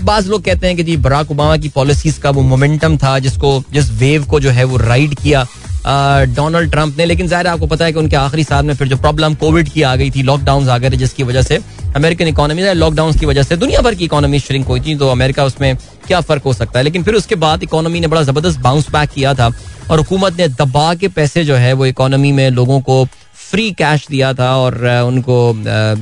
बाज 0.03 0.29
लोग 0.29 0.45
कहते 0.45 0.67
हैं 0.67 0.77
कि 0.77 0.83
जी, 0.83 0.97
बराक 0.99 1.31
ओबामा 1.31 1.57
की 1.57 1.69
पॉलिसीज़ 1.69 2.21
का 2.21 2.31
वो 2.31 2.43
मोमेंटम 2.45 2.97
था, 2.97 3.19
जिसको, 3.19 3.63
जिस 3.73 3.91
वेव 3.93 4.25
को 4.25 4.41
जो 4.41 4.51
है 4.51 4.65
वो 4.65 4.77
राइड 4.79 5.15
किया। 5.15 5.47
डोनाल्ड 5.87 6.71
ट्रंप 6.71 6.97
ने, 6.99 7.05
लेकिन 7.05 7.29
ज़ाहिर 7.29 7.47
आपको 7.47 7.67
पता 7.67 7.85
है 7.85 7.93
कि 7.93 7.99
उनके 7.99 8.17
आखिरी 8.17 8.45
साल 8.45 8.65
में 8.67 8.75
फिर 8.75 8.89
जो 8.89 8.97
प्रॉब्लम 8.99 9.35
कोविड 9.37 9.69
की 9.69 9.83
आ 9.83 9.95
गई 9.97 10.11
थी 10.11 10.23
लॉकडाउन 10.23 10.69
आ 10.69 10.79
गए 10.79 10.91
थे, 10.91 10.97
जिसकी 10.97 11.23
वजह 11.23 11.43
से 11.43 11.61
अमेरिकन 11.97 12.29
इकोनॉमी 12.29 12.73
लॉकडाउन 12.75 13.13
की 13.13 13.27
वजह 13.27 13.43
से 13.43 13.57
दुनिया 13.57 13.81
भर 13.81 13.95
की 13.95 14.05
इकोनॉमी 14.05 14.41
श्रिंक 14.41 14.67
हुई 14.67 14.81
थी 14.81 14.97
तो 14.99 15.09
अमेरिका 15.11 15.45
उसमें 15.45 15.77
क्या 16.07 16.21
फ़र्क 16.21 16.43
हो 16.43 16.53
सकता 16.53 16.79
है? 16.79 16.85
लेकिन 16.85 17.03
फिर 17.03 17.15
उसके 17.15 17.35
बाद 17.37 17.63
इकोनॉमी 17.63 18.01
ने 18.01 18.07
बड़ा 18.07 18.23
ज़बरदस्त 18.23 18.61
बाउंस 18.61 18.91
बैक 18.91 19.11
किया 19.11 19.35
था 19.35 19.51
और 19.91 19.99
हुकूमत 19.99 20.39
ने 20.39 20.49
दबा 20.51 20.95
के 20.95 21.09
पैसे 21.11 21.45
जो 21.45 21.55
है, 21.57 21.73
वो 21.73 21.87
इकोनॉमी 21.87 22.33
में 22.33 22.49
लोगों 22.51 22.81
को 22.81 23.05
फ्री 23.47 23.71
कैश 23.79 24.07
दिया 24.11 24.33
था 24.35 24.55
और 24.57 24.85
उनको 25.07 25.53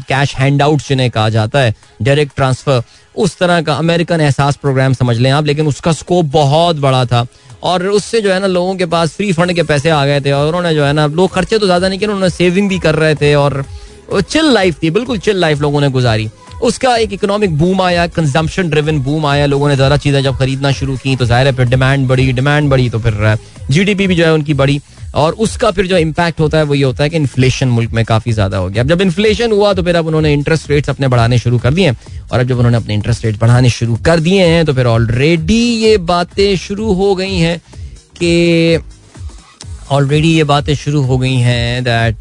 कैश 0.09 0.35
हैंड 0.37 0.62
आउट 0.62 0.82
जिन्हें 0.82 1.11
कहा 1.11 1.28
जाता 1.28 1.61
है 1.61 1.74
डायरेक्ट 2.03 2.35
ट्रांसफ़र 2.37 2.82
उस 3.14 3.37
तरह 3.39 3.61
का 3.62 3.74
अमेरिकन 3.74 4.20
एहसास 4.20 4.57
प्रोग्राम 4.57 4.93
समझ 4.93 5.16
लें 5.18 5.30
आप, 5.30 5.45
लेकिन 5.47 5.66
उसका 5.66 5.93
स्कोप 5.93 6.24
बहुत 6.32 6.76
बड़ा 6.76 7.05
था। 7.05 7.26
और 7.65 7.87
उससे 7.89 8.21
जो 8.21 8.33
है 8.33 8.39
ना 8.41 8.47
लोगों 8.47 8.75
के 8.77 8.87
पास 8.87 9.15
फ्री 9.17 9.33
फंड 9.33 9.53
के 9.55 9.62
पैसे 9.65 9.91
आ 9.91 10.05
गए 10.07 10.21
थे 10.21 10.33
और 10.33 10.47
उन्होंने 10.47 10.75
जो 10.75 10.85
है 10.85 10.93
ना, 10.93 11.07
लोग 11.07 11.31
खर्चे 11.33 11.59
तो 11.59 11.67
ज़्यादा 11.67 11.89
नहीं 11.89 11.99
किए, 11.99 12.09
उन्होंने 12.09 12.31
सेविंग 12.31 12.69
भी 12.69 12.79
कर 12.79 12.95
रहे 12.95 13.15
थे 13.15 13.35
और 13.37 13.65
चिल 14.12 14.53
लाइफ 14.53 14.83
थी, 14.83 14.91
बिल्कुल 14.91 15.19
चिल 15.19 15.37
लाइफ 15.39 15.61
लोगों 15.61 15.81
ने 15.81 15.89
गुजारी। 15.91 16.29
उसका 16.62 16.97
एक 16.97 17.12
इकोनॉमिक 17.12 17.57
बूम 17.59 17.81
आया 17.83 18.07
कंजम्पशन 18.09 18.69
ड्रिवन 18.71 18.99
बूम 19.03 19.27
आया, 19.27 19.47
लोगों 19.47 19.69
ने 19.69 19.77
ज़्यादा 19.77 19.97
चीज़ें 19.97 20.23
जब 20.23 20.37
खरीदना 20.39 20.71
शुरू 20.73 20.97
की 20.97 21.17
तो 21.17 21.25
ज़ाहिर 21.25 21.47
है 21.47 21.53
फिर 21.53 21.67
डिमांड 21.69 22.07
बढ़ी 22.09 22.33
डिमांड 22.33 22.71
बढ़ी 22.71 22.89
तो 22.91 22.99
फिर 22.99 23.37
जीडीपी 23.71 24.07
भी 24.07 24.15
जो 24.15 24.25
है 24.25 24.33
उनकी 24.35 24.55
बड़ी 24.55 24.81
और 25.15 25.33
उसका 25.39 25.71
फिर 25.71 25.87
जो 25.87 25.97
इम्पैक्ट 25.99 26.41
होता 26.41 26.59
है 26.59 26.65
वो 26.65 26.75
ये 26.75 26.85
होता 26.85 27.05
है 27.05 27.11
कि 27.11 27.17
इन्फ्लेशन 27.17 27.69
मुल्क 27.69 27.91
में 27.95 28.05
काफ़ी 28.05 28.33
ज़्यादा 28.33 28.59
हो 28.59 28.69
गया। 28.69 28.83
अब 28.83 28.89
जब 28.89 29.01
इन्फ्लेशन 29.01 29.53
हुआ 29.53 29.73
तो 29.73 29.83
फिर 29.83 29.97
अब 29.97 30.07
उन्होंने 30.07 30.33
इंटरेस्ट 30.33 30.71
रेट्स 30.71 30.91
अपने 30.91 31.09
बढ़ाने 31.09 31.39
शुरू 31.39 31.59
कर 31.59 31.75
दिए 31.75 31.91
और 31.91 32.41
अब 32.41 32.47
जब 32.47 32.59
उन्होंने 32.59 32.77
अपने 32.77 32.95
इंटरेस्ट 32.95 33.25
रेट 33.25 33.39
बढ़ाने 33.41 33.71
शुरू 33.71 33.97
कर 34.07 34.21
दिए 34.21 34.47
हैं 34.47 34.65
तो 34.65 34.73
फिर 34.75 34.87
ऑलरेडी 34.87 35.62
ये 35.83 35.97
बातें 36.11 36.57
शुरू 36.57 36.93
हो 36.93 37.15
गई 37.15 37.37
हैं 37.37 37.59
कि 38.17 38.83
ऑलरेडी 39.91 40.29
ये 40.29 40.45
बातें 40.45 40.75
शुरू 40.75 41.03
हो 41.03 41.19
गई 41.19 41.37
हैं 41.37 41.85
दैट 41.85 42.17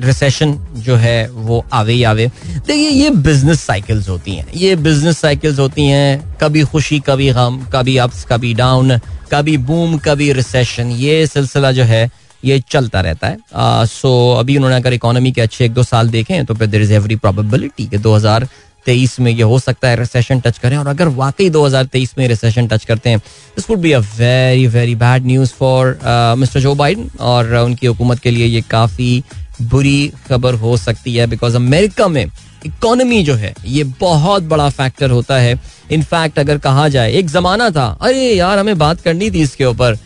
रिसेशन 0.00 0.52
uh, 0.52 0.58
जो 0.76 0.96
है 0.96 1.30
वो 1.30 1.64
आवे 1.72 1.92
ही 1.92 2.02
आवे। 2.02 2.26
देखिए 2.66 2.88
ये 2.90 3.10
बिज़नेस 3.10 3.60
साइकिल्स 3.60 4.08
होती 4.08 4.34
हैं। 4.36 4.46
ये 4.56 4.76
बिज़नेस 4.76 5.18
साइकिल्स 5.18 5.58
होती 5.58 5.86
हैं 5.86 6.38
कभी 6.40 6.62
खुशी 6.64 6.98
कभी 7.00 7.30
गम 7.32 7.60
कभी 7.72 7.96
अप्स 7.96 8.24
कभी 8.30 8.52
डाउन 8.54 8.96
कभी 9.32 9.56
बूम, 9.58 9.96
कभी 9.98 10.32
रिसेशन 10.32 10.90
ये 10.92 11.26
सिलसिला 11.26 11.72
जो 11.72 11.84
है, 11.84 12.10
ये 12.42 12.58
चलता 12.70 13.00
रहता 13.00 13.28
है। 13.28 13.86
सो 13.86 14.10
अभी 14.38 14.56
उन्होंने 14.56 14.76
अगर 14.76 14.92
इकोनॉमी 14.92 15.32
के 15.32 15.40
अच्छे 15.40 15.64
एक 15.64 15.72
दो 15.72 15.82
साल 15.84 16.08
देखें 16.10 16.44
तो 16.44 16.54
फिर 16.54 16.68
देर 16.68 16.82
इज़ 16.82 16.92
एवरी 16.92 17.16
प्रोबेबिलिटी 17.16 17.86
कि 17.86 17.98
2000 17.98 18.46
तेईस 18.86 19.18
में 19.20 19.30
ये 19.30 19.42
हो 19.42 19.58
सकता 19.58 19.88
है 19.88 19.96
रिसेशन 19.96 20.40
टच 20.40 20.58
करें। 20.58 20.76
और 20.76 20.86
अगर 20.88 21.08
वाकई 21.16 21.48
2023 21.50 22.16
में 22.18 22.26
रिसेशन 22.28 22.66
टच 22.68 22.84
करते 22.84 23.10
हैं 23.10 23.18
this 23.56 23.68
would 23.70 23.78
be 23.78 23.92
a 23.92 23.98
very 23.98 24.66
very 24.68 24.94
bad 24.94 25.26
news 25.26 25.52
for 25.58 25.98
Mister 26.38 26.60
Joe 26.60 26.74
Biden 26.74 27.10
और 27.20 27.54
उनकी 27.56 27.86
हुकूमत 27.86 28.18
के 28.18 28.30
लिए 28.30 28.46
ये 28.46 28.60
काफ़ी 28.70 29.22
बुरी 29.62 30.12
खबर 30.28 30.54
हो 30.54 30.76
सकती 30.76 31.14
है 31.14 31.26
बिकॉज़ 31.26 31.56
अमेरिका 31.56 32.08
में 32.08 32.26
इकोनॉमी 32.66 33.22
जो 33.22 33.34
है, 33.34 33.54
ये 33.66 33.84
बहुत 34.00 34.42
बड़ा 34.44 34.68
फैक्टर 34.70 35.10
होता 35.10 35.38
है। 35.38 35.58
इनफैक्ट 35.92 36.38
अगर 36.38 36.58
कहा 36.58 36.88
जाए, 36.88 37.12
एक 37.12 37.30
जमाना 37.30 37.68
था, 37.70 37.86
अरे 38.00 38.32
यार, 38.34 38.58
हमें 38.58 38.78
बात 38.78 39.00
करनी 39.00 39.30
थी 39.30 39.42
इसके 39.42 39.64
ऊपर। 39.64 39.98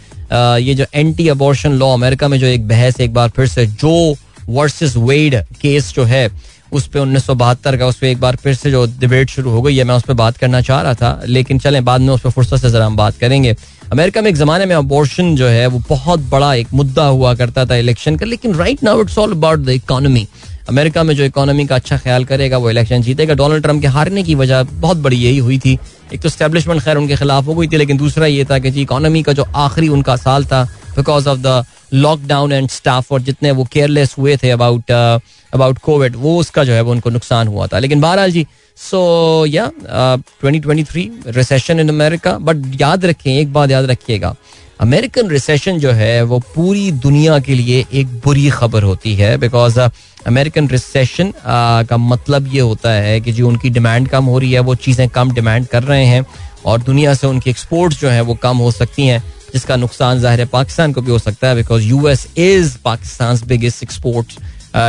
ये 0.60 0.74
जो 0.74 0.84
एंटी 0.94 1.28
अबॉर्शन 1.28 1.72
लॉ 1.72 1.92
अमेरिका 1.94 2.28
में 2.28 2.38
जो 2.38 2.46
एक 2.46 2.66
बहस 2.68 3.00
एक 3.00 3.14
बार 3.14 3.28
फिर 3.28 3.46
से 3.46 3.66
जो 3.66 4.14
वर्सेस 4.48 4.96
वेड 4.96 5.34
केस 5.60 5.92
जो 5.94 6.04
है, 6.04 6.28
उस 6.72 6.86
पर 6.86 7.00
उन्नीस 7.00 7.24
सौ 7.26 7.34
बहत्तर 7.34 7.76
का, 7.76 7.86
उस 7.86 7.96
पर 7.96 8.06
एक 8.06 8.20
बार 8.20 8.36
फिर 8.36 8.54
से 8.54 8.70
जो 8.70 8.84
डिबेट 9.00 9.30
शुरू 9.30 9.50
हो 9.50 9.60
गई 9.62 9.76
है, 9.76 9.84
मैं 9.84 9.94
उस 9.94 10.02
पर 10.02 10.14
बात 10.14 10.36
करना 10.36 10.60
चाह 10.60 10.80
रहा 10.82 10.94
था, 10.94 11.20
लेकिन 11.26 11.58
चलें, 11.58 11.84
बाद 11.84 12.00
में 12.00 12.08
उस 12.08 12.20
पर 12.20 12.30
फुर्सत 12.30 12.56
से 12.56 12.70
जरा 12.70 12.86
हम 12.86 12.96
बात 12.96 13.18
करेंगे। 13.18 13.54
अमेरिका 13.92 14.22
में 14.22 14.28
एक 14.30 14.36
जमाने 14.36 14.66
में 14.66 14.74
अबॉर्शन 14.76 15.34
जो 15.36 15.48
है, 15.48 15.66
वो 15.66 15.82
बहुत 15.88 16.20
बड़ा 16.30 16.52
एक 16.54 16.72
मुद्दा 16.74 17.04
हुआ 17.04 17.34
करता 17.34 17.64
था 17.66 17.76
इलेक्शन 17.76 18.16
का, 18.16 18.26
लेकिन 18.26 18.54
right 18.54 18.82
now 18.84 19.00
it's 19.00 19.18
all 19.18 19.32
about 19.32 19.58
the 19.58 19.68
economy 19.68 20.26
America 20.68 21.02
में 21.02 21.14
जो 21.16 21.24
इकोनॉमी 21.24 21.66
का 21.66 21.74
अच्छा 21.74 21.96
ख्याल 21.98 22.24
करेगा, 22.24 22.58
वो 22.58 22.70
इलेक्शन 22.70 23.02
जीतेगा। 23.02 23.34
डोनाल्ड 23.34 23.62
ट्रंप 23.62 23.80
के 23.82 23.86
हारने 23.88 24.22
की 24.22 24.34
वजह 24.34 24.62
बहुत 24.62 24.96
बड़ी 24.98 25.16
यही 25.16 25.38
हुई 25.38 25.58
थी। 25.58 25.78
एक 26.14 26.20
तो 26.22 26.28
स्टैब्लिशमेंट 26.28 26.82
खैर 26.82 26.96
उनके 26.96 27.16
खिलाफ 27.16 27.46
हो 27.46 27.54
गई 27.54 27.68
थी, 27.68 27.76
लेकिन 27.76 27.96
दूसरा 27.96 28.26
ये 28.26 28.44
था 28.44 28.58
कि 28.58 28.70
जी, 28.70 28.82
इकोनॉमी 28.82 29.22
का 29.22 29.32
जो 29.32 29.44
आखिरी 29.56 29.88
उनका 29.88 30.16
साल 30.16 30.44
था 30.44 30.62
because 30.96 31.28
of 31.28 31.38
the 31.38 31.64
lockdown 31.94 32.52
and 32.52 32.68
stuff 32.70 33.12
और 33.12 33.22
जितने 33.22 33.50
वो 33.50 33.64
केयरलेस 33.72 34.14
हुए 34.18 34.36
थे 34.36 34.50
अबाउट 34.50 34.90
अबाउट 34.90 35.78
कोविड 35.78 36.16
वो 36.16 36.36
उसका 36.38 36.64
जो 36.64 36.72
है, 36.72 36.80
वो 36.80 36.92
उनको 36.92 37.10
नुकसान 37.10 37.48
हुआ 37.48 37.66
था। 37.66 37.78
लेकिन 37.78 38.00
बहरहाल 38.00 38.30
जी 38.32 38.46
so 38.78 39.46
yeah 39.48 39.70
twenty 39.80 40.58
twenty 40.60 40.84
three 40.84 41.10
recession 41.26 41.80
in 41.80 41.88
America 41.88 42.36
but 42.38 42.80
याद 42.80 43.04
रखें 43.04 43.32
एक 43.32 43.52
बात 43.52 43.70
याद 43.70 43.84
रखिएगा 43.90 44.34
अमेरिकन 44.80 45.28
रिसेशन 45.30 45.78
जो 45.78 45.90
है, 45.90 46.22
वो 46.22 46.38
पूरी 46.54 46.90
दुनिया 46.92 47.38
के 47.38 47.54
लिए 47.54 47.84
एक 47.92 48.06
बुरी 48.24 48.48
खबर 48.50 48.82
होती 48.82 49.14
है 49.14 49.36
बिकॉज़ 49.38 49.78
अमेरिकन 49.80 50.68
रिसेशन 50.68 51.32
का 51.46 51.96
मतलब 51.96 52.46
ये 52.54 52.60
होता 52.60 52.90
है 52.92 53.20
कि 53.20 53.32
जो 53.32 53.48
उनकी 53.48 53.70
डिमांड 53.70 54.08
कम 54.08 54.24
हो 54.24 54.38
रही 54.38 54.52
है, 54.52 54.60
वो 54.60 54.74
चीज़ें 54.76 55.08
कम 55.08 55.32
डिमांड 55.34 55.66
कर 55.66 55.82
रहे 55.82 56.04
हैं 56.06 56.24
और 56.64 56.82
दुनिया 56.82 57.14
से 57.14 57.26
उनकी 57.26 57.50
एक्सपोर्ट्स 57.50 58.00
जो 58.00 58.08
है 58.08 58.20
वो 58.20 58.34
कम 58.42 58.56
हो 58.58 58.70
सकती 58.70 59.06
हैं, 59.06 59.22
जिसका 59.52 59.76
नुकसान 59.76 60.18
ज़ाहिर 60.20 60.40
है 60.40 60.46
पाकिस्तान 60.52 60.92
को 60.92 61.00
भी 61.00 61.10
हो 61.10 61.18
सकता 61.18 61.48
है 61.48 61.54
because 61.56 61.84
U 61.84 62.06
S 62.08 62.26
is 62.36 62.76
Pakistan 62.84 63.40
biggest 63.48 63.82
export 63.82 64.38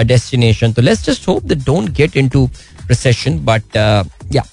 destination 0.08 0.74
तो 0.74 0.82
let's 0.82 1.06
just 1.06 1.28
hope 1.28 1.44
that 1.44 1.64
don't 1.66 1.90
get 1.98 2.18
into 2.30 2.50
recession 2.90 3.40
but 3.46 3.78
या 4.34 4.44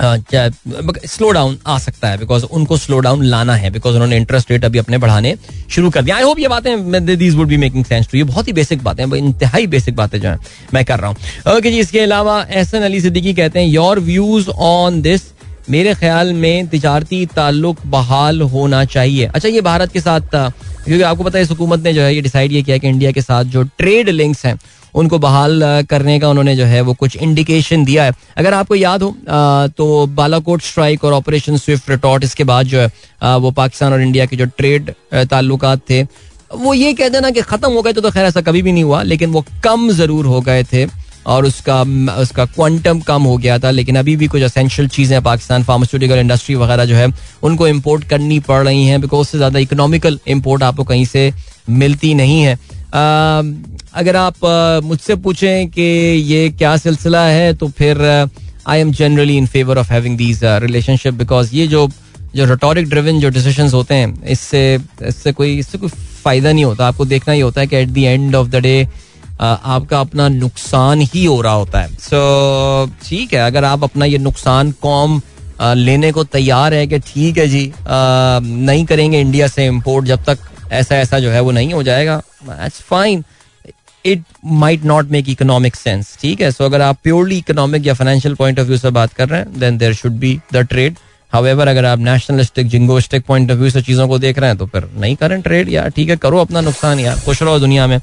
स्लो 0.00 1.30
डाउन 1.30 1.56
आ 1.66 1.78
सकता 1.78 2.08
है 2.08 2.18
बिकॉज़ 2.18 2.44
उनको 2.44 2.76
स्लो 2.76 2.98
डाउन 2.98 3.24
लाना 3.24 3.54
है 3.56 3.70
बिकॉज़ 3.70 3.94
उन्होंने 3.94 4.16
इंटरेस्ट 4.16 4.50
रेट 4.50 4.64
अभी 4.64 4.78
अपने 4.78 4.98
बढ़ाने 4.98 5.34
शुरू 5.70 5.90
कर 5.90 6.02
दिया। 6.02 6.16
आई 6.16 6.22
होप 6.22 6.38
ये 6.38 6.48
बातें 6.48 7.16
these 7.16 7.34
would 7.34 7.48
be 7.48 7.56
making 7.56 7.84
sense 7.84 8.08
to 8.12 8.18
ये 8.18 8.24
बहुत 8.24 8.48
ही 8.48 8.52
बेसिक 8.52 8.82
बातें 8.84 9.04
इंतहाई 9.06 9.66
बेसिक 9.66 9.96
बातें 9.96 10.20
जो 10.20 10.28
है 10.28 10.38
मैं 10.74 10.84
कर 10.84 10.98
रहा 10.98 11.08
हूँ। 11.08 11.16
ओके 11.16 11.50
okay, 11.50 11.70
जी 11.70 11.80
इसके 11.80 12.00
अलावा 12.00 12.40
एहसन 12.42 12.82
अली 12.82 13.00
सिद्दीकी 13.00 13.34
कहते 13.34 13.60
हैं 13.60 13.66
योर 13.66 14.00
व्यूज़ 14.00 14.50
ऑन 14.50 15.00
दिस 15.02 15.22
मेरे 15.70 15.94
ख्याल 15.94 16.32
में 16.34 16.66
तजारती 16.68 17.24
ताल्लुक 17.26 17.76
बहाल 17.86 18.40
होना 18.52 18.84
चाहिए। 18.86 19.26
अच्छा 19.26 19.48
ये 19.48 19.60
भारत 19.62 19.92
के 19.92 20.00
साथ 20.00 20.20
क्योंकि 20.84 21.02
आपको 21.02 21.24
पता 21.24 21.38
है 21.38 21.44
इस 21.44 21.50
हुकूमत 21.50 21.80
ने 21.80 21.92
जो 21.92 22.00
है 22.02 22.14
ये 22.14 22.20
डिसाइड 22.20 22.52
ये 22.52 22.62
किया 22.62 22.76
कि 22.78 22.88
इंडिया 22.88 23.12
के 23.12 23.20
साथ 23.22 23.44
जो 23.52 23.62
ट्रेड 23.78 24.08
लिंक्स 24.10 24.44
हैं 24.46 24.58
उनको 24.94 25.18
बहाल 25.18 25.62
करने 25.90 26.18
का 26.20 26.28
उन्होंने 26.30 26.54
जो 26.56 26.64
है 26.64 26.80
वो 26.80 26.94
कुछ 26.94 27.16
इंडिकेशन 27.18 27.84
दिया 27.84 28.04
है। 28.04 28.12
अगर 28.38 28.54
आपको 28.54 28.74
याद 28.74 29.02
हो 29.02 29.14
तो 29.76 30.06
बालाकोट 30.16 30.62
स्ट्राइक 30.62 31.04
और 31.04 31.12
ऑपरेशन 31.12 31.56
स्विफ्ट 31.58 31.90
रिटॉर्ट 31.90 32.24
इसके 32.24 32.44
बाद 32.44 32.66
जो 32.66 32.80
है 32.80 33.36
वो 33.38 33.50
पाकिस्तान 33.52 33.92
और 33.92 34.02
इंडिया 34.02 34.26
के 34.26 34.36
जो 34.36 34.44
ट्रेड 34.58 34.92
ताल्लुक 35.30 35.64
थे 35.90 36.02
वो 36.52 36.74
ये 36.74 36.92
कहते 36.94 37.20
ना 37.20 37.30
कि 37.30 37.42
खत्म 37.42 37.72
हो 37.72 37.82
गए 37.82 37.92
तो, 37.92 38.00
तो 38.00 38.10
खैर 38.10 38.24
ऐसा 38.24 38.40
कभी 38.42 38.62
भी 38.62 38.72
नहीं 38.72 38.84
हुआ 38.84 39.02
लेकिन 39.04 39.30
वो 39.30 39.44
कम 39.64 39.90
ज़रूर 39.92 40.26
हो 40.26 40.40
गए 40.42 40.64
थे 40.64 40.86
और 41.26 41.44
उसका 41.46 41.80
उसका 42.20 42.44
क्वांटम 42.46 43.00
कम 43.02 43.22
हो 43.22 43.36
गया 43.36 43.58
था 43.58 43.70
लेकिन 43.70 43.96
अभी 43.96 44.16
भी 44.16 44.26
कुछ 44.26 44.42
असेंशियल 44.42 44.88
चीज़ें 44.88 45.22
पाकिस्तान 45.22 45.62
फार्मास्यूटिकल 45.64 46.18
इंडस्ट्री 46.18 46.54
वगैरह 46.54 46.84
जो 46.84 46.96
है 46.96 47.06
उनको 47.42 47.68
इम्पोर्ट 47.68 48.04
करनी 48.08 48.38
पड़ 48.40 48.62
रही 48.64 48.84
हैं 48.86 49.00
बिकॉज़ 49.00 49.20
उससे 49.20 49.38
ज़्यादा 49.38 49.58
इकोनॉमिकल 49.58 50.18
इम्पोर्ट 50.28 50.62
आपको 50.62 50.84
कहीं 50.84 51.04
से 51.06 51.32
मिलती 51.70 52.14
नहीं 52.14 52.40
है। 52.42 52.54
अगर 53.94 54.16
आप 54.16 54.44
मुझसे 54.84 55.14
पूछें 55.16 55.68
कि 55.70 55.82
ये 55.82 56.48
क्या 56.50 56.76
सिलसिला 56.76 57.24
है 57.24 57.52
तो 57.54 57.68
फिर 57.78 58.02
I 58.68 58.80
am 58.80 58.90
generally 58.92 59.36
in 59.36 59.46
favour 59.46 59.78
of 59.78 59.92
having 59.92 60.16
these 60.18 60.40
relationship 60.44 61.14
because 61.14 61.54
ये 61.54 61.66
जो 61.66 61.88
जो 62.34 62.44
रिटोरिक 62.44 62.88
ड्रिवन 62.90 63.20
जो 63.20 63.28
डिसीज़न 63.30 63.68
होते 63.70 63.94
हैं 63.94 64.24
इससे 64.26 64.62
इससे 65.08 65.32
कोई 65.32 65.58
इससे 65.58 65.78
कोई 65.78 65.88
फ़ायदा 65.88 66.52
नहीं 66.52 66.64
होता। 66.64 66.86
आपको 66.86 67.04
देखना 67.04 67.34
ही 67.34 67.40
होता 67.40 67.60
है 67.60 67.66
कि 67.66 67.76
at 67.76 67.88
the 67.88 67.98
end 67.98 68.34
of 68.34 68.48
the 68.48 68.56
day 68.62 68.88
आपका 69.40 70.00
अपना 70.00 70.28
नुकसान 70.28 71.00
ही 71.02 71.24
हो 71.24 71.40
रहा 71.40 71.52
होता 71.52 71.80
है। 71.80 71.88
सो 71.90 72.86
so, 72.86 73.08
ठीक 73.08 73.32
है 73.34 73.40
अगर 73.40 73.64
आप 73.64 73.84
अपना 73.84 74.04
ये 74.04 74.18
नुकसान 74.18 74.72
कॉम 74.82 75.20
लेने 75.60 76.10
को 76.12 76.24
तैयार 76.24 76.74
है 76.74 76.86
कि 76.86 76.98
ठीक 76.98 77.38
है 77.38 77.46
जी 77.48 77.72
नहीं 77.88 78.84
करेंगे 78.84 79.20
इंडिया 79.20 79.48
से 79.48 79.66
इम्पोर्ट 79.66 80.06
जब 80.06 80.24
तक 80.24 80.38
ऐसा 80.72 80.96
ऐसा 80.96 81.18
जो 81.18 81.30
है 81.30 81.40
वो 81.40 81.50
नहीं 81.50 81.72
हो 81.74 81.82
जाएगा 81.82 82.16
that's 82.44 82.80
fine 82.80 83.24
it 84.04 84.22
might 84.44 84.84
not 84.84 85.10
make 85.10 85.28
economic 85.28 85.76
sense 85.76 86.16
ठीक 86.20 86.40
है? 86.40 86.50
सो 86.50 86.64
so, 86.64 86.70
अगर 86.70 86.82
आप 86.82 86.98
प्योरली 87.04 87.38
इकोनॉमिक 87.38 87.86
या 87.86 87.94
फाइनेंशियल 87.94 88.34
पॉइंट 88.34 88.60
ऑफ़ 88.60 88.66
व्यू 88.66 88.78
से 88.78 88.90
बात 88.90 89.12
कर 89.12 89.28
रहे 89.28 89.40
हैं 89.40 89.58
then 89.60 89.78
there 89.78 89.94
should 89.94 90.18
be 90.18 90.38
the 90.52 90.66
trade 90.70 90.96
however 91.32 91.68
अगर 91.68 91.84
आप 91.84 91.98
nationalistic 91.98 92.66
jingoistic 92.68 93.24
point 93.26 93.50
of 93.50 93.58
view 93.58 93.70
से 93.70 93.82
चीज़ों 93.82 94.08
को 94.08 94.18
देख 94.18 94.38
रहे 94.38 94.50
हैं 94.50 94.58
तो 94.58 94.66
फिर 94.66 94.88
नहीं 95.00 95.16
करें 95.16 95.40
ट्रेड 95.42 95.68
यार। 95.68 95.88
ठीक 95.90 96.08
है? 96.08 96.16
करो 96.16 96.38
अपना 96.38 96.60
नुकसान 96.60 97.00
यार। 97.00 97.20
खुश 97.20 97.42
रहो 97.42 97.58
दुनिया 97.58 97.86
में। 97.86 98.00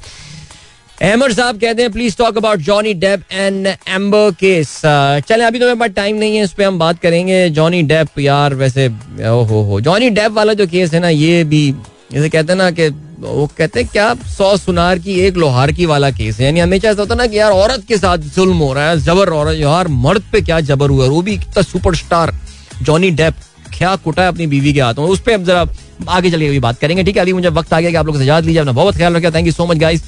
अहमद 1.02 1.32
साहब 1.32 1.60
कहते 1.60 1.82
हैं 1.82 1.92
please 1.92 2.16
talk 2.16 2.36
about 2.36 2.58
Johnny 2.60 2.92
Depp 2.94 3.22
and 3.32 3.66
Amber 3.66 4.30
case 4.40 4.80
चले 5.28 5.44
अभी 5.44 5.58
तो 5.58 5.64
मेरे 5.66 5.78
पास 5.78 5.90
टाइम 5.96 6.16
नहीं 6.16 6.36
है 6.36 6.44
इस 6.44 6.52
पर 6.52 6.64
हम 6.64 6.78
बात 6.78 6.98
करेंगे। 7.00 7.48
जॉनी 7.50 7.82
डेप 7.82 8.18
यार 8.20 8.54
वैसे 8.54 8.86
ओहो 9.30 9.62
हो। 9.62 9.80
जॉनी 9.80 10.10
डेप 10.10 10.32
वाला 10.32 10.52
जो 10.52 10.66
केस 10.66 10.92
है 10.94 11.00
ना 11.00 11.08
ये 11.08 11.42
भी 11.44 11.74
जैसे 12.12 12.28
कहते 12.28 12.52
हैं 12.52 12.58
ना 12.58 12.70
कि 12.70 12.88
वो 13.20 13.46
कहते 13.58 13.80
हैं, 13.80 13.88
क्या 13.92 14.14
सौ 14.28 14.56
सुनार 14.56 14.98
की 14.98 15.14
एक 15.20 15.36
लोहार 15.36 15.72
की 15.72 15.86
वाला 15.86 16.10
केस 16.10 16.38
है? 16.40 16.44
यानी 16.46 16.60
हमेशा 16.60 16.88
ऐसा 16.88 17.00
होता 17.00 17.14
है 17.14 17.18
ना 17.18 17.26
कि 17.26 17.38
यार 17.38 17.52
औरत 17.52 17.84
के 17.88 17.96
साथ 17.98 18.18
जुल्म 18.34 18.56
हो 18.56 18.72
रहा 18.72 18.88
है, 18.88 18.98
जबर 19.00 19.28
औरत 19.32 19.58
यार 19.58 19.88
मर्द 20.00 20.22
पे 20.32 20.40
क्या 20.42 20.60
जबर 20.62 20.90
हुआ 20.90 21.06
वो 21.08 21.22
भी 21.22 21.34
इतना 21.34 21.62
सुपरस्टार, 21.62 22.34
जॉनी 22.82 23.10
डेप, 23.12 23.34
क्या 23.74 23.94
कुटा 23.98 24.22
है 24.22 24.28
अपनी 24.28 24.46
बीवी 24.46 24.72
के 24.72 24.80
हाथों 24.80 25.08
उस 25.08 25.20
पर 25.20 25.32
अब 25.32 25.44
जरा 25.44 25.66
आगे 26.08 26.30
चलिए, 26.30 26.48
अभी 26.48 26.58
बात 26.60 26.78
करेंगे, 26.78 27.02
ठीक 27.04 27.16
है? 27.16 27.22
अभी 27.22 27.32
मुझे 27.32 27.48
वक्त 27.50 27.72
आ 27.72 27.80
गया 27.80 27.90
कि 27.90 27.96
आप 27.96 28.06
लोग 28.06 28.18
से 28.18 28.24
लीजिए, 28.24 28.58
अपना 28.58 28.72
बहुत 28.72 28.96
ख्याल 28.96 29.16
रखा 29.16 29.30
thank 29.30 29.46
you 29.46 29.52
so 29.52 29.66
much 29.66 29.76
guys 29.78 30.02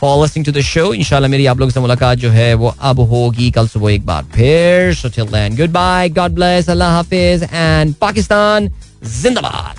for 0.00 0.22
listening 0.22 0.46
to 0.46 0.52
the 0.52 0.60
show 0.62 0.92
इंशाल्लाह 0.94 1.30
मेरी 1.30 1.46
आप 1.46 1.58
लोगों 1.58 1.72
से 1.72 1.80
मुलाकात 1.80 2.18
जो 2.18 2.30
है 2.30 2.52
वो 2.54 2.74
अब 2.80 3.00
होगी 3.10 3.50
कल 3.50 3.68
सुबह 3.68 3.92
एक 3.92 4.06
बार 4.06 4.24
फिर। 4.34 4.94
गुड 5.56 5.70
बाय 5.72 6.08
गॉड 6.10 6.32
ब्लेस 6.34 6.70
अल्लाह 6.70 6.90
हाफिज 6.92 7.42
एंड 7.42 7.94
पाकिस्तान 8.00 8.68
जिंदाबाद। 9.22 9.74